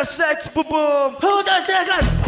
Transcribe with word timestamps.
na 0.00 0.04
sex 0.06 0.48
bumbum. 0.48 0.76
Um, 0.78 1.14
dois, 1.20 1.44
três, 1.64 1.86
quatro. 1.86 2.19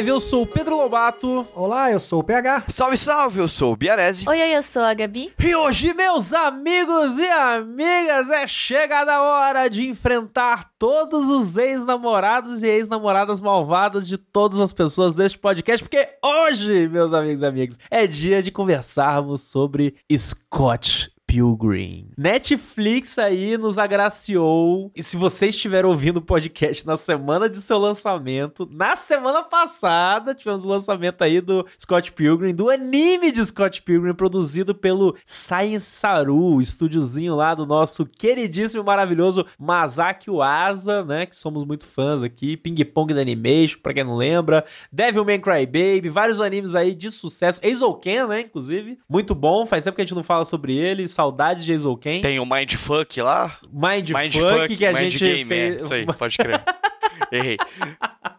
Overdrive, 0.00 0.08
eu 0.08 0.20
sou 0.20 0.42
o 0.42 0.46
Pedro 0.46 0.76
Lobato. 0.76 1.46
Olá, 1.54 1.90
eu 1.90 2.00
sou 2.00 2.20
o 2.20 2.24
PH. 2.24 2.64
Salve, 2.68 2.96
salve, 2.96 3.38
eu 3.38 3.48
sou 3.48 3.72
o 3.72 3.76
Biarese. 3.76 4.28
Oi, 4.28 4.40
oi, 4.40 4.56
eu 4.56 4.62
sou 4.62 4.82
a 4.82 4.94
Gabi. 4.94 5.32
E 5.38 5.54
hoje, 5.54 5.92
meus 5.92 6.32
amigos 6.32 7.18
e 7.18 7.28
amigas, 7.28 8.30
é 8.30 8.46
chegada 8.46 9.12
a 9.12 9.22
hora 9.22 9.68
de 9.68 9.86
enfrentar 9.86 10.70
todos 10.78 11.28
os 11.28 11.56
ex-namorados 11.56 12.62
e 12.62 12.66
ex-namoradas 12.66 13.40
malvadas 13.40 14.08
de 14.08 14.16
todas 14.16 14.58
as 14.60 14.72
pessoas 14.72 15.14
deste 15.14 15.38
podcast, 15.38 15.86
porque 15.86 16.08
hoje, 16.24 16.88
meus 16.88 17.12
amigos 17.12 17.42
e 17.42 17.46
amigas, 17.46 17.78
é 17.90 18.06
dia 18.06 18.42
de 18.42 18.50
conversarmos 18.50 19.42
sobre 19.42 19.94
Scott 20.16 21.12
Pilgrim. 21.30 22.08
Netflix 22.18 23.16
aí 23.16 23.56
nos 23.56 23.78
agraciou. 23.78 24.90
E 24.96 25.00
se 25.00 25.16
você 25.16 25.46
estiver 25.46 25.86
ouvindo 25.86 26.16
o 26.16 26.22
podcast 26.22 26.84
na 26.84 26.96
semana 26.96 27.48
de 27.48 27.58
seu 27.58 27.78
lançamento, 27.78 28.68
na 28.68 28.96
semana 28.96 29.44
passada 29.44 30.34
tivemos 30.34 30.64
o 30.64 30.68
lançamento 30.68 31.22
aí 31.22 31.40
do 31.40 31.64
Scott 31.80 32.10
Pilgrim, 32.10 32.52
do 32.52 32.68
anime 32.68 33.30
de 33.30 33.44
Scott 33.44 33.80
Pilgrim, 33.80 34.12
produzido 34.12 34.74
pelo 34.74 35.16
Science 35.24 35.86
Saru, 35.86 36.56
o 36.56 36.60
estúdiozinho 36.60 37.36
lá 37.36 37.54
do 37.54 37.64
nosso 37.64 38.04
queridíssimo 38.04 38.82
e 38.82 38.86
maravilhoso 38.86 39.46
Masaki 39.56 40.32
Uasa, 40.32 41.04
né? 41.04 41.26
Que 41.26 41.36
somos 41.36 41.62
muito 41.62 41.86
fãs 41.86 42.24
aqui. 42.24 42.56
Ping 42.56 42.84
Pong 42.86 43.14
da 43.14 43.20
Animation, 43.20 43.78
pra 43.80 43.94
quem 43.94 44.02
não 44.02 44.16
lembra. 44.16 44.64
Devilman 44.90 45.38
Crybaby, 45.38 46.08
vários 46.08 46.40
animes 46.40 46.74
aí 46.74 46.92
de 46.92 47.08
sucesso. 47.08 47.60
Eizouken, 47.62 48.26
né? 48.26 48.40
Inclusive. 48.40 48.98
Muito 49.08 49.32
bom. 49.32 49.64
Faz 49.64 49.84
tempo 49.84 49.94
que 49.94 50.02
a 50.02 50.04
gente 50.04 50.16
não 50.16 50.24
fala 50.24 50.44
sobre 50.44 50.74
ele 50.74 51.06
saudades 51.20 51.66
de 51.66 51.72
Eizouken. 51.72 52.22
Tem 52.22 52.40
o 52.40 52.46
Mindfuck 52.46 53.20
lá? 53.20 53.58
Mindfuck 53.70 54.68
Mind 54.68 54.78
que 54.78 54.86
a 54.86 54.92
Mind 54.92 55.12
gente 55.12 55.18
Game, 55.18 55.44
fez. 55.44 55.74
É, 55.74 55.76
isso 55.76 55.94
aí, 55.94 56.06
pode 56.06 56.38
crer. 56.38 56.62
Errei. 57.32 57.56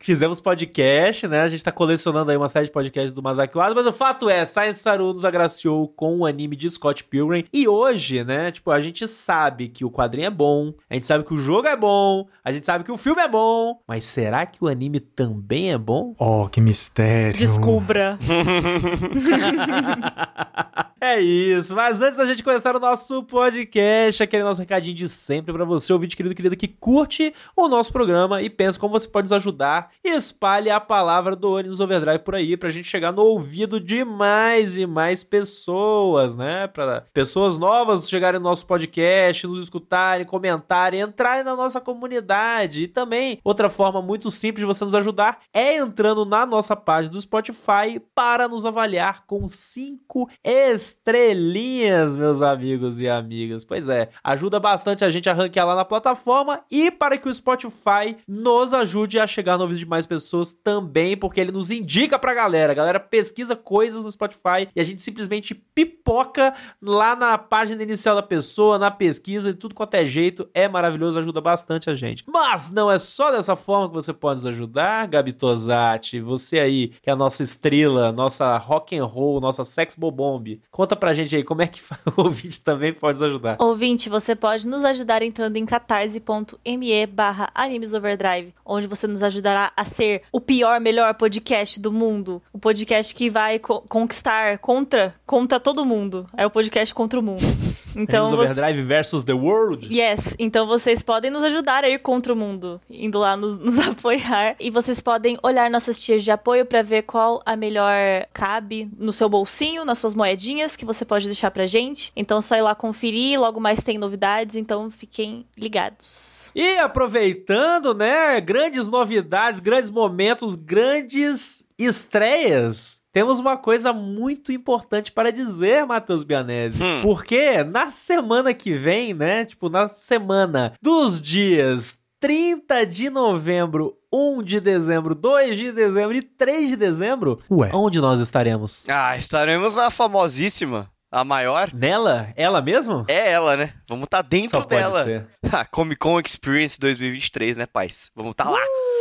Fizemos 0.00 0.40
podcast, 0.40 1.26
né? 1.28 1.40
A 1.40 1.48
gente 1.48 1.62
tá 1.62 1.72
colecionando 1.72 2.30
aí 2.30 2.36
uma 2.36 2.48
série 2.48 2.66
de 2.66 2.72
podcasts 2.72 3.12
do 3.12 3.22
Masaki 3.22 3.56
Wada, 3.56 3.74
mas 3.74 3.86
o 3.86 3.92
fato 3.92 4.28
é, 4.28 4.44
Science 4.44 4.80
Saru 4.80 5.12
nos 5.12 5.24
agraciou 5.24 5.88
com 5.88 6.18
o 6.18 6.26
anime 6.26 6.56
de 6.56 6.70
Scott 6.70 7.04
Pilgrim. 7.04 7.44
E 7.52 7.68
hoje, 7.68 8.24
né, 8.24 8.50
tipo, 8.50 8.70
a 8.70 8.80
gente 8.80 9.06
sabe 9.06 9.68
que 9.68 9.84
o 9.84 9.90
quadrinho 9.90 10.26
é 10.26 10.30
bom, 10.30 10.74
a 10.88 10.94
gente 10.94 11.06
sabe 11.06 11.24
que 11.24 11.34
o 11.34 11.38
jogo 11.38 11.68
é 11.68 11.76
bom, 11.76 12.26
a 12.44 12.52
gente 12.52 12.66
sabe 12.66 12.84
que 12.84 12.92
o 12.92 12.96
filme 12.96 13.22
é 13.22 13.28
bom, 13.28 13.80
mas 13.86 14.04
será 14.04 14.44
que 14.46 14.62
o 14.62 14.68
anime 14.68 15.00
também 15.00 15.72
é 15.72 15.78
bom? 15.78 16.14
Oh, 16.18 16.48
que 16.48 16.60
mistério. 16.60 17.38
Descubra. 17.38 18.18
é 21.00 21.20
isso, 21.20 21.74
mas 21.74 22.02
antes 22.02 22.16
da 22.16 22.26
gente 22.26 22.42
começar 22.42 22.74
o 22.74 22.80
nosso 22.80 23.22
podcast, 23.24 24.22
aquele 24.22 24.42
nosso 24.42 24.60
recadinho 24.60 24.96
de 24.96 25.08
sempre 25.08 25.52
para 25.52 25.64
você, 25.64 25.92
ouvinte 25.92 26.16
querido 26.16 26.34
querida 26.34 26.56
que 26.56 26.68
curte 26.68 27.32
o 27.56 27.68
nosso 27.68 27.92
programa 27.98 28.40
e 28.40 28.48
pensa 28.48 28.78
como 28.78 28.92
você 28.92 29.08
pode 29.08 29.24
nos 29.24 29.32
ajudar 29.32 29.90
e 30.04 30.10
espalhe 30.10 30.70
a 30.70 30.78
palavra 30.78 31.34
do 31.34 31.50
Ônibus 31.50 31.80
Overdrive 31.80 32.20
por 32.20 32.36
aí 32.36 32.56
pra 32.56 32.70
gente 32.70 32.86
chegar 32.86 33.10
no 33.10 33.22
ouvido 33.22 33.80
de 33.80 34.04
mais 34.04 34.78
e 34.78 34.86
mais 34.86 35.24
pessoas, 35.24 36.36
né? 36.36 36.68
Pra 36.68 37.04
pessoas 37.12 37.58
novas 37.58 38.08
chegarem 38.08 38.38
no 38.38 38.48
nosso 38.48 38.64
podcast, 38.68 39.48
nos 39.48 39.60
escutarem, 39.60 40.24
comentarem, 40.24 41.00
entrarem 41.00 41.42
na 41.42 41.56
nossa 41.56 41.80
comunidade. 41.80 42.84
E 42.84 42.86
também, 42.86 43.40
outra 43.42 43.68
forma 43.68 44.00
muito 44.00 44.30
simples 44.30 44.60
de 44.60 44.66
você 44.66 44.84
nos 44.84 44.94
ajudar 44.94 45.40
é 45.52 45.76
entrando 45.78 46.24
na 46.24 46.46
nossa 46.46 46.76
página 46.76 47.12
do 47.12 47.20
Spotify 47.20 48.00
para 48.14 48.46
nos 48.46 48.64
avaliar 48.64 49.26
com 49.26 49.48
cinco 49.48 50.30
estrelinhas, 50.44 52.14
meus 52.14 52.42
amigos 52.42 53.00
e 53.00 53.08
amigas. 53.08 53.64
Pois 53.64 53.88
é, 53.88 54.10
ajuda 54.22 54.60
bastante 54.60 55.04
a 55.04 55.10
gente 55.10 55.28
a 55.28 55.32
ranquear 55.32 55.66
lá 55.66 55.74
na 55.74 55.84
plataforma 55.84 56.60
e 56.70 56.92
para 56.92 57.18
que 57.18 57.28
o 57.28 57.34
Spotify 57.34 57.87
nos 58.26 58.74
ajude 58.74 59.18
a 59.18 59.26
chegar 59.26 59.56
no 59.56 59.62
ouvido 59.62 59.78
de 59.78 59.86
mais 59.86 60.06
pessoas 60.06 60.52
também, 60.52 61.16
porque 61.16 61.40
ele 61.40 61.52
nos 61.52 61.70
indica 61.70 62.18
pra 62.18 62.34
galera. 62.34 62.72
A 62.72 62.74
galera 62.74 63.00
pesquisa 63.00 63.56
coisas 63.56 64.02
no 64.02 64.10
Spotify 64.10 64.68
e 64.74 64.80
a 64.80 64.84
gente 64.84 65.02
simplesmente 65.02 65.54
pipoca 65.54 66.54
lá 66.80 67.16
na 67.16 67.38
página 67.38 67.82
inicial 67.82 68.16
da 68.16 68.22
pessoa, 68.22 68.78
na 68.78 68.90
pesquisa, 68.90 69.52
de 69.52 69.58
tudo 69.58 69.74
quanto 69.74 69.94
é 69.94 70.04
jeito. 70.04 70.48
É 70.52 70.68
maravilhoso, 70.68 71.18
ajuda 71.18 71.40
bastante 71.40 71.88
a 71.88 71.94
gente. 71.94 72.24
Mas 72.26 72.70
não 72.70 72.90
é 72.90 72.98
só 72.98 73.30
dessa 73.30 73.56
forma 73.56 73.88
que 73.88 73.94
você 73.94 74.12
pode 74.12 74.40
nos 74.40 74.46
ajudar, 74.46 75.06
Gabi 75.06 75.32
Tosati. 75.32 76.20
Você 76.20 76.58
aí, 76.58 76.88
que 77.02 77.10
é 77.10 77.12
a 77.12 77.16
nossa 77.16 77.42
estrela, 77.42 78.12
nossa 78.12 78.56
rock 78.56 78.96
and 78.96 79.04
roll, 79.04 79.40
nossa 79.40 79.64
sex 79.64 79.94
bobomb. 79.96 80.60
Conta 80.70 80.96
pra 80.96 81.14
gente 81.14 81.34
aí 81.34 81.44
como 81.44 81.62
é 81.62 81.66
que 81.66 81.80
o 82.16 82.22
ouvinte 82.22 82.62
também 82.62 82.92
pode 82.92 83.18
nos 83.18 83.28
ajudar. 83.28 83.56
Ouvinte, 83.58 84.08
você 84.08 84.34
pode 84.34 84.66
nos 84.66 84.84
ajudar 84.84 85.22
entrando 85.22 85.56
em 85.56 85.64
catarse.me 85.64 87.06
barra 87.06 87.50
animesoverdrive, 87.78 88.54
onde 88.64 88.86
você 88.86 89.06
nos 89.06 89.22
ajudará 89.22 89.72
a 89.76 89.84
ser 89.84 90.22
o 90.30 90.40
pior, 90.40 90.80
melhor 90.80 91.14
podcast 91.14 91.80
do 91.80 91.92
mundo. 91.92 92.42
O 92.52 92.58
podcast 92.58 93.14
que 93.14 93.30
vai 93.30 93.58
co 93.58 93.80
conquistar 93.88 94.58
contra, 94.58 95.14
contra 95.24 95.58
todo 95.58 95.86
mundo. 95.86 96.26
É 96.36 96.44
o 96.44 96.50
podcast 96.50 96.94
contra 96.94 97.18
o 97.18 97.22
mundo. 97.22 97.67
Então, 97.96 98.26
Animes 98.26 98.50
Overdrive 98.50 98.82
versus 98.82 99.24
The 99.24 99.32
World? 99.32 99.88
Yes. 99.90 100.34
Então 100.38 100.66
vocês 100.66 101.02
podem 101.02 101.30
nos 101.30 101.42
ajudar 101.44 101.84
a 101.84 101.88
ir 101.88 101.98
contra 101.98 102.32
o 102.32 102.36
mundo, 102.36 102.80
indo 102.88 103.18
lá 103.18 103.36
nos, 103.36 103.56
nos 103.58 103.78
apoiar. 103.78 104.56
E 104.60 104.70
vocês 104.70 105.00
podem 105.02 105.38
olhar 105.42 105.70
nossas 105.70 106.00
tias 106.00 106.22
de 106.24 106.30
apoio 106.30 106.64
para 106.64 106.82
ver 106.82 107.02
qual 107.02 107.42
a 107.44 107.56
melhor 107.56 108.26
cabe 108.32 108.90
no 108.96 109.12
seu 109.12 109.28
bolsinho, 109.28 109.84
nas 109.84 109.98
suas 109.98 110.14
moedinhas 110.14 110.76
que 110.76 110.84
você 110.84 111.04
pode 111.04 111.26
deixar 111.26 111.50
pra 111.50 111.66
gente. 111.66 112.12
Então 112.14 112.40
só 112.40 112.56
ir 112.56 112.62
lá 112.62 112.74
conferir, 112.74 113.40
logo 113.40 113.60
mais 113.60 113.80
tem 113.80 113.98
novidades, 113.98 114.56
então 114.56 114.90
fiquem 114.90 115.46
ligados. 115.56 116.50
E 116.54 116.78
aproveitando, 116.78 117.94
né, 117.94 118.40
grandes 118.40 118.88
novidades, 118.88 119.60
grandes 119.60 119.90
momentos, 119.90 120.54
grandes 120.54 121.64
estreias, 121.78 122.97
temos 123.12 123.38
uma 123.38 123.56
coisa 123.56 123.92
muito 123.92 124.52
importante 124.52 125.10
para 125.12 125.32
dizer, 125.32 125.86
Matheus 125.86 126.24
Bianese. 126.24 126.82
Hum. 126.82 127.02
Porque 127.02 127.64
na 127.64 127.90
semana 127.90 128.52
que 128.54 128.74
vem, 128.74 129.14
né? 129.14 129.44
Tipo, 129.44 129.68
na 129.68 129.88
semana 129.88 130.74
dos 130.80 131.20
dias 131.20 131.98
30 132.20 132.84
de 132.86 133.10
novembro, 133.10 133.96
1 134.12 134.42
de 134.42 134.60
dezembro, 134.60 135.14
2 135.14 135.56
de 135.56 135.72
dezembro 135.72 136.16
e 136.16 136.22
3 136.22 136.70
de 136.70 136.76
dezembro, 136.76 137.38
Ué. 137.50 137.70
onde 137.72 138.00
nós 138.00 138.20
estaremos? 138.20 138.88
Ah, 138.88 139.16
estaremos 139.16 139.76
na 139.76 139.90
famosíssima. 139.90 140.90
A 141.10 141.24
maior? 141.24 141.72
Nela? 141.72 142.34
Ela 142.36 142.60
mesmo? 142.60 143.06
É 143.08 143.30
ela, 143.30 143.56
né? 143.56 143.72
Vamos 143.88 144.04
estar 144.04 144.22
tá 144.22 144.28
dentro 144.28 144.60
Só 144.60 144.66
dela. 144.66 144.92
Pode 144.92 145.04
ser. 145.04 145.26
Comic 145.72 145.98
Con 145.98 146.20
Experience 146.20 146.78
2023, 146.78 147.56
né, 147.56 147.66
pais? 147.66 148.10
Vamos 148.14 148.32
estar 148.32 148.44
tá 148.44 148.50
lá. 148.50 148.58
Uh, 148.58 148.97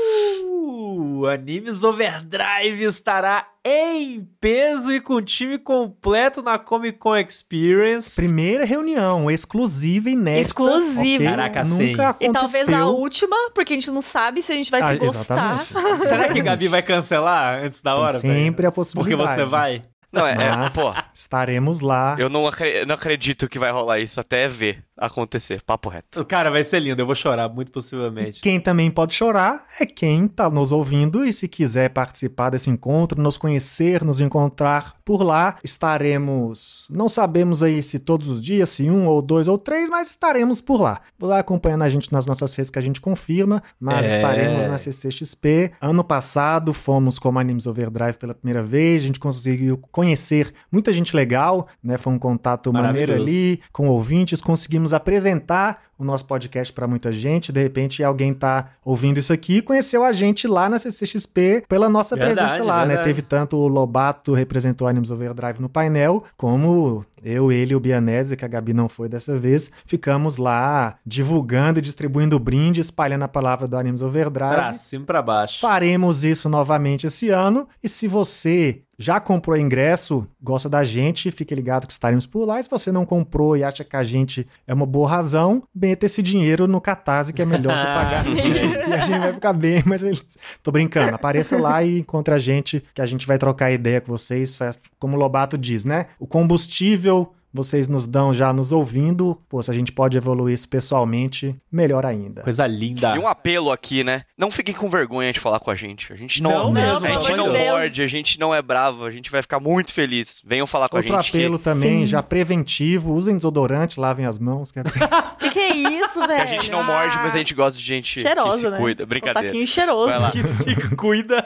Animes 1.26 1.84
Overdrive 1.84 2.84
estará 2.84 3.48
em 3.66 4.28
peso 4.40 4.94
e 4.94 5.02
com 5.02 5.22
time 5.22 5.58
completo 5.58 6.42
na 6.42 6.58
Comic 6.58 6.98
Con 6.98 7.16
Experience. 7.18 8.16
Primeira 8.16 8.66
reunião 8.66 9.30
exclusiva 9.30 10.10
e 10.10 10.14
inédita. 10.14 10.42
Exclusiva. 10.42 11.24
Okay? 11.24 11.26
Caraca, 11.28 11.64
Nunca 11.64 11.76
sim. 11.84 11.94
aconteceu. 12.02 12.30
E 12.30 12.34
talvez 12.34 12.70
a 12.70 12.86
última, 12.88 13.36
porque 13.54 13.74
a 13.74 13.76
gente 13.76 13.92
não 13.92 14.02
sabe 14.02 14.42
se 14.42 14.52
a 14.52 14.56
gente 14.56 14.72
vai 14.72 14.82
Ah, 14.82 14.90
se 14.90 14.98
gostar. 14.98 15.54
exatamente. 15.62 16.02
Será 16.08 16.30
que 16.30 16.42
Gabi 16.42 16.68
vai 16.68 16.82
cancelar 16.82 17.64
antes 17.64 17.82
da 17.82 17.94
Tem 17.94 18.02
hora? 18.04 18.18
sempre 18.18 18.56
velho? 18.64 18.70
a 18.70 18.72
possibilidade. 18.72 19.18
Porque 19.24 19.36
você 19.36 19.46
vai. 19.46 19.84
Não, 20.12 20.26
é, 20.26 20.34
é 20.34 20.56
Mas 20.56 20.74
pô. 20.74 20.94
estaremos 21.14 21.82
lá. 21.82 22.16
Eu 22.18 22.30
não, 22.30 22.48
acre 22.48 22.86
não 22.86 22.96
acredito 22.96 23.50
que 23.50 23.60
vai 23.60 23.72
rolar 23.72 24.00
isso 24.00 24.20
até 24.22 24.48
ver 24.48 24.82
acontecer. 24.98 25.62
Papo 25.62 25.90
reto. 25.90 26.24
Cara, 26.26 26.50
vai 26.50 26.64
ser 26.64 26.80
lindo. 26.80 27.02
Eu 27.02 27.06
vou 27.06 27.16
chorar, 27.16 27.48
muito 27.50 27.72
possivelmente. 27.72 28.42
Quem 28.42 28.60
também 28.60 28.90
pode 28.92 29.14
chorar 29.14 29.64
é 29.80 29.86
quem 29.86 30.28
tá 30.28 30.50
nos 30.50 30.72
ouvindo 30.72 31.26
e 31.26 31.32
se 31.32 31.48
quiser 31.48 31.90
participar 31.90 32.50
desse 32.50 32.70
encontro, 32.70 33.22
nos 33.22 33.38
conhecer, 33.38 34.04
nos 34.04 34.20
encontrar 34.22 34.96
por 35.06 35.24
lá, 35.24 35.58
estaremos, 35.64 36.88
não 36.92 37.08
sabemos 37.10 37.64
aí 37.64 37.82
se 37.82 37.98
todos 38.00 38.30
os 38.30 38.42
dias, 38.42 38.70
se 38.70 38.90
um 38.90 39.08
ou 39.08 39.22
dois 39.22 39.48
ou 39.48 39.58
três, 39.58 39.90
mas 39.90 40.10
estaremos 40.10 40.62
por 40.62 40.82
lá. 40.82 41.02
Por 41.18 41.28
lá 41.28 41.40
acompanhando 41.40 41.84
a 41.84 41.90
gente 41.90 42.12
nas 42.12 42.26
nossas 42.26 42.54
redes 42.56 42.70
que 42.70 42.80
a 42.80 42.82
gente 42.82 43.00
confirma, 43.02 43.64
mas 43.80 44.06
É. 44.06 44.16
estaremos 44.16 44.66
na 44.66 44.78
CCXP. 44.78 45.72
Ano 45.82 46.04
passado 46.04 46.74
fomos 46.74 47.18
como 47.20 47.40
Animes 47.40 47.68
Overdrive 47.68 48.18
pela 48.18 48.34
primeira 48.34 48.62
vez, 48.64 49.04
a 49.04 49.08
gente 49.08 49.20
conseguiu 49.20 49.78
conhecer 49.92 50.54
muita 50.72 50.92
gente 50.94 51.16
legal, 51.16 51.68
né? 51.84 51.98
Foi 51.98 52.14
um 52.14 52.20
contato 52.20 52.72
maneiro 52.74 53.14
ali 53.14 53.62
com 53.72 53.88
ouvintes, 53.88 54.42
conseguimos 54.42 54.87
vamos 54.88 54.94
apresentar 54.94 55.84
o 55.98 56.04
nosso 56.04 56.26
podcast 56.26 56.72
para 56.72 56.88
muita 56.88 57.12
gente. 57.12 57.52
De 57.52 57.62
repente, 57.62 58.04
alguém 58.04 58.34
tá 58.34 58.70
ouvindo 58.86 59.20
isso 59.20 59.34
aqui 59.34 59.58
e 59.58 59.62
conheceu 59.62 60.04
a 60.04 60.14
gente 60.14 60.48
lá 60.48 60.70
na 60.70 60.80
CCXP 60.80 61.66
pela 61.68 61.90
nossa 61.90 62.16
Verdade, 62.16 62.40
presença 62.40 62.64
lá, 62.64 62.82
né? 62.82 62.96
verdade. 62.96 63.08
Teve 63.08 63.22
tanto 63.22 63.58
o 63.58 63.68
Lobato 63.68 64.34
representou 64.34 64.88
Animals 64.88 65.12
Overdrive 65.12 65.60
no 65.60 65.68
painel, 65.68 66.24
como 66.38 67.06
eu, 67.24 67.52
ele 67.52 67.74
e 67.74 67.76
o 67.76 67.80
Bianese, 67.80 68.38
que 68.38 68.46
a 68.46 68.48
Gabi 68.48 68.74
não 68.74 68.88
foi 68.88 69.10
dessa 69.10 69.38
vez, 69.38 69.72
ficamos 69.86 70.38
lá 70.38 70.98
divulgando 71.06 71.80
e 71.80 71.82
distribuindo 71.82 72.40
brinde, 72.40 72.82
espalhando 72.82 73.24
a 73.24 73.28
palavra 73.28 73.68
do 73.68 73.78
Animals 73.78 74.02
Overdrive. 74.02 74.56
Pra 74.56 74.74
cima 74.74 75.04
e 75.04 75.06
pra 75.06 75.22
baixo. 75.22 75.60
Faremos 75.60 76.24
isso 76.24 76.50
novamente 76.50 77.08
esse 77.08 77.30
ano. 77.30 77.68
E 77.84 77.90
se 77.90 78.08
você 78.08 78.82
já 79.00 79.20
comprou 79.20 79.56
ingresso, 79.56 80.28
gosta 80.42 80.68
da 80.68 80.84
gente, 80.84 81.30
fique 81.30 81.54
ligado 81.54 81.86
que 81.86 81.94
estaremos 81.94 82.26
por 82.26 82.46
lá. 82.46 82.60
E 82.60 82.64
se 82.64 82.70
você 82.70 82.92
não 82.92 83.06
comprou 83.06 83.56
e 83.56 83.64
acha 83.64 83.84
que 83.84 83.96
a 83.96 84.04
gente 84.04 84.48
é 84.66 84.74
uma 84.74 84.88
boa 84.88 85.08
razão, 85.08 85.62
meta 85.74 86.08
esse 86.08 86.24
dinheiro 86.24 86.68
no 86.68 86.82
Catarse, 86.82 87.32
que 87.32 87.42
é 87.42 87.46
melhor 87.46 87.78
que 87.78 87.94
pagar. 87.94 88.26
e 88.26 88.40
a 88.94 89.00
gente 89.00 89.20
vai 89.20 89.34
ficar 89.34 89.54
bem, 89.54 89.84
mas 89.86 90.02
eles... 90.02 90.26
tô 90.64 90.72
brincando. 90.72 91.14
Apareça 91.14 91.62
lá 91.62 91.84
e 91.84 92.00
encontre 92.00 92.34
a 92.34 92.40
gente, 92.40 92.84
que 92.94 93.02
a 93.02 93.06
gente 93.06 93.28
vai 93.28 93.38
trocar 93.38 93.72
ideia 93.72 94.02
com 94.02 94.12
vocês. 94.12 94.58
Como 94.98 95.16
o 95.16 95.20
Lobato 95.20 95.58
diz, 95.60 95.86
né? 95.86 96.08
O 96.20 96.26
combustível 96.26 97.07
vocês 97.54 97.88
nos 97.88 98.06
dão 98.06 98.34
já 98.34 98.54
nos 98.54 98.72
ouvindo. 98.72 99.42
Pô, 99.50 99.64
se 99.64 99.72
a 99.72 99.74
gente 99.74 99.92
pode 99.92 100.16
evoluir 100.18 100.54
isso 100.54 100.68
pessoalmente, 100.70 101.56
melhor 101.72 102.06
ainda. 102.06 102.42
Coisa 102.44 102.68
linda. 102.68 103.16
E 103.16 103.20
um 103.20 103.28
apelo 103.28 103.72
aqui, 103.72 104.04
né? 104.04 104.22
Não 104.38 104.52
fiquem 104.52 104.76
com 104.76 104.88
vergonha 104.90 105.34
de 105.34 105.40
falar 105.40 105.60
com 105.60 105.72
a 105.72 105.76
gente. 105.76 106.14
A 106.14 106.16
gente 106.16 106.42
não, 106.44 106.52
Não 106.52 106.72
mesmo, 106.72 107.06
a 107.08 107.10
gente 107.10 107.32
não 107.36 107.52
Deus. 107.52 107.66
morde, 107.66 108.02
a 108.04 108.08
gente 108.08 108.40
não 108.40 108.54
é 108.54 108.62
bravo, 108.62 109.06
a 109.06 109.12
gente 109.12 109.32
vai 109.32 109.42
ficar 109.42 109.60
muito 109.60 109.92
feliz. 109.92 110.40
Venham 110.46 110.68
falar 110.68 110.88
com 110.88 110.98
Outro 110.98 111.16
a 111.16 111.22
gente. 111.22 111.36
apelo 111.36 111.58
que 111.58 111.64
também, 111.64 112.02
Sim. 112.02 112.06
já 112.06 112.22
preventivo, 112.22 113.14
usem 113.14 113.36
desodorante, 113.38 114.00
lavem 114.00 114.26
as 114.28 114.38
mãos. 114.38 114.72
Que 114.72 114.80
é... 114.80 114.84
Que 115.40 115.50
que 115.52 115.60
é 115.60 115.76
isso, 115.76 116.20
velho? 116.28 116.42
a 116.42 116.46
gente 116.46 116.70
não 116.70 116.84
morde, 116.84 117.16
mas 117.18 117.34
a 117.34 117.38
gente 117.38 117.54
gosta 117.54 117.78
de 117.80 117.84
gente 117.86 118.20
Cheirosa, 118.20 118.52
que 118.52 118.58
se 118.60 118.70
né? 118.70 118.78
cuida. 118.78 119.04
Um 119.04 119.08
Brincadeira. 119.08 119.48
taquinho 119.48 119.66
cheiroso. 119.68 120.10
Vai 120.10 120.20
lá. 120.20 120.32
que 120.32 120.44
se 120.44 120.76
cuida. 120.98 121.46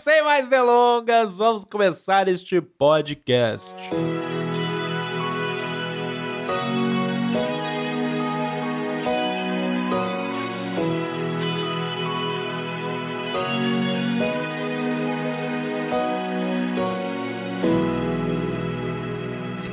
Sem 0.00 0.22
mais 0.22 0.46
delongas, 0.48 1.36
vamos 1.36 1.64
começar 1.64 2.28
este 2.28 2.60
podcast. 2.60 3.74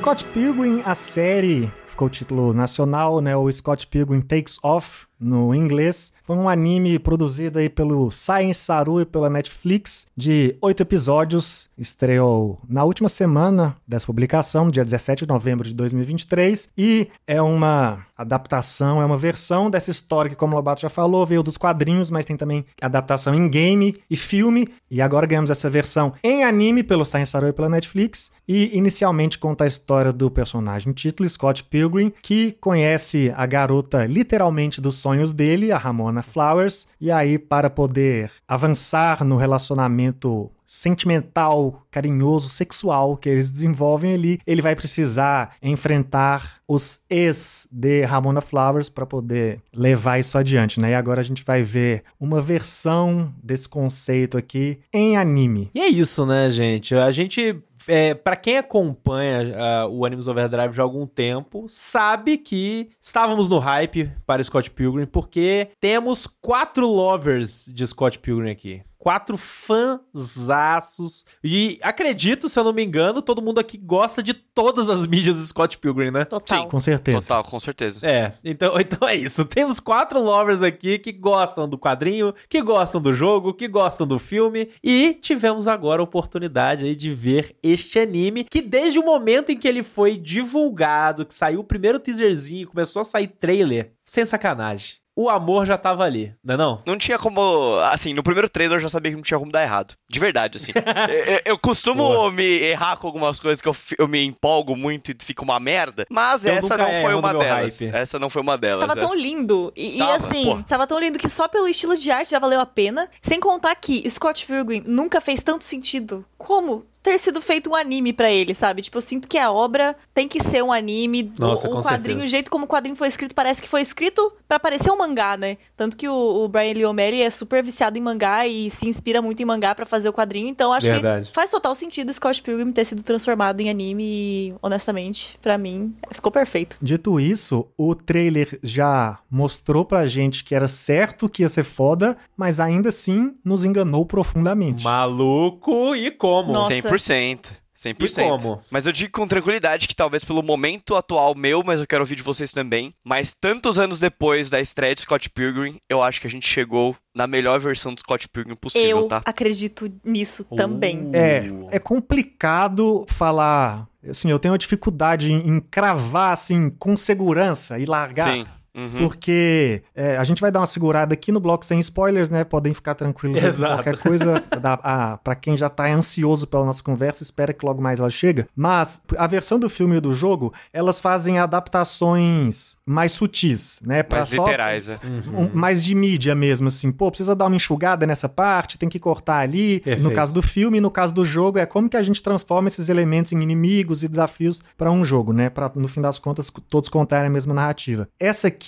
Scott 0.00 0.24
Pilgrim, 0.32 0.80
a 0.86 0.94
série, 0.94 1.70
ficou 1.90 2.06
o 2.06 2.10
título 2.10 2.52
nacional, 2.52 3.20
né? 3.20 3.36
O 3.36 3.50
Scott 3.50 3.86
Pilgrim 3.86 4.20
Takes 4.20 4.58
Off 4.62 5.10
no 5.20 5.54
inglês. 5.54 6.14
Foi 6.24 6.34
um 6.34 6.48
anime 6.48 6.98
produzido 6.98 7.58
aí 7.58 7.68
pelo 7.68 8.10
Science 8.10 8.60
Saru 8.60 9.02
e 9.02 9.04
pela 9.04 9.28
Netflix, 9.28 10.06
de 10.16 10.56
oito 10.62 10.82
episódios. 10.82 11.68
Estreou 11.76 12.58
na 12.68 12.84
última 12.84 13.08
semana 13.08 13.76
dessa 13.86 14.06
publicação, 14.06 14.70
dia 14.70 14.84
17 14.84 15.24
de 15.24 15.28
novembro 15.28 15.68
de 15.68 15.74
2023. 15.74 16.70
E 16.78 17.08
é 17.26 17.42
uma 17.42 18.06
adaptação, 18.16 19.02
é 19.02 19.04
uma 19.04 19.18
versão 19.18 19.70
dessa 19.70 19.90
história 19.90 20.30
que, 20.30 20.36
como 20.36 20.54
o 20.54 20.56
Lobato 20.56 20.80
já 20.80 20.88
falou, 20.88 21.26
veio 21.26 21.42
dos 21.42 21.58
quadrinhos, 21.58 22.10
mas 22.10 22.24
tem 22.24 22.36
também 22.36 22.64
adaptação 22.80 23.34
em 23.34 23.48
game 23.48 23.96
e 24.08 24.16
filme. 24.16 24.68
E 24.90 25.02
agora 25.02 25.26
ganhamos 25.26 25.50
essa 25.50 25.68
versão 25.68 26.14
em 26.22 26.44
anime 26.44 26.82
pelo 26.82 27.04
Science 27.04 27.32
Saru 27.32 27.48
e 27.48 27.52
pela 27.52 27.68
Netflix. 27.68 28.32
E 28.48 28.76
inicialmente 28.76 29.38
conta 29.38 29.64
a 29.64 29.66
história 29.66 30.12
do 30.12 30.30
personagem 30.30 30.92
título, 30.92 31.28
Scott 31.28 31.64
Pilgrim, 31.64 31.79
que 32.22 32.56
conhece 32.60 33.32
a 33.36 33.46
garota 33.46 34.06
literalmente 34.06 34.80
dos 34.80 34.96
sonhos 34.96 35.32
dele, 35.32 35.72
a 35.72 35.78
Ramona 35.78 36.22
Flowers. 36.22 36.88
E 37.00 37.10
aí, 37.10 37.38
para 37.38 37.70
poder 37.70 38.30
avançar 38.46 39.24
no 39.24 39.36
relacionamento 39.36 40.50
sentimental, 40.70 41.84
carinhoso, 41.90 42.48
sexual 42.48 43.16
que 43.16 43.28
eles 43.28 43.50
desenvolvem 43.50 44.14
ali, 44.14 44.40
ele 44.46 44.62
vai 44.62 44.76
precisar 44.76 45.56
enfrentar 45.60 46.60
os 46.68 47.00
ex 47.10 47.68
de 47.72 48.04
Ramona 48.04 48.40
Flowers 48.40 48.88
para 48.88 49.04
poder 49.04 49.60
levar 49.74 50.20
isso 50.20 50.38
adiante, 50.38 50.78
né? 50.78 50.90
E 50.90 50.94
agora 50.94 51.20
a 51.20 51.24
gente 51.24 51.42
vai 51.44 51.64
ver 51.64 52.04
uma 52.20 52.40
versão 52.40 53.34
desse 53.42 53.68
conceito 53.68 54.38
aqui 54.38 54.78
em 54.92 55.16
anime. 55.16 55.72
E 55.74 55.80
é 55.80 55.88
isso, 55.88 56.24
né, 56.24 56.48
gente? 56.48 56.94
A 56.94 57.10
gente. 57.10 57.56
É, 57.88 58.14
para 58.14 58.36
quem 58.36 58.58
acompanha 58.58 59.56
ah, 59.56 59.88
o 59.88 60.04
Animes 60.04 60.28
Overdrive 60.28 60.74
já 60.74 60.82
há 60.82 60.84
algum 60.84 61.06
tempo, 61.06 61.64
sabe 61.68 62.36
que 62.38 62.90
estávamos 63.00 63.48
no 63.48 63.58
hype 63.58 64.10
para 64.26 64.42
Scott 64.42 64.70
Pilgrim, 64.70 65.06
porque 65.06 65.70
temos 65.80 66.26
quatro 66.26 66.86
lovers 66.86 67.66
de 67.72 67.86
Scott 67.86 68.18
Pilgrim 68.18 68.50
aqui. 68.50 68.82
Quatro 69.00 69.38
fãzaços. 69.38 71.24
E 71.42 71.78
acredito, 71.80 72.50
se 72.50 72.58
eu 72.58 72.64
não 72.64 72.72
me 72.74 72.84
engano, 72.84 73.22
todo 73.22 73.40
mundo 73.40 73.58
aqui 73.58 73.78
gosta 73.78 74.22
de 74.22 74.34
todas 74.34 74.90
as 74.90 75.06
mídias 75.06 75.40
de 75.40 75.48
Scott 75.48 75.78
Pilgrim, 75.78 76.10
né? 76.10 76.26
Total. 76.26 76.66
Com 76.66 76.78
certeza. 76.78 77.18
Total, 77.18 77.42
com 77.44 77.58
certeza. 77.58 78.00
É, 78.02 78.34
então, 78.44 78.74
então 78.78 79.08
é 79.08 79.14
isso. 79.14 79.42
Temos 79.46 79.80
quatro 79.80 80.22
lovers 80.22 80.62
aqui 80.62 80.98
que 80.98 81.12
gostam 81.12 81.66
do 81.66 81.78
quadrinho, 81.78 82.34
que 82.46 82.60
gostam 82.60 83.00
do 83.00 83.14
jogo, 83.14 83.54
que 83.54 83.66
gostam 83.66 84.06
do 84.06 84.18
filme 84.18 84.68
e 84.84 85.14
tivemos 85.14 85.66
agora 85.66 86.02
a 86.02 86.04
oportunidade 86.04 86.84
aí 86.84 86.94
de 86.94 87.14
ver 87.14 87.56
este 87.62 87.98
anime 87.98 88.44
que 88.44 88.60
desde 88.60 88.98
o 88.98 89.04
momento 89.04 89.50
em 89.50 89.56
que 89.56 89.66
ele 89.66 89.82
foi 89.82 90.18
divulgado, 90.18 91.24
que 91.24 91.34
saiu 91.34 91.60
o 91.60 91.64
primeiro 91.64 91.98
teaserzinho, 91.98 92.68
começou 92.68 93.00
a 93.00 93.04
sair 93.04 93.28
trailer, 93.28 93.94
sem 94.04 94.26
sacanagem. 94.26 94.99
O 95.16 95.28
amor 95.28 95.66
já 95.66 95.76
tava 95.76 96.04
ali, 96.04 96.32
não 96.42 96.54
é 96.54 96.56
não? 96.56 96.82
Não 96.86 96.96
tinha 96.96 97.18
como. 97.18 97.76
Assim, 97.84 98.14
no 98.14 98.22
primeiro 98.22 98.48
trailer 98.48 98.76
eu 98.78 98.82
já 98.82 98.88
sabia 98.88 99.10
que 99.10 99.16
não 99.16 99.22
tinha 99.22 99.38
como 99.38 99.50
dar 99.52 99.62
errado. 99.62 99.94
De 100.08 100.18
verdade, 100.20 100.56
assim. 100.56 100.72
eu, 101.44 101.52
eu- 101.52 101.58
costumo 101.58 102.02
Boa. 102.02 102.32
me 102.32 102.42
errar 102.42 102.96
com 102.96 103.06
algumas 103.06 103.38
coisas 103.38 103.60
que 103.60 103.68
eu, 103.68 103.76
eu 103.98 104.08
me 104.08 104.24
empolgo 104.24 104.74
muito 104.76 105.10
e 105.10 105.16
fica 105.22 105.42
uma 105.42 105.60
merda. 105.60 106.06
Mas 106.10 106.46
Eu 106.46 106.54
essa 106.54 106.76
não 106.76 106.94
foi 106.94 107.14
uma 107.14 107.32
delas. 107.34 107.80
hype. 107.80 107.94
Essa 107.94 108.18
não 108.18 108.30
foi 108.30 108.40
uma 108.42 108.56
delas. 108.56 108.80
Tava 108.86 108.94
tão 108.98 109.12
Essa- 109.12 109.16
lindo. 109.22 109.72
E, 109.76 109.96
e 109.96 109.98
Tava, 109.98 110.16
assim, 110.26 110.44
pô. 110.44 110.62
tava 110.62 110.86
tão 110.86 110.98
lindo 110.98 111.18
que 111.18 111.28
só 111.28 111.46
pelo 111.48 111.68
estilo 111.68 111.96
de 111.96 112.10
arte 112.10 112.30
já 112.30 112.38
valeu 112.38 112.60
a 112.60 112.66
pena. 112.66 113.08
Sem 113.20 113.38
contar 113.40 113.74
que 113.74 114.08
Scott 114.08 114.46
Pilgrim 114.46 114.82
nunca 114.86 115.20
fez 115.20 115.42
tanto 115.42 115.64
sentido 115.64 116.24
como 116.38 116.86
ter 117.02 117.18
sido 117.18 117.40
feito 117.40 117.70
um 117.70 117.74
anime 117.74 118.12
pra 118.12 118.30
ele, 118.30 118.54
sabe? 118.54 118.82
Tipo, 118.82 118.98
eu 118.98 119.02
sinto 119.02 119.26
que 119.26 119.38
a 119.38 119.50
obra 119.50 119.96
tem 120.12 120.28
que 120.28 120.38
ser 120.38 120.62
um 120.62 120.70
anime. 120.70 121.32
Nossa, 121.38 121.66
com 121.66 121.80
quadrinho, 121.80 122.02
certeza. 122.02 122.26
o 122.26 122.28
jeito 122.28 122.50
como 122.50 122.64
o 122.66 122.68
quadrinho 122.68 122.94
foi 122.94 123.08
escrito, 123.08 123.34
parece 123.34 123.62
que 123.62 123.68
foi 123.68 123.80
escrito 123.80 124.34
pra 124.46 124.60
parecer 124.60 124.90
um 124.90 124.99
mangá, 125.00 125.36
né? 125.36 125.56
Tanto 125.76 125.96
que 125.96 126.08
o, 126.08 126.44
o 126.44 126.48
Brian 126.48 126.74
Lee 126.74 126.84
O'Malley 126.84 127.22
é 127.22 127.30
super 127.30 127.62
viciado 127.62 127.98
em 127.98 128.00
mangá 128.00 128.46
e 128.46 128.70
se 128.70 128.86
inspira 128.86 129.22
muito 129.22 129.42
em 129.42 129.44
mangá 129.46 129.74
pra 129.74 129.86
fazer 129.86 130.08
o 130.08 130.12
quadrinho. 130.12 130.48
Então, 130.48 130.72
acho 130.72 130.86
Verdade. 130.86 131.28
que 131.28 131.34
faz 131.34 131.50
total 131.50 131.74
sentido 131.74 132.12
Scott 132.12 132.42
Pilgrim 132.42 132.72
ter 132.72 132.84
sido 132.84 133.02
transformado 133.02 133.60
em 133.60 133.70
anime 133.70 134.04
e, 134.04 134.54
honestamente, 134.62 135.38
pra 135.40 135.56
mim, 135.56 135.94
ficou 136.12 136.30
perfeito. 136.30 136.76
Dito 136.82 137.18
isso, 137.18 137.66
o 137.76 137.94
trailer 137.94 138.58
já 138.62 139.18
mostrou 139.30 139.84
pra 139.84 140.06
gente 140.06 140.44
que 140.44 140.54
era 140.54 140.68
certo 140.68 141.28
que 141.28 141.42
ia 141.42 141.48
ser 141.48 141.64
foda, 141.64 142.16
mas 142.36 142.60
ainda 142.60 142.90
assim 142.90 143.34
nos 143.44 143.64
enganou 143.64 144.04
profundamente. 144.04 144.84
Maluco 144.84 145.94
e 145.94 146.10
como? 146.10 146.52
Nossa. 146.52 146.74
100%. 146.74 147.60
100%. 147.80 148.18
E 148.18 148.28
como? 148.28 148.62
Mas 148.70 148.84
eu 148.84 148.92
digo 148.92 149.12
com 149.12 149.26
tranquilidade 149.26 149.88
que 149.88 149.96
talvez 149.96 150.22
pelo 150.22 150.42
momento 150.42 150.94
atual 150.94 151.34
meu, 151.34 151.62
mas 151.64 151.80
eu 151.80 151.86
quero 151.86 152.02
ouvir 152.02 152.16
de 152.16 152.22
vocês 152.22 152.52
também. 152.52 152.94
Mas 153.02 153.34
tantos 153.34 153.78
anos 153.78 154.00
depois 154.00 154.50
da 154.50 154.60
estreia 154.60 154.94
de 154.94 155.00
Scott 155.00 155.30
Pilgrim, 155.30 155.80
eu 155.88 156.02
acho 156.02 156.20
que 156.20 156.26
a 156.26 156.30
gente 156.30 156.46
chegou 156.46 156.94
na 157.14 157.26
melhor 157.26 157.58
versão 157.58 157.94
do 157.94 158.00
Scott 158.00 158.28
Pilgrim 158.28 158.54
possível, 158.54 158.98
Eu 158.98 159.08
tá? 159.08 159.22
acredito 159.24 159.90
nisso 160.04 160.44
também. 160.44 161.06
Uh. 161.06 161.10
É, 161.14 161.76
é 161.76 161.78
complicado 161.78 163.06
falar. 163.08 163.88
Assim, 164.08 164.30
eu 164.30 164.38
tenho 164.38 164.52
uma 164.52 164.58
dificuldade 164.58 165.32
em, 165.32 165.56
em 165.56 165.60
cravar 165.60 166.32
assim 166.32 166.70
com 166.70 166.96
segurança 166.96 167.78
e 167.78 167.84
largar. 167.86 168.32
Sim. 168.32 168.46
Uhum. 168.74 168.98
Porque 168.98 169.82
é, 169.94 170.16
a 170.16 170.24
gente 170.24 170.40
vai 170.40 170.50
dar 170.50 170.60
uma 170.60 170.66
segurada 170.66 171.12
aqui 171.14 171.32
no 171.32 171.40
bloco 171.40 171.64
sem 171.64 171.80
spoilers, 171.80 172.30
né? 172.30 172.44
Podem 172.44 172.72
ficar 172.72 172.94
tranquilos. 172.94 173.42
Exato. 173.42 173.74
Qualquer 173.82 173.98
coisa, 173.98 174.42
ah, 174.82 175.18
pra 175.22 175.34
quem 175.34 175.56
já 175.56 175.68
tá 175.68 175.86
ansioso 175.92 176.46
pela 176.46 176.64
nossa 176.64 176.82
conversa, 176.82 177.22
espera 177.22 177.52
que 177.52 177.64
logo 177.66 177.82
mais 177.82 177.98
ela 178.00 178.10
chega. 178.10 178.46
Mas 178.54 179.02
a 179.18 179.26
versão 179.26 179.58
do 179.58 179.68
filme 179.68 179.96
e 179.96 180.00
do 180.00 180.14
jogo, 180.14 180.52
elas 180.72 181.00
fazem 181.00 181.38
adaptações 181.38 182.76
mais 182.86 183.12
sutis, 183.12 183.80
né? 183.84 184.02
Pra 184.02 184.18
Mais 184.18 184.28
só- 184.30 184.44
literais, 184.44 184.90
é. 184.90 184.98
um- 185.34 185.50
mais 185.52 185.82
de 185.82 185.94
mídia 185.94 186.34
mesmo, 186.34 186.68
assim. 186.68 186.90
Pô, 186.92 187.10
precisa 187.10 187.34
dar 187.34 187.46
uma 187.46 187.56
enxugada 187.56 188.06
nessa 188.06 188.28
parte, 188.28 188.78
tem 188.78 188.88
que 188.88 188.98
cortar 188.98 189.38
ali. 189.38 189.74
No 189.78 189.82
Perfeito. 189.84 190.12
caso 190.12 190.32
do 190.32 190.42
filme 190.42 190.78
e 190.78 190.80
no 190.80 190.90
caso 190.90 191.12
do 191.12 191.24
jogo, 191.24 191.58
é 191.58 191.66
como 191.66 191.88
que 191.88 191.96
a 191.96 192.02
gente 192.02 192.22
transforma 192.22 192.68
esses 192.68 192.88
elementos 192.88 193.32
em 193.32 193.40
inimigos 193.42 194.02
e 194.02 194.08
desafios 194.08 194.62
pra 194.76 194.90
um 194.90 195.04
jogo, 195.04 195.32
né? 195.32 195.50
Pra, 195.50 195.70
no 195.74 195.88
fim 195.88 196.00
das 196.00 196.18
contas, 196.18 196.50
todos 196.68 196.88
contarem 196.88 197.26
a 197.28 197.30
mesma 197.30 197.54
narrativa. 197.54 198.08
Essa 198.18 198.48
aqui, 198.48 198.59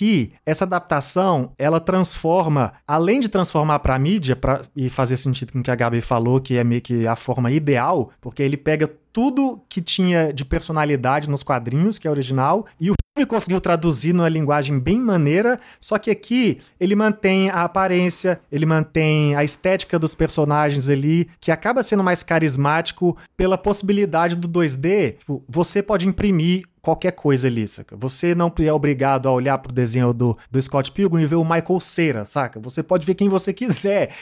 essa 0.45 0.65
adaptação, 0.65 1.51
ela 1.57 1.79
transforma, 1.79 2.73
além 2.87 3.19
de 3.19 3.29
transformar 3.29 3.79
pra 3.79 3.99
mídia, 3.99 4.35
pra, 4.35 4.61
e 4.75 4.89
fazer 4.89 5.17
sentido 5.17 5.53
com 5.53 5.59
o 5.59 5.63
que 5.63 5.71
a 5.71 5.75
Gabi 5.75 6.01
falou, 6.01 6.39
que 6.39 6.57
é 6.57 6.63
meio 6.63 6.81
que 6.81 7.07
a 7.07 7.15
forma 7.15 7.51
ideal, 7.51 8.11
porque 8.19 8.41
ele 8.41 8.57
pega 8.57 8.87
tudo 9.11 9.61
que 9.69 9.81
tinha 9.81 10.33
de 10.33 10.43
personalidade 10.43 11.29
nos 11.29 11.43
quadrinhos, 11.43 11.97
que 11.99 12.07
é 12.07 12.11
original, 12.11 12.65
e 12.79 12.89
o 12.89 12.95
e 13.15 13.27
conseguiu 13.27 13.61
traduzir 13.61 14.11
numa 14.11 14.27
linguagem 14.27 14.79
bem 14.79 14.97
maneira, 14.97 15.59
só 15.79 15.99
que 15.99 16.09
aqui 16.09 16.59
ele 16.79 16.95
mantém 16.95 17.47
a 17.51 17.61
aparência, 17.61 18.41
ele 18.51 18.65
mantém 18.65 19.35
a 19.35 19.43
estética 19.43 19.99
dos 19.99 20.15
personagens 20.15 20.89
ali, 20.89 21.29
que 21.39 21.51
acaba 21.51 21.83
sendo 21.83 22.03
mais 22.03 22.23
carismático 22.23 23.15
pela 23.37 23.55
possibilidade 23.55 24.35
do 24.35 24.49
2D. 24.49 25.17
Tipo, 25.19 25.43
você 25.47 25.83
pode 25.83 26.07
imprimir 26.07 26.63
qualquer 26.83 27.13
coisa 27.13 27.47
ali, 27.47 27.65
saca? 27.65 27.95
Você 27.95 28.35
não 28.35 28.51
é 28.59 28.71
obrigado 28.71 29.27
a 29.29 29.31
olhar 29.31 29.57
pro 29.57 29.71
desenho 29.71 30.13
do, 30.13 30.37
do 30.51 30.61
Scott 30.61 30.91
Pilgrim 30.91 31.23
e 31.23 31.25
ver 31.25 31.37
o 31.37 31.43
Michael 31.43 31.79
Cera, 31.79 32.25
saca? 32.25 32.59
Você 32.59 32.83
pode 32.83 33.05
ver 33.05 33.15
quem 33.15 33.29
você 33.29 33.53
quiser, 33.53 34.13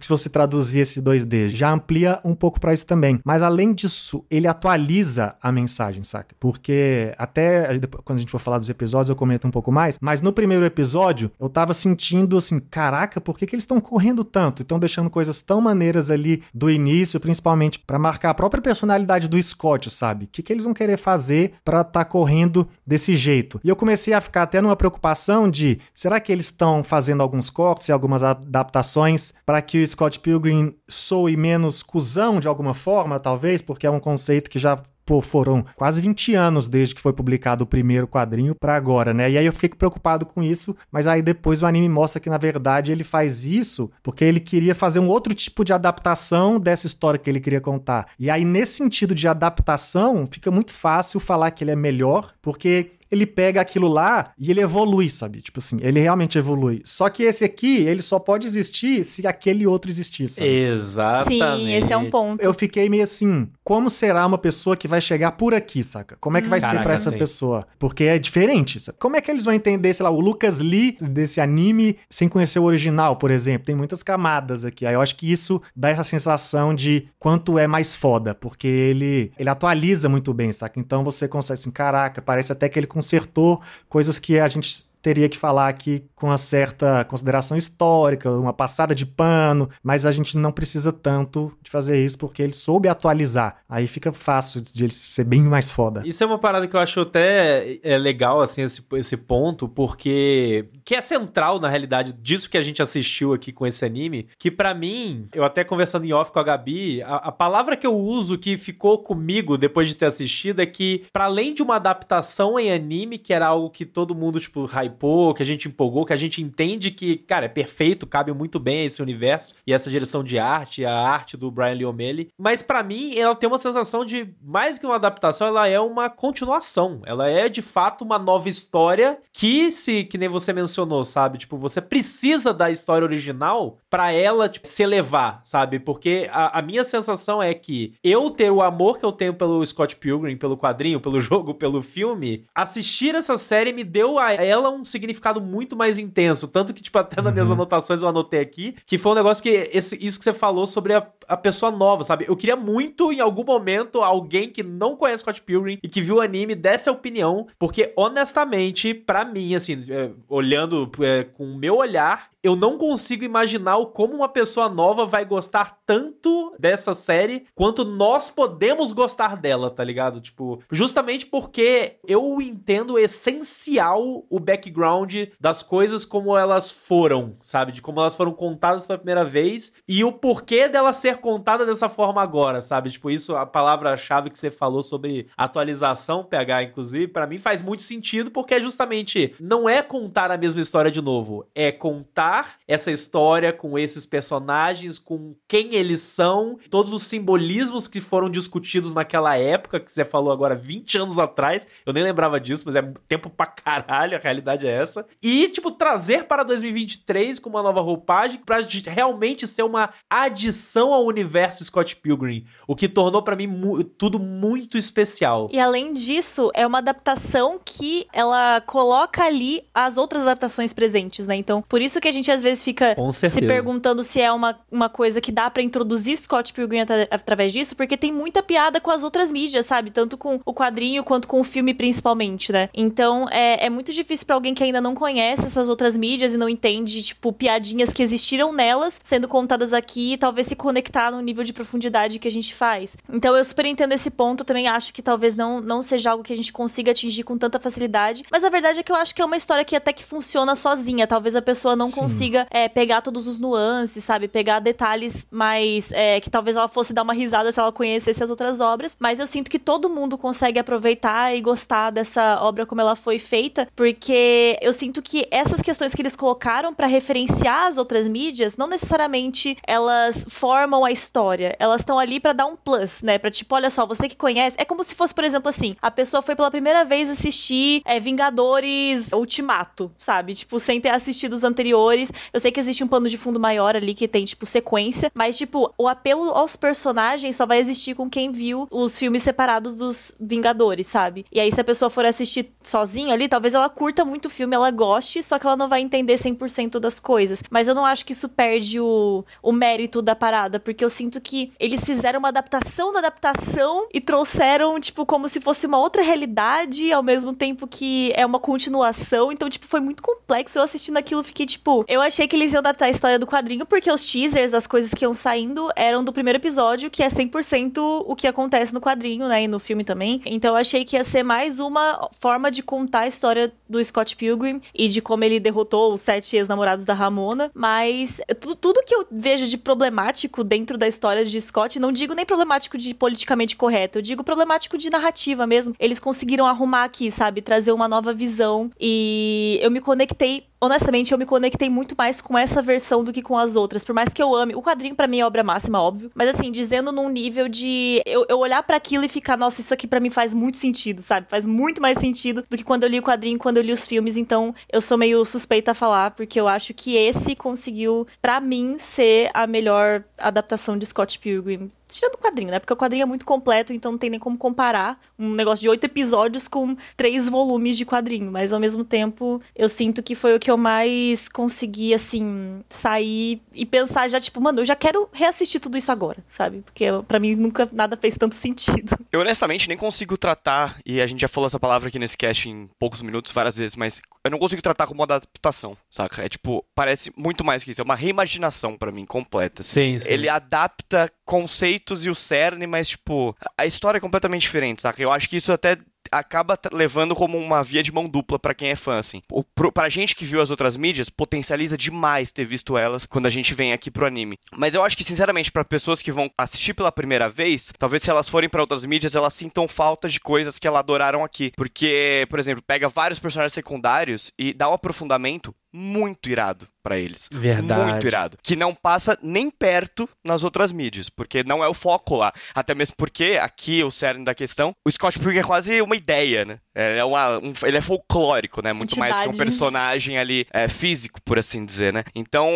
se 0.00 0.08
você 0.08 0.30
traduzir 0.30 0.80
esse 0.80 1.02
2D, 1.02 1.50
já 1.50 1.70
amplia 1.70 2.18
um 2.24 2.34
pouco 2.34 2.58
para 2.58 2.72
isso 2.72 2.86
também. 2.86 3.20
Mas 3.22 3.42
além 3.42 3.74
disso, 3.74 4.24
ele 4.30 4.48
atualiza 4.48 5.36
a 5.42 5.52
mensagem, 5.52 6.02
saca? 6.02 6.34
Porque 6.40 7.14
até 7.18 7.78
quando 8.02 8.16
a 8.16 8.20
gente 8.20 8.30
for 8.30 8.38
falar 8.38 8.58
dos 8.58 8.70
episódios 8.70 9.10
eu 9.10 9.16
comento 9.16 9.46
um 9.46 9.50
pouco 9.50 9.70
mais, 9.70 9.98
mas 10.00 10.22
no 10.22 10.32
primeiro 10.32 10.64
episódio 10.64 11.30
eu 11.38 11.50
tava 11.50 11.74
sentindo 11.74 12.38
assim, 12.38 12.58
caraca, 12.58 13.20
por 13.20 13.38
que, 13.38 13.44
que 13.44 13.54
eles 13.54 13.64
estão 13.64 13.78
correndo 13.78 14.24
tanto? 14.24 14.62
Estão 14.62 14.78
deixando 14.78 15.10
coisas 15.10 15.42
tão 15.42 15.60
maneiras 15.60 16.10
ali 16.10 16.42
do 16.54 16.70
início, 16.70 17.20
principalmente 17.20 17.78
para 17.78 17.98
marcar 17.98 18.30
a 18.30 18.34
própria 18.34 18.62
personalidade 18.62 19.28
do 19.28 19.40
Scott, 19.42 19.90
sabe? 19.90 20.24
O 20.24 20.28
que, 20.28 20.42
que 20.42 20.50
eles 20.50 20.64
vão 20.64 20.72
querer 20.72 20.96
fazer 20.96 21.52
para 21.62 21.84
tá 21.84 22.05
correndo 22.06 22.66
desse 22.86 23.14
jeito. 23.14 23.60
E 23.62 23.68
eu 23.68 23.76
comecei 23.76 24.14
a 24.14 24.20
ficar 24.20 24.42
até 24.42 24.60
numa 24.60 24.76
preocupação 24.76 25.50
de 25.50 25.78
será 25.92 26.18
que 26.18 26.32
eles 26.32 26.46
estão 26.46 26.82
fazendo 26.82 27.22
alguns 27.22 27.50
cortes 27.50 27.88
e 27.88 27.92
algumas 27.92 28.22
adaptações 28.22 29.34
para 29.44 29.60
que 29.60 29.82
o 29.82 29.86
Scott 29.86 30.18
Pilgrim 30.20 30.74
soe 30.88 31.36
menos 31.36 31.82
cuzão 31.82 32.40
de 32.40 32.48
alguma 32.48 32.74
forma, 32.74 33.20
talvez, 33.20 33.60
porque 33.60 33.86
é 33.86 33.90
um 33.90 34.00
conceito 34.00 34.50
que 34.50 34.58
já 34.58 34.82
pô, 35.06 35.20
foram 35.20 35.64
quase 35.76 36.00
20 36.00 36.34
anos 36.34 36.66
desde 36.68 36.94
que 36.94 37.00
foi 37.00 37.12
publicado 37.12 37.62
o 37.62 37.66
primeiro 37.66 38.08
quadrinho 38.08 38.56
para 38.56 38.74
agora, 38.74 39.14
né? 39.14 39.30
E 39.30 39.38
aí 39.38 39.46
eu 39.46 39.52
fiquei 39.52 39.70
preocupado 39.70 40.26
com 40.26 40.42
isso, 40.42 40.76
mas 40.90 41.06
aí 41.06 41.22
depois 41.22 41.62
o 41.62 41.66
anime 41.66 41.88
mostra 41.88 42.20
que 42.20 42.28
na 42.28 42.36
verdade 42.36 42.90
ele 42.90 43.04
faz 43.04 43.44
isso 43.44 43.90
porque 44.02 44.24
ele 44.24 44.40
queria 44.40 44.74
fazer 44.74 44.98
um 44.98 45.08
outro 45.08 45.32
tipo 45.32 45.64
de 45.64 45.72
adaptação 45.72 46.58
dessa 46.58 46.88
história 46.88 47.18
que 47.18 47.30
ele 47.30 47.40
queria 47.40 47.60
contar. 47.60 48.08
E 48.18 48.28
aí 48.28 48.44
nesse 48.44 48.72
sentido 48.72 49.14
de 49.14 49.28
adaptação, 49.28 50.28
fica 50.28 50.50
muito 50.50 50.72
fácil 50.72 51.20
falar 51.20 51.52
que 51.52 51.62
ele 51.62 51.70
é 51.70 51.76
melhor, 51.76 52.32
porque 52.42 52.90
ele 53.10 53.26
pega 53.26 53.60
aquilo 53.60 53.88
lá 53.88 54.32
e 54.38 54.50
ele 54.50 54.60
evolui, 54.60 55.08
sabe? 55.08 55.40
Tipo 55.40 55.58
assim, 55.58 55.78
ele 55.80 56.00
realmente 56.00 56.38
evolui. 56.38 56.80
Só 56.84 57.08
que 57.08 57.22
esse 57.22 57.44
aqui, 57.44 57.78
ele 57.82 58.02
só 58.02 58.18
pode 58.18 58.46
existir 58.46 59.04
se 59.04 59.26
aquele 59.26 59.66
outro 59.66 59.90
existir, 59.90 60.28
sabe? 60.28 60.48
Exatamente. 60.48 61.64
Sim, 61.64 61.72
esse 61.74 61.92
é 61.92 61.96
um 61.96 62.10
ponto. 62.10 62.42
Eu 62.42 62.54
fiquei 62.54 62.88
meio 62.88 63.02
assim, 63.02 63.48
como 63.62 63.88
será 63.88 64.26
uma 64.26 64.38
pessoa 64.38 64.76
que 64.76 64.88
vai 64.88 65.00
chegar 65.00 65.32
por 65.32 65.54
aqui, 65.54 65.82
saca? 65.82 66.16
Como 66.20 66.36
é 66.36 66.42
que 66.42 66.48
vai 66.48 66.60
Caraca, 66.60 66.78
ser 66.78 66.82
para 66.82 66.94
essa 66.94 67.10
sim. 67.10 67.18
pessoa? 67.18 67.66
Porque 67.78 68.04
é 68.04 68.18
diferente, 68.18 68.80
sabe? 68.80 68.98
Como 68.98 69.16
é 69.16 69.20
que 69.20 69.30
eles 69.30 69.44
vão 69.44 69.54
entender, 69.54 69.92
sei 69.94 70.04
lá, 70.04 70.10
o 70.10 70.20
Lucas 70.20 70.60
Lee 70.60 70.96
desse 71.00 71.40
anime 71.40 71.96
sem 72.08 72.28
conhecer 72.28 72.58
o 72.58 72.64
original, 72.64 73.16
por 73.16 73.30
exemplo? 73.30 73.66
Tem 73.66 73.74
muitas 73.74 74.02
camadas 74.02 74.64
aqui. 74.64 74.86
Aí 74.86 74.94
eu 74.94 75.00
acho 75.00 75.16
que 75.16 75.30
isso 75.30 75.60
dá 75.74 75.90
essa 75.90 76.04
sensação 76.04 76.74
de 76.74 77.08
quanto 77.18 77.58
é 77.58 77.66
mais 77.66 77.94
foda, 77.94 78.34
porque 78.34 78.66
ele 78.66 79.32
ele 79.38 79.48
atualiza 79.48 80.08
muito 80.08 80.32
bem, 80.32 80.52
saca? 80.52 80.78
Então 80.78 81.02
você 81.04 81.28
consegue 81.28 81.58
assim, 81.58 81.70
caraca, 81.70 82.20
parece 82.22 82.52
até 82.52 82.68
que 82.68 82.78
ele 82.78 82.86
consertou 82.96 83.60
coisas 83.90 84.18
que 84.18 84.38
a 84.38 84.48
gente 84.48 84.86
teria 85.06 85.28
que 85.28 85.38
falar 85.38 85.68
aqui 85.68 86.02
com 86.16 86.26
uma 86.26 86.36
certa 86.36 87.04
consideração 87.04 87.56
histórica, 87.56 88.28
uma 88.28 88.52
passada 88.52 88.92
de 88.92 89.06
pano, 89.06 89.70
mas 89.80 90.04
a 90.04 90.10
gente 90.10 90.36
não 90.36 90.50
precisa 90.50 90.92
tanto 90.92 91.56
de 91.62 91.70
fazer 91.70 92.04
isso 92.04 92.18
porque 92.18 92.42
ele 92.42 92.52
soube 92.52 92.88
atualizar. 92.88 93.58
Aí 93.68 93.86
fica 93.86 94.10
fácil 94.10 94.60
de 94.60 94.82
ele 94.82 94.92
ser 94.92 95.22
bem 95.22 95.42
mais 95.42 95.70
foda. 95.70 96.02
Isso 96.04 96.24
é 96.24 96.26
uma 96.26 96.40
parada 96.40 96.66
que 96.66 96.74
eu 96.74 96.80
acho 96.80 96.98
até 96.98 97.78
é 97.84 97.96
legal, 97.96 98.40
assim, 98.40 98.62
esse, 98.62 98.84
esse 98.94 99.16
ponto, 99.16 99.68
porque 99.68 100.64
que 100.84 100.96
é 100.96 101.00
central, 101.00 101.60
na 101.60 101.68
realidade, 101.68 102.12
disso 102.12 102.50
que 102.50 102.58
a 102.58 102.62
gente 102.62 102.82
assistiu 102.82 103.32
aqui 103.32 103.52
com 103.52 103.64
esse 103.64 103.84
anime, 103.84 104.26
que 104.36 104.50
para 104.50 104.74
mim, 104.74 105.28
eu 105.32 105.44
até 105.44 105.62
conversando 105.62 106.04
em 106.04 106.12
off 106.12 106.32
com 106.32 106.40
a 106.40 106.42
Gabi, 106.42 107.00
a, 107.02 107.14
a 107.16 107.30
palavra 107.30 107.76
que 107.76 107.86
eu 107.86 107.94
uso 107.96 108.36
que 108.36 108.56
ficou 108.56 108.98
comigo 108.98 109.56
depois 109.56 109.86
de 109.86 109.94
ter 109.94 110.06
assistido 110.06 110.58
é 110.58 110.66
que, 110.66 111.04
para 111.12 111.26
além 111.26 111.54
de 111.54 111.62
uma 111.62 111.76
adaptação 111.76 112.58
em 112.58 112.72
anime, 112.72 113.18
que 113.18 113.32
era 113.32 113.46
algo 113.46 113.70
que 113.70 113.86
todo 113.86 114.12
mundo, 114.12 114.40
tipo, 114.40 114.64
hype 114.64 114.95
hypou, 114.96 115.34
que 115.34 115.42
a 115.42 115.46
gente 115.46 115.68
empolgou, 115.68 116.04
que 116.04 116.12
a 116.12 116.16
gente 116.16 116.42
entende 116.42 116.90
que, 116.90 117.16
cara, 117.18 117.46
é 117.46 117.48
perfeito, 117.48 118.06
cabe 118.06 118.32
muito 118.32 118.58
bem 118.58 118.80
a 118.80 118.84
esse 118.84 119.02
universo 119.02 119.54
e 119.66 119.72
essa 119.72 119.90
direção 119.90 120.24
de 120.24 120.38
arte, 120.38 120.84
a 120.84 120.96
arte 120.96 121.36
do 121.36 121.50
Brian 121.50 121.74
Lee 121.74 121.84
O'Malley. 121.84 122.28
Mas 122.38 122.62
para 122.62 122.82
mim, 122.82 123.16
ela 123.16 123.34
tem 123.34 123.48
uma 123.48 123.58
sensação 123.58 124.04
de 124.04 124.28
mais 124.42 124.78
que 124.78 124.86
uma 124.86 124.96
adaptação, 124.96 125.46
ela 125.46 125.68
é 125.68 125.78
uma 125.78 126.08
continuação. 126.08 127.02
Ela 127.04 127.28
é 127.28 127.48
de 127.48 127.62
fato 127.62 128.02
uma 128.02 128.18
nova 128.18 128.48
história 128.48 129.18
que 129.32 129.70
se 129.70 130.04
que 130.04 130.18
nem 130.18 130.28
você 130.28 130.52
mencionou, 130.52 131.04
sabe? 131.04 131.38
Tipo, 131.38 131.56
você 131.56 131.80
precisa 131.80 132.54
da 132.54 132.70
história 132.70 133.04
original 133.04 133.78
para 133.90 134.12
ela 134.12 134.48
tipo, 134.48 134.66
se 134.66 134.82
elevar, 134.82 135.40
sabe? 135.44 135.78
Porque 135.78 136.28
a, 136.30 136.58
a 136.58 136.62
minha 136.62 136.84
sensação 136.84 137.42
é 137.42 137.52
que 137.52 137.94
eu 138.02 138.30
ter 138.30 138.50
o 138.50 138.62
amor 138.62 138.98
que 138.98 139.04
eu 139.04 139.12
tenho 139.12 139.34
pelo 139.34 139.64
Scott 139.64 139.96
Pilgrim, 139.96 140.36
pelo 140.36 140.56
quadrinho, 140.56 141.00
pelo 141.00 141.20
jogo, 141.20 141.54
pelo 141.54 141.82
filme, 141.82 142.44
assistir 142.54 143.14
essa 143.14 143.36
série 143.36 143.72
me 143.72 143.84
deu 143.84 144.18
a 144.18 144.32
ela 144.32 144.70
um 144.70 144.84
significado 144.86 145.40
muito 145.40 145.76
mais 145.76 145.98
intenso. 145.98 146.48
Tanto 146.48 146.72
que, 146.72 146.82
tipo, 146.82 146.98
até 146.98 147.20
nas 147.20 147.32
minhas 147.32 147.48
uhum. 147.48 147.54
anotações 147.54 148.02
eu 148.02 148.08
anotei 148.08 148.40
aqui, 148.40 148.76
que 148.86 148.98
foi 148.98 149.12
um 149.12 149.14
negócio 149.14 149.42
que, 149.42 149.48
esse, 149.48 149.96
isso 150.04 150.18
que 150.18 150.24
você 150.24 150.32
falou 150.32 150.66
sobre 150.66 150.94
a, 150.94 151.06
a 151.28 151.36
pessoa 151.36 151.72
nova, 151.72 152.04
sabe? 152.04 152.24
Eu 152.28 152.36
queria 152.36 152.56
muito, 152.56 153.12
em 153.12 153.20
algum 153.20 153.44
momento, 153.44 154.02
alguém 154.02 154.48
que 154.48 154.62
não 154.62 154.96
conhece 154.96 155.22
Scott 155.22 155.42
Pilgrim 155.42 155.78
e 155.82 155.88
que 155.88 156.00
viu 156.00 156.16
o 156.16 156.20
anime 156.20 156.54
desse 156.54 156.88
a 156.88 156.92
opinião, 156.92 157.46
porque, 157.58 157.92
honestamente, 157.96 158.94
para 158.94 159.24
mim, 159.24 159.54
assim, 159.54 159.78
é, 159.90 160.10
olhando 160.28 160.90
é, 161.00 161.24
com 161.24 161.44
o 161.44 161.56
meu 161.56 161.76
olhar, 161.76 162.30
eu 162.46 162.54
não 162.54 162.78
consigo 162.78 163.24
imaginar 163.24 163.76
como 163.86 164.14
uma 164.14 164.28
pessoa 164.28 164.68
nova 164.68 165.04
vai 165.04 165.24
gostar 165.24 165.80
tanto 165.84 166.54
dessa 166.58 166.94
série 166.94 167.44
quanto 167.54 167.84
nós 167.84 168.30
podemos 168.30 168.92
gostar 168.92 169.36
dela, 169.36 169.68
tá 169.68 169.82
ligado? 169.82 170.20
Tipo, 170.20 170.62
justamente 170.70 171.26
porque 171.26 171.96
eu 172.06 172.40
entendo 172.40 173.00
essencial 173.00 174.24
o 174.30 174.38
background 174.38 175.14
das 175.40 175.60
coisas 175.60 176.04
como 176.04 176.36
elas 176.36 176.70
foram, 176.70 177.36
sabe? 177.42 177.72
De 177.72 177.82
como 177.82 177.98
elas 177.98 178.14
foram 178.14 178.32
contadas 178.32 178.86
pela 178.86 178.98
primeira 178.98 179.24
vez 179.24 179.72
e 179.88 180.04
o 180.04 180.12
porquê 180.12 180.68
dela 180.68 180.92
ser 180.92 181.16
contada 181.16 181.66
dessa 181.66 181.88
forma 181.88 182.22
agora, 182.22 182.62
sabe? 182.62 182.90
Tipo, 182.90 183.10
isso, 183.10 183.34
a 183.34 183.44
palavra-chave 183.44 184.30
que 184.30 184.38
você 184.38 184.52
falou 184.52 184.84
sobre 184.84 185.26
atualização, 185.36 186.22
PH, 186.22 186.62
inclusive, 186.62 187.08
para 187.08 187.26
mim 187.26 187.38
faz 187.38 187.60
muito 187.60 187.82
sentido 187.82 188.30
porque 188.30 188.54
é 188.54 188.60
justamente 188.60 189.34
não 189.40 189.68
é 189.68 189.82
contar 189.82 190.30
a 190.30 190.38
mesma 190.38 190.60
história 190.60 190.92
de 190.92 191.02
novo, 191.02 191.44
é 191.52 191.72
contar 191.72 192.35
essa 192.66 192.90
história 192.90 193.52
com 193.52 193.78
esses 193.78 194.04
personagens, 194.04 194.98
com 194.98 195.34
quem 195.48 195.74
eles 195.74 196.00
são, 196.00 196.58
todos 196.70 196.92
os 196.92 197.04
simbolismos 197.04 197.86
que 197.86 198.00
foram 198.00 198.28
discutidos 198.28 198.94
naquela 198.94 199.36
época, 199.36 199.80
que 199.80 199.92
você 199.92 200.04
falou 200.04 200.32
agora 200.32 200.54
20 200.54 200.98
anos 200.98 201.18
atrás. 201.18 201.66
Eu 201.84 201.92
nem 201.92 202.02
lembrava 202.02 202.40
disso, 202.40 202.64
mas 202.66 202.74
é 202.74 202.82
tempo 203.08 203.30
pra 203.30 203.46
caralho, 203.46 204.16
a 204.16 204.20
realidade 204.20 204.66
é 204.66 204.70
essa. 204.70 205.06
E, 205.22 205.48
tipo, 205.48 205.70
trazer 205.70 206.24
para 206.24 206.42
2023 206.42 207.38
com 207.38 207.50
uma 207.50 207.62
nova 207.62 207.80
roupagem 207.80 208.40
pra 208.44 208.58
realmente 208.86 209.46
ser 209.46 209.62
uma 209.62 209.90
adição 210.10 210.92
ao 210.92 211.04
universo 211.04 211.64
Scott 211.64 211.96
Pilgrim, 211.96 212.44
o 212.66 212.74
que 212.74 212.88
tornou 212.88 213.22
para 213.22 213.36
mim 213.36 213.46
mu 213.46 213.82
tudo 213.84 214.18
muito 214.18 214.76
especial. 214.76 215.48
E 215.52 215.58
além 215.58 215.92
disso, 215.92 216.50
é 216.54 216.66
uma 216.66 216.78
adaptação 216.78 217.60
que 217.64 218.06
ela 218.12 218.60
coloca 218.62 219.22
ali 219.22 219.62
as 219.74 219.98
outras 219.98 220.22
adaptações 220.22 220.72
presentes, 220.72 221.26
né? 221.26 221.36
Então, 221.36 221.62
por 221.62 221.80
isso 221.80 222.00
que 222.00 222.08
a 222.08 222.12
gente 222.16 222.32
às 222.32 222.42
vezes 222.42 222.64
fica 222.64 222.96
se 223.12 223.40
perguntando 223.42 224.02
se 224.02 224.20
é 224.20 224.32
uma, 224.32 224.58
uma 224.70 224.88
coisa 224.88 225.20
que 225.20 225.30
dá 225.30 225.48
para 225.48 225.62
introduzir 225.62 226.16
Scott 226.16 226.52
Pilgrim 226.52 226.80
at 226.80 226.90
através 227.10 227.52
disso, 227.52 227.76
porque 227.76 227.96
tem 227.96 228.12
muita 228.12 228.42
piada 228.42 228.80
com 228.80 228.90
as 228.90 229.04
outras 229.04 229.30
mídias, 229.30 229.66
sabe? 229.66 229.90
Tanto 229.90 230.16
com 230.16 230.40
o 230.44 230.54
quadrinho 230.54 231.04
quanto 231.04 231.28
com 231.28 231.40
o 231.40 231.44
filme, 231.44 231.74
principalmente, 231.74 232.50
né? 232.52 232.68
Então 232.74 233.28
é, 233.30 233.66
é 233.66 233.70
muito 233.70 233.92
difícil 233.92 234.26
para 234.26 234.34
alguém 234.34 234.54
que 234.54 234.64
ainda 234.64 234.80
não 234.80 234.94
conhece 234.94 235.46
essas 235.46 235.68
outras 235.68 235.96
mídias 235.96 236.34
e 236.34 236.36
não 236.36 236.48
entende, 236.48 237.02
tipo, 237.02 237.32
piadinhas 237.32 237.92
que 237.92 238.02
existiram 238.02 238.52
nelas 238.52 239.00
sendo 239.04 239.28
contadas 239.28 239.72
aqui 239.72 240.14
e 240.14 240.16
talvez 240.16 240.46
se 240.46 240.56
conectar 240.56 241.10
no 241.10 241.20
nível 241.20 241.44
de 241.44 241.52
profundidade 241.52 242.18
que 242.18 242.28
a 242.28 242.30
gente 242.30 242.54
faz. 242.54 242.96
Então 243.12 243.36
eu 243.36 243.44
super 243.44 243.66
entendo 243.66 243.92
esse 243.92 244.10
ponto, 244.10 244.44
também 244.44 244.66
acho 244.68 244.92
que 244.92 245.02
talvez 245.02 245.36
não, 245.36 245.60
não 245.60 245.82
seja 245.82 246.10
algo 246.10 246.24
que 246.24 246.32
a 246.32 246.36
gente 246.36 246.52
consiga 246.52 246.90
atingir 246.90 247.22
com 247.22 247.36
tanta 247.36 247.58
facilidade, 247.58 248.22
mas 248.30 248.42
a 248.42 248.48
verdade 248.48 248.80
é 248.80 248.82
que 248.82 248.90
eu 248.90 248.96
acho 248.96 249.14
que 249.14 249.22
é 249.22 249.24
uma 249.24 249.36
história 249.36 249.64
que 249.64 249.76
até 249.76 249.92
que 249.92 250.04
funciona 250.04 250.54
sozinha. 250.54 251.06
Talvez 251.06 251.36
a 251.36 251.42
pessoa 251.42 251.76
não 251.76 251.90
consiga 251.90 252.05
consiga 252.06 252.46
é, 252.50 252.68
pegar 252.68 253.02
todos 253.02 253.26
os 253.26 253.38
nuances, 253.38 254.04
sabe? 254.04 254.28
Pegar 254.28 254.60
detalhes 254.60 255.26
mais. 255.30 255.90
É, 255.92 256.20
que 256.20 256.30
talvez 256.30 256.56
ela 256.56 256.68
fosse 256.68 256.92
dar 256.92 257.02
uma 257.02 257.12
risada 257.12 257.50
se 257.50 257.58
ela 257.58 257.72
conhecesse 257.72 258.22
as 258.22 258.30
outras 258.30 258.60
obras. 258.60 258.96
Mas 258.98 259.18
eu 259.18 259.26
sinto 259.26 259.50
que 259.50 259.58
todo 259.58 259.90
mundo 259.90 260.16
consegue 260.16 260.58
aproveitar 260.58 261.34
e 261.34 261.40
gostar 261.40 261.90
dessa 261.90 262.40
obra 262.42 262.64
como 262.64 262.80
ela 262.80 262.94
foi 262.94 263.18
feita, 263.18 263.68
porque 263.74 264.56
eu 264.60 264.72
sinto 264.72 265.02
que 265.02 265.26
essas 265.30 265.60
questões 265.60 265.94
que 265.94 266.02
eles 266.02 266.16
colocaram 266.16 266.72
para 266.74 266.86
referenciar 266.86 267.66
as 267.66 267.78
outras 267.78 268.06
mídias, 268.08 268.56
não 268.56 268.66
necessariamente 268.66 269.56
elas 269.66 270.26
formam 270.28 270.84
a 270.84 270.92
história. 270.92 271.56
Elas 271.58 271.80
estão 271.80 271.98
ali 271.98 272.20
para 272.20 272.32
dar 272.32 272.46
um 272.46 272.56
plus, 272.56 273.02
né? 273.02 273.18
Pra 273.18 273.30
tipo, 273.30 273.54
olha 273.54 273.70
só, 273.70 273.84
você 273.86 274.08
que 274.08 274.16
conhece. 274.16 274.56
É 274.58 274.64
como 274.64 274.84
se 274.84 274.94
fosse, 274.94 275.14
por 275.14 275.24
exemplo, 275.24 275.48
assim: 275.48 275.74
a 275.82 275.90
pessoa 275.90 276.22
foi 276.22 276.36
pela 276.36 276.50
primeira 276.50 276.84
vez 276.84 277.10
assistir 277.10 277.82
é, 277.84 277.98
Vingadores 277.98 279.12
Ultimato, 279.12 279.90
sabe? 279.98 280.34
Tipo, 280.34 280.60
sem 280.60 280.80
ter 280.80 280.90
assistido 280.90 281.32
os 281.32 281.44
anteriores. 281.44 281.95
Eu 282.32 282.40
sei 282.40 282.50
que 282.50 282.60
existe 282.60 282.82
um 282.82 282.88
pano 282.88 283.08
de 283.08 283.16
fundo 283.16 283.40
maior 283.40 283.76
ali 283.76 283.94
que 283.94 284.08
tem, 284.08 284.24
tipo, 284.24 284.46
sequência, 284.46 285.10
mas, 285.14 285.36
tipo, 285.36 285.72
o 285.78 285.88
apelo 285.88 286.30
aos 286.30 286.56
personagens 286.56 287.36
só 287.36 287.46
vai 287.46 287.58
existir 287.58 287.94
com 287.94 288.08
quem 288.08 288.30
viu 288.30 288.66
os 288.70 288.98
filmes 288.98 289.22
separados 289.22 289.74
dos 289.74 290.14
Vingadores, 290.20 290.86
sabe? 290.86 291.24
E 291.32 291.40
aí, 291.40 291.50
se 291.52 291.60
a 291.60 291.64
pessoa 291.64 291.90
for 291.90 292.04
assistir 292.04 292.52
sozinha 292.62 293.14
ali, 293.14 293.28
talvez 293.28 293.54
ela 293.54 293.68
curta 293.68 294.04
muito 294.04 294.26
o 294.26 294.30
filme, 294.30 294.54
ela 294.54 294.70
goste, 294.70 295.22
só 295.22 295.38
que 295.38 295.46
ela 295.46 295.56
não 295.56 295.68
vai 295.68 295.80
entender 295.80 296.14
100% 296.14 296.78
das 296.78 296.98
coisas. 297.00 297.42
Mas 297.50 297.68
eu 297.68 297.74
não 297.74 297.84
acho 297.84 298.04
que 298.04 298.12
isso 298.12 298.28
perde 298.28 298.80
o, 298.80 299.24
o 299.42 299.52
mérito 299.52 300.02
da 300.02 300.14
parada, 300.14 300.58
porque 300.58 300.84
eu 300.84 300.90
sinto 300.90 301.20
que 301.20 301.52
eles 301.58 301.84
fizeram 301.84 302.18
uma 302.18 302.28
adaptação 302.28 302.92
da 302.92 302.98
adaptação 302.98 303.88
e 303.92 304.00
trouxeram, 304.00 304.78
tipo, 304.80 305.06
como 305.06 305.28
se 305.28 305.40
fosse 305.40 305.66
uma 305.66 305.78
outra 305.78 306.02
realidade, 306.02 306.92
ao 306.92 307.02
mesmo 307.02 307.32
tempo 307.32 307.66
que 307.66 308.12
é 308.14 308.24
uma 308.24 308.38
continuação. 308.38 309.32
Então, 309.32 309.48
tipo, 309.48 309.66
foi 309.66 309.80
muito 309.80 310.02
complexo. 310.02 310.58
Eu 310.58 310.62
assistindo 310.62 310.96
aquilo, 310.96 311.22
fiquei, 311.22 311.46
tipo, 311.46 311.84
eu 311.88 312.00
achei 312.00 312.26
que 312.26 312.36
eles 312.36 312.52
iam 312.52 312.60
adaptar 312.60 312.86
a 312.86 312.90
história 312.90 313.18
do 313.18 313.26
quadrinho, 313.26 313.66
porque 313.66 313.90
os 313.90 314.04
teasers, 314.10 314.54
as 314.54 314.66
coisas 314.66 314.90
que 314.92 315.04
iam 315.04 315.14
saindo, 315.14 315.68
eram 315.76 316.02
do 316.02 316.12
primeiro 316.12 316.38
episódio, 316.38 316.90
que 316.90 317.02
é 317.02 317.08
100% 317.08 318.04
o 318.06 318.16
que 318.16 318.26
acontece 318.26 318.72
no 318.74 318.80
quadrinho, 318.80 319.28
né? 319.28 319.44
E 319.44 319.48
no 319.48 319.58
filme 319.58 319.84
também. 319.84 320.20
Então, 320.24 320.54
eu 320.54 320.56
achei 320.56 320.84
que 320.84 320.96
ia 320.96 321.04
ser 321.04 321.22
mais 321.22 321.60
uma 321.60 322.08
forma 322.18 322.50
de 322.50 322.62
contar 322.62 323.00
a 323.00 323.06
história 323.06 323.52
do 323.68 323.82
Scott 323.82 324.16
Pilgrim 324.16 324.60
e 324.74 324.88
de 324.88 325.00
como 325.00 325.24
ele 325.24 325.40
derrotou 325.40 325.92
os 325.92 326.00
sete 326.00 326.36
ex-namorados 326.36 326.84
da 326.84 326.94
Ramona. 326.94 327.50
Mas 327.54 328.20
tudo, 328.40 328.54
tudo 328.54 328.84
que 328.84 328.94
eu 328.94 329.06
vejo 329.10 329.46
de 329.46 329.56
problemático 329.56 330.42
dentro 330.44 330.76
da 330.76 330.86
história 330.86 331.24
de 331.24 331.40
Scott, 331.40 331.78
não 331.78 331.92
digo 331.92 332.14
nem 332.14 332.26
problemático 332.26 332.76
de 332.76 332.94
politicamente 332.94 333.56
correto, 333.56 333.98
eu 333.98 334.02
digo 334.02 334.24
problemático 334.24 334.76
de 334.76 334.90
narrativa 334.90 335.46
mesmo. 335.46 335.74
Eles 335.78 335.98
conseguiram 335.98 336.46
arrumar 336.46 336.84
aqui, 336.84 337.10
sabe? 337.10 337.42
Trazer 337.42 337.72
uma 337.72 337.88
nova 337.88 338.12
visão. 338.12 338.70
E 338.80 339.58
eu 339.62 339.70
me 339.70 339.80
conectei 339.80 340.44
honestamente, 340.60 341.12
eu 341.12 341.18
me 341.18 341.26
conectei 341.26 341.68
muito 341.68 341.94
mais 341.96 342.20
com 342.20 342.36
essa 342.36 342.62
versão 342.62 343.04
do 343.04 343.12
que 343.12 343.22
com 343.22 343.36
as 343.36 343.56
outras. 343.56 343.84
Por 343.84 343.94
mais 343.94 344.10
que 344.10 344.22
eu 344.22 344.34
ame. 344.34 344.54
O 344.54 344.62
quadrinho 344.62 344.94
para 344.94 345.06
mim 345.06 345.20
é 345.20 345.26
obra 345.26 345.42
máxima, 345.42 345.80
óbvio. 345.80 346.10
Mas 346.14 346.28
assim, 346.28 346.50
dizendo 346.50 346.92
num 346.92 347.08
nível 347.08 347.48
de 347.48 348.02
eu, 348.06 348.26
eu 348.28 348.38
olhar 348.38 348.62
para 348.62 348.76
aquilo 348.76 349.04
e 349.04 349.08
ficar, 349.08 349.36
nossa, 349.36 349.60
isso 349.60 349.72
aqui 349.72 349.86
para 349.86 350.00
mim 350.00 350.10
faz 350.10 350.34
muito 350.34 350.56
sentido, 350.56 351.02
sabe? 351.02 351.28
Faz 351.28 351.46
muito 351.46 351.80
mais 351.80 351.98
sentido 351.98 352.42
do 352.48 352.56
que 352.56 352.64
quando 352.64 352.84
eu 352.84 352.88
li 352.88 352.98
o 352.98 353.02
quadrinho, 353.02 353.38
quando 353.38 353.58
eu 353.58 353.62
li 353.62 353.72
os 353.72 353.86
filmes. 353.86 354.16
Então, 354.16 354.54
eu 354.72 354.80
sou 354.80 354.98
meio 354.98 355.24
suspeita 355.24 355.72
a 355.72 355.74
falar, 355.74 356.12
porque 356.12 356.40
eu 356.40 356.48
acho 356.48 356.72
que 356.74 356.96
esse 356.96 357.34
conseguiu, 357.34 358.06
para 358.20 358.40
mim, 358.40 358.78
ser 358.78 359.30
a 359.34 359.46
melhor 359.46 360.04
adaptação 360.18 360.78
de 360.78 360.86
Scott 360.86 361.18
Pilgrim 361.18 361.70
tirando 361.88 362.14
o 362.14 362.18
quadrinho, 362.18 362.50
né? 362.50 362.58
Porque 362.58 362.72
o 362.72 362.76
quadrinho 362.76 363.02
é 363.02 363.06
muito 363.06 363.24
completo, 363.24 363.72
então 363.72 363.92
não 363.92 363.98
tem 363.98 364.10
nem 364.10 364.20
como 364.20 364.36
comparar 364.36 365.00
um 365.18 365.34
negócio 365.34 365.62
de 365.62 365.68
oito 365.68 365.84
episódios 365.84 366.48
com 366.48 366.76
três 366.96 367.28
volumes 367.28 367.76
de 367.76 367.84
quadrinho. 367.84 368.30
Mas 368.30 368.52
ao 368.52 368.60
mesmo 368.60 368.84
tempo, 368.84 369.40
eu 369.54 369.68
sinto 369.68 370.02
que 370.02 370.14
foi 370.14 370.34
o 370.34 370.38
que 370.38 370.50
eu 370.50 370.56
mais 370.56 371.28
consegui, 371.28 371.94
assim, 371.94 372.62
sair 372.68 373.40
e 373.54 373.64
pensar 373.64 374.08
já, 374.08 374.20
tipo, 374.20 374.40
mano, 374.40 374.60
eu 374.60 374.64
já 374.64 374.76
quero 374.76 375.08
reassistir 375.12 375.60
tudo 375.60 375.76
isso 375.76 375.90
agora, 375.92 376.18
sabe? 376.28 376.62
Porque 376.62 376.86
para 377.06 377.18
mim 377.18 377.34
nunca 377.34 377.68
nada 377.72 377.96
fez 377.96 378.16
tanto 378.16 378.34
sentido. 378.34 378.96
Eu 379.12 379.20
honestamente 379.20 379.68
nem 379.68 379.78
consigo 379.78 380.18
tratar, 380.18 380.78
e 380.84 381.00
a 381.00 381.06
gente 381.06 381.20
já 381.20 381.28
falou 381.28 381.46
essa 381.46 381.58
palavra 381.58 381.88
aqui 381.88 381.98
nesse 381.98 382.18
cast 382.18 382.48
em 382.50 382.68
poucos 382.78 383.00
minutos, 383.00 383.32
várias 383.32 383.56
vezes, 383.56 383.74
mas 383.74 384.02
eu 384.22 384.30
não 384.30 384.38
consigo 384.38 384.60
tratar 384.60 384.86
como 384.86 385.00
uma 385.00 385.04
adaptação, 385.04 385.74
saca? 385.88 386.22
É 386.22 386.28
tipo, 386.28 386.64
parece 386.74 387.10
muito 387.16 387.42
mais 387.42 387.64
que 387.64 387.70
isso. 387.70 387.80
É 387.80 387.84
uma 387.84 387.94
reimaginação 387.94 388.76
para 388.76 388.92
mim 388.92 389.06
completa. 389.06 389.62
Assim. 389.62 389.72
Sim, 389.72 389.98
sim. 390.00 390.10
Ele 390.10 390.28
adapta 390.28 391.10
conceitos 391.26 392.06
e 392.06 392.10
o 392.10 392.14
cerne, 392.14 392.66
mas, 392.66 392.88
tipo, 392.88 393.36
a 393.58 393.66
história 393.66 393.98
é 393.98 394.00
completamente 394.00 394.42
diferente, 394.42 394.80
saca? 394.80 395.02
Eu 395.02 395.12
acho 395.12 395.28
que 395.28 395.36
isso 395.36 395.52
até 395.52 395.76
acaba 396.10 396.58
levando 396.72 397.16
como 397.16 397.36
uma 397.36 397.64
via 397.64 397.82
de 397.82 397.92
mão 397.92 398.08
dupla 398.08 398.38
para 398.38 398.54
quem 398.54 398.70
é 398.70 398.76
fã, 398.76 398.98
assim. 398.98 399.20
O, 399.30 399.42
pro, 399.42 399.72
pra 399.72 399.88
gente 399.88 400.14
que 400.14 400.24
viu 400.24 400.40
as 400.40 400.50
outras 400.52 400.76
mídias, 400.76 401.10
potencializa 401.10 401.76
demais 401.76 402.32
ter 402.32 402.44
visto 402.44 402.78
elas 402.78 403.06
quando 403.06 403.26
a 403.26 403.30
gente 403.30 403.54
vem 403.54 403.72
aqui 403.72 403.90
pro 403.90 404.06
anime. 404.06 404.38
Mas 404.56 404.74
eu 404.74 404.84
acho 404.84 404.96
que, 404.96 405.02
sinceramente, 405.02 405.50
para 405.50 405.64
pessoas 405.64 406.00
que 406.00 406.12
vão 406.12 406.30
assistir 406.38 406.74
pela 406.74 406.92
primeira 406.92 407.28
vez, 407.28 407.72
talvez 407.78 408.04
se 408.04 408.10
elas 408.10 408.28
forem 408.28 408.48
para 408.48 408.60
outras 408.60 408.84
mídias, 408.84 409.16
elas 409.16 409.34
sintam 409.34 409.66
falta 409.66 410.08
de 410.08 410.20
coisas 410.20 410.58
que 410.58 410.66
elas 410.68 410.80
adoraram 410.80 411.24
aqui. 411.24 411.52
Porque, 411.56 412.26
por 412.30 412.38
exemplo, 412.38 412.62
pega 412.64 412.88
vários 412.88 413.18
personagens 413.18 413.52
secundários 413.52 414.32
e 414.38 414.52
dá 414.52 414.70
um 414.70 414.74
aprofundamento 414.74 415.54
muito 415.72 416.30
irado 416.30 416.68
para 416.86 416.96
eles. 416.96 417.28
Verdade. 417.32 417.90
Muito 417.90 418.06
irado. 418.06 418.38
Que 418.40 418.54
não 418.54 418.72
passa 418.72 419.18
nem 419.20 419.50
perto 419.50 420.08
nas 420.24 420.44
outras 420.44 420.70
mídias, 420.70 421.08
porque 421.08 421.42
não 421.42 421.64
é 421.64 421.66
o 421.66 421.74
foco 421.74 422.14
lá. 422.14 422.32
Até 422.54 422.76
mesmo 422.76 422.94
porque, 422.96 423.40
aqui, 423.42 423.82
o 423.82 423.90
cerne 423.90 424.24
da 424.24 424.36
questão, 424.36 424.72
o 424.86 424.90
Scott 424.90 425.18
Pilgrim 425.18 425.40
é 425.40 425.42
quase 425.42 425.82
uma 425.82 425.96
ideia, 425.96 426.44
né? 426.44 426.60
É 426.72 427.02
uma, 427.04 427.38
um, 427.38 427.52
ele 427.64 427.78
é 427.78 427.80
folclórico, 427.80 428.62
né? 428.62 428.72
Muito 428.72 428.92
Entidade. 428.92 429.10
mais 429.10 429.22
que 429.24 429.34
um 429.34 429.36
personagem 429.36 430.16
ali 430.16 430.46
é, 430.52 430.68
físico, 430.68 431.20
por 431.24 431.40
assim 431.40 431.64
dizer, 431.64 431.92
né? 431.92 432.04
Então, 432.14 432.48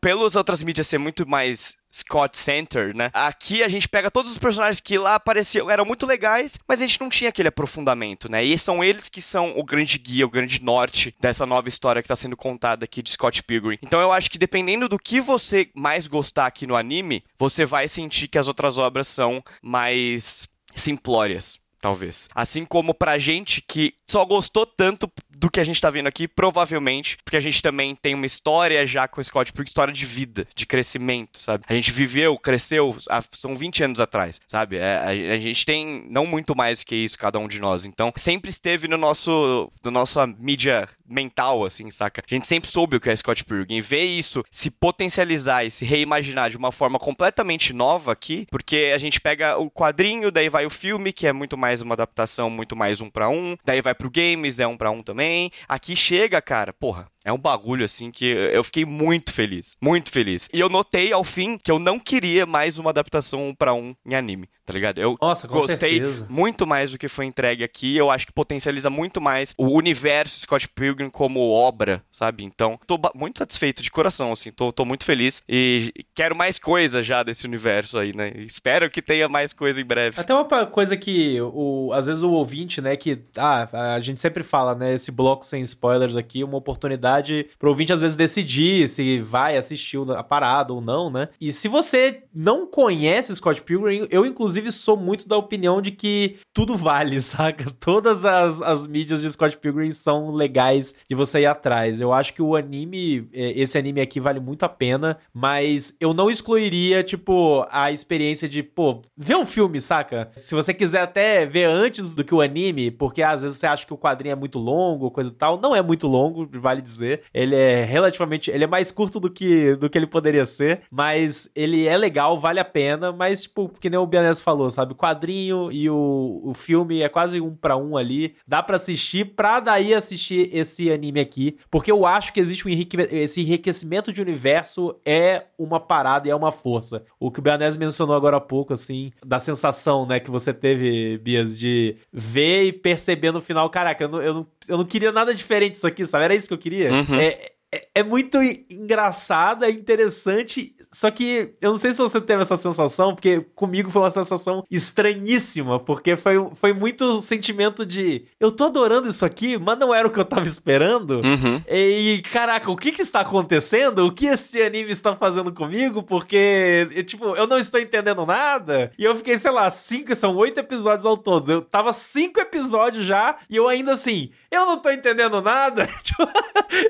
pelas 0.00 0.34
outras 0.34 0.64
mídias 0.64 0.88
ser 0.88 0.98
muito 0.98 1.28
mais 1.28 1.76
Scott 1.96 2.36
Center, 2.36 2.94
né? 2.94 3.10
Aqui 3.12 3.62
a 3.62 3.68
gente 3.68 3.88
pega 3.88 4.10
todos 4.10 4.30
os 4.30 4.38
personagens 4.38 4.80
que 4.80 4.98
lá 4.98 5.14
apareciam, 5.14 5.70
eram 5.70 5.84
muito 5.84 6.06
legais, 6.06 6.58
mas 6.68 6.80
a 6.80 6.86
gente 6.86 7.00
não 7.00 7.08
tinha 7.08 7.30
aquele 7.30 7.48
aprofundamento, 7.48 8.30
né? 8.30 8.44
E 8.44 8.58
são 8.58 8.84
eles 8.84 9.08
que 9.08 9.22
são 9.22 9.58
o 9.58 9.64
grande 9.64 9.98
guia, 9.98 10.26
o 10.26 10.30
grande 10.30 10.62
norte 10.62 11.14
dessa 11.20 11.46
nova 11.46 11.68
história 11.68 12.02
que 12.02 12.06
está 12.06 12.16
sendo 12.16 12.36
contada 12.36 12.84
aqui 12.84 13.02
de 13.02 13.10
Scott 13.10 13.42
Pilgrim. 13.42 13.78
Então 13.82 14.00
eu 14.00 14.12
acho 14.12 14.30
que 14.30 14.38
dependendo 14.38 14.88
do 14.88 14.98
que 14.98 15.20
você 15.20 15.70
mais 15.74 16.06
gostar 16.06 16.46
aqui 16.46 16.66
no 16.66 16.76
anime, 16.76 17.24
você 17.38 17.64
vai 17.64 17.88
sentir 17.88 18.28
que 18.28 18.38
as 18.38 18.48
outras 18.48 18.76
obras 18.78 19.08
são 19.08 19.42
mais 19.62 20.48
simplórias 20.74 21.58
talvez. 21.86 22.28
Assim 22.34 22.64
como 22.64 22.92
pra 22.92 23.16
gente 23.16 23.62
que 23.62 23.94
só 24.04 24.24
gostou 24.24 24.66
tanto 24.66 25.10
do 25.38 25.50
que 25.50 25.60
a 25.60 25.64
gente 25.64 25.80
tá 25.80 25.90
vendo 25.90 26.06
aqui, 26.06 26.26
provavelmente, 26.26 27.16
porque 27.24 27.36
a 27.36 27.40
gente 27.40 27.60
também 27.60 27.94
tem 27.94 28.14
uma 28.14 28.26
história 28.26 28.84
já 28.86 29.06
com 29.06 29.20
o 29.20 29.24
Scott 29.24 29.52
Pilgrim, 29.52 29.68
história 29.68 29.92
de 29.92 30.06
vida, 30.06 30.46
de 30.54 30.66
crescimento, 30.66 31.40
sabe? 31.40 31.64
A 31.68 31.74
gente 31.74 31.90
viveu, 31.90 32.38
cresceu, 32.38 32.96
são 33.32 33.56
20 33.56 33.84
anos 33.84 34.00
atrás, 34.00 34.40
sabe? 34.46 34.76
É, 34.76 34.96
a, 34.96 35.08
a, 35.08 35.38
gente 35.38 35.64
tem 35.64 36.06
não 36.08 36.26
muito 36.26 36.56
mais 36.56 36.82
que 36.82 36.94
isso, 36.94 37.18
cada 37.18 37.38
um 37.38 37.48
de 37.48 37.60
nós. 37.60 37.84
Então, 37.84 38.12
sempre 38.16 38.50
esteve 38.50 38.88
no 38.88 38.96
nosso, 38.96 39.70
no 39.84 39.90
nossa 39.90 40.26
mídia 40.26 40.88
mental, 41.06 41.64
assim, 41.64 41.90
saca? 41.90 42.22
A 42.28 42.34
gente 42.34 42.46
sempre 42.46 42.70
soube 42.70 42.96
o 42.96 43.00
que 43.00 43.10
é 43.10 43.16
Scott 43.16 43.44
Pilgrim. 43.44 43.76
E 43.76 43.80
ver 43.80 44.04
isso 44.04 44.44
se 44.50 44.70
potencializar 44.70 45.64
e 45.64 45.70
se 45.70 45.84
reimaginar 45.84 46.50
de 46.50 46.56
uma 46.56 46.72
forma 46.72 46.98
completamente 46.98 47.72
nova 47.72 48.12
aqui, 48.12 48.46
porque 48.50 48.92
a 48.94 48.98
gente 48.98 49.20
pega 49.20 49.58
o 49.58 49.70
quadrinho, 49.70 50.30
daí 50.30 50.48
vai 50.48 50.66
o 50.66 50.70
filme, 50.70 51.12
que 51.12 51.26
é 51.26 51.32
muito 51.32 51.56
mais 51.56 51.82
uma 51.82 51.94
adaptação, 51.94 52.48
muito 52.48 52.74
mais 52.74 53.00
um 53.00 53.10
para 53.10 53.28
um, 53.28 53.56
daí 53.64 53.80
vai 53.80 53.94
pro 53.94 54.10
games, 54.10 54.60
é 54.60 54.66
um 54.66 54.76
para 54.76 54.90
um 54.90 55.02
também. 55.02 55.25
Aqui 55.68 55.96
chega, 55.96 56.40
cara, 56.40 56.72
porra, 56.72 57.08
é 57.26 57.32
um 57.32 57.38
bagulho 57.38 57.84
assim 57.84 58.12
que 58.12 58.24
eu 58.24 58.62
fiquei 58.62 58.84
muito 58.84 59.32
feliz, 59.32 59.76
muito 59.82 60.12
feliz. 60.12 60.48
E 60.52 60.60
eu 60.60 60.68
notei 60.68 61.12
ao 61.12 61.24
fim 61.24 61.58
que 61.58 61.72
eu 61.72 61.76
não 61.76 61.98
queria 61.98 62.46
mais 62.46 62.78
uma 62.78 62.90
adaptação 62.90 63.48
um 63.48 63.52
para 63.54 63.74
um 63.74 63.96
em 64.06 64.14
anime, 64.14 64.48
tá 64.64 64.72
ligado? 64.72 65.00
Eu 65.00 65.16
Nossa, 65.20 65.48
gostei 65.48 65.98
certeza. 65.98 66.24
muito 66.30 66.64
mais 66.64 66.92
do 66.92 66.98
que 66.98 67.08
foi 67.08 67.24
entregue 67.24 67.64
aqui. 67.64 67.96
Eu 67.96 68.12
acho 68.12 68.28
que 68.28 68.32
potencializa 68.32 68.88
muito 68.88 69.20
mais 69.20 69.54
o 69.58 69.66
universo 69.66 70.42
Scott 70.42 70.68
Pilgrim 70.68 71.10
como 71.10 71.50
obra, 71.50 72.00
sabe? 72.12 72.44
Então, 72.44 72.78
tô 72.86 72.96
muito 73.12 73.40
satisfeito 73.40 73.82
de 73.82 73.90
coração, 73.90 74.30
assim, 74.30 74.52
tô, 74.52 74.72
tô 74.72 74.84
muito 74.84 75.04
feliz 75.04 75.42
e 75.48 75.92
quero 76.14 76.36
mais 76.36 76.60
coisa 76.60 77.02
já 77.02 77.24
desse 77.24 77.44
universo 77.44 77.98
aí, 77.98 78.14
né? 78.14 78.34
Espero 78.36 78.88
que 78.88 79.02
tenha 79.02 79.28
mais 79.28 79.52
coisa 79.52 79.80
em 79.80 79.84
breve. 79.84 80.20
Até 80.20 80.32
uma 80.32 80.66
coisa 80.66 80.96
que 80.96 81.40
o, 81.40 81.90
às 81.92 82.06
vezes 82.06 82.22
o 82.22 82.30
ouvinte, 82.30 82.80
né, 82.80 82.96
que 82.96 83.18
ah, 83.36 83.94
a 83.96 84.00
gente 84.00 84.20
sempre 84.20 84.44
fala, 84.44 84.76
né, 84.76 84.94
esse 84.94 85.10
bloco 85.16 85.46
sem 85.46 85.62
spoilers 85.62 86.14
aqui, 86.14 86.44
uma 86.44 86.58
oportunidade 86.58 87.48
pro 87.58 87.70
ouvinte 87.70 87.92
às 87.92 88.02
vezes 88.02 88.16
decidir 88.16 88.88
se 88.88 89.18
vai 89.20 89.56
assistir 89.56 89.98
a 90.10 90.22
parada 90.22 90.74
ou 90.74 90.80
não, 90.80 91.08
né? 91.08 91.28
E 91.40 91.52
se 91.52 91.68
você 91.68 92.24
não 92.34 92.66
conhece 92.66 93.34
Scott 93.34 93.62
Pilgrim, 93.62 94.06
eu 94.10 94.26
inclusive 94.26 94.70
sou 94.70 94.96
muito 94.96 95.26
da 95.26 95.36
opinião 95.36 95.80
de 95.80 95.90
que 95.90 96.36
tudo 96.52 96.76
vale, 96.76 97.18
saca? 97.22 97.70
Todas 97.80 98.24
as, 98.24 98.60
as 98.60 98.86
mídias 98.86 99.22
de 99.22 99.30
Scott 99.30 99.56
Pilgrim 99.56 99.90
são 99.92 100.30
legais 100.30 100.94
de 101.08 101.14
você 101.14 101.40
ir 101.40 101.46
atrás. 101.46 102.00
Eu 102.00 102.12
acho 102.12 102.34
que 102.34 102.42
o 102.42 102.54
anime, 102.54 103.28
é, 103.32 103.58
esse 103.58 103.78
anime 103.78 104.00
aqui 104.00 104.20
vale 104.20 104.40
muito 104.40 104.64
a 104.64 104.68
pena, 104.68 105.16
mas 105.32 105.96
eu 105.98 106.12
não 106.12 106.30
excluiria, 106.30 107.02
tipo, 107.02 107.66
a 107.70 107.90
experiência 107.90 108.48
de, 108.48 108.62
pô, 108.62 109.00
ver 109.16 109.36
um 109.36 109.46
filme, 109.46 109.80
saca? 109.80 110.30
Se 110.36 110.54
você 110.54 110.74
quiser 110.74 111.00
até 111.00 111.46
ver 111.46 111.64
antes 111.64 112.14
do 112.14 112.24
que 112.24 112.34
o 112.34 112.40
anime, 112.40 112.90
porque 112.90 113.22
às 113.22 113.42
vezes 113.42 113.58
você 113.58 113.66
acha 113.66 113.86
que 113.86 113.94
o 113.94 113.98
quadrinho 113.98 114.32
é 114.32 114.36
muito 114.36 114.58
longo 114.58 115.05
coisa 115.10 115.30
e 115.30 115.34
tal. 115.34 115.60
Não 115.60 115.74
é 115.74 115.82
muito 115.82 116.06
longo, 116.06 116.48
vale 116.52 116.82
dizer. 116.82 117.22
Ele 117.32 117.54
é 117.54 117.84
relativamente. 117.84 118.50
Ele 118.50 118.64
é 118.64 118.66
mais 118.66 118.90
curto 118.90 119.20
do 119.20 119.30
que, 119.30 119.74
do 119.76 119.88
que 119.88 119.98
ele 119.98 120.06
poderia 120.06 120.44
ser. 120.44 120.82
Mas 120.90 121.50
ele 121.54 121.86
é 121.86 121.96
legal, 121.96 122.38
vale 122.38 122.60
a 122.60 122.64
pena. 122.64 123.12
Mas, 123.12 123.42
tipo, 123.42 123.68
que 123.68 123.90
nem 123.90 123.98
o 123.98 124.06
Bianese 124.06 124.42
falou, 124.42 124.70
sabe? 124.70 124.92
O 124.92 124.96
quadrinho 124.96 125.70
e 125.70 125.88
o, 125.88 126.40
o 126.44 126.54
filme 126.54 127.02
é 127.02 127.08
quase 127.08 127.40
um 127.40 127.54
para 127.54 127.76
um 127.76 127.96
ali. 127.96 128.34
Dá 128.46 128.62
para 128.62 128.76
assistir 128.76 129.34
pra 129.34 129.60
daí 129.60 129.94
assistir 129.94 130.50
esse 130.52 130.90
anime 130.90 131.20
aqui. 131.20 131.56
Porque 131.70 131.90
eu 131.90 132.06
acho 132.06 132.32
que 132.32 132.40
existe 132.40 132.66
um 132.66 132.70
enrique... 132.70 132.96
esse 132.96 133.40
enriquecimento 133.40 134.12
de 134.12 134.20
universo 134.20 134.96
é 135.04 135.44
uma 135.58 135.80
parada 135.80 136.28
e 136.28 136.30
é 136.30 136.34
uma 136.34 136.52
força. 136.52 137.04
O 137.18 137.30
que 137.30 137.38
o 137.38 137.42
Bianese 137.42 137.78
mencionou 137.78 138.14
agora 138.14 138.36
há 138.36 138.40
pouco, 138.40 138.72
assim, 138.72 139.12
da 139.24 139.38
sensação, 139.38 140.06
né, 140.06 140.20
que 140.20 140.30
você 140.30 140.52
teve, 140.52 141.18
Bias, 141.18 141.58
de 141.58 141.96
ver 142.12 142.64
e 142.64 142.72
perceber 142.72 143.32
no 143.32 143.40
final, 143.40 143.68
caraca, 143.70 144.04
eu 144.04 144.08
não, 144.08 144.22
eu 144.22 144.34
não, 144.34 144.46
eu 144.68 144.76
não 144.78 144.84
queria 144.96 145.12
nada 145.12 145.34
diferente 145.34 145.72
disso 145.72 145.86
aqui, 145.86 146.06
sabe? 146.06 146.24
Era 146.24 146.34
isso 146.34 146.48
que 146.48 146.54
eu 146.54 146.58
queria. 146.58 146.90
Uhum. 146.90 147.20
É, 147.20 147.52
é, 147.76 147.88
é 147.96 148.02
muito 148.02 148.38
engraçado, 148.70 149.64
é 149.64 149.70
interessante, 149.70 150.72
só 150.90 151.10
que 151.10 151.54
eu 151.60 151.70
não 151.70 151.78
sei 151.78 151.92
se 151.92 152.00
você 152.00 152.20
teve 152.20 152.42
essa 152.42 152.56
sensação, 152.56 153.14
porque 153.14 153.40
comigo 153.54 153.90
foi 153.90 154.02
uma 154.02 154.10
sensação 154.10 154.64
estranhíssima, 154.70 155.78
porque 155.78 156.16
foi, 156.16 156.34
foi 156.54 156.72
muito 156.72 157.20
sentimento 157.20 157.84
de 157.84 158.24
eu 158.40 158.50
tô 158.50 158.64
adorando 158.64 159.08
isso 159.08 159.24
aqui, 159.24 159.58
mas 159.58 159.78
não 159.78 159.94
era 159.94 160.08
o 160.08 160.10
que 160.10 160.18
eu 160.18 160.24
tava 160.24 160.46
esperando. 160.46 161.16
Uhum. 161.16 161.62
E 161.68 162.22
caraca, 162.32 162.70
o 162.70 162.76
que 162.76 162.92
que 162.92 163.02
está 163.02 163.20
acontecendo? 163.20 164.06
O 164.06 164.12
que 164.12 164.26
esse 164.26 164.62
anime 164.62 164.92
está 164.92 165.14
fazendo 165.14 165.52
comigo? 165.52 166.02
Porque, 166.02 166.88
eu, 166.92 167.04
tipo, 167.04 167.36
eu 167.36 167.46
não 167.46 167.58
estou 167.58 167.80
entendendo 167.80 168.24
nada. 168.24 168.90
E 168.98 169.04
eu 169.04 169.14
fiquei, 169.16 169.38
sei 169.38 169.50
lá, 169.50 169.70
cinco, 169.70 170.14
são 170.14 170.34
oito 170.36 170.58
episódios 170.58 171.04
ao 171.04 171.16
todo. 171.16 171.50
Eu 171.50 171.62
tava 171.62 171.92
cinco 171.92 172.40
episódios 172.40 173.04
já 173.04 173.36
e 173.50 173.56
eu 173.56 173.68
ainda 173.68 173.92
assim, 173.92 174.30
eu 174.50 174.66
não 174.66 174.78
tô 174.78 174.90
entendendo 174.90 175.40
nada. 175.40 175.86
Tipo, 176.06 176.28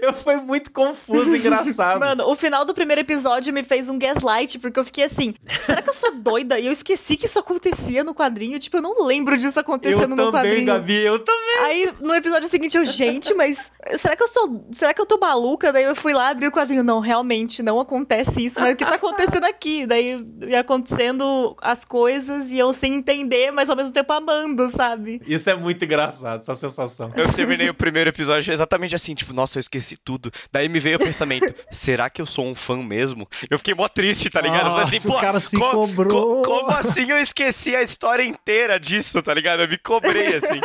eu 0.03 0.13
fui 0.13 0.37
muito 0.37 0.71
confuso 0.77 1.35
e 1.35 1.39
engraçado. 1.41 2.01
Mano, 2.01 2.29
o 2.29 2.37
final 2.37 2.67
do 2.67 2.75
primeiro 2.75 3.01
episódio 3.01 3.53
me 3.53 3.65
fez 3.65 3.89
um 3.89 3.99
gaslight, 3.99 4.59
porque 4.59 4.79
eu 4.79 4.85
fiquei 4.85 5.05
assim, 5.05 5.35
será 5.65 5.81
que 5.81 5.89
eu 5.89 5.95
sou 5.95 6.15
doida? 6.15 6.59
E 6.59 6.67
eu 6.67 6.73
esqueci 6.73 7.17
que 7.17 7.25
isso 7.25 7.39
acontecia 7.39 8.05
no 8.05 8.15
quadrinho. 8.15 8.59
Tipo, 8.59 8.77
eu 8.77 8.83
não 8.83 9.07
lembro 9.07 9.37
disso 9.39 9.59
acontecendo 9.59 10.03
eu 10.03 10.09
no 10.09 10.17
também, 10.17 10.33
quadrinho. 10.33 10.67
Gabi, 10.67 11.03
eu 11.03 11.19
também. 11.19 11.59
Aí, 11.61 11.95
no 12.01 12.15
episódio 12.15 12.49
seguinte, 12.49 12.77
eu, 12.77 12.85
gente, 12.85 13.33
mas 13.33 13.73
será 13.95 14.15
que 14.15 14.23
eu 14.23 14.29
sou. 14.29 14.67
Será 14.71 14.93
que 14.93 15.01
eu 15.01 15.07
tô 15.07 15.19
maluca? 15.19 15.73
Daí 15.73 15.85
eu 15.85 15.97
fui 15.97 16.13
lá 16.13 16.29
abrir 16.29 16.49
o 16.49 16.53
quadrinho. 16.53 16.85
Não, 16.85 17.01
realmente, 17.01 17.63
não 17.63 17.81
acontece 17.81 18.45
isso. 18.45 18.61
Mas 18.61 18.75
o 18.75 18.77
que 18.77 18.85
tá 18.85 18.95
acontecendo 18.95 19.45
aqui? 19.45 19.87
Daí 19.87 20.17
ia 20.47 20.61
acontecendo 20.61 21.57
as 21.63 21.85
coisas 21.85 22.51
e 22.51 22.59
eu 22.59 22.73
sem 22.73 22.95
entender, 22.95 23.51
mas 23.51 23.71
ao 23.71 23.77
mesmo 23.77 23.93
tempo 23.93 24.13
amando, 24.13 24.69
sabe? 24.69 25.23
Isso 25.27 25.49
é 25.49 25.55
muito 25.55 25.85
engraçado, 25.85 26.41
essa 26.41 26.55
sensação. 26.55 27.11
Eu 27.17 27.33
terminei 27.33 27.71
o 27.71 27.75
primeiro 27.75 28.11
episódio 28.11 28.53
exatamente 28.53 28.95
assim, 28.95 29.15
tipo, 29.15 29.33
nossa, 29.33 29.59
eu 29.59 29.61
esqueci 29.61 29.97
tudo. 29.97 30.31
Daí 30.57 30.71
me 30.71 30.79
veio 30.79 30.97
o 30.97 31.01
pensamento, 31.01 31.53
será 31.71 32.09
que 32.09 32.23
eu 32.23 32.25
sou 32.25 32.47
um 32.47 32.55
fã 32.55 32.77
mesmo? 32.83 33.29
Eu 33.51 33.59
fiquei 33.59 33.75
mó 33.75 33.87
triste, 33.89 34.31
tá 34.31 34.41
ligado? 34.41 34.67
Eu 34.67 34.71
falei 34.71 34.85
assim, 34.87 34.97
Nossa, 34.97 35.09
pô, 35.09 35.17
o 35.17 35.21
cara 35.21 35.39
se 35.41 35.55
co- 35.57 35.71
cobrou. 35.71 36.43
co- 36.43 36.43
como 36.43 36.71
assim 36.71 37.11
eu 37.11 37.19
esqueci 37.19 37.77
a 37.77 37.83
história 37.83 38.23
inteira 38.25 38.81
disso, 38.81 39.21
tá 39.23 39.35
ligado? 39.35 39.61
Eu 39.63 39.69
me 39.69 39.77
cobrei, 39.77 40.37
assim. 40.37 40.59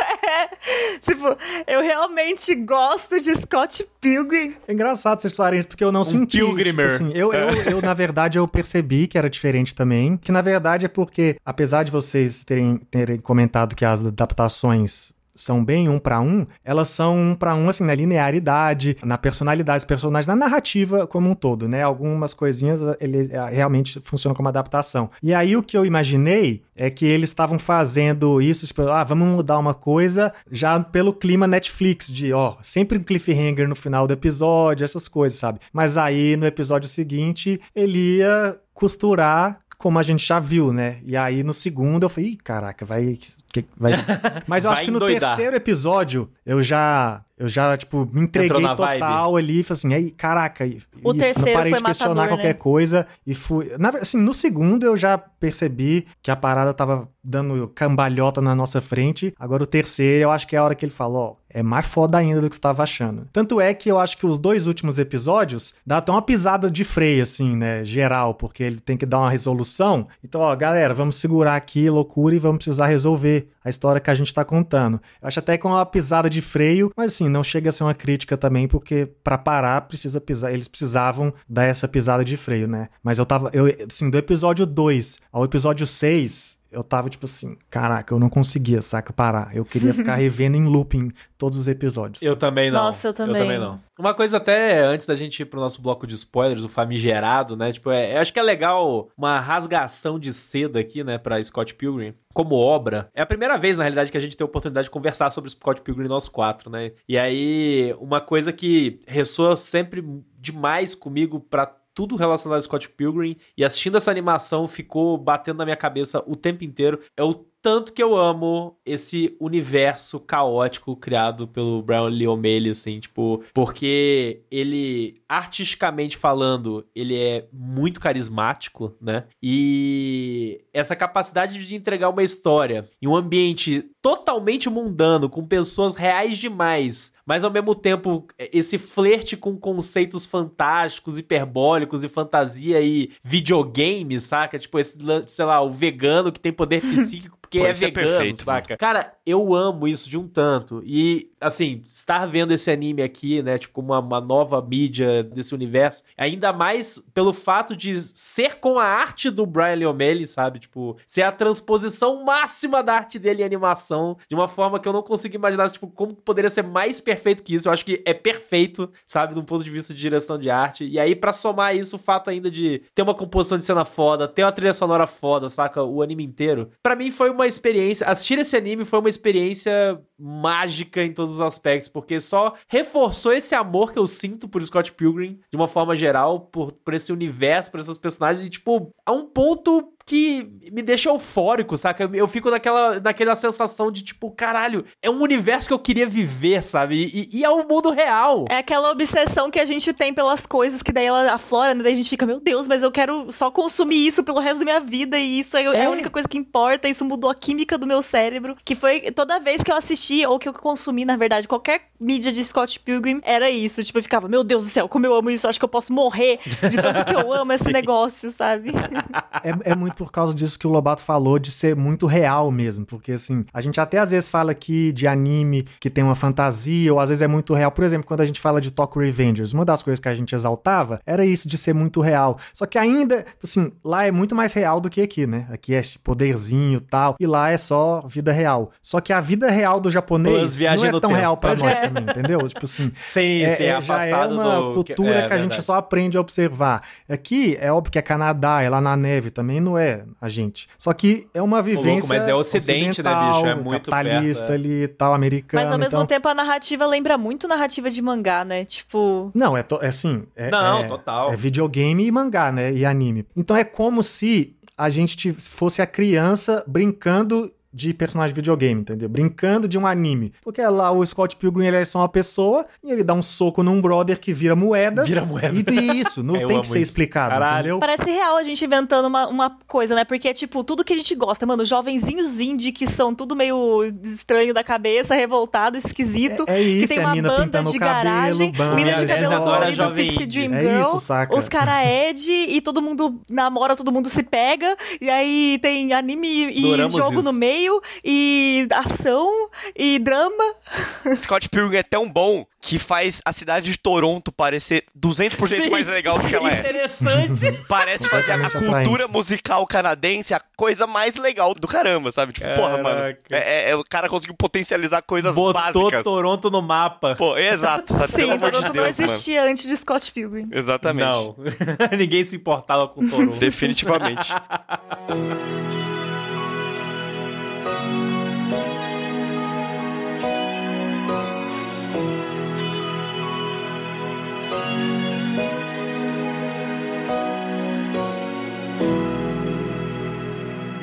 Tipo, 1.00 1.36
eu 1.66 1.82
realmente 1.82 2.54
gosto 2.54 3.20
de 3.20 3.34
Scott 3.34 3.84
Pilgrim. 4.00 4.56
É 4.66 4.72
engraçado 4.72 5.20
vocês 5.20 5.34
falarem 5.34 5.58
isso, 5.58 5.68
porque 5.68 5.84
eu 5.84 5.92
não 5.92 6.04
senti. 6.04 6.38
pilgrimer. 6.38 6.86
Assim, 6.86 7.10
eu, 7.14 7.32
eu, 7.34 7.50
eu, 7.72 7.82
na 7.82 7.92
verdade, 7.92 8.38
eu 8.38 8.48
percebi 8.48 9.06
que 9.06 9.18
era 9.18 9.28
diferente 9.28 9.74
também. 9.74 10.16
Que, 10.16 10.32
na 10.32 10.40
verdade, 10.40 10.86
é 10.86 10.88
porque, 10.88 11.36
apesar 11.44 11.82
de 11.82 11.90
vocês 11.90 12.42
terem, 12.44 12.76
terem 12.90 13.18
comentado 13.18 13.74
que 13.76 13.84
as 13.84 14.02
adaptações 14.04 15.12
são 15.34 15.64
bem 15.64 15.88
um 15.88 15.98
pra 15.98 16.20
um, 16.20 16.46
elas 16.64 16.88
são 16.88 17.16
um 17.16 17.34
pra 17.34 17.54
um, 17.54 17.68
assim, 17.68 17.84
na 17.84 17.94
linearidade, 17.94 18.96
na 19.02 19.16
personalidade 19.16 19.78
dos 19.78 19.86
personagens, 19.86 20.26
na 20.26 20.36
narrativa 20.36 21.06
como 21.06 21.30
um 21.30 21.34
todo, 21.34 21.68
né? 21.68 21.82
Algumas 21.82 22.34
coisinhas, 22.34 22.80
ele 23.00 23.28
eh, 23.32 23.48
realmente 23.50 24.00
funciona 24.04 24.34
como 24.34 24.48
adaptação. 24.48 25.10
E 25.22 25.32
aí, 25.32 25.56
o 25.56 25.62
que 25.62 25.76
eu 25.76 25.86
imaginei 25.86 26.62
é 26.76 26.90
que 26.90 27.06
eles 27.06 27.30
estavam 27.30 27.58
fazendo 27.58 28.40
isso, 28.40 28.66
tipo, 28.66 28.82
ah, 28.82 29.04
vamos 29.04 29.28
mudar 29.28 29.58
uma 29.58 29.74
coisa 29.74 30.32
já 30.50 30.78
pelo 30.80 31.12
clima 31.12 31.46
Netflix, 31.46 32.12
de, 32.12 32.32
ó, 32.32 32.56
sempre 32.62 32.98
um 32.98 33.02
cliffhanger 33.02 33.68
no 33.68 33.74
final 33.74 34.06
do 34.06 34.12
episódio, 34.12 34.84
essas 34.84 35.08
coisas, 35.08 35.38
sabe? 35.38 35.60
Mas 35.72 35.96
aí, 35.96 36.36
no 36.36 36.46
episódio 36.46 36.88
seguinte, 36.88 37.60
ele 37.74 38.18
ia 38.18 38.58
costurar 38.74 39.62
como 39.82 39.98
a 39.98 40.02
gente 40.04 40.24
já 40.24 40.38
viu, 40.38 40.72
né? 40.72 40.98
E 41.04 41.16
aí 41.16 41.42
no 41.42 41.52
segundo 41.52 42.04
eu 42.04 42.08
falei, 42.08 42.30
Ih, 42.30 42.36
caraca, 42.36 42.84
vai. 42.86 43.18
Que- 43.52 43.64
vai... 43.76 43.92
Mas 44.46 44.64
eu 44.64 44.70
Vai 44.70 44.76
acho 44.78 44.84
que 44.84 44.90
no 44.90 44.96
endoidar. 44.98 45.20
terceiro 45.36 45.56
episódio 45.56 46.28
eu 46.44 46.62
já. 46.62 47.22
Eu 47.38 47.48
já, 47.48 47.76
tipo, 47.76 48.08
me 48.12 48.20
entreguei 48.20 48.60
na 48.60 48.72
vibe. 48.72 49.00
total 49.00 49.36
ali 49.36 49.60
e 49.60 49.62
falei 49.64 49.76
assim, 49.78 49.94
aí, 49.94 50.10
caraca, 50.12 50.64
e- 50.64 50.78
O 51.02 51.10
isso, 51.10 51.18
terceiro 51.18 51.48
não 51.50 51.54
parei 51.56 51.70
foi 51.72 51.78
de 51.78 51.84
questionar 51.84 52.14
matador, 52.14 52.28
qualquer 52.36 52.48
né? 52.48 52.54
coisa 52.54 53.06
e 53.26 53.34
fui. 53.34 53.72
Na, 53.80 53.88
assim, 53.88 54.16
no 54.18 54.32
segundo 54.32 54.84
eu 54.86 54.96
já 54.96 55.18
percebi 55.18 56.06
que 56.22 56.30
a 56.30 56.36
parada 56.36 56.72
tava 56.72 57.08
dando 57.24 57.66
cambalhota 57.74 58.40
na 58.40 58.54
nossa 58.54 58.80
frente. 58.80 59.34
Agora 59.36 59.64
o 59.64 59.66
terceiro, 59.66 60.24
eu 60.24 60.30
acho 60.30 60.46
que 60.46 60.54
é 60.54 60.58
a 60.60 60.62
hora 60.64 60.74
que 60.76 60.84
ele 60.84 60.92
falou, 60.92 61.20
ó, 61.20 61.42
é 61.50 61.64
mais 61.64 61.86
foda 61.86 62.16
ainda 62.16 62.40
do 62.40 62.48
que 62.48 62.54
você 62.54 62.62
tava 62.62 62.84
achando. 62.84 63.26
Tanto 63.32 63.60
é 63.60 63.74
que 63.74 63.90
eu 63.90 63.98
acho 63.98 64.16
que 64.18 64.26
os 64.26 64.38
dois 64.38 64.68
últimos 64.68 65.00
episódios 65.00 65.74
dá 65.84 65.96
até 65.96 66.12
uma 66.12 66.22
pisada 66.22 66.70
de 66.70 66.84
freio, 66.84 67.24
assim, 67.24 67.56
né? 67.56 67.84
Geral, 67.84 68.34
porque 68.34 68.62
ele 68.62 68.78
tem 68.78 68.96
que 68.96 69.06
dar 69.06 69.18
uma 69.18 69.30
resolução. 69.30 70.06
Então, 70.22 70.40
ó, 70.40 70.54
galera, 70.54 70.94
vamos 70.94 71.16
segurar 71.16 71.56
aqui, 71.56 71.90
loucura, 71.90 72.36
e 72.36 72.38
vamos 72.38 72.58
precisar 72.58 72.86
resolver 72.86 73.41
a 73.64 73.68
história 73.68 74.00
que 74.00 74.10
a 74.10 74.14
gente 74.14 74.32
tá 74.32 74.44
contando. 74.44 75.00
Eu 75.20 75.28
acho 75.28 75.38
até 75.38 75.56
que 75.56 75.66
é 75.66 75.70
uma 75.70 75.84
pisada 75.86 76.28
de 76.28 76.40
freio, 76.40 76.92
mas 76.96 77.14
assim, 77.14 77.28
não 77.28 77.42
chega 77.44 77.68
a 77.68 77.72
ser 77.72 77.84
uma 77.84 77.94
crítica 77.94 78.36
também, 78.36 78.68
porque 78.68 79.08
pra 79.22 79.38
parar 79.38 79.82
precisa 79.82 80.20
pisar. 80.20 80.52
Eles 80.52 80.68
precisavam 80.68 81.32
dar 81.48 81.64
essa 81.64 81.86
pisada 81.86 82.24
de 82.24 82.36
freio, 82.36 82.68
né? 82.68 82.88
Mas 83.02 83.18
eu 83.18 83.26
tava, 83.26 83.50
eu, 83.52 83.66
assim, 83.88 84.10
do 84.10 84.18
episódio 84.18 84.66
2 84.66 85.20
ao 85.32 85.44
episódio 85.44 85.86
6, 85.86 86.61
eu 86.72 86.82
tava 86.82 87.10
tipo 87.10 87.26
assim, 87.26 87.56
caraca, 87.70 88.14
eu 88.14 88.18
não 88.18 88.28
conseguia, 88.28 88.80
saca, 88.80 89.12
parar. 89.12 89.54
Eu 89.54 89.64
queria 89.64 89.92
ficar 89.92 90.14
revendo 90.16 90.56
em 90.56 90.64
looping 90.64 91.12
todos 91.36 91.58
os 91.58 91.68
episódios. 91.68 92.22
Eu 92.22 92.34
também 92.34 92.70
não. 92.70 92.84
Nossa, 92.84 93.08
eu 93.08 93.12
também. 93.12 93.58
não. 93.58 93.80
Uma 93.98 94.14
coisa 94.14 94.38
até 94.38 94.82
antes 94.82 95.06
da 95.06 95.14
gente 95.14 95.40
ir 95.40 95.44
pro 95.44 95.60
nosso 95.60 95.82
bloco 95.82 96.06
de 96.06 96.14
spoilers, 96.14 96.64
o 96.64 96.68
famigerado, 96.68 97.56
né? 97.56 97.72
Tipo, 97.72 97.90
é, 97.90 98.16
eu 98.16 98.20
acho 98.20 98.32
que 98.32 98.38
é 98.38 98.42
legal 98.42 99.08
uma 99.16 99.38
rasgação 99.38 100.18
de 100.18 100.32
seda 100.32 100.80
aqui, 100.80 101.04
né, 101.04 101.18
pra 101.18 101.42
Scott 101.42 101.74
Pilgrim 101.74 102.14
como 102.32 102.56
obra. 102.56 103.10
É 103.14 103.22
a 103.22 103.26
primeira 103.26 103.58
vez, 103.58 103.76
na 103.76 103.84
realidade, 103.84 104.10
que 104.10 104.16
a 104.16 104.20
gente 104.20 104.36
tem 104.36 104.44
a 104.44 104.48
oportunidade 104.48 104.86
de 104.86 104.90
conversar 104.90 105.30
sobre 105.30 105.50
Scott 105.50 105.82
Pilgrim 105.82 106.08
nós 106.08 106.28
quatro, 106.28 106.70
né? 106.70 106.92
E 107.08 107.18
aí, 107.18 107.94
uma 108.00 108.20
coisa 108.20 108.52
que 108.52 108.98
ressoa 109.06 109.56
sempre 109.56 110.02
demais 110.40 110.94
comigo 110.94 111.38
pra 111.38 111.66
tudo 111.94 112.16
relacionado 112.16 112.58
a 112.58 112.62
Scott 112.62 112.88
Pilgrim 112.90 113.36
e 113.56 113.64
assistindo 113.64 113.96
essa 113.96 114.10
animação 114.10 114.66
ficou 114.66 115.16
batendo 115.16 115.58
na 115.58 115.64
minha 115.64 115.76
cabeça 115.76 116.22
o 116.26 116.36
tempo 116.36 116.64
inteiro. 116.64 117.00
É 117.16 117.22
o 117.22 117.46
tanto 117.62 117.92
que 117.92 118.02
eu 118.02 118.16
amo 118.16 118.76
esse 118.84 119.36
universo 119.38 120.18
caótico 120.18 120.96
criado 120.96 121.46
pelo 121.46 121.80
Brian 121.80 122.08
Lee 122.08 122.26
O'Malley, 122.26 122.70
assim, 122.70 122.98
tipo, 122.98 123.44
porque 123.54 124.42
ele, 124.50 125.22
artisticamente 125.28 126.16
falando, 126.16 126.84
ele 126.92 127.16
é 127.16 127.46
muito 127.52 128.00
carismático, 128.00 128.96
né? 129.00 129.24
E 129.40 130.64
essa 130.72 130.96
capacidade 130.96 131.64
de 131.64 131.76
entregar 131.76 132.08
uma 132.08 132.24
história 132.24 132.90
em 133.00 133.06
um 133.06 133.14
ambiente 133.14 133.88
totalmente 134.02 134.68
mundano, 134.68 135.30
com 135.30 135.46
pessoas 135.46 135.94
reais 135.94 136.38
demais, 136.38 137.12
mas 137.26 137.44
ao 137.44 137.50
mesmo 137.50 137.74
tempo 137.74 138.26
esse 138.38 138.78
flerte 138.78 139.36
com 139.36 139.56
conceitos 139.56 140.24
fantásticos, 140.24 141.18
hiperbólicos 141.18 142.04
e 142.04 142.08
fantasia 142.08 142.80
e 142.80 143.10
videogame, 143.22 144.20
saca? 144.20 144.58
Tipo, 144.58 144.78
esse, 144.78 144.98
sei 145.28 145.44
lá, 145.44 145.60
o 145.60 145.70
vegano 145.70 146.32
que 146.32 146.40
tem 146.40 146.52
poder 146.52 146.80
psíquico 146.82 147.38
porque 147.52 147.58
Pô, 147.58 147.66
é 147.66 147.70
é 147.70 147.72
vegano, 147.74 148.08
perfeito, 148.08 148.42
saca? 148.42 148.76
Cara, 148.78 149.12
eu 149.26 149.54
amo 149.54 149.86
isso 149.86 150.08
de 150.08 150.16
um 150.16 150.26
tanto. 150.26 150.82
E, 150.86 151.30
assim, 151.38 151.82
estar 151.86 152.24
vendo 152.24 152.52
esse 152.52 152.70
anime 152.70 153.02
aqui, 153.02 153.42
né, 153.42 153.58
tipo, 153.58 153.82
uma, 153.82 153.98
uma 153.98 154.20
nova 154.22 154.62
mídia 154.62 155.22
desse 155.22 155.54
universo, 155.54 156.02
ainda 156.16 156.50
mais 156.50 156.98
pelo 157.12 157.34
fato 157.34 157.76
de 157.76 158.00
ser 158.00 158.54
com 158.54 158.78
a 158.78 158.86
arte 158.86 159.28
do 159.28 159.44
Brian 159.44 159.74
Lee 159.74 159.86
O'Malley, 159.86 160.26
sabe? 160.26 160.60
Tipo, 160.60 160.96
ser 161.06 161.22
a 161.22 161.32
transposição 161.32 162.24
máxima 162.24 162.82
da 162.82 162.94
arte 162.94 163.18
dele 163.18 163.42
em 163.42 163.44
animação, 163.44 164.16
de 164.26 164.34
uma 164.34 164.48
forma 164.48 164.80
que 164.80 164.88
eu 164.88 164.92
não 164.92 165.02
consigo 165.02 165.36
imaginar, 165.36 165.70
tipo, 165.70 165.88
como 165.88 166.14
poderia 166.14 166.48
ser 166.48 166.62
mais 166.62 167.02
perfeito 167.02 167.11
que 167.42 167.54
isso. 167.54 167.68
Eu 167.68 167.72
acho 167.72 167.84
que 167.84 168.02
é 168.04 168.14
perfeito, 168.14 168.90
sabe, 169.06 169.34
do 169.34 169.44
ponto 169.44 169.64
de 169.64 169.70
vista 169.70 169.94
de 169.94 170.00
direção 170.00 170.38
de 170.38 170.50
arte. 170.50 170.84
E 170.84 170.98
aí, 170.98 171.14
pra 171.14 171.32
somar 171.32 171.76
isso, 171.76 171.96
o 171.96 171.98
fato 171.98 172.30
ainda 172.30 172.50
de 172.50 172.82
ter 172.94 173.02
uma 173.02 173.14
composição 173.14 173.58
de 173.58 173.64
cena 173.64 173.84
foda, 173.84 174.28
ter 174.28 174.42
uma 174.44 174.52
trilha 174.52 174.72
sonora 174.72 175.06
foda, 175.06 175.48
saca? 175.48 175.82
O 175.82 176.02
anime 176.02 176.24
inteiro. 176.24 176.70
Pra 176.82 176.96
mim 176.96 177.10
foi 177.10 177.30
uma 177.30 177.46
experiência. 177.46 178.06
Assistir 178.06 178.38
esse 178.38 178.56
anime 178.56 178.84
foi 178.84 178.98
uma 178.98 179.08
experiência 179.08 180.00
mágica 180.18 181.02
em 181.02 181.12
todos 181.12 181.32
os 181.32 181.40
aspectos, 181.40 181.88
porque 181.88 182.20
só 182.20 182.54
reforçou 182.68 183.32
esse 183.32 183.54
amor 183.54 183.92
que 183.92 183.98
eu 183.98 184.06
sinto 184.06 184.48
por 184.48 184.62
Scott 184.62 184.92
Pilgrim, 184.92 185.40
de 185.50 185.56
uma 185.56 185.66
forma 185.66 185.96
geral, 185.96 186.40
por, 186.40 186.72
por 186.72 186.94
esse 186.94 187.12
universo, 187.12 187.70
por 187.70 187.80
essas 187.80 187.96
personagens, 187.96 188.46
e, 188.46 188.50
tipo, 188.50 188.92
a 189.04 189.12
um 189.12 189.26
ponto 189.26 189.92
que 190.04 190.48
me 190.72 190.82
deixa 190.82 191.08
eufórico, 191.10 191.76
saca? 191.76 192.08
Eu 192.12 192.28
fico 192.28 192.50
naquela, 192.50 193.00
naquela 193.00 193.34
sensação 193.34 193.90
de 193.90 194.02
tipo, 194.02 194.30
caralho, 194.30 194.84
é 195.02 195.10
um 195.10 195.20
universo 195.20 195.68
que 195.68 195.74
eu 195.74 195.78
queria 195.78 196.06
viver, 196.06 196.62
sabe? 196.62 197.10
E, 197.12 197.38
e 197.38 197.44
é 197.44 197.50
o 197.50 197.66
mundo 197.66 197.90
real. 197.90 198.44
É 198.48 198.58
aquela 198.58 198.90
obsessão 198.90 199.50
que 199.50 199.60
a 199.60 199.64
gente 199.64 199.92
tem 199.92 200.12
pelas 200.12 200.46
coisas 200.46 200.82
que 200.82 200.92
daí 200.92 201.06
ela 201.06 201.32
aflora, 201.32 201.74
né? 201.74 201.82
Daí 201.82 201.92
a 201.92 201.96
gente 201.96 202.10
fica, 202.10 202.26
meu 202.26 202.40
Deus, 202.40 202.68
mas 202.68 202.82
eu 202.82 202.90
quero 202.90 203.30
só 203.30 203.50
consumir 203.50 204.06
isso 204.06 204.22
pelo 204.24 204.40
resto 204.40 204.58
da 204.60 204.64
minha 204.64 204.80
vida 204.80 205.18
e 205.18 205.38
isso 205.38 205.56
é, 205.56 205.64
é. 205.64 205.84
a 205.84 205.90
única 205.90 206.10
coisa 206.10 206.28
que 206.28 206.38
importa. 206.38 206.88
Isso 206.88 207.04
mudou 207.04 207.30
a 207.30 207.34
química 207.34 207.76
do 207.78 207.86
meu 207.86 208.02
cérebro. 208.02 208.56
Que 208.64 208.74
foi 208.74 209.00
toda 209.12 209.38
vez 209.38 209.62
que 209.62 209.70
eu 209.70 209.76
assisti 209.76 210.24
ou 210.26 210.38
que 210.38 210.48
eu 210.48 210.52
consumi, 210.52 211.04
na 211.04 211.16
verdade, 211.16 211.48
qualquer 211.48 211.88
mídia 211.98 212.32
de 212.32 212.42
Scott 212.42 212.80
Pilgrim, 212.80 213.20
era 213.24 213.50
isso. 213.50 213.82
Tipo, 213.82 213.98
eu 213.98 214.02
ficava, 214.02 214.28
meu 214.28 214.42
Deus 214.42 214.64
do 214.64 214.70
céu, 214.70 214.88
como 214.88 215.06
eu 215.06 215.14
amo 215.14 215.30
isso, 215.30 215.48
acho 215.48 215.58
que 215.58 215.64
eu 215.64 215.68
posso 215.68 215.92
morrer 215.92 216.38
de 216.68 216.76
tanto 216.76 217.04
que 217.04 217.14
eu 217.14 217.32
amo 217.32 217.52
esse 217.52 217.70
negócio, 217.72 218.30
sabe? 218.30 218.70
é, 219.42 219.72
é 219.72 219.74
muito 219.74 219.91
por 219.96 220.12
causa 220.12 220.34
disso 220.34 220.58
que 220.58 220.66
o 220.66 220.70
Lobato 220.70 221.02
falou, 221.02 221.38
de 221.38 221.50
ser 221.50 221.74
muito 221.76 222.06
real 222.06 222.50
mesmo. 222.50 222.84
Porque, 222.84 223.12
assim, 223.12 223.44
a 223.52 223.60
gente 223.60 223.80
até 223.80 223.98
às 223.98 224.10
vezes 224.10 224.28
fala 224.30 224.52
aqui 224.52 224.92
de 224.92 225.06
anime 225.06 225.64
que 225.80 225.90
tem 225.90 226.04
uma 226.04 226.14
fantasia, 226.14 226.92
ou 226.92 227.00
às 227.00 227.08
vezes 227.08 227.22
é 227.22 227.28
muito 227.28 227.54
real. 227.54 227.70
Por 227.70 227.84
exemplo, 227.84 228.06
quando 228.06 228.20
a 228.20 228.26
gente 228.26 228.40
fala 228.40 228.60
de 228.60 228.70
Tokyo 228.70 229.00
Revengers, 229.00 229.52
uma 229.52 229.64
das 229.64 229.82
coisas 229.82 230.00
que 230.00 230.08
a 230.08 230.14
gente 230.14 230.34
exaltava 230.34 231.00
era 231.06 231.24
isso 231.24 231.48
de 231.48 231.58
ser 231.58 231.74
muito 231.74 232.00
real. 232.00 232.38
Só 232.52 232.66
que 232.66 232.78
ainda, 232.78 233.24
assim, 233.42 233.72
lá 233.84 234.06
é 234.06 234.10
muito 234.10 234.34
mais 234.34 234.52
real 234.52 234.80
do 234.80 234.88
que 234.88 235.00
aqui, 235.00 235.26
né? 235.26 235.46
Aqui 235.50 235.74
é 235.74 235.82
poderzinho 236.02 236.78
e 236.78 236.80
tal, 236.80 237.16
e 237.18 237.26
lá 237.26 237.50
é 237.50 237.56
só 237.56 238.04
vida 238.06 238.32
real. 238.32 238.70
Só 238.80 239.00
que 239.00 239.12
a 239.12 239.20
vida 239.20 239.50
real 239.50 239.80
do 239.80 239.90
japonês 239.90 240.60
não 240.60 240.84
é 240.84 240.90
tão 240.90 241.00
tempo. 241.00 241.14
real 241.14 241.36
pra 241.36 241.50
nós 241.50 241.62
é. 241.62 241.88
também, 241.88 242.04
entendeu? 242.04 242.42
tipo 242.48 242.64
assim, 242.64 242.92
sim, 243.06 243.42
é, 243.42 243.54
sim, 243.54 243.64
é, 243.64 243.80
já 243.80 244.04
é 244.04 244.26
uma 244.26 244.60
do... 244.60 244.74
cultura 244.74 245.20
é, 245.20 245.28
que 245.28 245.32
a 245.32 245.38
gente 245.38 245.60
só 245.62 245.74
aprende 245.74 246.16
a 246.16 246.20
observar. 246.20 246.82
Aqui 247.08 247.56
é 247.60 247.72
óbvio 247.72 247.92
que 247.92 247.98
é 247.98 248.02
Canadá, 248.02 248.62
é 248.62 248.68
lá 248.68 248.80
na 248.80 248.96
neve 248.96 249.30
também, 249.30 249.60
não 249.60 249.76
é 249.76 249.81
a 250.20 250.28
gente. 250.28 250.68
Só 250.78 250.92
que 250.92 251.26
é 251.32 251.42
uma 251.42 251.62
vivência. 251.62 251.90
Louco, 251.92 252.08
mas 252.08 252.28
é 252.28 252.34
ocidente, 252.34 253.02
né, 253.02 253.10
bicho? 253.10 253.46
É 253.46 253.54
muito 253.54 253.90
capitalista 253.90 254.46
perto, 254.46 254.52
é. 254.52 254.54
ali 254.54 254.82
e 254.82 254.88
tal, 254.88 255.14
americano. 255.14 255.62
Mas 255.62 255.72
ao 255.72 255.78
mesmo 255.78 255.98
então... 255.98 256.06
tempo 256.06 256.28
a 256.28 256.34
narrativa 256.34 256.86
lembra 256.86 257.18
muito 257.18 257.48
narrativa 257.48 257.90
de 257.90 258.02
mangá, 258.02 258.44
né? 258.44 258.64
Tipo. 258.64 259.30
Não, 259.34 259.56
é, 259.56 259.62
to... 259.62 259.78
é 259.82 259.88
assim. 259.88 260.24
É, 260.36 260.50
não, 260.50 260.78
é, 260.78 260.88
total. 260.88 261.32
É 261.32 261.36
videogame 261.36 262.06
e 262.06 262.10
mangá, 262.10 262.50
né? 262.52 262.72
E 262.72 262.84
anime. 262.84 263.26
Então 263.36 263.56
é 263.56 263.64
como 263.64 264.02
se 264.02 264.56
a 264.76 264.90
gente 264.90 265.32
fosse 265.32 265.82
a 265.82 265.86
criança 265.86 266.64
brincando 266.66 267.52
de 267.72 267.94
personagem 267.94 268.34
de 268.34 268.40
videogame, 268.40 268.80
entendeu? 268.82 269.08
Brincando 269.08 269.66
de 269.66 269.78
um 269.78 269.86
anime. 269.86 270.32
Porque 270.42 270.60
lá 270.62 270.90
o 270.90 271.04
Scott 271.04 271.36
Pilgrim 271.36 271.66
ele 271.66 271.76
é 271.76 271.84
só 271.84 272.00
uma 272.00 272.08
pessoa 272.08 272.66
e 272.84 272.92
ele 272.92 273.02
dá 273.02 273.14
um 273.14 273.22
soco 273.22 273.62
num 273.62 273.80
brother 273.80 274.18
que 274.20 274.34
vira 274.34 274.54
moedas. 274.54 275.08
Vira 275.08 275.24
moeda. 275.24 275.72
E 275.72 276.00
isso, 276.00 276.22
não 276.24 276.34
tem 276.34 276.60
que 276.60 276.68
ser 276.68 276.80
isso. 276.80 276.90
explicado, 276.90 277.30
Caralho. 277.30 277.58
entendeu? 277.58 277.78
Parece 277.78 278.10
real 278.10 278.36
a 278.36 278.42
gente 278.42 278.64
inventando 278.64 279.06
uma, 279.06 279.26
uma 279.26 279.56
coisa, 279.66 279.94
né? 279.94 280.04
Porque 280.04 280.28
é 280.28 280.32
tipo, 280.32 280.62
tudo 280.62 280.84
que 280.84 280.92
a 280.92 280.96
gente 280.96 281.14
gosta, 281.14 281.46
mano, 281.46 281.64
jovenzinhos 281.64 282.40
indie 282.40 282.72
que 282.72 282.86
são 282.86 283.14
tudo 283.14 283.34
meio 283.34 283.84
estranho 284.02 284.52
da 284.52 284.62
cabeça, 284.62 285.14
revoltado, 285.14 285.76
esquisito. 285.76 286.44
É, 286.46 286.58
é 286.58 286.60
isso, 286.60 286.88
que 286.88 286.94
tem 286.94 287.02
é 287.02 287.06
uma 287.06 287.22
banda 287.22 287.62
de 287.62 287.78
cabelo, 287.78 288.04
garagem, 288.04 288.52
mina 288.76 288.92
de 288.92 289.06
cabelo 289.06 289.40
colorido, 289.40 289.94
Pixie 289.94 290.26
Dream 290.26 290.54
é 290.54 290.60
Girl. 290.60 290.80
Isso, 290.82 290.98
saca? 290.98 291.36
Os 291.36 291.48
cara 291.48 291.84
Ed 291.86 292.30
e 292.30 292.60
todo 292.60 292.82
mundo 292.82 293.20
namora, 293.30 293.74
todo 293.74 293.90
mundo 293.90 294.08
se 294.08 294.22
pega. 294.22 294.76
E 295.00 295.08
aí 295.08 295.58
tem 295.60 295.92
anime 295.92 296.50
e 296.52 296.62
Duramos 296.62 296.92
jogo 296.92 297.14
isso. 297.14 297.22
no 297.22 297.32
meio. 297.32 297.61
E 298.04 298.66
ação 298.72 299.30
e 299.76 299.98
drama. 299.98 300.44
Scott 301.16 301.48
Pilgrim 301.48 301.78
é 301.78 301.82
tão 301.82 302.08
bom 302.08 302.46
que 302.60 302.78
faz 302.78 303.20
a 303.24 303.32
cidade 303.32 303.72
de 303.72 303.76
Toronto 303.76 304.30
parecer 304.30 304.84
200% 304.96 305.64
sim, 305.64 305.68
mais 305.70 305.88
legal 305.88 306.16
do 306.16 306.28
que 306.28 306.36
ela 306.36 306.48
é. 306.48 306.60
Interessante. 306.60 307.52
Parece 307.66 308.08
fazer 308.08 308.32
a 308.32 308.50
cultura 308.50 309.08
musical 309.08 309.66
canadense 309.66 310.32
a 310.32 310.40
coisa 310.56 310.86
mais 310.86 311.16
legal 311.16 311.54
do 311.54 311.66
caramba, 311.66 312.12
sabe? 312.12 312.32
Tipo, 312.32 312.46
Caraca. 312.46 312.62
porra, 312.62 312.82
mano. 312.82 313.16
É, 313.30 313.70
é, 313.70 313.76
o 313.76 313.82
cara 313.82 314.08
conseguiu 314.08 314.36
potencializar 314.36 315.02
coisas 315.02 315.34
Botou 315.34 315.52
básicas. 315.52 316.04
Toronto 316.04 316.50
no 316.50 316.62
mapa. 316.62 317.16
Pô, 317.16 317.36
exato. 317.36 317.92
Sabe? 317.92 318.12
Sim, 318.12 318.38
Toronto 318.38 318.66
de 318.66 318.72
Deus, 318.72 318.74
não 318.74 318.86
existia 318.86 319.40
mano. 319.40 319.50
antes 319.50 319.68
de 319.68 319.76
Scott 319.76 320.12
Pilgrim. 320.12 320.48
Exatamente. 320.52 321.04
Não. 321.04 321.36
Ninguém 321.98 322.24
se 322.24 322.36
importava 322.36 322.86
com 322.86 323.04
Toronto. 323.08 323.38
Definitivamente. 323.38 324.32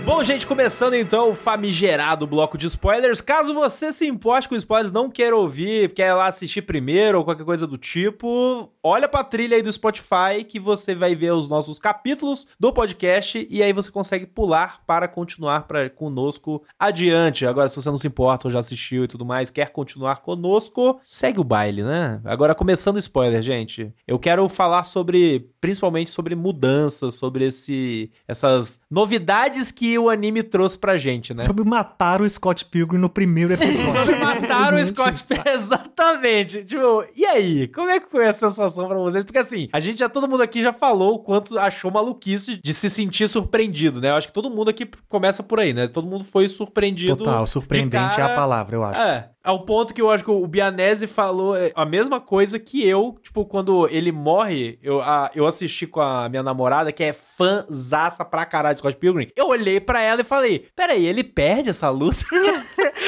Bom, 0.09 0.23
gente, 0.23 0.47
começando 0.47 0.95
então 0.95 1.29
o 1.29 1.35
famigerado 1.35 2.25
bloco 2.25 2.57
de 2.57 2.65
spoilers. 2.65 3.21
Caso 3.21 3.53
você 3.53 3.93
se 3.93 4.07
importe 4.07 4.49
com 4.49 4.55
spoilers, 4.55 4.91
não 4.91 5.07
queira 5.07 5.35
ouvir, 5.35 5.93
quer 5.93 6.15
lá 6.15 6.25
assistir 6.25 6.63
primeiro 6.63 7.19
ou 7.19 7.23
qualquer 7.23 7.45
coisa 7.45 7.67
do 7.67 7.77
tipo, 7.77 8.73
olha 8.81 9.07
pra 9.07 9.23
trilha 9.23 9.55
aí 9.55 9.61
do 9.61 9.71
Spotify 9.71 10.43
que 10.47 10.59
você 10.59 10.95
vai 10.95 11.13
ver 11.13 11.33
os 11.33 11.47
nossos 11.47 11.77
capítulos 11.77 12.47
do 12.59 12.73
podcast 12.73 13.47
e 13.51 13.61
aí 13.61 13.71
você 13.71 13.91
consegue 13.91 14.25
pular 14.25 14.81
para 14.87 15.07
continuar 15.07 15.67
pra, 15.67 15.91
conosco 15.91 16.63
adiante. 16.79 17.45
Agora, 17.45 17.69
se 17.69 17.75
você 17.75 17.89
não 17.91 17.97
se 17.97 18.07
importa 18.07 18.47
ou 18.47 18.51
já 18.51 18.61
assistiu 18.61 19.03
e 19.03 19.07
tudo 19.07 19.23
mais, 19.23 19.51
quer 19.51 19.69
continuar 19.69 20.23
conosco, 20.23 20.99
segue 21.03 21.39
o 21.39 21.43
baile, 21.43 21.83
né? 21.83 22.19
Agora, 22.25 22.55
começando 22.55 22.95
o 22.95 22.99
spoiler, 22.99 23.43
gente, 23.43 23.93
eu 24.07 24.17
quero 24.17 24.49
falar 24.49 24.85
sobre, 24.85 25.51
principalmente 25.61 26.09
sobre 26.09 26.33
mudanças, 26.33 27.13
sobre 27.13 27.45
esse, 27.45 28.11
essas 28.27 28.81
novidades 28.89 29.71
que 29.71 29.98
o 29.99 30.09
anime 30.09 30.43
trouxe 30.43 30.77
pra 30.77 30.97
gente, 30.97 31.33
né? 31.33 31.43
Sobre 31.43 31.63
matar 31.63 32.21
o 32.21 32.29
Scott 32.29 32.65
Pilgrim 32.65 32.97
no 32.97 33.09
primeiro 33.09 33.53
episódio. 33.53 33.93
Sobre 33.93 34.15
matar 34.15 34.73
o 34.73 34.85
Scott 34.85 35.23
Pilgrim. 35.23 35.49
Exatamente. 35.53 36.63
Tipo, 36.63 37.05
e 37.15 37.25
aí? 37.25 37.67
Como 37.67 37.89
é 37.89 37.99
que 37.99 38.09
foi 38.09 38.27
a 38.27 38.33
sensação 38.33 38.87
pra 38.87 38.97
vocês? 38.97 39.23
Porque 39.23 39.37
assim, 39.39 39.69
a 39.71 39.79
gente 39.79 39.99
já, 39.99 40.09
todo 40.09 40.27
mundo 40.27 40.41
aqui 40.41 40.61
já 40.61 40.73
falou 40.73 41.15
o 41.15 41.19
quanto 41.19 41.57
achou 41.57 41.91
maluquice 41.91 42.59
de 42.63 42.73
se 42.73 42.89
sentir 42.89 43.27
surpreendido, 43.27 44.01
né? 44.01 44.09
Eu 44.09 44.15
acho 44.15 44.27
que 44.27 44.33
todo 44.33 44.49
mundo 44.49 44.69
aqui 44.69 44.89
começa 45.07 45.43
por 45.43 45.59
aí, 45.59 45.73
né? 45.73 45.87
Todo 45.87 46.07
mundo 46.07 46.23
foi 46.23 46.47
surpreendido. 46.47 47.17
Total, 47.17 47.45
surpreendente 47.45 48.15
cara... 48.15 48.29
é 48.29 48.33
a 48.33 48.35
palavra, 48.35 48.75
eu 48.75 48.83
acho. 48.83 49.01
É, 49.01 49.29
ao 49.49 49.65
ponto 49.65 49.93
que 49.93 50.01
eu 50.01 50.11
acho 50.11 50.23
que 50.23 50.29
o 50.29 50.45
Bianese 50.45 51.07
falou 51.07 51.57
é, 51.57 51.71
a 51.73 51.83
mesma 51.83 52.21
coisa 52.21 52.59
que 52.59 52.87
eu, 52.87 53.17
tipo, 53.21 53.43
quando 53.45 53.87
ele 53.89 54.11
morre, 54.11 54.77
eu, 54.83 55.01
a, 55.01 55.31
eu 55.33 55.47
assisti 55.47 55.87
com 55.87 55.99
a 55.99 56.29
minha 56.29 56.43
namorada, 56.43 56.91
que 56.91 57.03
é 57.03 57.11
fãzaça 57.11 58.23
pra 58.23 58.45
caralho 58.45 58.75
de 58.75 58.79
Scott 58.79 58.95
Pilgrim. 58.97 59.31
Eu 59.35 59.47
olhei 59.47 59.79
pra 59.79 60.01
ela 60.01 60.21
e 60.21 60.23
falei: 60.23 60.67
Peraí, 60.75 61.05
ele 61.05 61.23
perde 61.23 61.71
essa 61.71 61.89
luta? 61.89 62.23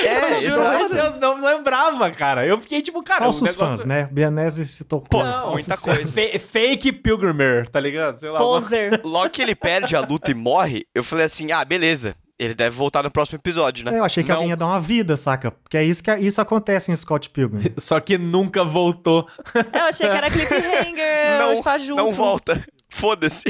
É, 0.03 0.37
eu 0.45 0.49
juro, 0.49 0.69
meu 0.69 0.89
Deus, 0.89 1.19
não 1.19 1.39
lembrava, 1.39 2.09
cara. 2.09 2.45
Eu 2.45 2.59
fiquei 2.59 2.81
tipo, 2.81 3.03
cara. 3.03 3.21
Falsos 3.21 3.41
negócio... 3.41 3.77
fãs, 3.77 3.85
né? 3.85 4.09
Bianese 4.11 4.65
se 4.65 4.83
tocou. 4.83 5.23
Não, 5.23 5.51
muita 5.51 5.77
coisa. 5.77 6.07
Fa 6.07 6.39
fake 6.39 6.91
Pilgrimer, 6.91 7.69
tá 7.69 7.79
ligado? 7.79 8.17
Sei 8.17 8.29
lá. 8.29 8.39
Poser. 8.39 8.99
Logo 9.05 9.29
que 9.29 9.43
ele 9.43 9.53
perde 9.53 9.95
a 9.95 10.01
luta 10.01 10.31
e 10.31 10.33
morre, 10.33 10.87
eu 10.95 11.03
falei 11.03 11.25
assim: 11.25 11.51
ah, 11.51 11.63
beleza. 11.63 12.15
Ele 12.41 12.55
deve 12.55 12.75
voltar 12.75 13.03
no 13.03 13.11
próximo 13.11 13.37
episódio, 13.37 13.85
né? 13.85 13.99
Eu 13.99 14.03
achei 14.03 14.23
que 14.23 14.29
não. 14.29 14.37
alguém 14.37 14.49
ia 14.49 14.57
dar 14.57 14.65
uma 14.65 14.79
vida, 14.79 15.15
saca? 15.15 15.51
Porque 15.51 15.77
é 15.77 15.83
isso 15.83 16.03
que 16.03 16.11
isso 16.15 16.41
acontece 16.41 16.91
em 16.91 16.95
Scott 16.95 17.29
Pilgrim. 17.29 17.71
Só 17.77 17.99
que 17.99 18.17
nunca 18.17 18.63
voltou. 18.63 19.27
Eu 19.71 19.83
achei 19.83 20.09
que 20.09 20.17
era 20.17 20.25
cliffhanger, 20.31 21.37
não, 21.37 21.53
está 21.53 21.77
junto. 21.77 22.01
Não 22.01 22.11
volta. 22.11 22.59
Foda-se. 22.89 23.47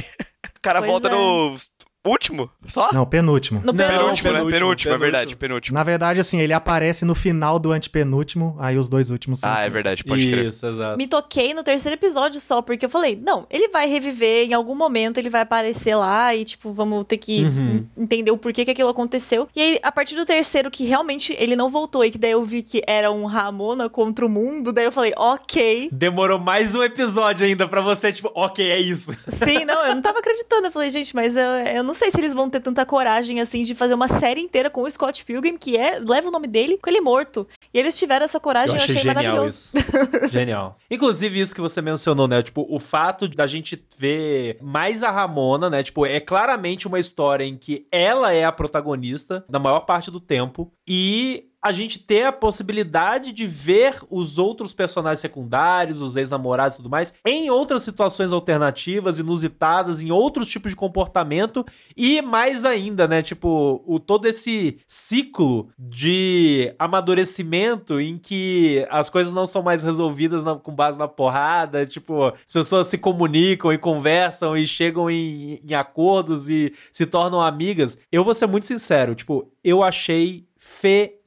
O 0.58 0.62
cara 0.62 0.80
Pois 0.80 0.92
volta 0.92 1.08
é. 1.08 1.12
no 1.12 1.56
último, 2.06 2.50
só? 2.68 2.90
Não, 2.92 3.06
penúltimo. 3.06 3.60
No 3.64 3.72
Não, 3.74 3.76
penúltimo, 3.76 4.32
né? 4.32 4.38
penúltimo, 4.40 4.52
Penúltimo, 4.60 4.94
é 4.94 4.98
verdade, 4.98 5.36
penúltimo. 5.36 5.40
penúltimo. 5.40 5.78
Na 5.78 5.84
verdade, 5.84 6.20
assim, 6.20 6.40
ele 6.40 6.54
aparece 6.54 7.06
no 7.06 7.14
final 7.14 7.60
do 7.60 7.72
antepenúltimo, 7.72 8.56
aí 8.60 8.78
os 8.78 8.90
dois 8.90 9.10
últimos 9.12 9.40
são. 9.40 9.52
Ah, 9.52 9.62
é 9.62 9.70
verdade, 9.70 10.04
pode 10.04 10.30
crer. 10.32 10.46
Isso, 10.48 10.66
exato. 10.66 10.98
Me 10.98 11.08
toquei 11.08 11.54
no 11.54 11.64
terceiro 11.64 11.96
episódio 11.96 12.40
só, 12.40 12.62
porque 12.62 12.86
eu 12.86 12.90
falei, 12.90 13.16
não, 13.16 13.46
ele 13.50 13.68
vai 13.70 13.88
reviver, 13.88 14.48
em 14.48 14.54
algum 14.54 14.76
momento 14.76 15.18
ele 15.20 15.30
vai 15.30 15.42
aparecer 15.42 15.96
lá 15.96 16.34
e, 16.36 16.44
tipo, 16.44 16.72
vamos 16.72 17.04
ter 17.06 17.18
que 17.18 17.44
Uhum. 17.44 17.86
entender 17.98 18.32
o 18.32 18.38
porquê 18.38 18.66
que 18.66 18.72
aquilo 18.72 18.90
aconteceu. 18.90 19.48
E 19.56 19.62
aí, 19.62 19.80
a 19.84 19.92
partir 19.92 20.16
do 20.16 20.26
terceiro, 20.26 20.72
que 20.72 20.86
realmente 20.86 21.36
ele 21.38 21.56
não 21.56 21.70
voltou 21.70 22.04
e 22.04 22.12
que 22.12 22.18
daí 22.18 22.32
eu 22.32 22.42
vi 22.44 22.62
que 22.64 22.82
era 22.88 23.12
um 23.12 23.26
Ramona 23.26 23.90
contra 23.90 24.26
o 24.26 24.30
mundo, 24.30 24.72
daí 24.74 24.86
eu 24.86 24.92
falei, 24.92 25.14
ok. 25.18 25.90
Demorou 25.92 26.40
mais 26.40 26.76
um 26.76 26.84
episódio 26.84 27.46
ainda 27.46 27.68
pra 27.68 27.82
você, 27.82 28.12
tipo, 28.12 28.32
ok, 28.34 28.72
é 28.72 28.80
isso. 28.80 29.12
Sim, 29.28 29.66
não, 29.66 29.86
eu 29.86 29.96
não 29.96 30.02
tava 30.02 30.20
acreditando. 30.20 30.68
Eu 30.68 30.72
falei, 30.72 30.90
gente, 30.90 31.14
mas 31.16 31.36
eu, 31.36 31.44
eu 31.44 31.84
não 31.84 31.91
sei 31.94 32.12
se 32.12 32.18
eles 32.18 32.34
vão 32.34 32.50
ter 32.50 32.60
tanta 32.60 32.86
coragem, 32.86 33.40
assim, 33.40 33.64
de 33.64 33.76
fazer 33.76 33.94
uma 33.94 34.08
série 34.08 34.42
inteira 34.42 34.70
com 34.70 34.84
o 34.84 34.92
Scott 34.92 35.24
Pilgrim, 35.26 35.58
que 35.58 35.78
é, 35.78 36.00
leva 36.00 36.28
o 36.28 36.32
nome 36.32 36.48
dele, 36.48 36.78
com 36.78 36.90
ele 36.90 37.02
morto. 37.02 37.48
E 37.74 37.80
eles 37.80 37.98
tiveram 37.98 38.26
essa 38.26 38.40
coragem, 38.40 38.76
eu, 38.76 38.82
achei, 38.82 38.96
genial 38.96 39.16
maravilhoso. 39.16 39.72
isso. 39.76 40.28
genial. 40.32 40.78
Inclusive, 40.90 41.40
isso 41.40 41.56
que 41.56 41.62
você 41.62 41.82
mencionou, 41.82 42.28
né? 42.28 42.42
Tipo, 42.42 42.66
o 42.70 42.80
fato 42.80 43.28
da 43.28 43.48
gente 43.48 43.84
ver 43.98 44.58
mais 44.62 45.04
a 45.04 45.12
Ramona, 45.12 45.70
né? 45.70 45.84
Tipo, 45.84 46.06
é 46.06 46.20
claramente 46.20 46.88
uma 46.88 47.00
história 47.00 47.44
em 47.44 47.56
que 47.56 47.88
ela 47.92 48.34
é 48.34 48.44
a 48.44 48.52
protagonista 48.52 49.46
na 49.50 49.60
maior 49.60 49.82
parte 49.82 50.12
do 50.12 50.20
tempo. 50.20 50.72
E 50.88 51.51
a 51.62 51.72
gente 51.72 52.00
ter 52.00 52.24
a 52.24 52.32
possibilidade 52.32 53.32
de 53.32 53.46
ver 53.46 53.96
os 54.10 54.40
outros 54.40 54.74
personagens 54.74 55.20
secundários, 55.20 56.02
os 56.02 56.16
ex-namorados 56.16 56.76
e 56.76 56.78
tudo 56.78 56.90
mais, 56.90 57.14
em 57.26 57.50
outras 57.52 57.84
situações 57.84 58.34
alternativas, 58.34 59.20
inusitadas, 59.20 60.02
em 60.02 60.12
outros 60.12 60.50
tipos 60.50 60.72
de 60.72 60.76
comportamento 60.76 61.64
e 61.96 62.22
mais 62.22 62.66
ainda, 62.66 63.08
né? 63.08 63.22
Tipo, 63.22 63.84
o 63.86 64.00
todo 64.00 64.26
esse 64.26 64.80
ciclo 64.88 65.70
de 65.78 66.74
amadurecimento 66.80 68.00
em 68.02 68.18
que 68.18 68.86
as 68.90 69.10
coisas 69.10 69.34
não 69.34 69.46
são 69.46 69.62
mais 69.62 69.84
resolvidas 69.84 70.44
na, 70.44 70.56
com 70.56 70.74
base 70.74 70.98
na 70.98 71.08
porrada, 71.08 71.86
tipo, 71.86 72.24
as 72.24 72.52
pessoas 72.52 72.88
se 72.88 72.98
comunicam 72.98 73.72
e 73.72 73.78
conversam 73.78 74.58
e 74.58 74.66
chegam 74.66 75.10
em, 75.10 75.60
em 75.64 75.74
acordos 75.76 76.50
e 76.50 76.74
se 76.92 77.06
tornam 77.06 77.42
amigas. 77.42 78.00
Eu 78.12 78.24
vou 78.24 78.34
ser 78.34 78.48
muito 78.48 78.66
sincero, 78.66 79.14
tipo, 79.14 79.48
eu 79.64 79.84
achei 79.84 80.46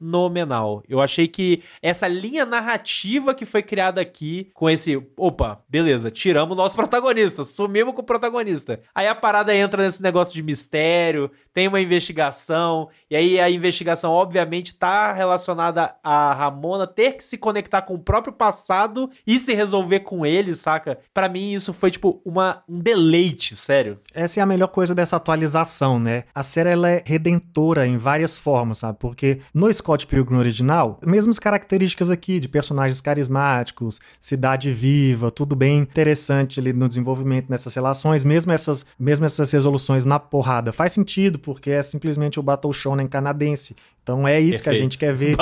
fenomenal. 0.05 0.83
Eu 0.87 1.01
achei 1.01 1.27
que 1.27 1.63
essa 1.81 2.07
linha 2.07 2.45
narrativa 2.45 3.33
que 3.33 3.45
foi 3.45 3.63
criada 3.63 3.99
aqui, 3.99 4.49
com 4.53 4.69
esse, 4.69 5.01
opa, 5.17 5.59
beleza, 5.67 6.11
tiramos 6.11 6.53
o 6.53 6.55
nosso 6.55 6.75
protagonista, 6.75 7.43
sumimos 7.43 7.95
com 7.95 8.01
o 8.01 8.05
protagonista. 8.05 8.79
Aí 8.93 9.07
a 9.07 9.15
parada 9.15 9.55
entra 9.55 9.83
nesse 9.83 10.01
negócio 10.01 10.33
de 10.33 10.43
mistério, 10.43 11.31
tem 11.53 11.67
uma 11.67 11.81
investigação, 11.81 12.89
e 13.09 13.15
aí 13.15 13.39
a 13.39 13.49
investigação, 13.49 14.11
obviamente, 14.11 14.75
tá 14.75 15.11
relacionada 15.13 15.95
a 16.03 16.33
Ramona 16.33 16.85
ter 16.85 17.13
que 17.13 17.23
se 17.23 17.37
conectar 17.37 17.81
com 17.81 17.95
o 17.95 17.99
próprio 17.99 18.33
passado 18.33 19.09
e 19.25 19.39
se 19.39 19.53
resolver 19.53 20.01
com 20.01 20.25
ele, 20.25 20.55
saca? 20.55 20.99
Para 21.13 21.29
mim, 21.29 21.53
isso 21.53 21.73
foi, 21.73 21.89
tipo, 21.89 22.21
uma, 22.25 22.63
um 22.69 22.79
deleite, 22.79 23.55
sério. 23.55 23.99
Essa 24.13 24.39
é 24.39 24.43
a 24.43 24.45
melhor 24.45 24.67
coisa 24.67 24.93
dessa 24.93 25.15
atualização, 25.15 25.99
né? 25.99 26.25
A 26.33 26.43
série 26.43 26.69
ela 26.69 26.89
é 26.89 27.03
redentora 27.05 27.87
em 27.87 27.97
várias 27.97 28.37
formas, 28.37 28.79
sabe? 28.79 28.99
Porque 28.99 29.39
no 29.53 29.71
Scott 29.73 29.94
Pilgrim 30.03 30.37
original, 30.37 30.99
mesmas 31.05 31.39
características 31.39 32.09
aqui 32.09 32.39
de 32.39 32.49
personagens 32.49 32.99
carismáticos, 32.99 34.01
cidade 34.19 34.71
viva, 34.71 35.31
tudo 35.31 35.55
bem 35.55 35.79
interessante 35.79 36.59
ali 36.59 36.73
no 36.73 36.87
desenvolvimento 36.89 37.49
nessas 37.49 37.73
relações, 37.73 38.25
mesmo 38.25 38.51
essas, 38.51 38.85
mesmo 38.99 39.25
essas 39.25 39.51
resoluções 39.51 40.03
na 40.03 40.19
porrada. 40.19 40.73
Faz 40.73 40.91
sentido, 40.91 41.39
porque 41.39 41.69
é 41.69 41.83
simplesmente 41.83 42.39
o 42.39 42.43
Battle 42.43 42.73
Shonen 42.73 43.07
canadense. 43.07 43.75
Então 44.05 44.27
é 44.27 44.39
isso 44.39 44.61
Perfeito. 44.61 44.63
que 44.63 44.69
a 44.69 44.73
gente 44.73 44.97
quer 44.99 45.13
ver. 45.15 45.35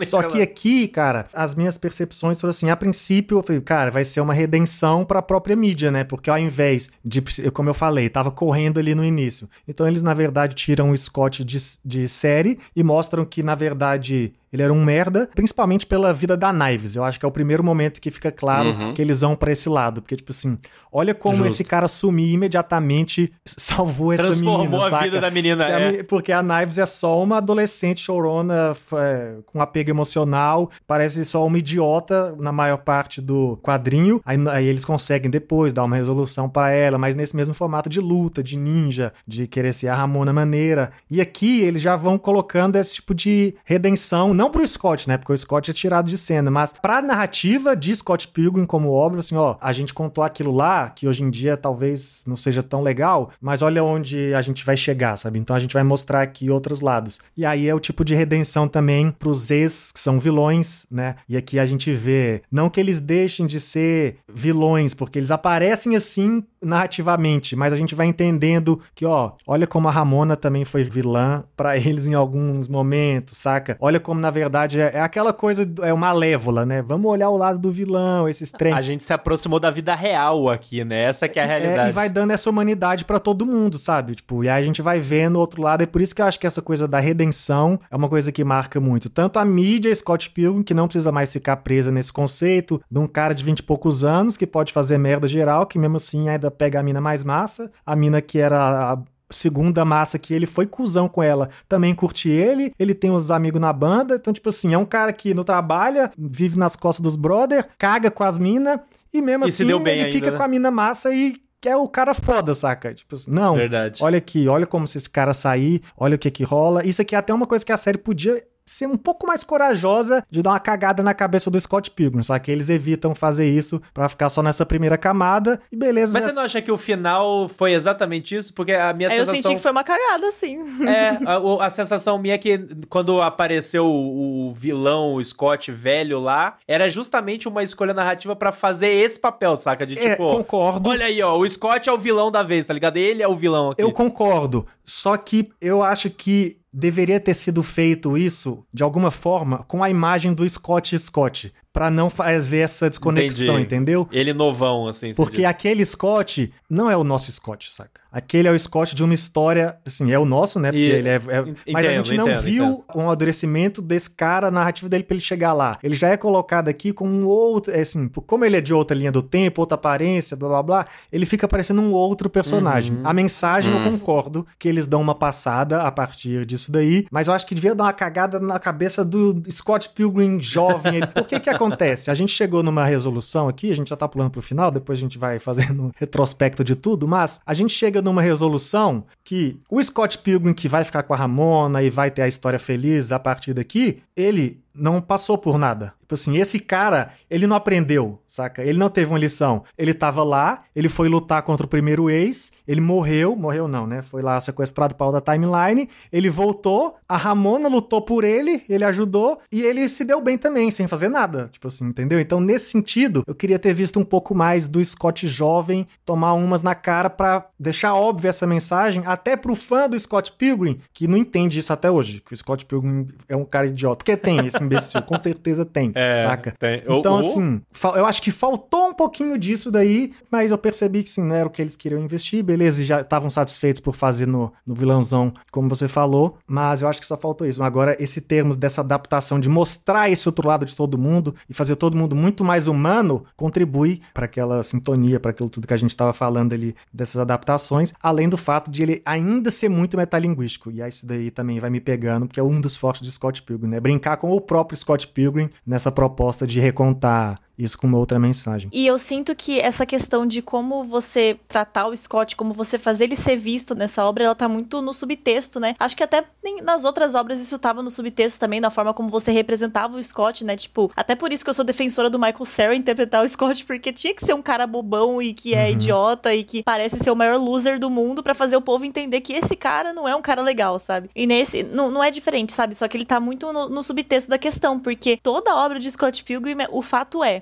Só 0.08 0.22
que 0.22 0.40
aqui, 0.40 0.88
cara, 0.88 1.26
as 1.30 1.54
minhas 1.54 1.76
percepções 1.76 2.40
foram 2.40 2.48
assim, 2.48 2.70
a 2.70 2.76
princípio 2.76 3.36
eu 3.36 3.42
falei, 3.42 3.60
cara, 3.60 3.90
vai 3.90 4.02
ser 4.02 4.22
uma 4.22 4.32
redenção 4.32 5.04
para 5.04 5.18
a 5.18 5.22
própria 5.22 5.54
mídia, 5.54 5.90
né? 5.90 6.02
Porque 6.02 6.30
ao 6.30 6.38
invés 6.38 6.90
de, 7.04 7.20
como 7.52 7.68
eu 7.68 7.74
falei, 7.74 8.08
tava 8.08 8.30
correndo 8.30 8.80
ali 8.80 8.94
no 8.94 9.04
início. 9.04 9.46
Então 9.68 9.86
eles 9.86 10.00
na 10.00 10.14
verdade 10.14 10.54
tiram 10.54 10.90
o 10.90 10.96
Scott 10.96 11.44
de, 11.44 11.58
de 11.84 12.08
série 12.08 12.58
e 12.74 12.82
mostram 12.82 13.26
que, 13.26 13.42
na 13.42 13.54
verdade, 13.54 14.32
ele 14.52 14.62
era 14.62 14.72
um 14.72 14.84
merda, 14.84 15.28
principalmente 15.34 15.86
pela 15.86 16.12
vida 16.12 16.36
da 16.36 16.52
Knives. 16.52 16.96
Eu 16.96 17.04
acho 17.04 17.18
que 17.18 17.24
é 17.24 17.28
o 17.28 17.32
primeiro 17.32 17.64
momento 17.64 18.00
que 18.00 18.10
fica 18.10 18.30
claro 18.30 18.68
uhum. 18.68 18.92
que 18.92 19.00
eles 19.00 19.20
vão 19.20 19.34
para 19.34 19.52
esse 19.52 19.68
lado. 19.68 20.02
Porque, 20.02 20.16
tipo 20.16 20.30
assim, 20.30 20.58
olha 20.92 21.14
como 21.14 21.36
Justo. 21.36 21.48
esse 21.48 21.64
cara 21.64 21.88
sumiu 21.88 22.22
imediatamente 22.22 23.32
salvou 23.44 24.12
essa 24.12 24.24
Transformou 24.24 24.58
menina. 24.58 24.78
Transformou 24.78 24.98
a 24.98 25.02
vida 25.02 25.20
da 25.20 25.30
menina, 25.30 25.64
é. 25.64 26.00
a, 26.00 26.04
Porque 26.04 26.32
a 26.32 26.42
Knives 26.42 26.78
é 26.78 26.86
só 26.86 27.22
uma 27.22 27.38
adolescente 27.38 28.00
chorona 28.00 28.72
é, 28.94 29.34
com 29.46 29.60
apego 29.60 29.90
emocional, 29.90 30.70
parece 30.86 31.24
só 31.24 31.46
uma 31.46 31.58
idiota 31.58 32.34
na 32.38 32.52
maior 32.52 32.78
parte 32.78 33.20
do 33.20 33.58
quadrinho. 33.62 34.20
Aí, 34.24 34.36
aí 34.48 34.66
eles 34.66 34.84
conseguem 34.84 35.30
depois 35.30 35.72
dar 35.72 35.84
uma 35.84 35.96
resolução 35.96 36.48
para 36.48 36.70
ela, 36.70 36.98
mas 36.98 37.14
nesse 37.14 37.34
mesmo 37.36 37.54
formato 37.54 37.88
de 37.88 38.00
luta, 38.00 38.42
de 38.42 38.56
ninja, 38.56 39.12
de 39.26 39.46
querer 39.46 39.72
ser 39.72 39.88
a 39.88 39.94
Ramona 39.94 40.32
maneira. 40.32 40.92
E 41.10 41.20
aqui 41.20 41.62
eles 41.62 41.80
já 41.82 41.96
vão 41.96 42.18
colocando 42.18 42.76
esse 42.76 42.96
tipo 42.96 43.14
de 43.14 43.54
redenção 43.64 44.34
não 44.42 44.50
pro 44.50 44.66
Scott, 44.66 45.08
né? 45.08 45.16
Porque 45.16 45.32
o 45.32 45.38
Scott 45.38 45.70
é 45.70 45.74
tirado 45.74 46.08
de 46.08 46.18
cena, 46.18 46.50
mas 46.50 46.72
pra 46.72 47.00
narrativa 47.00 47.76
de 47.76 47.94
Scott 47.94 48.26
Pilgrim 48.26 48.66
como 48.66 48.90
obra, 48.90 49.20
assim, 49.20 49.36
ó, 49.36 49.54
a 49.60 49.72
gente 49.72 49.94
contou 49.94 50.24
aquilo 50.24 50.50
lá, 50.50 50.90
que 50.90 51.06
hoje 51.06 51.22
em 51.22 51.30
dia 51.30 51.56
talvez 51.56 52.24
não 52.26 52.34
seja 52.34 52.60
tão 52.60 52.82
legal, 52.82 53.30
mas 53.40 53.62
olha 53.62 53.84
onde 53.84 54.34
a 54.34 54.42
gente 54.42 54.64
vai 54.64 54.76
chegar, 54.76 55.16
sabe? 55.16 55.38
Então 55.38 55.54
a 55.54 55.60
gente 55.60 55.74
vai 55.74 55.84
mostrar 55.84 56.22
aqui 56.22 56.50
outros 56.50 56.80
lados. 56.80 57.20
E 57.36 57.46
aí 57.46 57.68
é 57.68 57.74
o 57.74 57.78
tipo 57.78 58.04
de 58.04 58.16
redenção 58.16 58.66
também 58.66 59.12
pros 59.12 59.48
ex, 59.52 59.92
que 59.92 60.00
são 60.00 60.18
vilões, 60.18 60.88
né? 60.90 61.14
E 61.28 61.36
aqui 61.36 61.60
a 61.60 61.66
gente 61.66 61.92
vê, 61.92 62.42
não 62.50 62.68
que 62.68 62.80
eles 62.80 62.98
deixem 62.98 63.46
de 63.46 63.60
ser 63.60 64.16
vilões, 64.28 64.92
porque 64.92 65.20
eles 65.20 65.30
aparecem 65.30 65.94
assim 65.94 66.42
narrativamente, 66.60 67.54
mas 67.54 67.72
a 67.72 67.76
gente 67.76 67.94
vai 67.94 68.06
entendendo 68.06 68.80
que, 68.94 69.04
ó, 69.04 69.32
olha 69.46 69.66
como 69.66 69.88
a 69.88 69.90
Ramona 69.90 70.36
também 70.36 70.64
foi 70.64 70.84
vilã 70.84 71.44
para 71.56 71.76
eles 71.76 72.06
em 72.06 72.14
alguns 72.14 72.68
momentos, 72.68 73.38
saca? 73.38 73.76
Olha 73.80 74.00
como 74.00 74.20
na 74.20 74.31
verdade 74.32 74.80
é, 74.80 74.90
é 74.94 75.00
aquela 75.00 75.32
coisa, 75.32 75.70
é 75.82 75.92
uma 75.92 76.12
lévola, 76.12 76.66
né? 76.66 76.82
Vamos 76.82 77.10
olhar 77.10 77.28
o 77.28 77.36
lado 77.36 77.58
do 77.58 77.70
vilão, 77.70 78.28
esses 78.28 78.50
trem. 78.50 78.72
A 78.72 78.82
gente 78.82 79.04
se 79.04 79.12
aproximou 79.12 79.60
da 79.60 79.70
vida 79.70 79.94
real 79.94 80.50
aqui, 80.50 80.84
né? 80.84 81.04
Essa 81.04 81.28
que 81.28 81.38
é 81.38 81.44
a 81.44 81.46
realidade. 81.46 81.86
É, 81.86 81.88
e 81.90 81.92
vai 81.92 82.08
dando 82.08 82.32
essa 82.32 82.50
humanidade 82.50 83.04
para 83.04 83.20
todo 83.20 83.46
mundo, 83.46 83.78
sabe? 83.78 84.16
Tipo, 84.16 84.42
e 84.42 84.48
aí 84.48 84.60
a 84.60 84.64
gente 84.64 84.82
vai 84.82 84.98
vendo 84.98 85.36
o 85.36 85.40
outro 85.40 85.62
lado. 85.62 85.82
É 85.82 85.86
por 85.86 86.00
isso 86.00 86.14
que 86.14 86.22
eu 86.22 86.26
acho 86.26 86.40
que 86.40 86.46
essa 86.46 86.60
coisa 86.60 86.88
da 86.88 86.98
redenção 86.98 87.78
é 87.90 87.96
uma 87.96 88.08
coisa 88.08 88.32
que 88.32 88.42
marca 88.42 88.80
muito. 88.80 89.08
Tanto 89.08 89.38
a 89.38 89.44
mídia, 89.44 89.94
Scott 89.94 90.30
Pilgrim, 90.30 90.62
que 90.62 90.74
não 90.74 90.86
precisa 90.88 91.12
mais 91.12 91.32
ficar 91.32 91.56
presa 91.58 91.92
nesse 91.92 92.12
conceito 92.12 92.82
de 92.90 92.98
um 92.98 93.06
cara 93.06 93.34
de 93.34 93.44
20 93.44 93.60
e 93.60 93.62
poucos 93.62 94.02
anos 94.02 94.36
que 94.36 94.46
pode 94.46 94.72
fazer 94.72 94.98
merda 94.98 95.28
geral, 95.28 95.66
que 95.66 95.78
mesmo 95.78 95.96
assim 95.96 96.28
ainda 96.28 96.50
pega 96.50 96.80
a 96.80 96.82
mina 96.82 97.00
mais 97.00 97.22
massa, 97.22 97.70
a 97.84 97.94
mina 97.94 98.20
que 98.20 98.38
era 98.38 98.92
a 98.92 98.98
segunda 99.32 99.84
massa 99.84 100.18
que 100.18 100.34
ele 100.34 100.46
foi 100.46 100.66
cuzão 100.66 101.08
com 101.08 101.22
ela, 101.22 101.48
também 101.68 101.94
curte 101.94 102.28
ele, 102.28 102.72
ele 102.78 102.94
tem 102.94 103.10
os 103.10 103.30
amigos 103.30 103.60
na 103.60 103.72
banda, 103.72 104.16
então, 104.16 104.32
tipo 104.32 104.48
assim, 104.48 104.74
é 104.74 104.78
um 104.78 104.84
cara 104.84 105.12
que 105.12 105.34
não 105.34 105.44
trabalha, 105.44 106.12
vive 106.16 106.58
nas 106.58 106.76
costas 106.76 107.02
dos 107.02 107.16
brother, 107.16 107.66
caga 107.78 108.10
com 108.10 108.24
as 108.24 108.38
minas, 108.38 108.78
e 109.12 109.20
mesmo 109.20 109.44
e 109.44 109.48
assim 109.48 109.64
ele 109.64 109.88
ainda, 109.90 110.12
fica 110.12 110.30
né? 110.30 110.36
com 110.36 110.42
a 110.42 110.48
mina 110.48 110.70
massa 110.70 111.12
e 111.14 111.40
que 111.62 111.68
é 111.68 111.76
o 111.76 111.86
cara 111.86 112.12
foda, 112.12 112.54
saca? 112.54 112.92
Tipo, 112.92 113.14
assim, 113.14 113.30
não, 113.30 113.54
Verdade. 113.54 114.02
olha 114.02 114.18
aqui, 114.18 114.48
olha 114.48 114.66
como 114.66 114.84
se 114.84 114.98
esse 114.98 115.08
cara 115.08 115.32
sair, 115.32 115.80
olha 115.96 116.16
o 116.16 116.18
que 116.18 116.28
que 116.28 116.42
rola. 116.42 116.84
Isso 116.84 117.00
aqui 117.00 117.14
é 117.14 117.18
até 117.18 117.32
uma 117.32 117.46
coisa 117.46 117.64
que 117.64 117.70
a 117.70 117.76
série 117.76 117.98
podia 117.98 118.42
ser 118.64 118.86
um 118.86 118.96
pouco 118.96 119.26
mais 119.26 119.44
corajosa 119.44 120.24
de 120.30 120.42
dar 120.42 120.50
uma 120.50 120.60
cagada 120.60 121.02
na 121.02 121.14
cabeça 121.14 121.50
do 121.50 121.60
Scott 121.60 121.90
Pilgrim, 121.90 122.22
só 122.22 122.38
que 122.38 122.50
eles 122.50 122.68
evitam 122.68 123.14
fazer 123.14 123.48
isso 123.48 123.80
para 123.92 124.08
ficar 124.08 124.28
só 124.28 124.42
nessa 124.42 124.64
primeira 124.64 124.96
camada 124.96 125.60
e 125.70 125.76
beleza. 125.76 126.12
Mas 126.12 126.24
você 126.24 126.32
não 126.32 126.42
acha 126.42 126.62
que 126.62 126.70
o 126.70 126.78
final 126.78 127.48
foi 127.48 127.72
exatamente 127.72 128.34
isso? 128.34 128.54
Porque 128.54 128.72
a 128.72 128.92
minha 128.92 129.08
é, 129.08 129.12
sensação... 129.12 129.34
Eu 129.34 129.42
senti 129.42 129.54
que 129.56 129.62
foi 129.62 129.70
uma 129.70 129.84
cagada, 129.84 130.30
sim. 130.32 130.58
É, 130.86 131.18
a, 131.26 131.66
a 131.66 131.70
sensação 131.70 132.18
minha 132.18 132.34
é 132.34 132.38
que 132.38 132.58
quando 132.88 133.20
apareceu 133.20 133.86
o, 133.86 134.48
o 134.48 134.52
vilão, 134.52 135.14
o 135.14 135.24
Scott 135.24 135.70
velho 135.70 136.20
lá, 136.20 136.56
era 136.66 136.88
justamente 136.88 137.48
uma 137.48 137.62
escolha 137.62 137.94
narrativa 137.94 138.34
para 138.36 138.52
fazer 138.52 138.88
esse 138.88 139.18
papel, 139.18 139.56
saca? 139.56 139.86
De 139.86 139.98
é, 139.98 140.10
tipo... 140.10 140.24
É, 140.24 140.26
concordo. 140.26 140.90
Olha 140.90 141.06
aí, 141.06 141.22
ó, 141.22 141.36
o 141.36 141.48
Scott 141.48 141.88
é 141.88 141.92
o 141.92 141.98
vilão 141.98 142.30
da 142.30 142.42
vez, 142.42 142.66
tá 142.66 142.74
ligado? 142.74 142.96
Ele 142.96 143.22
é 143.22 143.28
o 143.28 143.36
vilão 143.36 143.70
aqui. 143.70 143.82
Eu 143.82 143.92
concordo, 143.92 144.66
só 144.84 145.16
que 145.16 145.50
eu 145.60 145.82
acho 145.82 146.10
que 146.10 146.61
deveria 146.72 147.20
ter 147.20 147.34
sido 147.34 147.62
feito 147.62 148.16
isso 148.16 148.64
de 148.72 148.82
alguma 148.82 149.10
forma 149.10 149.58
com 149.64 149.82
a 149.82 149.90
imagem 149.90 150.32
do 150.32 150.48
Scott 150.48 150.98
Scott 150.98 151.52
para 151.72 151.90
não 151.90 152.10
fazer 152.10 152.58
essa 152.58 152.88
desconexão, 152.88 153.54
Entendi. 153.54 153.64
entendeu? 153.64 154.08
Ele 154.12 154.32
novão, 154.32 154.86
assim. 154.86 155.14
Porque 155.14 155.44
aquele 155.44 155.84
Scott 155.84 156.52
não 156.68 156.90
é 156.90 156.96
o 156.96 157.02
nosso 157.02 157.32
Scott, 157.32 157.72
saca? 157.72 158.02
Aquele 158.12 158.46
é 158.46 158.50
o 158.50 158.58
Scott 158.58 158.94
de 158.94 159.02
uma 159.02 159.14
história, 159.14 159.76
assim, 159.86 160.12
é 160.12 160.18
o 160.18 160.26
nosso, 160.26 160.60
né? 160.60 160.70
Porque 160.70 160.84
e... 160.84 160.90
ele 160.90 161.08
é, 161.08 161.14
é... 161.14 161.16
Entendo, 161.16 161.56
mas 161.70 161.86
a 161.86 161.92
gente 161.92 162.14
não 162.14 162.28
entendo, 162.28 162.42
viu 162.42 162.64
entendo. 162.64 162.84
o 162.94 163.00
amadurecimento 163.00 163.80
desse 163.80 164.10
cara, 164.10 164.48
a 164.48 164.50
narrativa 164.50 164.86
dele 164.86 165.02
pra 165.02 165.14
ele 165.14 165.24
chegar 165.24 165.54
lá. 165.54 165.78
Ele 165.82 165.96
já 165.96 166.08
é 166.08 166.16
colocado 166.18 166.68
aqui 166.68 166.92
com 166.92 167.08
um 167.08 167.24
outro, 167.24 167.72
é 167.72 167.80
assim, 167.80 168.08
como 168.08 168.44
ele 168.44 168.58
é 168.58 168.60
de 168.60 168.74
outra 168.74 168.94
linha 168.94 169.10
do 169.10 169.22
tempo, 169.22 169.62
outra 169.62 169.76
aparência, 169.76 170.36
blá 170.36 170.48
blá 170.48 170.62
blá, 170.62 170.86
ele 171.10 171.24
fica 171.24 171.48
parecendo 171.48 171.80
um 171.80 171.92
outro 171.92 172.28
personagem. 172.28 172.96
Uhum. 172.96 173.02
A 173.02 173.14
mensagem 173.14 173.72
uhum. 173.72 173.86
eu 173.86 173.92
concordo 173.92 174.46
que 174.58 174.68
eles 174.68 174.86
dão 174.86 175.00
uma 175.00 175.14
passada 175.14 175.80
a 175.82 175.90
partir 175.90 176.44
disso 176.44 176.70
daí, 176.70 177.06
mas 177.10 177.28
eu 177.28 177.32
acho 177.32 177.46
que 177.46 177.54
devia 177.54 177.74
dar 177.74 177.84
uma 177.84 177.94
cagada 177.94 178.38
na 178.38 178.58
cabeça 178.58 179.02
do 179.02 179.42
Scott 179.50 179.88
Pilgrim 179.88 180.38
jovem. 180.42 180.96
Ele, 180.96 181.06
por 181.06 181.26
que 181.26 181.40
que 181.40 181.48
acontece? 181.66 182.10
A 182.10 182.14
gente 182.14 182.32
chegou 182.32 182.62
numa 182.62 182.84
resolução 182.84 183.48
aqui, 183.48 183.70
a 183.70 183.76
gente 183.76 183.88
já 183.88 183.96
tá 183.96 184.08
pulando 184.08 184.30
pro 184.30 184.42
final, 184.42 184.70
depois 184.70 184.98
a 184.98 185.00
gente 185.00 185.18
vai 185.18 185.38
fazendo 185.38 185.92
retrospecto 185.96 186.62
de 186.62 186.76
tudo, 186.76 187.08
mas 187.08 187.40
a 187.44 187.54
gente 187.54 187.72
chega 187.72 188.00
numa 188.00 188.22
resolução 188.22 189.04
que 189.24 189.58
o 189.70 189.82
Scott 189.82 190.18
Pilgrim 190.18 190.54
que 190.54 190.68
vai 190.68 190.84
ficar 190.84 191.02
com 191.02 191.14
a 191.14 191.16
Ramona 191.16 191.82
e 191.82 191.90
vai 191.90 192.10
ter 192.10 192.22
a 192.22 192.28
história 192.28 192.58
feliz 192.58 193.12
a 193.12 193.18
partir 193.18 193.52
daqui, 193.54 194.02
ele 194.16 194.61
não 194.74 195.00
passou 195.00 195.36
por 195.36 195.58
nada. 195.58 195.94
Tipo 196.12 196.14
assim, 196.14 196.36
esse 196.36 196.58
cara, 196.58 197.14
ele 197.30 197.46
não 197.46 197.56
aprendeu, 197.56 198.20
saca? 198.26 198.62
Ele 198.62 198.78
não 198.78 198.90
teve 198.90 199.10
uma 199.10 199.18
lição. 199.18 199.64
Ele 199.78 199.94
tava 199.94 200.22
lá, 200.22 200.64
ele 200.76 200.88
foi 200.90 201.08
lutar 201.08 201.42
contra 201.42 201.64
o 201.64 201.68
primeiro 201.68 202.10
ex, 202.10 202.52
ele 202.68 202.82
morreu, 202.82 203.34
morreu 203.34 203.66
não, 203.66 203.86
né? 203.86 204.02
Foi 204.02 204.20
lá 204.20 204.38
sequestrado 204.38 204.94
para 204.94 205.06
outra 205.06 205.32
timeline, 205.32 205.88
ele 206.12 206.28
voltou, 206.28 206.96
a 207.08 207.16
Ramona 207.16 207.66
lutou 207.66 208.02
por 208.02 208.24
ele, 208.24 208.62
ele 208.68 208.84
ajudou 208.84 209.40
e 209.50 209.62
ele 209.62 209.88
se 209.88 210.04
deu 210.04 210.20
bem 210.20 210.36
também, 210.36 210.70
sem 210.70 210.86
fazer 210.86 211.08
nada, 211.08 211.48
tipo 211.50 211.68
assim, 211.68 211.86
entendeu? 211.86 212.20
Então, 212.20 212.40
nesse 212.40 212.66
sentido, 212.66 213.22
eu 213.26 213.34
queria 213.34 213.58
ter 213.58 213.72
visto 213.72 213.98
um 213.98 214.04
pouco 214.04 214.34
mais 214.34 214.68
do 214.68 214.84
Scott 214.84 215.26
jovem 215.26 215.86
tomar 216.04 216.34
umas 216.34 216.60
na 216.60 216.74
cara 216.74 217.08
para 217.08 217.46
deixar 217.58 217.94
óbvia 217.94 218.28
essa 218.28 218.46
mensagem, 218.46 219.02
até 219.06 219.34
pro 219.34 219.56
fã 219.56 219.88
do 219.88 219.98
Scott 219.98 220.32
Pilgrim, 220.32 220.78
que 220.92 221.08
não 221.08 221.16
entende 221.16 221.58
isso 221.58 221.72
até 221.72 221.90
hoje, 221.90 222.20
que 222.20 222.34
o 222.34 222.36
Scott 222.36 222.66
Pilgrim 222.66 223.08
é 223.30 223.36
um 223.36 223.46
cara 223.46 223.66
idiota. 223.66 223.96
Porque 223.96 224.16
tem 224.16 224.44
esse 224.44 224.61
imbecil, 224.62 225.02
com 225.02 225.18
certeza 225.18 225.64
tem, 225.64 225.92
É, 225.94 226.16
saca? 226.22 226.54
tem. 226.58 226.82
Então, 226.88 227.16
assim, 227.16 227.60
eu 227.96 228.06
acho 228.06 228.22
que 228.22 228.30
faltou 228.30 228.88
um 228.88 228.94
pouquinho 228.94 229.36
disso 229.38 229.70
daí, 229.70 230.12
mas 230.30 230.50
eu 230.50 230.58
percebi 230.58 231.02
que 231.02 231.10
sim, 231.10 231.22
não 231.24 231.34
era 231.34 231.46
o 231.46 231.50
que 231.50 231.60
eles 231.62 231.76
queriam 231.76 232.00
investir, 232.00 232.42
beleza, 232.42 232.82
e 232.82 232.84
já 232.84 233.00
estavam 233.00 233.28
satisfeitos 233.30 233.80
por 233.80 233.94
fazer 233.94 234.26
no, 234.26 234.52
no 234.66 234.74
vilãozão, 234.74 235.32
como 235.50 235.68
você 235.68 235.88
falou, 235.88 236.38
mas 236.46 236.82
eu 236.82 236.88
acho 236.88 237.00
que 237.00 237.06
só 237.06 237.16
faltou 237.16 237.46
isso. 237.46 237.62
Agora, 237.62 237.96
esse 238.00 238.20
termo 238.20 238.54
dessa 238.54 238.80
adaptação 238.80 239.38
de 239.40 239.48
mostrar 239.48 240.10
esse 240.10 240.28
outro 240.28 240.46
lado 240.48 240.64
de 240.64 240.74
todo 240.74 240.98
mundo 240.98 241.34
e 241.48 241.54
fazer 241.54 241.76
todo 241.76 241.96
mundo 241.96 242.14
muito 242.16 242.44
mais 242.44 242.66
humano, 242.66 243.24
contribui 243.36 244.00
para 244.14 244.24
aquela 244.26 244.62
sintonia, 244.62 245.18
para 245.20 245.30
aquilo 245.30 245.48
tudo 245.48 245.66
que 245.66 245.74
a 245.74 245.76
gente 245.76 245.90
estava 245.90 246.12
falando 246.12 246.52
ali 246.52 246.74
dessas 246.92 247.16
adaptações, 247.20 247.92
além 248.02 248.28
do 248.28 248.36
fato 248.36 248.70
de 248.70 248.82
ele 248.82 249.02
ainda 249.04 249.50
ser 249.50 249.68
muito 249.68 249.96
metalinguístico. 249.96 250.70
E 250.70 250.82
aí 250.82 250.88
isso 250.88 251.06
daí 251.06 251.30
também 251.30 251.58
vai 251.58 251.70
me 251.70 251.80
pegando, 251.80 252.26
porque 252.26 252.40
é 252.40 252.42
um 252.42 252.60
dos 252.60 252.76
fortes 252.76 253.02
de 253.02 253.10
Scott 253.10 253.42
Pilgrim, 253.42 253.70
né? 253.70 253.80
Brincar 253.80 254.16
com 254.16 254.30
o 254.30 254.40
próprio 254.52 254.76
Scott 254.76 255.08
Pilgrim 255.08 255.48
nessa 255.66 255.90
proposta 255.90 256.46
de 256.46 256.60
recontar 256.60 257.40
isso 257.58 257.78
com 257.78 257.86
uma 257.86 257.98
outra 257.98 258.18
mensagem. 258.18 258.70
E 258.72 258.86
eu 258.86 258.96
sinto 258.98 259.34
que 259.34 259.60
essa 259.60 259.84
questão 259.84 260.26
de 260.26 260.42
como 260.42 260.82
você 260.82 261.38
tratar 261.48 261.86
o 261.86 261.96
Scott, 261.96 262.36
como 262.36 262.52
você 262.52 262.78
fazer 262.78 263.04
ele 263.04 263.16
ser 263.16 263.36
visto 263.36 263.74
nessa 263.74 264.04
obra, 264.04 264.24
ela 264.24 264.34
tá 264.34 264.48
muito 264.48 264.80
no 264.80 264.92
subtexto, 264.92 265.60
né? 265.60 265.74
Acho 265.78 265.96
que 265.96 266.02
até 266.02 266.24
nas 266.62 266.84
outras 266.84 267.14
obras 267.14 267.40
isso 267.40 267.58
tava 267.58 267.82
no 267.82 267.90
subtexto 267.90 268.40
também, 268.40 268.60
na 268.60 268.70
forma 268.70 268.94
como 268.94 269.08
você 269.08 269.30
representava 269.30 269.96
o 269.96 270.02
Scott, 270.02 270.44
né? 270.44 270.56
Tipo, 270.56 270.90
até 270.96 271.14
por 271.14 271.32
isso 271.32 271.44
que 271.44 271.50
eu 271.50 271.54
sou 271.54 271.64
defensora 271.64 272.08
do 272.08 272.18
Michael 272.18 272.44
Cera 272.44 272.74
interpretar 272.74 273.24
o 273.24 273.28
Scott, 273.28 273.64
porque 273.64 273.92
tinha 273.92 274.14
que 274.14 274.24
ser 274.24 274.34
um 274.34 274.42
cara 274.42 274.66
bobão 274.66 275.20
e 275.20 275.34
que 275.34 275.54
é 275.54 275.70
idiota 275.70 276.34
e 276.34 276.44
que 276.44 276.62
parece 276.62 276.98
ser 276.98 277.10
o 277.10 277.16
maior 277.16 277.38
loser 277.38 277.78
do 277.78 277.90
mundo 277.90 278.22
pra 278.22 278.34
fazer 278.34 278.56
o 278.56 278.62
povo 278.62 278.84
entender 278.84 279.20
que 279.20 279.32
esse 279.32 279.56
cara 279.56 279.92
não 279.92 280.08
é 280.08 280.16
um 280.16 280.22
cara 280.22 280.42
legal, 280.42 280.78
sabe? 280.78 281.10
E 281.14 281.26
nesse, 281.26 281.62
não, 281.62 281.90
não 281.90 282.02
é 282.02 282.10
diferente, 282.10 282.52
sabe? 282.52 282.74
Só 282.74 282.88
que 282.88 282.96
ele 282.96 283.04
tá 283.04 283.20
muito 283.20 283.52
no, 283.52 283.68
no 283.68 283.82
subtexto 283.82 284.30
da 284.30 284.38
questão, 284.38 284.78
porque 284.78 285.18
toda 285.22 285.52
a 285.52 285.64
obra 285.64 285.78
de 285.78 285.90
Scott 285.90 286.24
Pilgrim, 286.24 286.56
o 286.70 286.82
fato 286.82 287.22
é, 287.22 287.41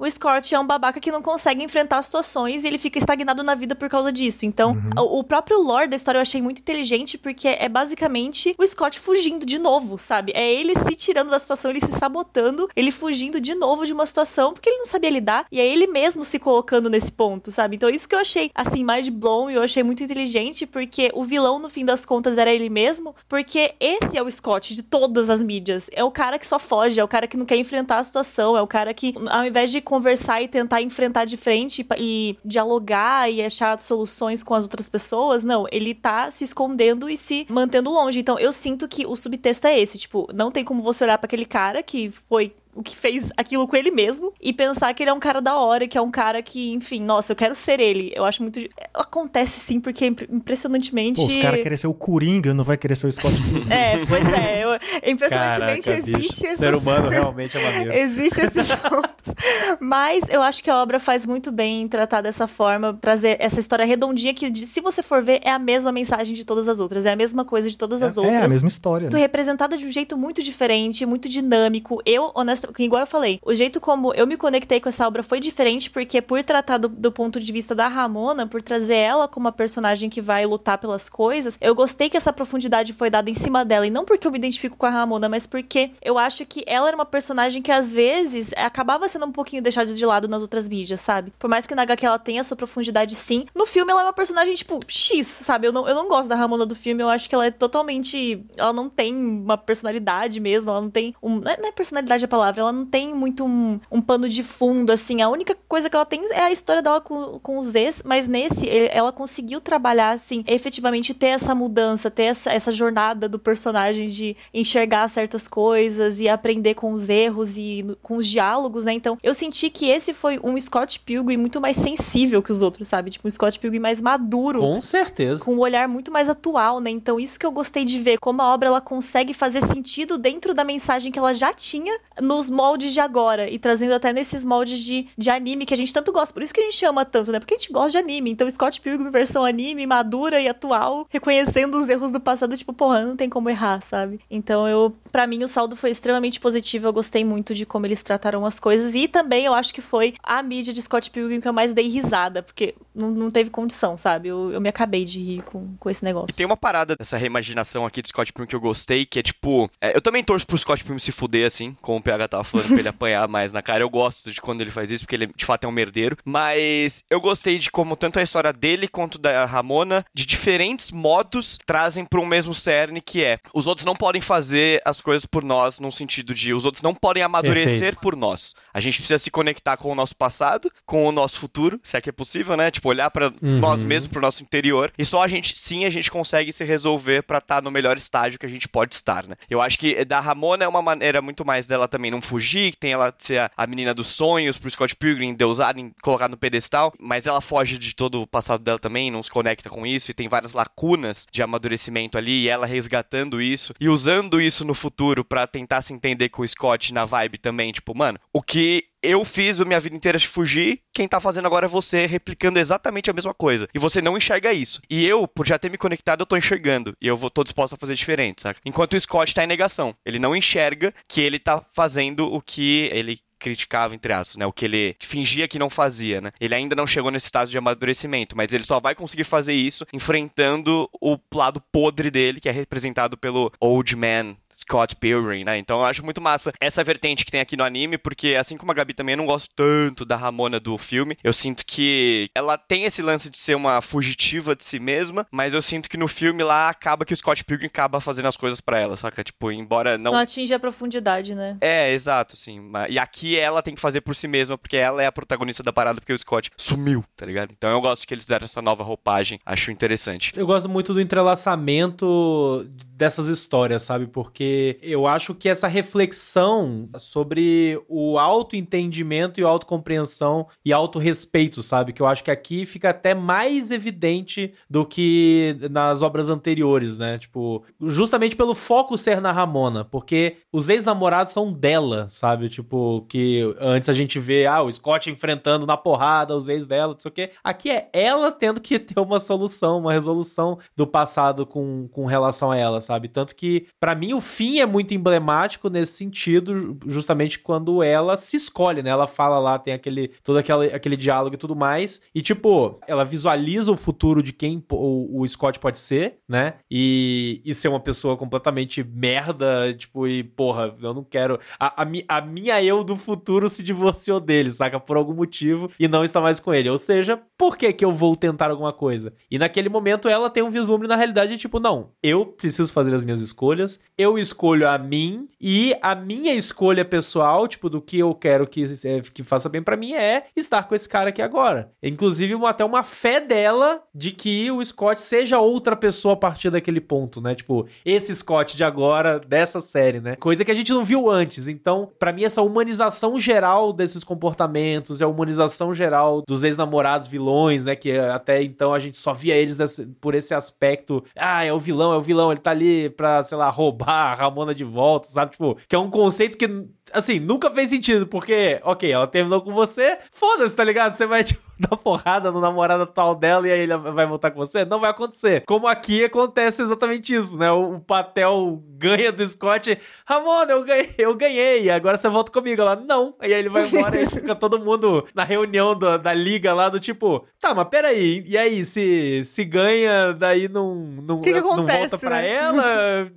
o 0.00 0.10
Scott 0.10 0.54
é 0.54 0.58
um 0.58 0.66
babaca 0.66 0.98
que 0.98 1.12
não 1.12 1.20
consegue 1.20 1.62
enfrentar 1.62 2.02
situações 2.02 2.64
e 2.64 2.66
ele 2.66 2.78
fica 2.78 2.98
estagnado 2.98 3.42
na 3.42 3.54
vida 3.54 3.74
por 3.74 3.90
causa 3.90 4.10
disso. 4.10 4.46
Então, 4.46 4.74
o, 4.96 5.18
o 5.18 5.24
próprio 5.24 5.62
lore 5.62 5.88
da 5.88 5.96
história 5.96 6.16
eu 6.16 6.22
achei 6.22 6.40
muito 6.40 6.60
inteligente 6.60 7.18
porque 7.18 7.46
é 7.46 7.68
basicamente 7.68 8.54
o 8.56 8.66
Scott 8.66 8.98
fugindo 8.98 9.44
de 9.44 9.58
novo, 9.58 9.98
sabe? 9.98 10.32
É 10.34 10.50
ele 10.50 10.74
se 10.74 10.96
tirando 10.96 11.28
da 11.28 11.38
situação, 11.38 11.70
ele 11.70 11.80
se 11.80 11.92
sabotando, 11.92 12.66
ele 12.74 12.90
fugindo 12.90 13.38
de 13.38 13.54
novo 13.54 13.84
de 13.84 13.92
uma 13.92 14.06
situação 14.06 14.54
porque 14.54 14.70
ele 14.70 14.78
não 14.78 14.86
sabia 14.86 15.10
lidar 15.10 15.44
e 15.52 15.60
é 15.60 15.66
ele 15.66 15.86
mesmo 15.86 16.24
se 16.24 16.38
colocando 16.38 16.88
nesse 16.88 17.12
ponto, 17.12 17.50
sabe? 17.50 17.76
Então, 17.76 17.90
isso 17.90 18.08
que 18.08 18.14
eu 18.14 18.20
achei, 18.20 18.50
assim, 18.54 18.82
mais 18.82 19.04
de 19.04 19.10
blown 19.10 19.50
e 19.50 19.54
eu 19.54 19.62
achei 19.62 19.82
muito 19.82 20.02
inteligente 20.02 20.66
porque 20.66 21.10
o 21.12 21.24
vilão, 21.24 21.58
no 21.58 21.68
fim 21.68 21.84
das 21.84 22.06
contas, 22.06 22.38
era 22.38 22.50
ele 22.50 22.70
mesmo, 22.70 23.14
porque 23.28 23.74
esse 23.78 24.16
é 24.16 24.22
o 24.22 24.30
Scott 24.30 24.74
de 24.74 24.82
todas 24.82 25.28
as 25.28 25.42
mídias. 25.42 25.90
É 25.92 26.02
o 26.02 26.10
cara 26.10 26.38
que 26.38 26.46
só 26.46 26.58
foge, 26.58 26.98
é 26.98 27.04
o 27.04 27.08
cara 27.08 27.26
que 27.26 27.36
não 27.36 27.44
quer 27.44 27.56
enfrentar 27.56 27.98
a 27.98 28.04
situação, 28.04 28.56
é 28.56 28.62
o 28.62 28.66
cara 28.66 28.94
que, 28.94 29.14
ao 29.28 29.44
invés 29.44 29.70
de 29.70 29.82
conversar 29.90 30.40
e 30.40 30.46
tentar 30.46 30.80
enfrentar 30.80 31.24
de 31.24 31.36
frente 31.36 31.84
e, 31.84 31.86
e 31.98 32.38
dialogar 32.44 33.28
e 33.28 33.42
achar 33.42 33.80
soluções 33.80 34.40
com 34.44 34.54
as 34.54 34.62
outras 34.62 34.88
pessoas, 34.88 35.42
não, 35.42 35.66
ele 35.72 35.96
tá 35.96 36.30
se 36.30 36.44
escondendo 36.44 37.10
e 37.10 37.16
se 37.16 37.44
mantendo 37.50 37.90
longe. 37.90 38.20
Então 38.20 38.38
eu 38.38 38.52
sinto 38.52 38.86
que 38.86 39.04
o 39.04 39.16
subtexto 39.16 39.66
é 39.66 39.76
esse, 39.76 39.98
tipo, 39.98 40.28
não 40.32 40.52
tem 40.52 40.64
como 40.64 40.80
você 40.80 41.02
olhar 41.02 41.18
para 41.18 41.26
aquele 41.26 41.44
cara 41.44 41.82
que 41.82 42.08
foi 42.28 42.54
o 42.74 42.82
que 42.82 42.94
fez 42.96 43.30
aquilo 43.36 43.66
com 43.66 43.76
ele 43.76 43.90
mesmo 43.90 44.32
e 44.40 44.52
pensar 44.52 44.92
que 44.94 45.02
ele 45.02 45.10
é 45.10 45.12
um 45.12 45.18
cara 45.18 45.40
da 45.40 45.56
hora, 45.56 45.88
que 45.88 45.98
é 45.98 46.00
um 46.00 46.10
cara 46.10 46.40
que, 46.42 46.72
enfim, 46.72 47.00
nossa, 47.02 47.32
eu 47.32 47.36
quero 47.36 47.54
ser 47.56 47.80
ele. 47.80 48.12
Eu 48.14 48.24
acho 48.24 48.42
muito. 48.42 48.60
Acontece 48.94 49.58
sim, 49.60 49.80
porque 49.80 50.06
impre- 50.06 50.28
impressionantemente. 50.30 51.20
Pô, 51.20 51.26
os 51.26 51.36
caras 51.36 51.62
querem 51.62 51.76
ser 51.76 51.86
o 51.88 51.94
Coringa, 51.94 52.54
não 52.54 52.64
vai 52.64 52.76
querer 52.76 52.94
ser 52.96 53.06
o 53.08 53.12
Scott 53.12 53.34
Pilgrim. 53.34 53.66
É, 53.70 54.04
pois 54.06 54.26
é. 54.32 54.64
Eu... 54.64 54.70
Impressionantemente 55.12 55.82
Caraca, 55.90 56.10
existe 56.10 56.46
essas... 56.46 56.58
Ser 56.58 56.74
humano 56.74 57.08
realmente 57.08 57.56
é 57.56 57.62
maneiro. 57.64 57.92
Existe 57.92 58.40
esses 58.42 58.74
pontos. 58.76 59.34
Mas 59.80 60.24
eu 60.30 60.42
acho 60.42 60.62
que 60.62 60.70
a 60.70 60.76
obra 60.80 60.98
faz 61.00 61.26
muito 61.26 61.50
bem 61.52 61.82
em 61.82 61.88
tratar 61.88 62.20
dessa 62.20 62.46
forma, 62.46 62.96
trazer 63.00 63.36
essa 63.40 63.58
história 63.60 63.84
redondinha 63.84 64.32
que, 64.34 64.54
se 64.54 64.80
você 64.80 65.02
for 65.02 65.22
ver, 65.22 65.40
é 65.42 65.50
a 65.50 65.58
mesma 65.58 65.90
mensagem 65.92 66.34
de 66.34 66.44
todas 66.44 66.68
as 66.68 66.80
outras. 66.80 67.06
É 67.06 67.12
a 67.12 67.16
mesma 67.16 67.44
coisa 67.44 67.68
de 67.68 67.76
todas 67.76 68.02
as 68.02 68.16
É, 68.16 68.20
outras. 68.20 68.40
é 68.42 68.44
a 68.44 68.48
mesma 68.48 68.68
história. 68.68 69.08
Né? 69.12 69.18
representada 69.20 69.76
de 69.76 69.86
um 69.86 69.90
jeito 69.90 70.16
muito 70.16 70.42
diferente, 70.42 71.04
muito 71.06 71.28
dinâmico. 71.28 72.00
Eu, 72.06 72.30
honestamente, 72.34 72.59
igual 72.78 73.00
eu 73.02 73.06
falei, 73.06 73.40
o 73.44 73.54
jeito 73.54 73.80
como 73.80 74.12
eu 74.14 74.26
me 74.26 74.36
conectei 74.36 74.80
com 74.80 74.88
essa 74.88 75.06
obra 75.06 75.22
foi 75.22 75.40
diferente, 75.40 75.90
porque 75.90 76.20
por 76.20 76.42
tratar 76.42 76.78
do, 76.78 76.88
do 76.88 77.12
ponto 77.12 77.40
de 77.40 77.52
vista 77.52 77.74
da 77.74 77.88
Ramona, 77.88 78.46
por 78.46 78.62
trazer 78.62 78.96
ela 78.96 79.28
como 79.28 79.46
uma 79.46 79.52
personagem 79.52 80.08
que 80.10 80.20
vai 80.20 80.44
lutar 80.46 80.78
pelas 80.78 81.08
coisas, 81.08 81.58
eu 81.60 81.74
gostei 81.74 82.08
que 82.10 82.16
essa 82.16 82.32
profundidade 82.32 82.92
foi 82.92 83.10
dada 83.10 83.30
em 83.30 83.34
cima 83.34 83.64
dela. 83.64 83.86
E 83.86 83.90
não 83.90 84.04
porque 84.04 84.26
eu 84.26 84.30
me 84.30 84.38
identifico 84.38 84.76
com 84.76 84.86
a 84.86 84.90
Ramona, 84.90 85.28
mas 85.28 85.46
porque 85.46 85.90
eu 86.02 86.18
acho 86.18 86.44
que 86.46 86.62
ela 86.66 86.88
era 86.88 86.96
uma 86.96 87.06
personagem 87.06 87.62
que 87.62 87.72
às 87.72 87.92
vezes 87.92 88.52
acabava 88.56 89.08
sendo 89.08 89.26
um 89.26 89.32
pouquinho 89.32 89.62
deixada 89.62 89.92
de 89.92 90.06
lado 90.06 90.28
nas 90.28 90.42
outras 90.42 90.68
mídias, 90.68 91.00
sabe? 91.00 91.32
Por 91.38 91.48
mais 91.48 91.66
que 91.66 91.74
na 91.74 91.82
HQ 91.82 92.04
ela 92.06 92.18
tenha 92.18 92.42
sua 92.44 92.56
profundidade, 92.56 93.14
sim. 93.16 93.44
No 93.54 93.66
filme 93.66 93.90
ela 93.92 94.02
é 94.02 94.04
uma 94.04 94.12
personagem, 94.12 94.54
tipo, 94.54 94.80
X, 94.86 95.26
sabe? 95.26 95.66
Eu 95.66 95.72
não, 95.72 95.88
eu 95.88 95.94
não 95.94 96.08
gosto 96.08 96.28
da 96.28 96.34
Ramona 96.36 96.64
do 96.66 96.74
filme, 96.74 97.02
eu 97.02 97.08
acho 97.08 97.28
que 97.28 97.34
ela 97.34 97.46
é 97.46 97.50
totalmente. 97.50 98.44
Ela 98.56 98.72
não 98.72 98.88
tem 98.88 99.14
uma 99.14 99.56
personalidade 99.58 100.40
mesmo, 100.40 100.70
ela 100.70 100.80
não 100.80 100.90
tem. 100.90 101.14
Um, 101.22 101.36
não 101.40 101.50
é- 101.50 101.56
não 101.60 101.68
é 101.68 101.72
personalidade 101.72 102.24
a 102.24 102.28
palavra, 102.28 102.49
ela 102.58 102.72
não 102.72 102.84
tem 102.86 103.14
muito 103.14 103.44
um, 103.44 103.78
um 103.90 104.00
pano 104.00 104.28
de 104.28 104.42
fundo, 104.42 104.90
assim. 104.90 105.22
A 105.22 105.28
única 105.28 105.56
coisa 105.68 105.88
que 105.88 105.94
ela 105.96 106.06
tem 106.06 106.20
é 106.32 106.40
a 106.40 106.50
história 106.52 106.82
dela 106.82 107.00
com, 107.00 107.38
com 107.40 107.58
os 107.58 107.74
ex, 107.74 108.02
mas 108.04 108.26
nesse 108.26 108.68
ela 108.90 109.12
conseguiu 109.12 109.60
trabalhar, 109.60 110.10
assim, 110.10 110.42
efetivamente 110.46 111.12
ter 111.14 111.26
essa 111.28 111.54
mudança, 111.54 112.10
ter 112.10 112.24
essa, 112.24 112.50
essa 112.52 112.72
jornada 112.72 113.28
do 113.28 113.38
personagem 113.38 114.08
de 114.08 114.36
enxergar 114.52 115.06
certas 115.08 115.46
coisas 115.46 116.18
e 116.20 116.28
aprender 116.28 116.74
com 116.74 116.92
os 116.94 117.08
erros 117.08 117.56
e 117.58 117.82
no- 117.82 117.96
com 117.96 118.16
os 118.16 118.26
diálogos, 118.26 118.84
né? 118.84 118.92
Então 118.92 119.18
eu 119.22 119.34
senti 119.34 119.68
que 119.70 119.86
esse 119.88 120.12
foi 120.14 120.40
um 120.42 120.58
Scott 120.58 120.98
Pilgrim 121.00 121.36
muito 121.36 121.60
mais 121.60 121.76
sensível 121.76 122.42
que 122.42 122.50
os 122.52 122.62
outros, 122.62 122.88
sabe? 122.88 123.10
Tipo, 123.10 123.28
um 123.28 123.30
Scott 123.30 123.58
Pilgrim 123.58 123.78
mais 123.80 124.00
maduro 124.00 124.60
Com 124.60 124.80
certeza. 124.80 125.44
com 125.44 125.54
um 125.54 125.58
olhar 125.58 125.86
muito 125.88 126.10
mais 126.10 126.28
atual, 126.28 126.80
né? 126.80 126.90
Então 126.90 127.20
isso 127.20 127.38
que 127.38 127.44
eu 127.46 127.52
gostei 127.52 127.84
de 127.84 127.98
ver, 127.98 128.18
como 128.18 128.40
a 128.42 128.52
obra 128.54 128.68
ela 128.68 128.80
consegue 128.80 129.34
fazer 129.34 129.60
sentido 129.66 130.16
dentro 130.16 130.54
da 130.54 130.64
mensagem 130.64 131.12
que 131.12 131.18
ela 131.18 131.34
já 131.34 131.52
tinha 131.52 131.98
nos 132.40 132.48
moldes 132.48 132.94
de 132.94 133.00
agora 133.00 133.50
e 133.50 133.58
trazendo 133.58 133.92
até 133.92 134.14
nesses 134.14 134.42
moldes 134.42 134.80
de, 134.80 135.06
de 135.16 135.28
anime 135.28 135.66
que 135.66 135.74
a 135.74 135.76
gente 135.76 135.92
tanto 135.92 136.10
gosta. 136.10 136.32
Por 136.32 136.42
isso 136.42 136.54
que 136.54 136.60
a 136.60 136.64
gente 136.64 136.84
ama 136.86 137.04
tanto, 137.04 137.30
né? 137.30 137.38
Porque 137.38 137.54
a 137.54 137.58
gente 137.58 137.70
gosta 137.70 137.90
de 137.90 137.98
anime. 137.98 138.30
Então 138.30 138.50
Scott 138.50 138.80
Pilgrim 138.80 139.10
versão 139.10 139.44
anime, 139.44 139.86
madura 139.86 140.40
e 140.40 140.48
atual, 140.48 141.06
reconhecendo 141.10 141.78
os 141.78 141.88
erros 141.88 142.12
do 142.12 142.20
passado, 142.20 142.56
tipo, 142.56 142.72
porra, 142.72 143.04
não 143.04 143.14
tem 143.14 143.28
como 143.28 143.50
errar, 143.50 143.82
sabe? 143.82 144.20
Então 144.30 144.66
eu, 144.66 144.96
para 145.12 145.26
mim 145.26 145.42
o 145.44 145.48
saldo 145.48 145.76
foi 145.76 145.90
extremamente 145.90 146.40
positivo. 146.40 146.86
Eu 146.86 146.92
gostei 146.92 147.24
muito 147.24 147.54
de 147.54 147.66
como 147.66 147.84
eles 147.86 148.00
trataram 148.00 148.46
as 148.46 148.58
coisas 148.58 148.94
e 148.94 149.06
também 149.06 149.44
eu 149.44 149.52
acho 149.52 149.74
que 149.74 149.82
foi 149.82 150.14
a 150.22 150.42
mídia 150.42 150.72
de 150.72 150.80
Scott 150.80 151.10
Pilgrim 151.10 151.40
que 151.40 151.48
eu 151.48 151.52
mais 151.52 151.74
dei 151.74 151.88
risada, 151.88 152.42
porque 152.42 152.74
não, 152.94 153.10
não 153.10 153.30
teve 153.30 153.50
condição, 153.50 153.98
sabe? 153.98 154.28
Eu, 154.28 154.50
eu 154.50 154.60
me 154.60 154.68
acabei 154.68 155.04
de 155.04 155.20
rir 155.20 155.42
com, 155.42 155.74
com 155.78 155.90
esse 155.90 156.02
negócio. 156.02 156.30
E 156.30 156.34
tem 156.34 156.46
uma 156.46 156.56
parada 156.56 156.96
dessa 156.96 157.18
reimaginação 157.18 157.84
aqui 157.84 158.00
de 158.00 158.08
Scott 158.08 158.32
Pilgrim 158.32 158.48
que 158.48 158.56
eu 158.56 158.60
gostei, 158.60 159.04
que 159.04 159.18
é 159.18 159.22
tipo. 159.22 159.70
é, 159.78 159.94
eu 159.94 160.00
também 160.00 160.24
torço 160.24 160.46
pro 160.46 160.56
Scott 160.56 160.82
Pilgrim 160.82 160.98
se 160.98 161.12
fuder, 161.12 161.46
assim, 161.46 161.76
como 161.82 161.98
o 161.98 162.02
PH 162.02 162.28
tava 162.30 162.44
falando, 162.44 162.68
pra 162.68 162.78
ele 162.78 162.88
apanhar 162.88 163.28
mais 163.28 163.52
na 163.52 163.62
cara. 163.62 163.82
Eu 163.82 163.90
gosto 163.90 164.30
de 164.30 164.40
quando 164.40 164.60
ele 164.60 164.70
faz 164.70 164.90
isso, 164.90 165.04
porque 165.04 165.16
ele 165.16 165.30
de 165.36 165.44
fato 165.44 165.64
é 165.64 165.68
um 165.68 165.72
merdeiro. 165.72 166.16
Mas 166.24 167.04
eu 167.10 167.20
gostei 167.20 167.58
de 167.58 167.70
como 167.70 167.96
tanto 167.96 168.18
a 168.18 168.22
história 168.22 168.52
dele 168.52 168.88
quanto 168.88 169.18
da 169.18 169.44
Ramona, 169.44 170.04
de 170.14 170.24
diferentes 170.24 170.90
modos, 170.90 171.58
trazem 171.66 172.04
pra 172.04 172.20
um 172.20 172.26
mesmo 172.26 172.54
cerne 172.54 173.00
que 173.00 173.22
é: 173.24 173.38
os 173.54 173.66
outros 173.66 173.84
não 173.84 173.96
podem 173.96 174.20
fazer 174.20 174.80
as 174.84 175.00
coisas 175.00 175.26
por 175.26 175.42
nós, 175.42 175.80
num 175.80 175.90
sentido 175.90 176.32
de 176.32 176.54
os 176.54 176.64
outros 176.64 176.82
não 176.82 176.94
podem 176.94 177.22
amadurecer 177.22 177.80
Perfeito. 177.80 178.00
por 178.00 178.16
nós. 178.16 178.54
A 178.72 178.80
gente 178.80 178.96
precisa 178.96 179.18
se 179.18 179.30
conectar 179.30 179.76
com 179.76 179.90
o 179.90 179.94
nosso 179.94 180.14
passado, 180.16 180.70
com 180.86 181.06
o 181.06 181.12
nosso 181.12 181.40
futuro, 181.40 181.80
se 181.82 181.96
é 181.96 182.00
que 182.00 182.08
é 182.08 182.12
possível, 182.12 182.56
né? 182.56 182.70
Tipo, 182.70 182.88
olhar 182.88 183.10
pra 183.10 183.32
nós 183.40 183.82
mesmos, 183.82 184.10
pro 184.10 184.20
nosso 184.20 184.42
interior. 184.42 184.92
E 184.96 185.04
só 185.04 185.22
a 185.22 185.28
gente, 185.28 185.58
sim, 185.58 185.84
a 185.84 185.90
gente 185.90 186.10
consegue 186.10 186.52
se 186.52 186.64
resolver 186.64 187.22
pra 187.22 187.38
estar 187.38 187.62
no 187.62 187.70
melhor 187.70 187.96
estágio 187.96 188.38
que 188.38 188.46
a 188.46 188.48
gente 188.48 188.68
pode 188.68 188.94
estar, 188.94 189.26
né? 189.26 189.36
Eu 189.48 189.60
acho 189.60 189.78
que 189.78 190.04
da 190.04 190.20
Ramona 190.20 190.64
é 190.64 190.68
uma 190.68 190.82
maneira 190.82 191.20
muito 191.20 191.44
mais 191.44 191.66
dela 191.66 191.88
também 191.88 192.10
não 192.10 192.19
fugir, 192.20 192.72
que 192.72 192.78
tem 192.78 192.92
ela 192.92 193.14
ser 193.18 193.38
a, 193.38 193.50
a 193.56 193.66
menina 193.66 193.94
dos 193.94 194.08
sonhos, 194.08 194.58
pro 194.58 194.70
Scott 194.70 194.94
Pilgrim 194.96 195.34
deusar, 195.34 195.78
em 195.78 195.92
colocar 196.02 196.28
no 196.28 196.36
pedestal, 196.36 196.92
mas 196.98 197.26
ela 197.26 197.40
foge 197.40 197.78
de 197.78 197.94
todo 197.94 198.22
o 198.22 198.26
passado 198.26 198.62
dela 198.62 198.78
também, 198.78 199.10
não 199.10 199.22
se 199.22 199.30
conecta 199.30 199.68
com 199.70 199.86
isso, 199.86 200.10
e 200.10 200.14
tem 200.14 200.28
várias 200.28 200.54
lacunas 200.54 201.26
de 201.30 201.42
amadurecimento 201.42 202.18
ali, 202.18 202.42
e 202.42 202.48
ela 202.48 202.66
resgatando 202.66 203.40
isso, 203.40 203.74
e 203.80 203.88
usando 203.88 204.40
isso 204.40 204.64
no 204.64 204.74
futuro 204.74 205.24
pra 205.24 205.46
tentar 205.46 205.82
se 205.82 205.92
entender 205.92 206.28
com 206.28 206.42
o 206.42 206.48
Scott 206.48 206.92
na 206.92 207.04
vibe 207.04 207.38
também, 207.38 207.72
tipo, 207.72 207.96
mano, 207.96 208.18
o 208.32 208.42
que 208.42 208.89
eu 209.02 209.24
fiz 209.24 209.60
a 209.60 209.64
minha 209.64 209.80
vida 209.80 209.96
inteira 209.96 210.18
de 210.18 210.28
fugir, 210.28 210.80
quem 210.92 211.08
tá 211.08 211.20
fazendo 211.20 211.46
agora 211.46 211.66
é 211.66 211.68
você, 211.68 212.06
replicando 212.06 212.58
exatamente 212.58 213.10
a 213.10 213.12
mesma 213.12 213.34
coisa. 213.34 213.68
E 213.74 213.78
você 213.78 214.02
não 214.02 214.16
enxerga 214.16 214.52
isso. 214.52 214.80
E 214.88 215.06
eu, 215.06 215.26
por 215.26 215.46
já 215.46 215.58
ter 215.58 215.70
me 215.70 215.78
conectado, 215.78 216.20
eu 216.20 216.26
tô 216.26 216.36
enxergando. 216.36 216.94
E 217.00 217.06
eu 217.06 217.16
vou, 217.16 217.30
tô 217.30 217.42
disposto 217.42 217.74
a 217.74 217.78
fazer 217.78 217.94
diferente, 217.94 218.42
saca? 218.42 218.60
Enquanto 218.64 218.94
o 218.94 219.00
Scott 219.00 219.34
tá 219.34 219.44
em 219.44 219.46
negação. 219.46 219.94
Ele 220.04 220.18
não 220.18 220.36
enxerga 220.36 220.92
que 221.08 221.20
ele 221.20 221.38
tá 221.38 221.64
fazendo 221.72 222.32
o 222.32 222.40
que 222.40 222.90
ele 222.92 223.20
criticava, 223.38 223.94
entre 223.94 224.12
aspas, 224.12 224.36
né? 224.36 224.46
O 224.46 224.52
que 224.52 224.66
ele 224.66 224.94
fingia 225.00 225.48
que 225.48 225.58
não 225.58 225.70
fazia, 225.70 226.20
né? 226.20 226.30
Ele 226.38 226.54
ainda 226.54 226.76
não 226.76 226.86
chegou 226.86 227.10
nesse 227.10 227.24
estado 227.24 227.50
de 227.50 227.56
amadurecimento, 227.56 228.36
mas 228.36 228.52
ele 228.52 228.64
só 228.64 228.78
vai 228.78 228.94
conseguir 228.94 229.24
fazer 229.24 229.54
isso 229.54 229.86
enfrentando 229.92 230.88
o 231.00 231.18
lado 231.34 231.62
podre 231.72 232.10
dele, 232.10 232.38
que 232.38 232.48
é 232.48 232.52
representado 232.52 233.16
pelo 233.16 233.50
Old 233.58 233.96
Man 233.96 234.36
Scott 234.60 234.96
Pilgrim, 234.96 235.44
né? 235.44 235.58
Então 235.58 235.78
eu 235.78 235.84
acho 235.84 236.04
muito 236.04 236.20
massa 236.20 236.52
essa 236.60 236.82
vertente 236.84 237.24
que 237.24 237.30
tem 237.30 237.40
aqui 237.40 237.56
no 237.56 237.64
anime, 237.64 237.98
porque 237.98 238.34
assim 238.38 238.56
como 238.56 238.72
a 238.72 238.74
Gabi 238.74 238.94
também, 238.94 239.14
eu 239.14 239.18
não 239.18 239.26
gosto 239.26 239.50
tanto 239.54 240.04
da 240.04 240.16
Ramona 240.16 240.60
do 240.60 240.76
filme. 240.78 241.16
Eu 241.22 241.32
sinto 241.32 241.64
que 241.66 242.28
ela 242.34 242.56
tem 242.56 242.84
esse 242.84 243.02
lance 243.02 243.30
de 243.30 243.38
ser 243.38 243.54
uma 243.54 243.80
fugitiva 243.80 244.54
de 244.54 244.64
si 244.64 244.78
mesma, 244.78 245.26
mas 245.30 245.54
eu 245.54 245.62
sinto 245.62 245.88
que 245.88 245.96
no 245.96 246.08
filme 246.08 246.42
lá 246.42 246.68
acaba 246.68 247.04
que 247.04 247.12
o 247.12 247.16
Scott 247.16 247.44
Pilgrim 247.44 247.66
acaba 247.66 248.00
fazendo 248.00 248.26
as 248.26 248.36
coisas 248.36 248.60
para 248.60 248.78
ela, 248.78 248.96
saca? 248.96 249.22
Tipo, 249.24 249.50
embora 249.50 249.96
não. 249.96 250.12
Não 250.12 250.18
atinge 250.18 250.52
a 250.52 250.58
profundidade, 250.58 251.34
né? 251.34 251.56
É, 251.60 251.92
exato, 251.92 252.36
sim. 252.36 252.60
E 252.88 252.98
aqui 252.98 253.38
ela 253.38 253.62
tem 253.62 253.74
que 253.74 253.80
fazer 253.80 254.00
por 254.00 254.14
si 254.14 254.28
mesma, 254.28 254.56
porque 254.58 254.76
ela 254.76 255.02
é 255.02 255.06
a 255.06 255.12
protagonista 255.12 255.62
da 255.62 255.72
parada, 255.72 256.00
porque 256.00 256.12
o 256.12 256.18
Scott 256.18 256.50
sumiu, 256.56 257.04
tá 257.16 257.26
ligado? 257.26 257.52
Então 257.52 257.70
eu 257.70 257.80
gosto 257.80 258.06
que 258.06 258.14
eles 258.14 258.26
deram 258.26 258.44
essa 258.44 258.62
nova 258.62 258.82
roupagem, 258.82 259.40
acho 259.44 259.70
interessante. 259.70 260.32
Eu 260.36 260.46
gosto 260.46 260.68
muito 260.68 260.92
do 260.92 261.00
entrelaçamento 261.00 262.66
dessas 262.96 263.28
histórias, 263.28 263.82
sabe? 263.82 264.06
Porque 264.06 264.49
eu 264.82 265.06
acho 265.06 265.34
que 265.34 265.48
essa 265.48 265.66
reflexão 265.66 266.88
sobre 266.98 267.80
o 267.88 268.18
autoentendimento 268.18 269.40
e 269.40 269.44
autocompreensão 269.44 270.46
e 270.64 270.72
autorrespeito, 270.72 271.62
sabe? 271.62 271.92
Que 271.92 272.02
eu 272.02 272.06
acho 272.06 272.24
que 272.24 272.30
aqui 272.30 272.66
fica 272.66 272.90
até 272.90 273.14
mais 273.14 273.70
evidente 273.70 274.52
do 274.68 274.84
que 274.84 275.56
nas 275.70 276.02
obras 276.02 276.28
anteriores, 276.28 276.98
né? 276.98 277.18
Tipo, 277.18 277.64
justamente 277.80 278.36
pelo 278.36 278.54
foco 278.54 278.96
ser 278.96 279.20
na 279.20 279.32
Ramona, 279.32 279.84
porque 279.84 280.36
os 280.52 280.68
ex-namorados 280.68 281.32
são 281.32 281.52
dela, 281.52 282.06
sabe? 282.08 282.48
Tipo, 282.48 283.04
que 283.08 283.54
antes 283.58 283.88
a 283.88 283.92
gente 283.92 284.18
vê, 284.18 284.46
ah, 284.46 284.62
o 284.62 284.72
Scott 284.72 285.10
enfrentando 285.10 285.66
na 285.66 285.76
porrada 285.76 286.36
os 286.36 286.48
ex 286.48 286.66
dela, 286.66 286.92
não 286.92 287.00
sei 287.00 287.08
o 287.10 287.14
quê. 287.14 287.30
Aqui 287.42 287.70
é 287.70 287.88
ela 287.92 288.30
tendo 288.32 288.60
que 288.60 288.78
ter 288.80 288.98
uma 288.98 289.20
solução, 289.20 289.78
uma 289.78 289.92
resolução 289.92 290.58
do 290.76 290.86
passado 290.86 291.46
com, 291.46 291.88
com 291.88 292.06
relação 292.06 292.50
a 292.50 292.56
ela, 292.56 292.80
sabe? 292.80 293.08
Tanto 293.08 293.34
que, 293.34 293.66
para 293.78 293.94
mim, 293.94 294.12
o 294.12 294.20
fim 294.40 294.58
é 294.58 294.64
muito 294.64 294.94
emblemático 294.94 295.68
nesse 295.68 295.92
sentido, 295.92 296.78
justamente 296.86 297.38
quando 297.38 297.82
ela 297.82 298.16
se 298.16 298.38
escolhe, 298.38 298.82
né? 298.82 298.88
Ela 298.88 299.06
fala 299.06 299.38
lá, 299.38 299.58
tem 299.58 299.74
aquele 299.74 300.08
todo 300.24 300.38
aquele, 300.38 300.72
aquele 300.72 300.96
diálogo 300.96 301.34
e 301.34 301.38
tudo 301.38 301.54
mais. 301.54 302.00
E, 302.14 302.22
tipo, 302.22 302.80
ela 302.86 303.04
visualiza 303.04 303.70
o 303.70 303.76
futuro 303.76 304.22
de 304.22 304.32
quem 304.32 304.64
o, 304.72 305.20
o 305.20 305.28
Scott 305.28 305.58
pode 305.58 305.78
ser, 305.78 306.20
né? 306.26 306.54
E, 306.70 307.42
e 307.44 307.54
ser 307.54 307.68
uma 307.68 307.80
pessoa 307.80 308.16
completamente 308.16 308.82
merda, 308.82 309.74
tipo, 309.74 310.08
e, 310.08 310.24
porra, 310.24 310.74
eu 310.80 310.94
não 310.94 311.04
quero. 311.04 311.38
A, 311.58 311.82
a, 311.82 311.86
a 312.08 312.20
minha 312.22 312.64
eu 312.64 312.82
do 312.82 312.96
futuro 312.96 313.46
se 313.46 313.62
divorciou 313.62 314.20
dele, 314.20 314.50
saca? 314.52 314.80
Por 314.80 314.96
algum 314.96 315.12
motivo 315.12 315.70
e 315.78 315.86
não 315.86 316.02
está 316.02 316.18
mais 316.18 316.40
com 316.40 316.54
ele. 316.54 316.70
Ou 316.70 316.78
seja, 316.78 317.20
por 317.36 317.58
que 317.58 317.74
que 317.74 317.84
eu 317.84 317.92
vou 317.92 318.16
tentar 318.16 318.50
alguma 318.50 318.72
coisa? 318.72 319.12
E 319.30 319.38
naquele 319.38 319.68
momento 319.68 320.08
ela 320.08 320.30
tem 320.30 320.42
um 320.42 320.48
vislumbre 320.48 320.88
na 320.88 320.96
realidade, 320.96 321.36
tipo, 321.36 321.60
não, 321.60 321.90
eu 322.02 322.24
preciso 322.24 322.72
fazer 322.72 322.94
as 322.94 323.04
minhas 323.04 323.20
escolhas. 323.20 323.78
Eu 323.98 324.18
escolho 324.30 324.68
a 324.68 324.78
mim 324.78 325.28
e 325.40 325.74
a 325.80 325.94
minha 325.94 326.34
escolha 326.34 326.84
pessoal, 326.84 327.48
tipo, 327.48 327.68
do 327.68 327.80
que 327.80 327.98
eu 327.98 328.14
quero 328.14 328.46
que, 328.46 328.64
é, 328.84 329.00
que 329.00 329.22
faça 329.22 329.48
bem 329.48 329.62
para 329.62 329.76
mim 329.76 329.94
é 329.94 330.24
estar 330.36 330.64
com 330.64 330.74
esse 330.74 330.88
cara 330.88 331.08
aqui 331.08 331.22
agora. 331.22 331.72
Inclusive, 331.82 332.34
até 332.44 332.64
uma 332.64 332.82
fé 332.82 333.20
dela 333.20 333.82
de 333.94 334.12
que 334.12 334.50
o 334.50 334.64
Scott 334.64 335.02
seja 335.02 335.38
outra 335.38 335.74
pessoa 335.74 336.14
a 336.14 336.16
partir 336.16 336.50
daquele 336.50 336.80
ponto, 336.80 337.20
né? 337.20 337.34
Tipo, 337.34 337.66
esse 337.84 338.14
Scott 338.14 338.56
de 338.56 338.64
agora, 338.64 339.18
dessa 339.18 339.60
série, 339.60 340.00
né? 340.00 340.16
Coisa 340.16 340.44
que 340.44 340.50
a 340.50 340.54
gente 340.54 340.72
não 340.72 340.84
viu 340.84 341.10
antes. 341.10 341.48
Então, 341.48 341.90
para 341.98 342.12
mim, 342.12 342.24
essa 342.24 342.42
humanização 342.42 343.18
geral 343.18 343.72
desses 343.72 344.04
comportamentos, 344.04 345.00
a 345.00 345.08
humanização 345.08 345.72
geral 345.72 346.22
dos 346.26 346.44
ex-namorados 346.44 347.08
vilões, 347.08 347.64
né? 347.64 347.74
Que 347.74 347.98
até 347.98 348.42
então 348.42 348.74
a 348.74 348.78
gente 348.78 348.98
só 348.98 349.14
via 349.14 349.34
eles 349.34 349.58
por 350.00 350.14
esse 350.14 350.34
aspecto. 350.34 351.02
Ah, 351.16 351.44
é 351.44 351.52
o 351.52 351.58
vilão, 351.58 351.92
é 351.92 351.96
o 351.96 352.02
vilão, 352.02 352.30
ele 352.30 352.40
tá 352.40 352.50
ali 352.50 352.90
pra, 352.90 353.22
sei 353.22 353.38
lá, 353.38 353.48
roubar 353.48 354.09
a 354.10 354.14
Ramona 354.14 354.54
de 354.54 354.64
volta, 354.64 355.08
sabe? 355.08 355.32
Tipo, 355.32 355.56
que 355.68 355.74
é 355.74 355.78
um 355.78 355.90
conceito 355.90 356.38
que, 356.38 356.48
assim, 356.92 357.18
nunca 357.18 357.50
fez 357.50 357.70
sentido, 357.70 358.06
porque, 358.06 358.60
ok, 358.62 358.90
ela 358.90 359.06
terminou 359.06 359.42
com 359.42 359.52
você, 359.52 359.98
foda-se, 360.12 360.54
tá 360.54 360.64
ligado? 360.64 360.94
Você 360.94 361.06
vai, 361.06 361.24
tipo, 361.24 361.49
dar 361.68 361.76
porrada 361.76 362.30
no 362.30 362.40
namorado 362.40 362.84
atual 362.84 363.14
dela 363.14 363.46
e 363.46 363.52
aí 363.52 363.60
ele 363.60 363.76
vai 363.76 364.06
voltar 364.06 364.30
com 364.30 364.38
você? 364.38 364.64
Não 364.64 364.80
vai 364.80 364.90
acontecer. 364.90 365.44
Como 365.46 365.66
aqui 365.68 366.04
acontece 366.04 366.62
exatamente 366.62 367.14
isso, 367.14 367.36
né? 367.36 367.50
O, 367.52 367.76
o 367.76 367.80
Patel 367.80 368.62
ganha 368.78 369.12
do 369.12 369.26
Scott, 369.26 369.78
Ramona, 370.06 370.52
eu 370.52 370.64
ganhei, 370.64 370.94
eu 370.96 371.14
ganhei, 371.14 371.70
agora 371.70 371.98
você 371.98 372.08
volta 372.08 372.32
comigo. 372.32 372.62
Ela, 372.62 372.76
não. 372.76 373.14
E 373.20 373.26
aí 373.26 373.34
ele 373.34 373.50
vai 373.50 373.66
embora 373.66 374.00
e 374.00 374.06
fica 374.08 374.34
todo 374.34 374.58
mundo 374.58 375.06
na 375.14 375.22
reunião 375.22 375.74
do, 375.74 375.98
da 375.98 376.14
liga 376.14 376.54
lá 376.54 376.68
do 376.68 376.80
tipo, 376.80 377.26
tá, 377.38 377.54
mas 377.54 377.68
peraí, 377.68 378.22
e 378.26 378.38
aí, 378.38 378.64
se, 378.64 379.22
se 379.24 379.44
ganha, 379.44 380.12
daí 380.12 380.48
não, 380.48 380.74
não, 380.74 381.20
que 381.20 381.32
que 381.32 381.40
não 381.40 381.52
acontece, 381.52 381.78
volta 381.80 381.98
pra 381.98 382.16
né? 382.22 382.34
ela? 382.34 382.64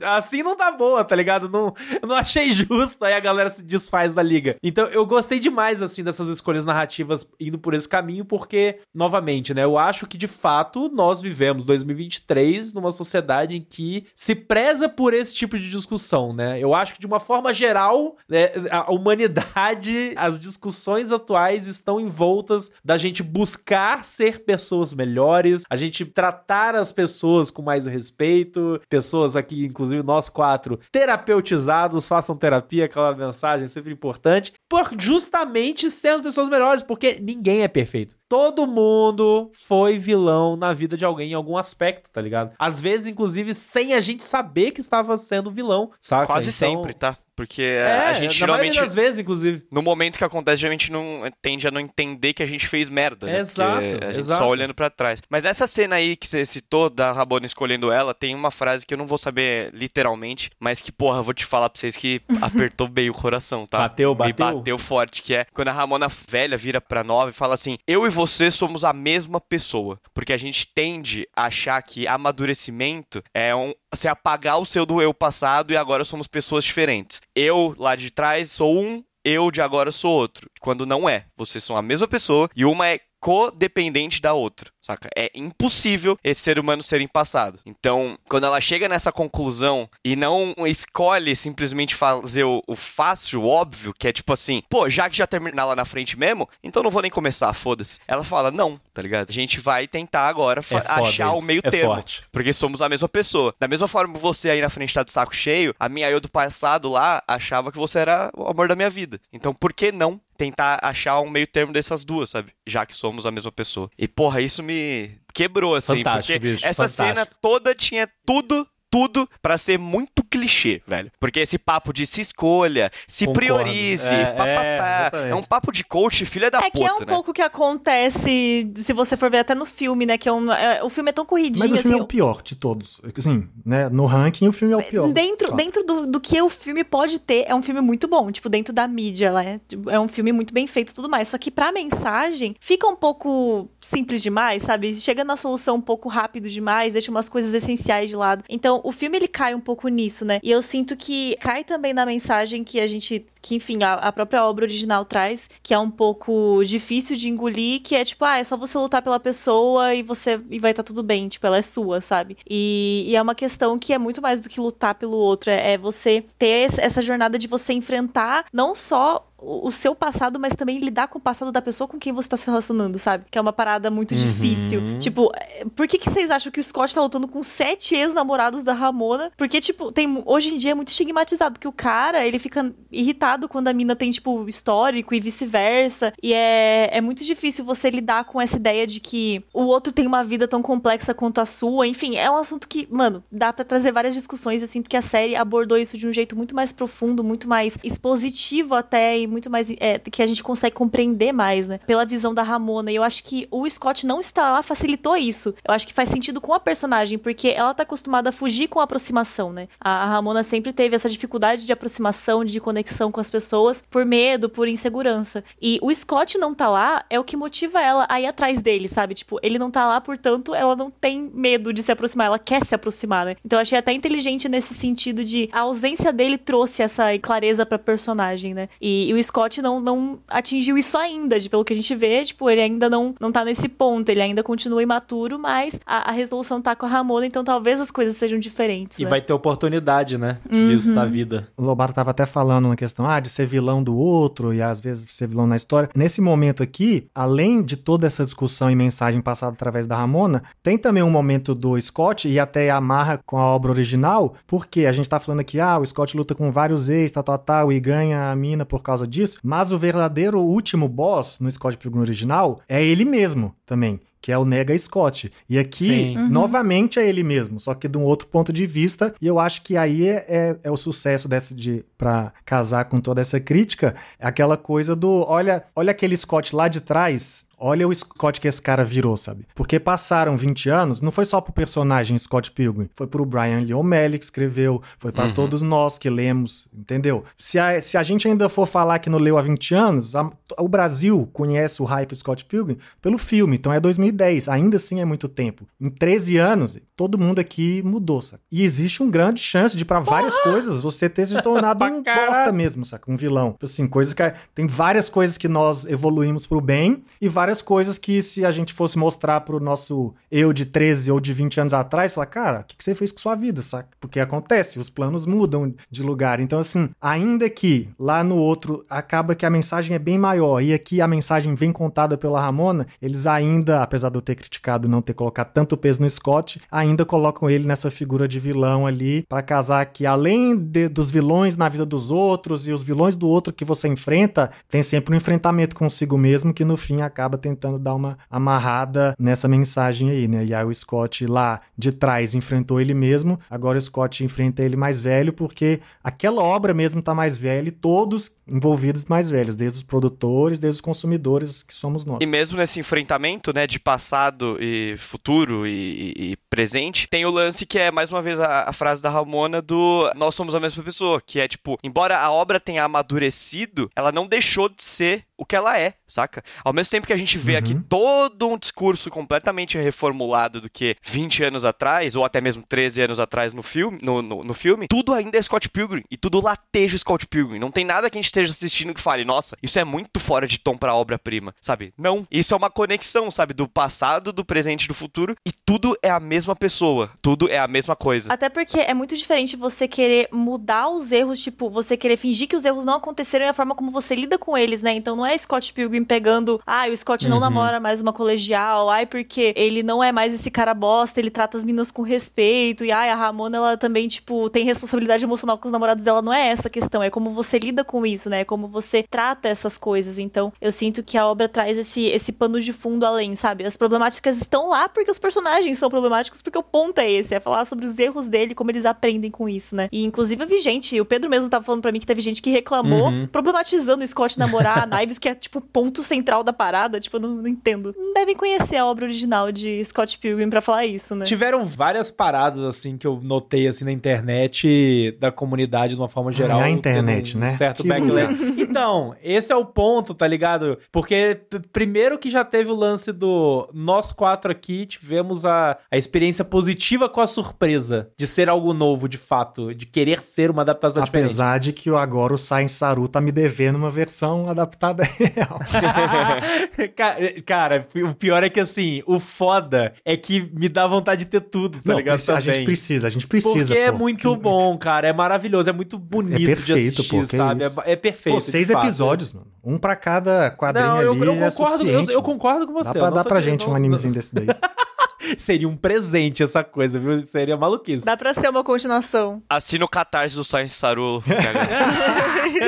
assim 0.18 0.44
não 0.44 0.56
tá 0.56 0.72
boa, 0.72 1.04
tá 1.04 1.16
ligado? 1.16 1.48
Não, 1.48 1.74
eu 2.02 2.08
não 2.08 2.16
achei 2.16 2.50
justo, 2.50 3.04
aí 3.06 3.14
a 3.14 3.20
galera 3.20 3.50
se 3.50 3.64
desfaz 3.64 4.14
da 4.14 4.22
liga. 4.22 4.58
Então 4.62 4.86
eu 4.88 5.06
gostei 5.06 5.40
demais, 5.40 5.82
assim, 5.82 6.04
dessas 6.04 6.28
escolhas 6.28 6.66
narrativas 6.66 7.30
indo 7.40 7.58
por 7.58 7.74
esse 7.74 7.88
caminho, 7.88 8.26
porque, 8.34 8.80
novamente, 8.92 9.54
né, 9.54 9.64
eu 9.64 9.78
acho 9.78 10.08
que 10.08 10.18
de 10.18 10.28
fato 10.28 10.90
nós 10.92 11.22
vivemos 11.22 11.66
2023 11.66 12.74
numa 12.74 12.92
sociedade 12.92 13.56
em 13.56 13.62
que 13.62 14.08
se 14.16 14.34
preza 14.34 14.90
por 14.90 15.14
esse 15.14 15.36
tipo 15.36 15.56
de 15.60 15.70
discussão, 15.70 16.34
né? 16.34 16.60
Eu 16.60 16.74
acho 16.74 16.96
que 16.96 17.00
de 17.00 17.06
uma 17.06 17.20
forma 17.20 17.54
geral, 17.54 18.18
né, 18.28 18.46
a 18.72 18.92
humanidade, 18.92 20.14
as 20.18 20.40
discussões 20.40 21.12
atuais 21.12 21.68
estão 21.68 22.00
envoltas 22.00 22.72
da 22.84 22.98
gente 22.98 23.22
buscar 23.22 24.04
ser 24.04 24.44
pessoas 24.44 24.96
melhores, 24.96 25.62
a 25.70 25.76
gente 25.76 26.04
tratar 26.04 26.74
as 26.74 26.92
pessoas 26.92 27.52
com 27.52 27.62
mais 27.62 27.86
respeito, 27.86 28.82
pessoas 28.90 29.36
aqui, 29.36 29.64
inclusive 29.64 30.02
nós 30.02 30.28
quatro, 30.28 30.80
terapeutizados, 30.92 32.08
façam 32.08 32.36
terapia, 32.36 32.86
aquela 32.86 33.16
mensagem 33.16 33.68
sempre 33.68 33.94
importante, 33.94 34.54
por 34.74 35.00
justamente 35.00 35.92
sermos 35.92 36.24
pessoas 36.24 36.50
melhores, 36.50 36.82
porque 36.82 37.20
ninguém 37.22 37.62
é 37.62 37.68
perfeito. 37.68 38.16
Todo 38.28 38.66
mundo 38.66 39.52
foi 39.54 40.00
vilão 40.00 40.56
na 40.56 40.74
vida 40.74 40.98
de 40.98 41.06
alguém 41.06 41.32
em 41.32 41.36
algum 41.36 41.56
aspecto, 41.58 42.10
tá 42.12 42.20
ligado? 42.20 42.54
Às 42.58 42.80
vezes, 42.80 43.06
inclusive, 43.06 43.54
sem 43.54 43.94
a 43.94 44.02
gente 44.02 44.24
saber 44.24 44.72
que 44.72 44.82
estava 44.82 45.16
sendo 45.18 45.52
vilão, 45.52 45.92
saca? 46.02 46.26
Quase 46.26 46.50
Então- 46.50 46.82
sempre, 46.82 46.94
tá? 46.96 47.16
Porque 47.36 47.62
É, 47.62 48.08
a 48.08 48.14
gente 48.14 48.34
geralmente. 48.36 48.80
das 48.80 48.94
vezes, 48.94 49.20
inclusive. 49.20 49.64
No 49.72 49.82
momento 49.82 50.18
que 50.18 50.24
acontece, 50.24 50.58
geralmente 50.58 50.92
não 50.92 51.24
tende 51.42 51.68
a 51.68 51.72
não 51.72 51.80
entender 51.82 52.34
que 52.34 52.44
a 52.44 52.46
gente 52.46 52.68
fez 52.68 52.90
merda, 52.90 53.26
né? 53.28 53.40
Exato, 53.40 53.82
Porque 53.88 54.06
a 54.06 54.08
gente 54.12 54.20
exato. 54.20 54.38
só 54.38 54.48
olhando 54.48 54.74
pra 54.74 54.90
trás. 54.90 55.20
Mas 55.30 55.44
essa 55.46 55.66
cena 55.68 55.96
aí 55.96 56.16
que 56.16 56.28
você 56.28 56.46
citou, 56.46 56.90
da 56.90 57.12
Rabona 57.12 57.46
escolhendo 57.46 57.92
ela, 57.92 58.14
tem 58.14 58.36
uma 58.36 58.52
frase 58.52 58.86
que 58.86 58.94
eu 58.94 58.98
não 58.98 59.08
vou 59.08 59.18
saber 59.18 59.72
literalmente, 59.74 60.50
mas 60.60 60.82
que, 60.82 60.92
porra, 60.92 61.20
eu 61.20 61.24
vou 61.24 61.34
te 61.34 61.46
falar 61.46 61.70
pra 61.70 61.80
vocês 61.80 61.96
que 61.98 62.22
apertou 62.42 62.88
bem 62.88 63.10
o 63.10 63.14
coração, 63.14 63.66
tá? 63.66 63.80
Bateu, 63.80 64.12
Me 64.12 64.18
bateu? 64.18 64.58
bateu 64.58 64.78
forte, 64.78 65.22
que 65.22 65.34
é 65.36 65.46
quando 65.54 65.70
a 65.70 65.72
Ramona 65.72 66.08
velha 66.28 66.58
vira 66.58 66.80
pra 66.80 67.04
nova 67.04 67.32
e 67.32 67.34
fala 67.34 67.56
assim: 67.56 67.78
Eu 67.88 68.06
e 68.06 68.10
você 68.10 68.52
somos 68.52 68.84
a 68.86 68.94
mesma 68.94 69.42
pessoa. 69.42 70.00
Porque 70.14 70.34
a 70.34 70.38
gente 70.38 70.68
tende 70.74 71.28
a 71.36 71.46
achar 71.46 71.82
que 71.82 72.08
amadurecimento 72.08 73.24
é 73.34 73.56
um. 73.56 73.74
Você 73.94 74.08
apagar 74.08 74.60
o 74.60 74.66
seu 74.66 74.86
do 74.88 75.00
eu 75.02 75.14
passado 75.14 75.72
e 75.72 75.78
agora 75.78 76.04
somos 76.04 76.26
pessoas 76.28 76.64
diferentes. 76.64 77.22
Eu, 77.36 77.74
lá 77.78 77.96
de 77.96 78.12
trás, 78.12 78.52
sou 78.52 78.78
um, 78.80 79.04
eu 79.24 79.50
de 79.50 79.62
agora 79.62 79.92
sou 79.92 80.12
outro. 80.12 80.50
Quando 80.60 80.86
não 80.86 81.08
é. 81.08 81.26
Vocês 81.36 81.64
são 81.64 81.78
a 81.78 81.82
mesma 81.82 82.08
pessoa 82.08 82.50
e 82.56 82.66
uma 82.66 82.88
é 82.88 83.00
codependente 83.24 84.22
da 84.22 84.34
outra, 84.34 84.70
saca? 84.82 85.10
É 85.16 85.32
impossível 85.34 86.18
esse 86.22 86.42
ser 86.42 86.60
humano 86.60 86.84
serem 86.84 87.08
passado. 87.08 87.58
Então, 87.66 88.18
quando 88.28 88.46
ela 88.46 88.60
chega 88.60 88.90
nessa 88.90 89.14
conclusão 89.14 89.90
e 90.04 90.14
não 90.14 90.54
escolhe 90.68 91.34
simplesmente 91.34 91.96
fazer 91.96 92.44
o, 92.44 92.62
o 92.68 92.76
fácil, 92.76 93.42
o 93.44 93.48
óbvio, 93.48 93.94
que 93.98 94.10
é 94.10 94.12
tipo 94.12 94.34
assim, 94.34 94.62
pô, 94.70 94.90
já 94.90 95.10
que 95.10 95.16
já 95.16 95.26
terminar 95.26 95.64
lá 95.64 95.74
na 95.74 95.86
frente 95.86 96.20
mesmo, 96.20 96.50
então 96.62 96.84
não 96.84 96.92
vou 96.92 97.02
nem 97.02 97.10
começar, 97.10 97.54
foda-se. 97.54 98.02
Ela 98.06 98.26
fala, 98.26 98.52
não, 98.52 98.78
tá 98.94 99.02
ligado? 99.02 99.30
A 99.30 99.34
gente 99.34 99.58
vai 99.62 99.88
tentar 99.88 100.28
agora 100.28 100.62
É 100.70 100.76
achar 100.76 101.32
o 101.32 101.38
isso. 101.38 101.48
meio 101.48 101.62
É 101.64 101.70
termo. 101.72 101.96
forte. 101.96 102.24
Porque 102.30 102.52
somos 102.52 102.82
a 102.82 102.90
mesma 102.90 103.08
pessoa. 103.08 103.56
Da 103.58 103.70
mesma 103.70 103.88
forma 103.88 104.14
que 104.16 104.20
você 104.20 104.50
aí 104.50 104.62
na 104.62 104.70
frente 104.70 104.94
tá 104.94 105.02
de 105.02 105.12
saco 105.14 105.34
cheio, 105.34 105.74
a 105.80 105.88
minha 105.88 106.10
eu 106.12 106.20
do 106.20 106.28
passado 106.30 106.90
lá 106.92 107.24
achava 107.26 107.72
que 107.72 107.78
você 107.78 108.00
era 108.00 108.30
o 108.36 108.48
amor 108.50 108.68
da 108.68 108.76
minha 108.76 108.90
vida. 108.90 109.18
Então 109.32 109.54
por 109.54 109.72
que 109.72 109.94
não 109.94 110.20
tentar 110.44 110.80
achar 110.84 111.20
um 111.22 111.30
meio 111.30 111.48
termo 111.48 111.72
dessas 111.72 112.04
duas, 112.04 112.30
sabe? 112.30 112.52
Já 112.68 112.86
que 112.86 112.96
somos 112.96 113.26
a 113.26 113.32
mesma 113.32 113.52
pessoa. 113.52 113.90
E 113.98 114.08
porra, 114.08 114.42
isso 114.42 114.62
me 114.62 115.18
quebrou 115.34 115.76
assim, 115.76 115.98
Fantástico, 115.98 116.40
porque 116.40 116.54
bicho, 116.54 116.66
essa 116.66 116.88
fantástico. 116.88 117.08
cena 117.08 117.26
toda 117.42 117.74
tinha 117.74 118.08
tudo 118.26 118.68
tudo 118.92 119.28
pra 119.42 119.58
ser 119.58 119.80
muito 119.80 120.13
clichê, 120.38 120.82
velho. 120.88 121.12
Porque 121.20 121.40
esse 121.40 121.58
papo 121.58 121.94
de 121.94 122.06
se 122.06 122.22
escolha, 122.22 122.92
se 123.08 123.26
Concordo. 123.26 123.40
priorize, 123.64 124.14
É, 124.14 125.10
é, 125.26 125.30
é 125.30 125.36
um 125.36 125.44
papo 125.44 125.72
de 125.72 125.84
coach 125.84 126.26
filha 126.26 126.50
da 126.50 126.60
É 126.60 126.64
que 126.70 126.72
puta, 126.80 126.86
é 126.88 126.94
um 126.94 127.00
né? 127.00 127.06
pouco 127.06 127.32
o 127.32 127.34
que 127.34 127.42
acontece, 127.42 128.72
se 128.76 128.94
você 128.94 129.16
for 129.18 129.30
ver 129.30 129.40
até 129.40 129.54
no 129.56 129.66
filme, 129.66 130.06
né? 130.06 130.18
Que 130.18 130.28
é 130.30 130.32
um, 130.34 130.52
é- 130.52 130.84
o 130.84 130.90
filme 130.90 131.10
é 131.10 131.14
tão 131.14 131.26
corridinho, 131.26 131.60
Mas 131.60 131.72
o 131.72 131.78
filme 131.78 131.94
assim. 131.96 132.00
é 132.00 132.04
o 132.04 132.08
pior 132.08 132.42
de 132.42 132.56
todos. 132.56 133.02
Assim, 133.18 133.48
né? 133.66 133.90
No 133.90 134.06
ranking, 134.06 134.48
o 134.48 134.52
filme 134.52 134.74
é 134.74 134.78
o 134.78 134.84
pior. 134.84 135.12
Dentro, 135.12 135.48
Claro. 135.50 135.64
dentro 135.64 135.84
do, 135.84 136.06
do 136.08 136.20
que 136.20 136.42
o 136.42 136.50
filme 136.50 136.84
pode 136.84 137.20
ter, 137.20 137.46
é 137.48 137.54
um 137.56 137.62
filme 137.62 137.82
muito 137.82 138.08
bom. 138.08 138.32
Tipo, 138.32 138.50
dentro 138.50 138.74
da 138.74 138.88
mídia, 138.88 139.32
né? 139.34 139.60
Tipo, 139.68 139.90
É 139.90 140.00
um 140.00 140.08
filme 140.08 140.32
muito 140.32 140.54
bem 140.54 140.66
feito 140.68 140.92
e 140.92 140.94
tudo 140.96 141.10
mais. 141.10 141.28
Só 141.28 141.38
que 141.38 141.52
pra 141.52 141.72
mensagem, 141.72 142.56
fica 142.60 142.88
um 142.88 142.96
pouco 142.96 143.70
simples 143.82 144.22
demais, 144.24 144.64
sabe? 144.64 144.94
Chega 144.96 145.24
na 145.24 145.38
solução 145.38 145.76
um 145.76 145.82
pouco 145.82 146.10
rápido 146.10 146.50
demais, 146.50 146.94
deixa 146.94 147.12
umas 147.12 147.30
coisas 147.30 147.54
essenciais 147.54 148.10
de 148.10 148.16
lado. 148.16 148.44
Então, 148.50 148.82
o 148.84 148.92
filme, 148.92 149.18
ele 149.18 149.28
cai 149.28 149.54
um 149.54 149.60
pouco 149.60 149.88
nisso, 149.88 150.23
né? 150.24 150.40
E 150.44 150.52
eu 150.52 150.62
sinto 150.62 150.96
que 150.96 151.36
cai 151.38 151.64
também 151.64 151.94
na 151.94 152.06
mensagem 152.06 152.64
que 152.64 152.80
a 152.80 152.88
gente, 152.88 153.26
que 153.42 153.56
enfim, 153.56 153.84
a, 153.84 153.94
a 153.94 154.12
própria 154.12 154.46
obra 154.46 154.66
original 154.66 155.06
traz, 155.06 155.50
que 155.62 155.74
é 155.74 155.80
um 155.80 155.90
pouco 155.90 156.62
difícil 156.64 157.16
de 157.16 157.30
engolir, 157.30 157.82
que 157.82 157.96
é 157.96 158.04
tipo, 158.04 158.24
ah, 158.26 158.38
é 158.40 158.44
só 158.44 158.58
você 158.58 158.78
lutar 158.78 159.02
pela 159.02 159.20
pessoa 159.20 159.94
e 159.94 160.04
você 160.04 160.40
e 160.50 160.60
vai 160.60 160.72
estar 160.72 160.84
tudo 160.84 161.04
bem, 161.04 161.28
tipo, 161.28 161.46
ela 161.46 161.58
é 161.58 161.62
sua, 161.62 162.02
sabe? 162.02 162.38
E, 162.50 163.06
e 163.08 163.16
é 163.16 163.22
uma 163.22 163.36
questão 163.36 163.78
que 163.78 163.94
é 163.94 163.98
muito 163.98 164.22
mais 164.22 164.42
do 164.42 164.50
que 164.50 164.60
lutar 164.60 164.96
pelo 164.96 165.18
outro, 165.18 165.50
é, 165.50 165.74
é 165.74 165.78
você 165.78 166.24
ter 166.38 166.70
essa 166.78 167.02
jornada 167.02 167.38
de 167.38 167.48
você 167.48 167.74
enfrentar 167.74 168.46
não 168.52 168.76
só 168.76 169.28
o 169.46 169.72
seu 169.72 169.94
passado, 169.94 170.40
mas 170.40 170.54
também 170.54 170.80
lidar 170.80 171.08
com 171.08 171.18
o 171.18 171.22
passado 171.22 171.52
da 171.52 171.62
pessoa 171.62 171.88
com 171.88 172.00
quem 172.00 172.14
você 172.14 172.30
tá 172.30 172.38
se 172.38 172.48
relacionando, 172.48 172.98
sabe? 172.98 173.26
Que 173.30 173.38
é 173.38 173.42
uma 173.42 173.54
parada 173.54 173.92
muito 173.92 174.16
difícil. 174.16 174.98
Tipo, 175.00 175.32
é, 175.36 175.66
por 175.76 175.88
que, 175.88 175.98
que 175.98 176.10
vocês 176.10 176.32
acham 176.32 176.52
que 176.52 176.60
o 176.60 176.64
Scott 176.64 176.94
tá 176.94 177.02
lutando 177.02 177.28
com 177.28 177.44
sete 177.44 177.96
ex-namorados 177.96 178.64
da 178.64 178.74
Ramona? 178.74 179.32
Porque, 179.38 179.60
tipo, 179.60 179.92
tem, 179.92 180.24
hoje 180.26 180.54
em 180.54 180.58
dia 180.58 180.72
é 180.72 180.74
muito 180.74 180.90
estigmatizado 180.90 181.60
que 181.60 181.68
o 181.68 181.72
cara, 181.72 182.26
ele 182.26 182.40
fica 182.40 182.74
irritado 182.92 183.50
quando 183.50 183.68
a 183.68 183.74
mina 183.74 183.96
tem, 183.96 184.10
tipo, 184.10 184.48
histórico 184.48 185.14
e 185.14 185.20
vice-versa. 185.20 186.14
E 186.22 186.34
é, 186.34 186.90
é 186.92 187.02
muito 187.02 187.24
difícil 187.24 187.66
você 187.66 187.90
lidar 187.90 188.26
com 188.26 188.40
essa 188.40 188.58
ideia 188.58 188.88
de 188.88 189.00
que 189.00 189.44
o 189.54 189.64
outro 189.64 189.92
tem 189.92 190.08
uma 190.08 190.24
vida 190.24 190.48
tão 190.48 190.62
complexa 190.62 191.14
quanto 191.14 191.42
a 191.42 191.46
sua. 191.46 191.86
Enfim, 191.88 192.16
é 192.16 192.30
um 192.30 192.38
assunto 192.38 192.68
que, 192.68 192.88
mano, 192.90 193.24
dá 193.32 193.52
pra 193.52 193.66
trazer 193.66 193.92
várias 193.92 194.14
discussões. 194.14 194.62
Eu 194.62 194.68
sinto 194.68 194.90
que 194.90 194.98
a 194.98 195.02
série 195.02 195.36
abordou 195.36 195.78
isso 195.78 195.98
de 195.98 196.08
um 196.08 196.14
jeito 196.14 196.36
muito 196.36 196.56
mais 196.56 196.72
profundo, 196.72 197.24
muito 197.24 197.48
mais 197.48 197.78
expositivo 197.84 198.76
até 198.76 199.20
e 199.20 199.28
muito 199.34 199.50
mais 199.50 199.70
é, 199.80 200.00
que 200.00 200.22
a 200.22 200.26
gente 200.26 200.44
consegue 200.44 200.76
compreender 200.76 201.32
mais, 201.34 201.68
né? 201.68 201.80
Pela 201.86 202.06
visão 202.06 202.34
da 202.34 202.44
Ramona. 202.44 202.92
E 202.92 202.96
eu 202.96 203.04
acho 203.04 203.24
que 203.24 203.48
o 203.52 203.70
Scott 203.70 204.06
não 204.06 204.22
estar 204.22 204.52
lá 204.52 204.64
facilitou 204.64 205.18
isso. 205.18 205.54
Eu 205.68 205.74
acho 205.74 205.86
que 205.88 205.94
faz 205.94 206.08
sentido 206.08 206.40
com 206.40 206.54
a 206.54 206.60
personagem, 206.60 207.18
porque 207.18 207.50
ela 207.50 207.74
tá 207.74 207.84
acostumada 207.84 208.30
a 208.30 208.32
fugir 208.32 208.68
com 208.68 208.80
a 208.80 208.84
aproximação, 208.84 209.52
né? 209.52 209.68
A 209.80 210.04
a 210.04 210.06
Ramona 210.06 210.44
sempre 210.44 210.74
teve 210.74 210.96
essa 210.96 211.10
dificuldade 211.10 211.66
de 211.66 211.72
aproximação, 211.72 212.44
de 212.44 212.60
conexão 212.60 213.12
com 213.12 213.22
as 213.22 213.30
pessoas, 213.30 213.84
por 213.90 214.06
medo, 214.06 214.50
por 214.50 214.68
insegurança. 214.68 215.44
E 215.62 215.80
o 215.82 215.94
Scott 215.94 216.38
não 216.38 216.54
tá 216.54 216.70
lá 216.70 217.06
é 217.10 217.20
o 217.20 217.24
que 217.24 217.38
motiva 217.38 217.82
ela 217.82 218.06
a 218.10 218.20
ir 218.20 218.26
atrás 218.26 218.62
dele, 218.62 218.90
sabe? 218.90 219.14
Tipo, 219.14 219.40
ele 219.42 219.58
não 219.58 219.72
tá 219.72 219.88
lá, 219.88 220.02
portanto, 220.02 220.54
ela 220.54 220.76
não 220.76 220.92
tem 220.92 221.32
medo 221.34 221.72
de 221.72 221.82
se 221.82 221.92
aproximar, 221.92 222.28
ela 222.28 222.40
quer 222.40 222.66
se 222.66 222.76
aproximar, 222.76 223.26
né? 223.26 223.36
Então 223.46 223.58
eu 223.58 223.62
achei 223.62 223.78
até 223.78 223.94
inteligente 223.94 224.50
nesse 224.50 224.74
sentido 224.74 225.24
de 225.24 225.50
a 225.54 225.62
ausência 225.62 226.12
dele 226.12 226.38
trouxe 226.38 226.82
essa 226.84 227.18
clareza 227.20 227.66
pra 227.66 227.80
personagem, 227.80 228.54
né? 228.54 228.68
E, 228.82 229.13
e 229.16 229.20
o 229.20 229.24
Scott 229.24 229.62
não, 229.62 229.80
não 229.80 230.20
atingiu 230.28 230.78
isso 230.78 230.98
ainda, 230.98 231.40
de, 231.40 231.50
pelo 231.50 231.64
que 231.64 231.74
a 231.74 231.76
gente 231.76 231.94
vê, 231.96 232.24
tipo, 232.24 232.50
ele 232.50 232.62
ainda 232.62 232.90
não, 232.90 233.16
não 233.20 233.32
tá 233.32 233.44
nesse 233.44 233.68
ponto, 233.68 234.10
ele 234.10 234.22
ainda 234.22 234.44
continua 234.44 234.82
imaturo, 234.82 235.40
mas 235.40 235.80
a, 235.86 236.10
a 236.10 236.12
resolução 236.12 236.62
tá 236.62 236.76
com 236.76 236.86
a 236.86 236.90
Ramona, 236.90 237.26
então 237.26 237.44
talvez 237.44 237.80
as 237.80 237.92
coisas 237.92 238.18
sejam 238.18 238.40
diferentes. 238.40 239.00
E 239.00 239.04
né? 239.04 239.10
vai 239.10 239.22
ter 239.22 239.34
oportunidade, 239.34 240.18
né? 240.18 240.38
Disso 240.50 240.94
na 240.94 241.06
vida. 241.06 241.48
O 241.58 241.64
Lobato 241.64 241.94
tava 241.94 242.12
até 242.12 242.26
falando 242.26 242.66
uma 242.66 242.76
questão 242.76 243.10
ah, 243.10 243.20
de 243.20 243.30
ser 243.30 243.46
vilão 243.46 243.84
do 243.84 243.98
outro 243.98 244.54
e 244.54 244.62
às 244.62 244.80
vezes 244.80 245.06
ser 245.12 245.28
vilão 245.28 245.48
na 245.48 245.56
história. 245.56 245.90
Nesse 245.96 246.22
momento 246.22 246.64
aqui, 246.64 247.08
além 247.14 247.62
de 247.62 247.78
toda 247.78 248.08
essa 248.08 248.24
discussão 248.24 248.70
e 248.70 248.76
mensagem 248.76 249.22
passada 249.22 249.54
através 249.54 249.88
da 249.88 249.96
Ramona, 249.96 250.44
tem 250.62 250.78
também 250.78 251.04
um 251.04 251.10
momento 251.10 251.54
do 251.56 251.80
Scott 251.80 252.28
e 252.28 252.40
até 252.40 252.70
amarra 252.70 253.20
com 253.26 253.38
a 253.38 253.46
obra 253.46 253.72
original, 253.72 254.36
porque 254.48 254.86
a 254.86 254.92
gente 254.92 255.10
tá 255.10 255.20
falando 255.20 255.42
aqui, 255.42 255.60
ah, 255.60 255.78
o 255.78 255.86
Scott 255.86 256.16
luta 256.16 256.36
com 256.36 256.52
vários 256.52 256.90
ex, 256.90 257.12
tal, 257.12 257.24
tal, 257.24 257.38
tal, 257.38 257.72
e 257.72 257.80
ganha 257.80 258.32
a 258.32 258.36
mina 258.36 258.66
por 258.66 258.82
causa 258.82 259.03
disso, 259.06 259.40
mas 259.44 259.72
o 259.72 259.78
verdadeiro 259.78 260.40
último 260.40 260.88
boss 260.88 261.40
no 261.40 261.52
Scott 261.52 261.78
Pilgrim 261.78 262.02
original 262.02 262.62
é 262.68 262.84
ele 262.84 263.06
mesmo 263.06 263.56
também. 263.66 264.00
Que 264.24 264.32
é 264.32 264.38
o 264.38 264.46
Nega 264.46 264.76
Scott. 264.78 265.30
E 265.50 265.60
aqui. 265.60 266.14
Uhum. 266.16 266.30
novamente, 266.30 266.98
é 266.98 267.06
ele 267.08 267.24
mesmo, 267.24 267.60
só 267.60 267.74
que 267.74 267.90
de 267.90 267.98
um 267.98 268.04
outro 268.04 268.26
ponto 268.28 268.54
de 268.54 268.66
vista. 268.66 269.14
E 269.22 269.28
eu 269.28 269.38
acho 269.38 269.62
que 269.64 269.76
aí 269.76 270.08
é, 270.08 270.26
é, 270.30 270.56
é 270.64 270.72
o 270.72 270.78
sucesso 270.78 271.28
dessa 271.28 271.54
de 271.54 271.84
para 271.98 272.32
casar 272.46 272.86
com 272.86 273.00
toda 273.00 273.20
essa 273.22 273.40
crítica, 273.40 273.96
é 274.20 274.26
aquela 274.28 274.56
coisa 274.58 274.96
do 274.96 275.26
olha, 275.28 275.64
olha 275.76 275.92
aquele 275.92 276.16
Scott 276.18 276.54
lá 276.56 276.68
de 276.68 276.82
trás, 276.82 277.48
olha 277.58 277.88
o 277.88 277.96
Scott 277.96 278.42
que 278.42 278.48
esse 278.48 278.62
cara 278.62 278.84
virou, 278.84 279.16
sabe? 279.16 279.46
Porque 279.56 279.80
passaram 279.80 280.36
20 280.36 280.70
anos, 280.70 281.02
não 281.02 281.12
foi 281.12 281.24
só 281.24 281.40
pro 281.40 281.54
personagem 281.54 282.18
Scott 282.18 282.52
Pilgrim, 282.52 282.90
foi 282.94 283.08
pro 283.08 283.26
Brian 283.26 283.60
Lee 283.60 283.74
O'Malley 283.74 284.20
que 284.20 284.26
escreveu, 284.26 284.82
foi 284.98 285.12
para 285.14 285.32
todos 285.32 285.62
nós 285.64 285.98
que 285.98 286.10
lemos, 286.10 286.68
entendeu? 286.78 287.24
Se 287.38 287.58
a, 287.58 287.80
se 287.82 287.98
a 287.98 288.04
gente 288.04 288.28
ainda 288.28 288.50
for 288.50 288.66
falar 288.68 289.00
que 289.00 289.10
não 289.10 289.18
leu 289.20 289.38
há 289.38 289.42
20 289.42 289.74
anos, 289.74 290.14
a- 290.14 290.30
o 290.60 290.68
Brasil 290.68 291.30
conhece 291.32 291.82
o 291.82 291.86
hype 291.86 292.14
Scott 292.18 292.44
Pilgrim 292.44 292.78
pelo 293.02 293.18
filme, 293.18 293.56
então 293.56 293.72
é 293.72 293.80
2010, 293.80 294.13
ainda 294.48 294.78
assim 294.78 295.00
é 295.00 295.06
muito 295.06 295.28
tempo. 295.28 295.66
Em 295.80 295.90
13 295.90 296.38
anos, 296.38 296.78
todo 296.96 297.18
mundo 297.18 297.40
aqui 297.40 297.82
mudou, 297.84 298.22
sabe? 298.22 298.42
E 298.52 298.64
existe 298.64 299.02
uma 299.02 299.12
grande 299.12 299.42
chance 299.42 299.76
de, 299.76 299.86
para 299.86 300.00
várias 300.00 300.38
coisas, 300.40 300.82
você 300.82 301.10
ter 301.10 301.26
se 301.26 301.42
tornado 301.42 301.84
um 301.86 302.04
bosta 302.04 302.52
mesmo, 302.52 302.86
saca? 302.86 303.12
Um 303.12 303.18
vilão. 303.18 303.54
Tipo 303.54 303.66
Assim, 303.66 303.88
coisas 303.88 304.14
que. 304.14 304.24
Tem 304.54 304.68
várias 304.68 305.10
coisas 305.10 305.38
que 305.38 305.48
nós 305.48 305.86
evoluímos 305.86 306.46
pro 306.46 306.62
bem 306.62 307.04
e 307.20 307.28
várias 307.28 307.62
coisas 307.62 307.98
que, 307.98 308.22
se 308.22 308.46
a 308.46 308.52
gente 308.52 308.74
fosse 308.74 308.98
mostrar 308.98 309.42
pro 309.42 309.60
nosso 309.60 310.14
eu 310.32 310.54
de 310.54 310.66
13 310.66 311.12
ou 311.12 311.20
de 311.20 311.34
20 311.34 311.62
anos 311.62 311.74
atrás, 311.74 312.12
falar, 312.12 312.26
cara, 312.28 312.60
o 312.62 312.64
que, 312.64 312.78
que 312.78 312.84
você 312.84 312.96
fez 312.96 313.12
com 313.12 313.20
sua 313.20 313.36
vida, 313.36 313.62
saca? 313.62 313.90
Porque 314.00 314.20
acontece, 314.20 314.80
os 314.80 314.90
planos 314.90 315.26
mudam 315.26 315.74
de 315.90 316.04
lugar. 316.04 316.40
Então, 316.40 316.60
assim, 316.60 316.90
ainda 317.02 317.50
que 317.50 317.90
lá 318.00 318.24
no 318.24 318.38
outro 318.38 318.86
acaba 318.90 319.36
que 319.36 319.46
a 319.46 319.50
mensagem 319.50 319.96
é 319.96 320.00
bem 320.00 320.18
maior 320.18 320.62
e 320.62 320.74
aqui 320.74 321.02
a 321.02 321.08
mensagem 321.08 321.56
vem 321.56 321.72
contada 321.72 322.18
pela 322.18 322.42
Ramona, 322.42 322.88
eles 323.02 323.26
ainda, 323.26 323.82
apesar 323.82 324.03
de 324.10 324.18
eu 324.18 324.22
ter 324.22 324.36
criticado 324.36 324.88
não 324.88 325.02
ter 325.02 325.14
colocado 325.14 325.52
tanto 325.54 325.76
peso 325.78 326.02
no 326.02 326.10
Scott, 326.10 326.62
ainda 326.72 327.06
colocam 327.06 327.50
ele 327.50 327.66
nessa 327.68 327.90
figura 327.92 328.28
de 328.28 328.40
vilão 328.40 328.86
ali 328.88 329.24
pra 329.28 329.42
casar 329.42 329.86
que 329.86 330.06
além 330.06 330.56
de- 330.56 330.88
dos 330.90 331.10
vilões 331.12 331.56
na 331.58 331.70
vida 331.70 331.86
dos 331.86 332.12
outros 332.12 332.68
e 332.68 332.72
os 332.72 332.84
vilões 332.84 333.16
do 333.16 333.28
outro 333.28 333.54
que 333.54 333.66
você 333.66 333.88
enfrenta, 333.88 334.52
tem 334.70 334.82
sempre 334.84 335.14
um 335.14 335.18
enfrentamento 335.18 335.76
consigo 335.76 336.18
mesmo 336.18 336.54
que 336.54 336.64
no 336.66 336.78
fim 336.78 337.02
acaba 337.02 337.38
tentando 337.38 337.78
dar 337.80 337.94
uma 337.96 338.18
amarrada 338.30 339.16
nessa 339.20 339.48
mensagem 339.48 340.10
aí, 340.10 340.28
né? 340.28 340.46
E 340.46 340.54
aí 340.54 340.66
o 340.66 340.74
Scott 340.74 341.26
lá 341.26 341.62
de 341.78 341.92
trás 341.92 342.34
enfrentou 342.36 342.80
ele 342.80 342.94
mesmo, 342.94 343.40
agora 343.50 343.78
o 343.78 343.82
Scott 343.82 344.24
enfrenta 344.24 344.64
ele 344.64 344.76
mais 344.76 345.00
velho 345.02 345.34
porque 345.34 345.80
aquela 346.04 346.42
obra 346.44 346.74
mesmo 346.74 347.02
tá 347.02 347.14
mais 347.14 347.38
velha 347.38 347.70
e 347.70 347.72
todos 347.72 348.38
envolvidos 348.48 349.06
mais 349.06 349.30
velhos, 349.30 349.56
desde 349.56 349.78
os 349.80 349.84
produtores, 349.84 350.60
desde 350.60 350.78
os 350.78 350.82
consumidores 350.82 351.64
que 351.64 351.74
somos 351.74 352.06
nós. 352.06 352.20
E 352.22 352.26
mesmo 352.26 352.58
nesse 352.58 352.80
enfrentamento, 352.80 353.54
né, 353.54 353.66
de 353.66 353.80
passado 353.94 354.58
e 354.60 354.96
futuro 354.98 355.68
e, 355.68 356.32
e- 356.32 356.38
presente, 356.50 357.08
tem 357.08 357.26
o 357.26 357.32
lance 357.32 357.66
que 357.66 357.80
é, 357.80 357.92
mais 357.92 358.12
uma 358.12 358.22
vez, 358.22 358.40
a, 358.40 358.70
a 358.70 358.74
frase 358.74 359.02
da 359.02 359.10
Ramona 359.10 359.60
do 359.60 360.12
nós 360.16 360.36
somos 360.36 360.54
a 360.54 360.60
mesma 360.60 360.84
pessoa, 360.84 361.20
que 361.20 361.40
é 361.40 361.48
tipo, 361.48 361.80
embora 361.84 362.18
a 362.18 362.32
obra 362.32 362.60
tenha 362.60 362.84
amadurecido, 362.84 363.90
ela 363.96 364.12
não 364.12 364.28
deixou 364.28 364.70
de 364.70 364.84
ser 364.84 365.26
o 365.44 365.46
que 365.46 365.56
ela 365.56 365.78
é, 365.78 365.94
saca? 366.08 366.44
Ao 366.64 366.74
mesmo 366.74 366.92
tempo 366.92 367.08
que 367.08 367.14
a 367.14 367.18
gente 367.18 367.38
vê 367.38 367.56
aqui 367.56 367.76
todo 367.88 368.48
um 368.48 368.58
discurso 368.58 369.10
completamente 369.10 369.78
reformulado 369.78 370.62
do 370.62 370.70
que 370.70 370.96
20 371.04 371.44
anos 371.44 371.66
atrás, 371.66 372.16
ou 372.16 372.24
até 372.24 372.42
mesmo 372.42 372.64
13 372.68 373.02
anos 373.02 373.20
atrás 373.20 373.54
no 373.54 373.62
filme, 373.62 373.98
no, 374.02 374.22
no, 374.22 374.44
no 374.44 374.54
filme, 374.54 374.88
tudo 374.88 375.14
ainda 375.14 375.38
é 375.38 375.42
Scott 375.42 375.70
Pilgrim, 375.70 376.04
e 376.10 376.18
tudo 376.18 376.42
lateja 376.42 376.98
Scott 376.98 377.28
Pilgrim. 377.28 377.60
Não 377.60 377.72
tem 377.72 377.86
nada 377.86 378.10
que 378.10 378.18
a 378.18 378.22
gente 378.22 378.26
esteja 378.26 378.52
assistindo 378.52 378.94
que 378.94 379.02
fale, 379.02 379.26
nossa, 379.26 379.58
isso 379.62 379.78
é 379.78 379.84
muito 379.84 380.20
fora 380.20 380.48
de 380.48 380.58
tom 380.58 380.78
pra 380.78 380.96
obra-prima, 380.96 381.54
sabe? 381.62 381.94
Não. 381.98 382.26
Isso 382.32 382.54
é 382.54 382.58
uma 382.58 382.70
conexão, 382.70 383.30
sabe? 383.30 383.54
Do 383.54 383.68
passado, 383.68 384.32
do 384.32 384.46
presente 384.46 384.86
e 384.86 384.88
do 384.88 384.94
futuro, 384.94 385.36
e 385.46 385.52
tudo 385.52 385.96
é 386.02 386.10
a 386.10 386.20
mesma 386.20 386.56
pessoa. 386.56 387.12
Tudo 387.22 387.50
é 387.50 387.58
a 387.58 387.68
mesma 387.68 387.96
coisa. 387.96 388.32
Até 388.32 388.50
porque 388.50 388.80
é 388.80 388.94
muito 388.94 389.16
diferente 389.16 389.56
você 389.56 389.88
querer 389.88 390.30
mudar 390.32 390.90
os 390.90 391.12
erros, 391.12 391.42
tipo, 391.42 391.70
você 391.70 391.98
querer 391.98 392.18
fingir 392.18 392.48
que 392.48 392.56
os 392.56 392.66
erros 392.66 392.86
não 392.86 392.96
aconteceram 392.96 393.46
e 393.46 393.50
a 393.50 393.54
forma 393.54 393.76
como 393.76 393.92
você 393.92 394.16
lida 394.16 394.38
com 394.38 394.58
eles, 394.58 394.82
né? 394.82 394.94
Então 394.94 395.16
não 395.16 395.26
é 395.26 395.33
é 395.34 395.38
Scott 395.38 395.74
Pilgrim 395.74 396.04
pegando, 396.04 396.62
ah, 396.66 396.86
o 396.92 396.96
Scott 396.98 397.28
não 397.28 397.38
Uhum. 397.38 397.42
namora 397.44 397.80
mais 397.80 398.02
uma 398.02 398.14
colegial, 398.14 398.90
ai, 398.90 399.06
porque 399.06 399.54
ele 399.56 399.84
não 399.84 400.04
é 400.04 400.12
mais 400.12 400.34
esse 400.34 400.50
cara 400.52 400.74
bosta, 400.74 401.20
ele 401.20 401.30
trata 401.30 401.58
as 401.58 401.64
meninas 401.64 401.92
com 401.92 402.02
respeito, 402.02 402.86
e 402.86 402.92
ai, 402.92 403.10
a 403.10 403.16
Ramona, 403.16 403.58
ela 403.58 403.78
também, 403.78 404.08
tipo, 404.08 404.50
tem 404.50 404.64
responsabilidade 404.66 405.24
emocional 405.24 405.58
com 405.58 405.68
os 405.68 405.72
namorados 405.72 406.04
dela. 406.04 406.22
Não 406.22 406.34
é 406.34 406.48
essa 406.50 406.68
a 406.68 406.72
questão, 406.72 407.02
é 407.04 407.10
como 407.10 407.32
você 407.32 407.58
lida 407.60 407.84
com 407.84 408.06
isso, 408.06 408.30
né? 408.30 408.42
É 408.42 408.46
como 408.46 408.68
você 408.68 409.04
trata 409.10 409.48
essas 409.50 409.78
coisas. 409.78 410.20
Então, 410.20 410.52
eu 410.62 410.72
sinto 410.72 411.04
que 411.04 411.18
a 411.18 411.26
obra 411.28 411.48
traz 411.50 411.78
esse, 411.78 412.06
esse 412.08 412.32
pano 412.32 412.60
de 412.62 412.72
fundo 412.74 413.06
além, 413.06 413.36
sabe? 413.36 413.66
As 413.66 413.76
problemáticas 413.78 414.38
estão 414.38 414.70
lá 414.70 414.88
porque 414.90 415.12
os 415.12 415.20
personagens 415.20 415.78
são 415.78 415.90
problemáticos, 415.90 416.42
porque 416.42 416.58
o 416.58 416.64
ponto 416.64 417.00
é 417.00 417.12
esse, 417.12 417.34
é 417.36 417.40
falar 417.40 417.66
sobre 417.66 417.86
os 417.86 417.98
erros 418.00 418.30
dele, 418.30 418.54
como 418.56 418.72
eles 418.72 418.86
aprendem 418.86 419.32
com 419.32 419.50
isso, 419.50 419.76
né? 419.76 419.90
E, 419.92 420.04
inclusive, 420.04 420.44
eu 420.44 420.48
vi 420.48 420.60
gente, 420.60 421.00
o 421.00 421.06
Pedro 421.06 421.30
mesmo 421.30 421.50
tava 421.50 421.64
falando 421.64 421.82
pra 421.82 421.92
mim 421.92 422.00
que 422.00 422.06
teve 422.06 422.22
gente 422.22 422.42
que 422.42 422.50
reclamou, 422.52 423.10
Uhum. 423.10 423.28
problematizando 423.32 424.04
o 424.04 424.08
Scott 424.08 424.38
namorar 424.40 424.80
a 424.80 424.88
Knives, 424.88 425.13
que 425.18 425.30
é, 425.30 425.36
tipo, 425.36 425.60
o 425.60 425.62
ponto 425.62 426.04
central 426.04 426.44
da 426.44 426.54
parada. 426.54 427.00
Tipo, 427.00 427.18
eu 427.18 427.22
não, 427.22 427.30
não 427.36 427.48
entendo. 427.48 427.94
Não 427.98 428.14
devem 428.14 428.36
conhecer 428.36 428.78
a 428.78 428.86
obra 428.86 429.06
original 429.06 429.52
de 429.52 429.84
Scott 429.84 430.18
Pilgrim 430.18 430.50
pra 430.50 430.62
falar 430.62 430.86
isso, 430.86 431.16
né? 431.16 431.26
Tiveram 431.26 431.66
várias 431.66 432.12
paradas, 432.12 432.64
assim, 432.64 432.98
que 432.98 433.06
eu 433.06 433.20
notei, 433.22 433.68
assim, 433.68 433.86
na 433.86 433.92
internet, 433.92 435.16
da 435.20 435.32
comunidade, 435.32 435.96
de 435.96 436.02
uma 436.02 436.10
forma 436.10 436.32
geral. 436.32 436.60
a 436.62 436.70
internet, 436.70 437.38
um 437.38 437.42
né? 437.42 437.48
certo 437.48 437.82
Que 437.82 437.88
backlash. 437.88 438.34
Então, 438.74 439.16
esse 439.22 439.52
é 439.52 439.56
o 439.56 439.66
ponto, 439.66 440.14
tá 440.16 440.28
ligado? 440.28 440.80
Porque, 440.92 441.42
primeiro 441.72 442.18
que 442.18 442.30
já 442.30 442.44
teve 442.44 442.72
o 442.72 442.76
lance 442.76 443.12
do... 443.12 443.70
Nós 443.72 444.12
quatro 444.12 444.52
aqui 444.52 444.86
tivemos 444.86 445.46
a, 445.46 445.78
a 445.92 445.98
experiência 445.98 446.44
positiva 446.44 447.08
com 447.08 447.22
a 447.22 447.28
surpresa 447.28 448.10
de 448.18 448.26
ser 448.26 448.50
algo 448.50 448.74
novo, 448.74 449.08
de 449.08 449.18
fato. 449.18 449.74
De 449.76 449.86
querer 449.86 450.24
ser 450.24 450.50
uma 450.50 450.64
adaptação 450.64 451.04
diferente. 451.04 451.28
Apesar 451.28 451.60
de 451.60 451.74
que 451.74 451.90
agora 451.90 452.34
o 452.34 452.38
Sain 452.38 452.68
Saru 452.68 453.08
tá 453.08 453.22
me 453.22 453.32
devendo 453.32 453.76
uma 453.76 453.92
versão 453.92 454.50
adaptada 454.50 455.03
real. 455.04 455.60
Cara, 457.46 457.88
o 458.10 458.14
pior 458.14 458.44
é 458.44 458.50
que, 458.50 458.60
assim, 458.60 459.02
o 459.06 459.20
foda 459.20 459.94
é 460.06 460.16
que 460.18 460.50
me 460.54 460.68
dá 460.70 460.88
vontade 460.88 461.26
de 461.26 461.32
ter 461.32 461.42
tudo, 461.42 461.78
tá 461.82 461.92
Não, 461.92 461.98
ligado? 461.98 462.16
precisa- 462.16 462.38
a 462.38 462.40
gente 462.40 462.64
precisa, 462.64 463.08
a 463.08 463.10
gente 463.10 463.28
precisa. 463.28 463.54
Porque 463.68 463.74
é 463.74 463.92
pô. 463.92 463.98
muito 463.98 464.36
Que- 464.36 464.42
bom, 464.42 464.78
cara. 464.78 465.08
É 465.08 465.14
maravilhoso, 465.14 465.70
é 465.70 465.74
muito 465.74 465.98
bonito 465.98 466.38
de 466.38 466.46
perfeito, 466.46 467.02
assistir, 467.02 467.18
pô, 467.18 467.26
sabe? 467.26 467.64
É, 467.64 467.94
é 467.94 467.96
perfeito. 467.96 468.36
Pô, 468.36 468.42
seis 468.42 468.68
de 468.68 468.74
fato. 468.74 468.86
episódios, 468.86 469.34
mano. 469.34 469.48
Um 469.64 469.78
pra 469.78 469.96
cada 469.96 470.52
quadrinho 470.52 470.88
Não, 470.88 471.02
eu, 471.02 471.12
ali 471.14 471.26
eu 471.26 471.34
é 471.34 471.50
concordo, 471.52 471.74
eu, 471.74 471.78
suficiente, 471.78 472.12
eu 472.12 472.22
mano. 472.22 472.24
concordo 472.24 472.68
com 472.68 472.74
Dá 472.74 472.84
você. 472.84 472.92
pra 473.00 473.02
eu 473.02 473.06
não 473.12 473.14
dar 473.16 473.24
pra 473.24 473.40
gente 473.40 473.66
um 473.66 473.70
não- 473.70 473.76
animezinho 473.76 474.14
desse 474.14 474.34
daí. 474.36 474.48
Seria 475.38 475.68
um 475.68 475.76
presente 475.76 476.44
essa 476.44 476.64
coisa, 476.64 477.00
viu? 477.00 477.20
Seria 477.20 477.58
maluquice. 477.58 478.06
Dá 478.06 478.16
pra 478.18 478.34
ser 478.34 478.50
uma 478.50 478.64
continuação. 478.64 479.42
Assina 479.50 479.86
o 479.86 479.88
catarse 479.88 480.36
do 480.36 480.44
Science 480.44 480.76
Saru. 480.76 481.24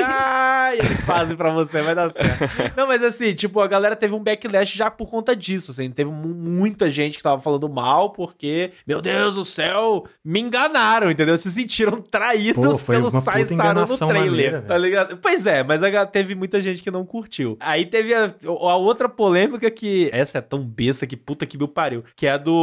Ai, 0.04 0.78
eles 0.78 1.00
fazem 1.02 1.36
pra 1.36 1.52
você, 1.52 1.82
vai 1.82 1.94
dar 1.94 2.10
certo. 2.10 2.74
Não, 2.76 2.86
mas 2.86 3.02
assim, 3.02 3.34
tipo, 3.34 3.60
a 3.60 3.66
galera 3.66 3.94
teve 3.96 4.14
um 4.14 4.22
backlash 4.22 4.76
já 4.76 4.90
por 4.90 5.10
conta 5.10 5.34
disso, 5.34 5.70
assim. 5.70 5.90
Teve 5.90 6.10
mu- 6.10 6.34
muita 6.34 6.88
gente 6.90 7.16
que 7.16 7.22
tava 7.22 7.40
falando 7.40 7.68
mal 7.68 8.10
porque, 8.10 8.72
meu 8.86 9.00
Deus 9.00 9.36
do 9.36 9.44
céu, 9.44 10.04
me 10.24 10.40
enganaram, 10.40 11.10
entendeu? 11.10 11.36
Se 11.38 11.50
sentiram 11.52 12.00
traídos 12.00 12.80
Pô, 12.80 12.92
pelo 12.92 13.10
puta 13.10 13.20
Saru 13.20 13.80
no 13.80 13.98
trailer, 13.98 14.30
maneira, 14.30 14.62
tá 14.62 14.76
ligado? 14.78 15.16
Pois 15.18 15.46
é, 15.46 15.62
mas 15.62 15.82
teve 16.12 16.34
muita 16.34 16.60
gente 16.60 16.82
que 16.82 16.90
não 16.90 17.04
curtiu. 17.04 17.56
Aí 17.60 17.86
teve 17.86 18.14
a, 18.14 18.24
a 18.44 18.76
outra 18.76 19.08
polêmica 19.08 19.70
que, 19.70 20.10
essa 20.12 20.38
é 20.38 20.40
tão 20.40 20.64
besta 20.64 21.06
que 21.06 21.16
puta 21.16 21.46
que 21.46 21.56
me 21.56 21.68
pariu, 21.68 22.04
que 22.14 22.26
é 22.26 22.32
a 22.32 22.36
do 22.46 22.54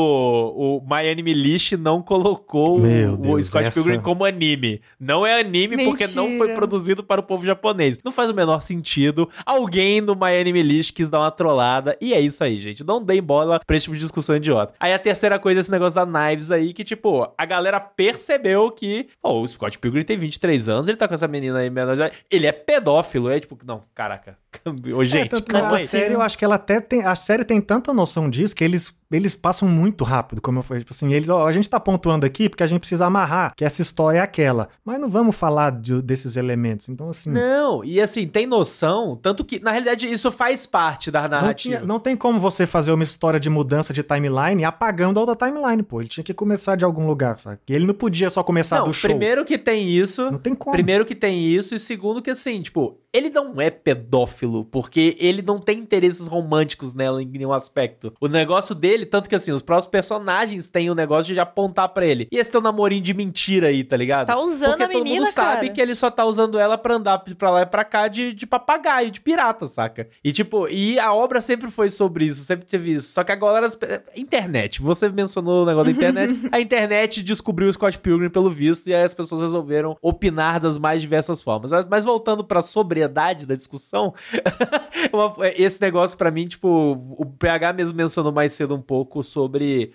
o 0.55 0.81
My 0.89 1.09
Anime 1.09 1.33
List 1.33 1.73
não 1.73 2.01
colocou 2.01 2.79
Meu 2.79 3.11
o, 3.11 3.13
o 3.13 3.17
Deus, 3.17 3.45
Scott 3.47 3.65
essa- 3.67 3.81
Pilgrim 3.81 4.01
como 4.01 4.23
anime. 4.25 4.81
Não 4.99 5.25
é 5.25 5.39
anime 5.39 5.83
porque 5.85 6.07
não 6.07 6.25
foi 6.27 6.31
Mentira. 6.39 6.53
produzido 6.55 7.03
para 7.03 7.21
o 7.21 7.23
povo 7.23 7.45
japonês. 7.45 7.99
Não 8.03 8.11
faz 8.11 8.29
o 8.29 8.33
menor 8.33 8.61
sentido. 8.61 9.29
Alguém 9.45 10.01
no 10.01 10.15
My 10.15 10.39
Anime 10.39 10.63
List 10.63 10.93
quis 10.93 11.09
dar 11.09 11.19
uma 11.19 11.31
trollada. 11.31 11.97
E 12.01 12.13
é 12.13 12.19
isso 12.19 12.43
aí, 12.43 12.57
gente. 12.59 12.83
Não 12.83 13.03
deem 13.03 13.21
bola 13.21 13.59
pra 13.65 13.75
esse 13.75 13.83
tipo 13.85 13.95
de 13.95 14.01
discussão 14.01 14.35
idiota. 14.35 14.73
Aí 14.79 14.93
a 14.93 14.99
terceira 14.99 15.37
coisa 15.37 15.59
é 15.59 15.61
esse 15.61 15.71
negócio 15.71 15.95
da 15.95 16.05
Knives 16.05 16.49
aí, 16.51 16.73
que, 16.73 16.83
tipo, 16.83 17.27
a 17.37 17.45
galera 17.45 17.79
percebeu 17.79 18.71
que, 18.71 19.07
pô, 19.21 19.41
o 19.41 19.47
Scott 19.47 19.77
Pilgrim 19.79 20.03
tem 20.03 20.17
23 20.17 20.69
anos, 20.69 20.87
ele 20.87 20.97
tá 20.97 21.07
com 21.07 21.13
essa 21.15 21.27
menina 21.27 21.59
aí 21.59 21.69
menor 21.69 21.95
de 21.95 22.01
idade. 22.01 22.15
Ele 22.31 22.47
é 22.47 22.51
pedófilo. 22.51 23.29
É 23.29 23.39
tipo, 23.39 23.57
não, 23.65 23.81
caraca. 23.93 24.37
Ô, 24.95 25.03
gente, 25.03 25.35
é, 25.35 25.41
tanto 25.41 25.55
a 25.57 25.75
aí. 25.77 25.83
série, 25.85 26.13
eu 26.13 26.21
acho 26.21 26.37
que 26.37 26.45
ela 26.45 26.55
até 26.55 26.79
tem. 26.79 27.03
A 27.03 27.15
série 27.15 27.43
tem 27.43 27.59
tanta 27.59 27.93
noção 27.93 28.29
disso 28.29 28.55
que 28.55 28.63
eles, 28.63 28.97
eles 29.11 29.35
passam 29.35 29.67
muito 29.73 30.03
rápido, 30.03 30.41
como 30.41 30.59
eu 30.59 30.63
falei. 30.63 30.81
Tipo 30.81 30.93
assim, 30.93 31.13
eles, 31.13 31.27
ó, 31.29 31.47
a 31.47 31.51
gente 31.51 31.69
tá 31.69 31.79
pontuando 31.79 32.25
aqui 32.25 32.47
porque 32.47 32.63
a 32.63 32.67
gente 32.67 32.79
precisa 32.79 33.05
amarrar 33.05 33.53
que 33.55 33.65
essa 33.65 33.81
história 33.81 34.19
é 34.19 34.21
aquela. 34.21 34.69
Mas 34.85 34.99
não 34.99 35.09
vamos 35.09 35.35
falar 35.35 35.71
de- 35.71 36.01
desses 36.01 36.37
elementos. 36.37 36.87
Então, 36.89 37.09
assim. 37.09 37.31
Não, 37.31 37.83
e 37.83 37.99
assim, 38.01 38.27
tem 38.27 38.45
noção, 38.45 39.17
tanto 39.21 39.43
que, 39.43 39.59
na 39.59 39.71
realidade, 39.71 40.11
isso 40.11 40.31
faz 40.31 40.65
parte 40.65 41.09
da 41.11 41.23
Não, 41.23 41.29
narrativa. 41.29 41.77
tinha- 41.77 41.87
não 41.87 41.99
tem 41.99 42.15
como 42.15 42.39
você 42.39 42.65
fazer 42.65 42.91
uma 42.91 43.03
história 43.03 43.39
de 43.39 43.49
mudança 43.49 43.91
de 43.93 44.03
timeline 44.03 44.63
apagando 44.63 45.17
a 45.19 45.23
outra 45.23 45.35
timeline, 45.47 45.81
pô. 45.83 45.99
Ele 46.01 46.09
tinha 46.09 46.23
que 46.23 46.33
começar 46.33 46.75
de 46.75 46.85
algum 46.85 47.07
lugar, 47.07 47.39
sabe? 47.39 47.59
Ele 47.67 47.85
não 47.85 47.93
podia 47.93 48.29
só 48.29 48.43
começar 48.43 48.77
Não, 48.79 48.85
do 48.85 48.93
show. 48.93 49.09
primeiro 49.09 49.43
que 49.43 49.57
tem 49.57 49.89
isso. 49.89 50.29
Não 50.31 50.37
tem 50.39 50.53
como. 50.53 50.73
Primeiro 50.75 51.05
que 51.05 51.15
tem 51.15 51.39
isso, 51.43 51.73
e 51.73 51.79
segundo 51.79 52.21
que 52.21 52.29
assim, 52.29 52.61
tipo, 52.61 52.97
ele 53.11 53.29
não 53.29 53.59
é 53.59 53.69
pedófilo, 53.69 54.65
porque 54.65 55.15
ele 55.19 55.41
não 55.41 55.59
tem 55.59 55.79
interesses 55.79 56.27
românticos 56.27 56.93
nela 56.93 57.21
em 57.21 57.25
nenhum 57.25 57.53
aspecto. 57.53 58.13
O 58.19 58.27
negócio 58.27 58.75
dele, 58.75 59.05
tanto 59.05 59.29
que 59.29 59.35
assim, 59.35 59.51
os 59.51 59.61
próprios 59.63 59.87
personagens 59.87 60.67
têm 60.69 60.89
o 60.89 60.95
negócio 60.95 61.33
de 61.33 61.39
apontar 61.39 61.89
pra 61.89 62.05
ele. 62.05 62.27
E 62.31 62.37
esse 62.37 62.51
teu 62.51 62.61
namorinho 62.61 63.01
de 63.01 63.13
mentira 63.13 63.67
aí, 63.67 63.83
tá 63.83 63.97
ligado? 63.97 64.27
Tá 64.27 64.37
usando 64.37 64.71
porque 64.71 64.83
a 64.83 64.87
todo 64.87 65.03
menina, 65.03 65.21
mundo 65.21 65.31
sabe 65.31 65.61
cara. 65.61 65.69
que 65.69 65.81
ele 65.81 65.95
só 65.95 66.11
tá 66.11 66.25
usando 66.25 66.59
ela 66.59 66.77
pra 66.77 66.95
andar 66.95 67.19
pra 67.37 67.49
lá 67.49 67.61
e 67.61 67.65
pra 67.65 67.83
cá 67.83 68.07
de, 68.07 68.33
de 68.33 68.45
papagaio, 68.45 69.11
de 69.11 69.21
pirata, 69.21 69.67
saca? 69.67 70.07
E 70.23 70.31
tipo, 70.31 70.67
e 70.67 70.99
a 70.99 71.13
obra 71.13 71.41
sempre 71.41 71.69
foi 71.71 71.89
sobre 71.89 72.25
isso, 72.25 72.43
sempre 72.43 72.65
teve 72.65 72.93
isso. 72.93 73.11
Só 73.11 73.23
que 73.23 73.31
agora, 73.31 73.65
as, 73.65 73.77
internet, 74.15 74.81
você 74.81 75.09
mencionou 75.09 75.63
o 75.63 75.65
negócio 75.65 75.91
da 75.93 75.97
internet, 75.97 76.33
a 76.51 76.59
internet 76.59 77.21
descobriu 77.23 77.69
o 77.69 77.73
Scott 77.73 77.97
Pilgrim 77.99 78.29
pelo 78.29 78.49
visto, 78.49 78.87
e 78.87 78.93
aí 78.93 79.03
as 79.03 79.13
pessoas 79.13 79.41
resolveram 79.41 79.97
opinar 80.01 80.59
das 80.59 80.77
mais 80.77 81.01
diversas 81.01 81.41
formas. 81.41 81.71
Mas 81.89 82.03
voltando 82.03 82.43
pra 82.43 82.61
sobriedade 82.61 83.45
da 83.45 83.55
discussão, 83.55 84.13
esse 85.55 85.81
negócio 85.81 86.17
pra 86.17 86.31
mim, 86.31 86.47
tipo, 86.47 86.97
o 87.17 87.25
PH 87.25 87.73
mesmo 87.73 87.95
mencionou 87.95 88.31
mais 88.31 88.53
cedo 88.53 88.75
um 88.75 88.81
pouco 88.81 89.23
sobre 89.23 89.42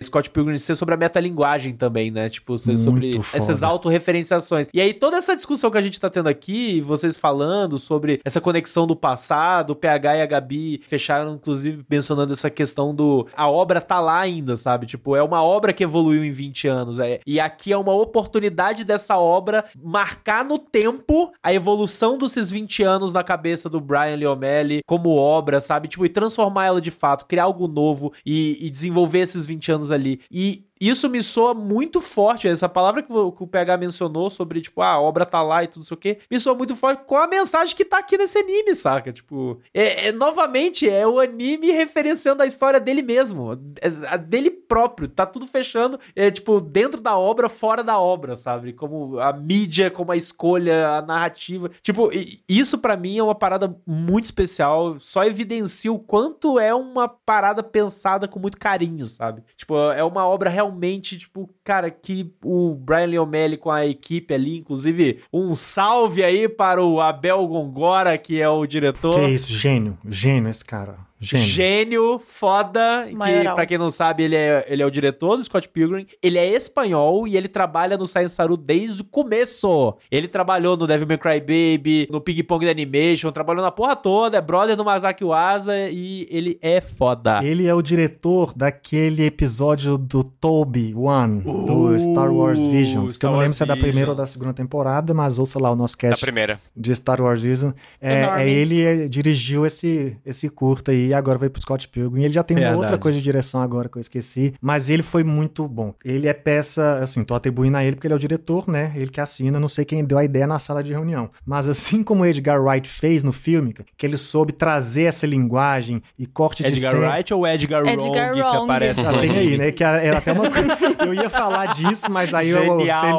Scott 0.01 0.29
Pilgrim 0.29 0.57
ser 0.57 0.75
sobre 0.75 0.95
a 0.95 0.97
metalinguagem 0.97 1.73
também, 1.75 2.11
né? 2.11 2.29
Tipo, 2.29 2.57
ser 2.57 2.71
Muito 2.71 2.83
sobre 2.83 3.13
foda. 3.21 3.43
essas 3.43 3.63
autorreferenciações. 3.63 4.67
E 4.73 4.81
aí, 4.81 4.93
toda 4.93 5.17
essa 5.17 5.35
discussão 5.35 5.71
que 5.71 5.77
a 5.77 5.81
gente 5.81 5.99
tá 5.99 6.09
tendo 6.09 6.27
aqui, 6.27 6.81
vocês 6.81 7.17
falando 7.17 7.77
sobre 7.77 8.19
essa 8.23 8.41
conexão 8.41 8.87
do 8.87 8.95
passado, 8.95 9.71
o 9.71 9.75
PH 9.75 10.17
e 10.17 10.21
a 10.21 10.25
Gabi 10.25 10.81
fecharam, 10.87 11.35
inclusive, 11.35 11.83
mencionando 11.89 12.33
essa 12.33 12.49
questão 12.49 12.93
do. 12.93 13.27
A 13.35 13.49
obra 13.49 13.81
tá 13.81 13.99
lá 13.99 14.19
ainda, 14.19 14.55
sabe? 14.55 14.85
Tipo, 14.85 15.15
é 15.15 15.23
uma 15.23 15.43
obra 15.43 15.73
que 15.73 15.83
evoluiu 15.83 16.23
em 16.23 16.31
20 16.31 16.67
anos. 16.67 16.99
É, 16.99 17.19
e 17.25 17.39
aqui 17.39 17.71
é 17.71 17.77
uma 17.77 17.93
oportunidade 17.93 18.83
dessa 18.83 19.17
obra 19.17 19.65
marcar 19.81 20.43
no 20.45 20.57
tempo 20.57 21.31
a 21.43 21.53
evolução 21.53 22.17
desses 22.17 22.49
20 22.49 22.83
anos 22.83 23.13
na 23.13 23.23
cabeça 23.23 23.69
do 23.69 23.79
Brian 23.79 24.15
Lee 24.15 24.27
O'Malley 24.27 24.81
como 24.85 25.15
obra, 25.15 25.61
sabe? 25.61 25.87
Tipo, 25.87 26.05
e 26.05 26.09
transformar 26.09 26.65
ela 26.65 26.81
de 26.81 26.91
fato, 26.91 27.25
criar 27.25 27.43
algo 27.43 27.67
novo 27.67 28.13
e, 28.25 28.57
e 28.65 28.69
desenvolver 28.69 29.19
esses 29.19 29.38
20 29.45 29.71
anos 29.71 29.91
ali. 29.91 30.21
E 30.31 30.68
isso 30.79 31.09
me 31.09 31.21
soa 31.21 31.53
muito 31.53 31.99
forte. 32.01 32.47
Essa 32.47 32.69
palavra 32.69 33.03
que 33.03 33.11
o, 33.11 33.31
PH 33.47 33.77
mencionou 33.77 34.29
sobre, 34.29 34.61
tipo, 34.61 34.81
ah, 34.81 34.93
a 34.93 35.01
obra 35.01 35.25
tá 35.25 35.41
lá 35.41 35.63
e 35.63 35.67
tudo 35.67 35.83
isso 35.83 35.93
o 35.93 35.97
quê, 35.97 36.19
me 36.29 36.39
soa 36.39 36.55
muito 36.55 36.75
forte 36.75 37.03
com 37.05 37.17
a 37.17 37.27
mensagem 37.27 37.75
que 37.75 37.83
tá 37.83 37.99
aqui 37.99 38.17
nesse 38.17 38.37
anime, 38.37 38.75
saca? 38.75 39.11
Tipo, 39.11 39.59
é, 39.73 40.07
é- 40.07 40.11
novamente, 40.11 40.87
é 40.87 41.05
o 41.07 41.19
anime 41.19 41.71
referenciando 41.71 42.43
a 42.43 42.45
história 42.45 42.79
dele 42.79 43.01
mesmo, 43.01 43.57
é, 43.81 44.17
dele 44.17 44.49
próprio. 44.49 45.07
Tá 45.07 45.25
tudo 45.25 45.47
fechando, 45.47 45.99
é, 46.15 46.29
tipo, 46.29 46.61
dentro 46.61 47.01
da 47.01 47.17
obra, 47.17 47.49
fora 47.49 47.83
da 47.83 47.99
obra, 47.99 48.35
sabe? 48.35 48.73
Como 48.73 49.19
a 49.19 49.33
mídia, 49.33 49.89
como 49.89 50.11
a 50.11 50.17
escolha, 50.17 50.89
a 50.97 51.01
narrativa. 51.01 51.69
Tipo, 51.81 52.09
isso 52.47 52.77
pra 52.77 52.95
mim 52.95 53.17
é 53.17 53.23
uma 53.23 53.35
parada 53.35 53.75
muito 53.85 54.25
especial. 54.25 54.97
Só 54.99 55.23
evidencia 55.23 55.91
o 55.91 55.99
quanto 55.99 56.59
é 56.59 56.73
uma 56.73 57.07
parada 57.07 57.63
pensada 57.63 58.27
com 58.27 58.39
muito 58.39 58.57
carinho, 58.57 59.07
sabe? 59.07 59.43
Tipo, 59.55 59.77
é 59.91 60.03
uma 60.03 60.27
obra 60.27 60.49
realmente, 60.49 60.68
tipo, 61.17 61.49
cara, 61.63 61.89
que 61.89 62.33
o 62.43 62.73
Brian 62.73 63.21
O'Malley 63.21 63.57
com 63.57 63.71
a 63.71 63.85
equipe 63.85 64.33
ali, 64.33 64.57
inclusive, 64.57 65.21
um 65.31 65.55
salve 65.55 66.23
aí 66.23 66.47
para 66.47 66.83
o 66.83 67.01
Abel 67.01 67.45
Gongora, 67.47 68.17
que 68.17 68.41
é 68.41 68.49
o 68.49 68.65
diretor. 68.65 69.13
Que 69.15 69.27
isso, 69.27 69.53
gênio, 69.53 69.97
gênio 70.07 70.49
esse 70.49 70.63
cara. 70.63 71.08
Gênio. 71.19 71.45
Gênio, 71.45 72.19
foda. 72.19 73.07
Que, 73.07 73.53
pra 73.53 73.65
quem 73.65 73.77
não 73.77 73.89
sabe, 73.89 74.23
ele 74.23 74.35
é, 74.35 74.65
ele 74.69 74.81
é 74.81 74.85
o 74.85 74.89
diretor 74.91 75.35
do 75.37 75.43
Scott 75.43 75.67
Pilgrim. 75.67 76.05
Ele 76.23 76.37
é 76.37 76.55
espanhol 76.55 77.27
e 77.27 77.35
ele 77.35 77.47
trabalha 77.47 77.97
no 77.97 78.07
Science 78.07 78.35
Saru 78.35 78.55
desde 78.55 79.01
o 79.01 79.05
começo. 79.05 79.95
Ele 80.09 80.27
trabalhou 80.27 80.77
no 80.77 80.87
Devil 80.87 81.07
May 81.07 81.17
Cry 81.17 81.39
Baby, 81.39 82.07
no 82.09 82.21
Ping 82.21 82.41
Pong 82.43 82.65
The 82.65 82.71
Animation, 82.71 83.31
trabalhou 83.31 83.61
na 83.61 83.71
porra 83.71 83.95
toda, 83.95 84.37
é 84.37 84.41
brother 84.41 84.75
do 84.75 84.85
Masaki 84.85 85.23
Uasa 85.23 85.89
e 85.89 86.27
ele 86.31 86.57
é 86.61 86.79
foda. 86.79 87.39
Ele 87.43 87.67
é 87.67 87.73
o 87.73 87.81
diretor 87.81 88.53
daquele 88.55 89.25
episódio 89.25 89.97
do 89.97 90.23
Toby 90.23 90.93
One, 90.95 91.41
do 91.41 91.89
Uh, 91.89 91.99
Star 91.99 92.31
Wars 92.31 92.65
Visions, 92.65 93.11
que 93.13 93.17
Star 93.17 93.31
eu 93.31 93.33
não 93.33 93.39
lembro 93.39 93.49
Wars 93.49 93.57
se 93.57 93.63
é 93.63 93.65
da 93.65 93.75
primeira 93.75 94.11
ou 94.11 94.15
da 94.15 94.23
Visions. 94.23 94.29
segunda 94.39 94.53
temporada, 94.53 95.13
mas 95.13 95.37
ouça 95.39 95.59
lá 95.61 95.71
o 95.71 95.75
nosso 95.75 95.95
Da 95.97 96.09
cast 96.09 96.23
primeira. 96.23 96.59
de 96.75 96.93
Star 96.95 97.21
Wars 97.21 97.41
Vision. 97.41 97.71
É, 98.01 98.21
é 98.43 98.49
ele 98.49 98.81
é, 98.83 99.07
dirigiu 99.07 99.65
esse, 99.65 100.15
esse 100.25 100.49
curta 100.49 100.91
aí, 100.91 101.08
agora 101.13 101.37
vai 101.37 101.49
pro 101.49 101.61
Scott 101.61 101.87
Pilgrim. 101.87 102.23
Ele 102.23 102.33
já 102.33 102.43
tem 102.43 102.57
uma 102.57 102.61
Verdade. 102.61 102.81
outra 102.81 102.97
coisa 102.97 103.17
de 103.17 103.23
direção 103.23 103.61
agora 103.61 103.89
que 103.89 103.97
eu 103.97 104.01
esqueci, 104.01 104.53
mas 104.61 104.89
ele 104.89 105.03
foi 105.03 105.23
muito 105.23 105.67
bom. 105.67 105.93
Ele 106.03 106.27
é 106.27 106.33
peça, 106.33 106.99
assim, 106.99 107.23
tô 107.23 107.35
atribuindo 107.35 107.77
a 107.77 107.83
ele 107.83 107.95
porque 107.95 108.07
ele 108.07 108.13
é 108.13 108.17
o 108.17 108.19
diretor, 108.19 108.67
né? 108.67 108.91
Ele 108.95 109.07
que 109.07 109.21
assina, 109.21 109.59
não 109.59 109.67
sei 109.67 109.85
quem 109.85 110.03
deu 110.03 110.17
a 110.17 110.23
ideia 110.23 110.47
na 110.47 110.59
sala 110.59 110.83
de 110.83 110.91
reunião. 110.91 111.29
Mas 111.45 111.67
assim 111.67 112.03
como 112.03 112.23
o 112.23 112.25
Edgar 112.25 112.61
Wright 112.61 112.87
fez 112.87 113.23
no 113.23 113.31
filme, 113.31 113.75
que 113.97 114.05
ele 114.05 114.17
soube 114.17 114.53
trazer 114.53 115.03
essa 115.03 115.25
linguagem 115.25 116.01
e 116.17 116.25
corte 116.25 116.63
de 116.63 116.71
Edgar 116.71 116.91
cena... 116.91 117.09
Wright 117.09 117.33
ou 117.33 117.47
Edgar, 117.47 117.85
Edgar 117.85 118.31
Wrong 118.31 118.33
que 118.33 118.41
Wrong. 118.41 118.63
aparece 118.63 119.05
Ah, 119.05 119.19
tem 119.19 119.31
aí, 119.31 119.57
né? 119.57 119.71
Que 119.71 119.83
era, 119.83 120.17
até 120.17 120.31
uma 120.31 120.49
coisa. 120.49 120.77
Eu 121.05 121.13
ia 121.13 121.29
falar 121.29 121.73
disso, 121.73 122.11
mas 122.11 122.33
aí 122.33 122.51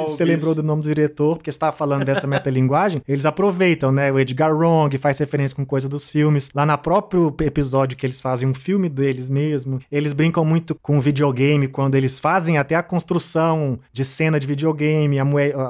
você, 0.06 0.24
lembrou 0.24 0.54
do 0.54 0.62
nome 0.62 0.82
do 0.82 0.88
diretor, 0.88 1.36
porque 1.36 1.50
você 1.50 1.56
estava 1.56 1.72
falando 1.72 2.04
dessa 2.04 2.26
metalinguagem. 2.26 3.02
Eles 3.06 3.26
aproveitam, 3.26 3.90
né? 3.90 4.12
O 4.12 4.18
Edgar 4.18 4.54
Wrong 4.54 4.96
faz 4.98 5.18
referência 5.18 5.56
com 5.56 5.64
coisa 5.64 5.88
dos 5.88 6.08
filmes. 6.08 6.50
Lá 6.54 6.66
na 6.66 6.76
próprio 6.76 7.34
episódio 7.40 7.79
que 7.86 8.06
eles 8.06 8.20
fazem 8.20 8.48
um 8.48 8.54
filme 8.54 8.88
deles 8.88 9.28
mesmo, 9.28 9.78
eles 9.90 10.12
brincam 10.12 10.44
muito 10.44 10.74
com 10.74 11.00
videogame, 11.00 11.68
quando 11.68 11.94
eles 11.94 12.18
fazem 12.18 12.58
até 12.58 12.74
a 12.74 12.82
construção 12.82 13.78
de 13.92 14.04
cena 14.04 14.38
de 14.38 14.46
videogame, 14.46 15.18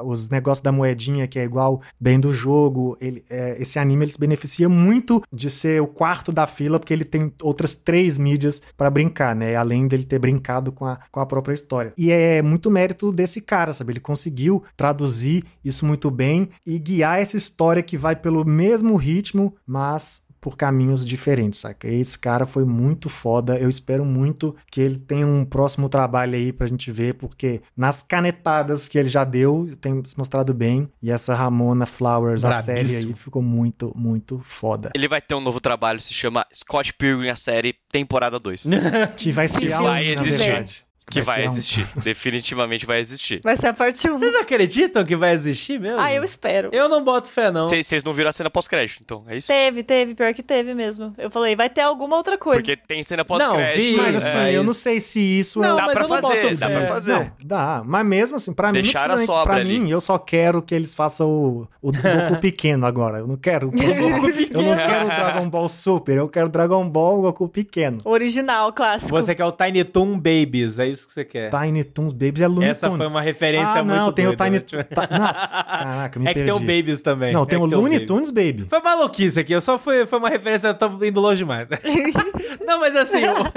os 0.05 0.29
negócios 0.29 0.63
da 0.63 0.71
moedinha, 0.71 1.27
que 1.27 1.39
é 1.39 1.43
igual 1.43 1.81
bem 1.99 2.19
do 2.19 2.33
jogo. 2.33 2.97
Ele, 2.99 3.23
é, 3.29 3.57
esse 3.59 3.79
anime 3.79 4.05
ele 4.05 4.11
se 4.11 4.19
beneficia 4.19 4.67
muito 4.67 5.21
de 5.31 5.49
ser 5.49 5.81
o 5.81 5.87
quarto 5.87 6.31
da 6.31 6.47
fila, 6.47 6.79
porque 6.79 6.93
ele 6.93 7.05
tem 7.05 7.31
outras 7.41 7.75
três 7.75 8.17
mídias 8.17 8.61
pra 8.77 8.89
brincar, 8.89 9.35
né? 9.35 9.55
Além 9.55 9.87
dele 9.87 10.03
ter 10.03 10.19
brincado 10.19 10.71
com 10.71 10.85
a, 10.85 10.99
com 11.11 11.19
a 11.19 11.25
própria 11.25 11.53
história. 11.53 11.93
E 11.97 12.11
é 12.11 12.41
muito 12.41 12.71
mérito 12.71 13.11
desse 13.11 13.41
cara, 13.41 13.73
sabe? 13.73 13.93
Ele 13.93 13.99
conseguiu 13.99 14.63
traduzir 14.75 15.43
isso 15.63 15.85
muito 15.85 16.09
bem 16.09 16.49
e 16.65 16.77
guiar 16.79 17.19
essa 17.19 17.37
história 17.37 17.83
que 17.83 17.97
vai 17.97 18.15
pelo 18.15 18.45
mesmo 18.45 18.95
ritmo, 18.95 19.55
mas 19.65 20.27
por 20.41 20.57
caminhos 20.57 21.05
diferentes, 21.05 21.59
saca? 21.59 21.87
Esse 21.87 22.17
cara 22.17 22.47
foi 22.47 22.65
muito 22.65 23.07
foda. 23.07 23.57
Eu 23.59 23.69
espero 23.69 24.03
muito 24.03 24.55
que 24.71 24.81
ele 24.81 24.97
tenha 24.97 25.25
um 25.25 25.45
próximo 25.45 25.87
trabalho 25.87 26.35
aí 26.35 26.51
pra 26.51 26.65
gente 26.65 26.91
ver, 26.91 27.13
porque 27.13 27.61
nas 27.77 28.01
canetadas 28.01 28.89
que 28.89 28.97
ele 28.97 29.07
já 29.07 29.23
deu, 29.23 29.69
tem 29.79 30.01
se 30.05 30.17
mostrado 30.17 30.53
bem. 30.53 30.89
E 31.01 31.11
essa 31.11 31.35
Ramona 31.35 31.85
Flowers, 31.85 32.43
a 32.43 32.53
série 32.53 32.95
aí, 32.95 33.13
ficou 33.13 33.41
muito, 33.41 33.93
muito 33.95 34.39
foda. 34.43 34.89
Ele 34.95 35.07
vai 35.07 35.21
ter 35.21 35.35
um 35.35 35.41
novo 35.41 35.61
trabalho, 35.61 35.99
se 35.99 36.13
chama 36.13 36.45
Scott 36.53 36.93
Pilgrim, 36.95 37.29
a 37.29 37.35
série, 37.35 37.75
temporada 37.91 38.39
2. 38.39 38.65
Que 39.15 39.31
vai 39.31 39.47
ser 39.47 39.67
Que 39.67 39.73
algo, 39.73 39.87
vai 39.89 40.03
na 40.03 40.11
existir. 40.11 40.90
Que 41.09 41.21
vai, 41.21 41.43
um- 41.43 41.47
existir. 41.47 41.85
Definitivamente 42.03 42.85
vai 42.85 42.99
existir. 42.99 43.41
Vai 43.43 43.57
ser 43.57 43.67
a 43.67 43.73
parte 43.73 44.09
1. 44.09 44.17
Vocês 44.17 44.35
acreditam 44.35 45.03
que 45.03 45.15
vai 45.15 45.33
existir 45.33 45.79
mesmo? 45.79 45.99
Ah, 45.99 46.13
eu 46.13 46.23
espero. 46.23 46.69
Eu 46.71 46.87
não 46.87 47.03
boto 47.03 47.27
fé, 47.29 47.51
não. 47.51 47.65
Vocês 47.65 48.03
não 48.03 48.13
viram 48.13 48.29
a 48.29 48.33
cena 48.33 48.49
pós-crédito, 48.49 49.01
então, 49.03 49.23
é 49.27 49.35
isso? 49.37 49.47
Teve, 49.47 49.83
teve, 49.83 50.15
pior 50.15 50.33
que 50.33 50.41
teve 50.43 50.73
mesmo. 50.73 51.13
Eu 51.17 51.29
falei, 51.29 51.53
vai 51.55 51.69
ter 51.69 51.81
alguma 51.81 52.15
outra 52.15 52.37
coisa. 52.37 52.61
Porque 52.61 52.77
tem 52.77 53.03
cena 53.03 53.23
vi, 53.23 53.27
pós-crédito. 53.27 53.97
Mas 53.97 54.15
assim, 54.15 54.37
é, 54.37 54.53
eu 54.55 54.63
não 54.63 54.73
sei 54.73 54.99
se 55.01 55.19
isso 55.19 55.59
Não, 55.59 55.73
é. 55.73 55.81
Dá 55.81 55.85
mas 55.87 55.93
pra 55.93 56.03
eu 56.03 56.07
não 56.07 56.15
fazer, 56.21 56.41
boto 56.43 56.55
dá 56.57 56.67
fé. 56.67 56.77
pra 56.79 56.87
fazer. 56.87 57.11
Não, 57.13 57.31
dá. 57.43 57.83
Mas 57.85 58.05
mesmo 58.05 58.37
assim, 58.37 58.53
pra 58.53 58.71
mim, 58.71 58.81
Deixaram 58.81 59.07
não 59.09 59.15
precisa 59.15 59.33
a 59.33 59.35
nem- 59.35 59.41
sobra 59.41 59.53
pra 59.55 59.61
ali. 59.63 59.79
mim, 59.79 59.89
eu 59.91 59.99
só 59.99 60.17
quero 60.17 60.61
que 60.61 60.73
eles 60.73 60.93
façam 60.93 61.27
o, 61.29 61.67
o 61.81 61.91
Goku 61.91 62.39
pequeno 62.39 62.85
agora. 62.85 63.19
Eu 63.19 63.27
não 63.27 63.35
quero 63.35 63.67
o 63.67 63.71
Goku 63.75 63.83
Eu 63.83 64.61
não 64.63 64.75
quero 64.77 65.05
o 65.05 65.07
Dragon 65.07 65.49
Ball 65.49 65.67
Super, 65.67 66.17
eu 66.17 66.29
quero 66.29 66.47
Dragon 66.47 66.87
Ball 66.89 67.21
Goku 67.21 67.49
pequeno. 67.49 67.97
Original, 68.05 68.71
clássico. 68.71 69.11
Você 69.11 69.35
quer 69.35 69.45
o 69.45 69.51
Tiny 69.51 69.83
Toon 69.83 70.15
Babies, 70.17 70.79
é 70.79 70.87
isso 70.87 71.00
que 71.07 71.13
você 71.13 71.25
quer. 71.25 71.49
Tiny 71.49 71.83
Toons 71.83 72.13
Babies 72.13 72.41
é 72.41 72.47
Looney 72.47 72.69
Essa 72.69 72.87
Tunes. 72.89 73.05
foi 73.05 73.13
uma 73.13 73.21
referência 73.21 73.79
ah, 73.79 73.83
não, 73.83 74.03
muito 74.05 74.15
tem 74.15 74.25
doida, 74.25 74.43
o 74.43 74.45
Tiny 74.45 74.57
né? 74.59 74.65
Toons. 74.65 74.85
Caraca, 74.95 76.19
me 76.19 76.25
É 76.29 76.33
que 76.33 76.39
perdi. 76.43 76.51
tem 76.51 76.53
o 76.53 76.59
Babies 76.59 77.01
também. 77.01 77.33
Não, 77.33 77.43
É 77.43 77.45
tem 77.45 77.57
que 77.59 77.63
o 77.65 77.67
Looney 77.67 77.91
Babies. 77.99 78.07
Tunes 78.07 78.31
Baby. 78.31 78.65
Foi 78.69 78.79
maluquice 78.81 79.39
aqui, 79.39 79.53
eu 79.53 79.61
só 79.61 79.77
fui, 79.77 80.05
foi 80.05 80.19
uma 80.19 80.29
referência, 80.29 80.67
eu 80.69 80.73
tô 80.75 80.87
indo 81.03 81.19
longe 81.21 81.39
demais. 81.39 81.67
Não, 82.65 82.79
mas 82.79 82.95
assim. 82.95 83.21
eu- 83.21 83.35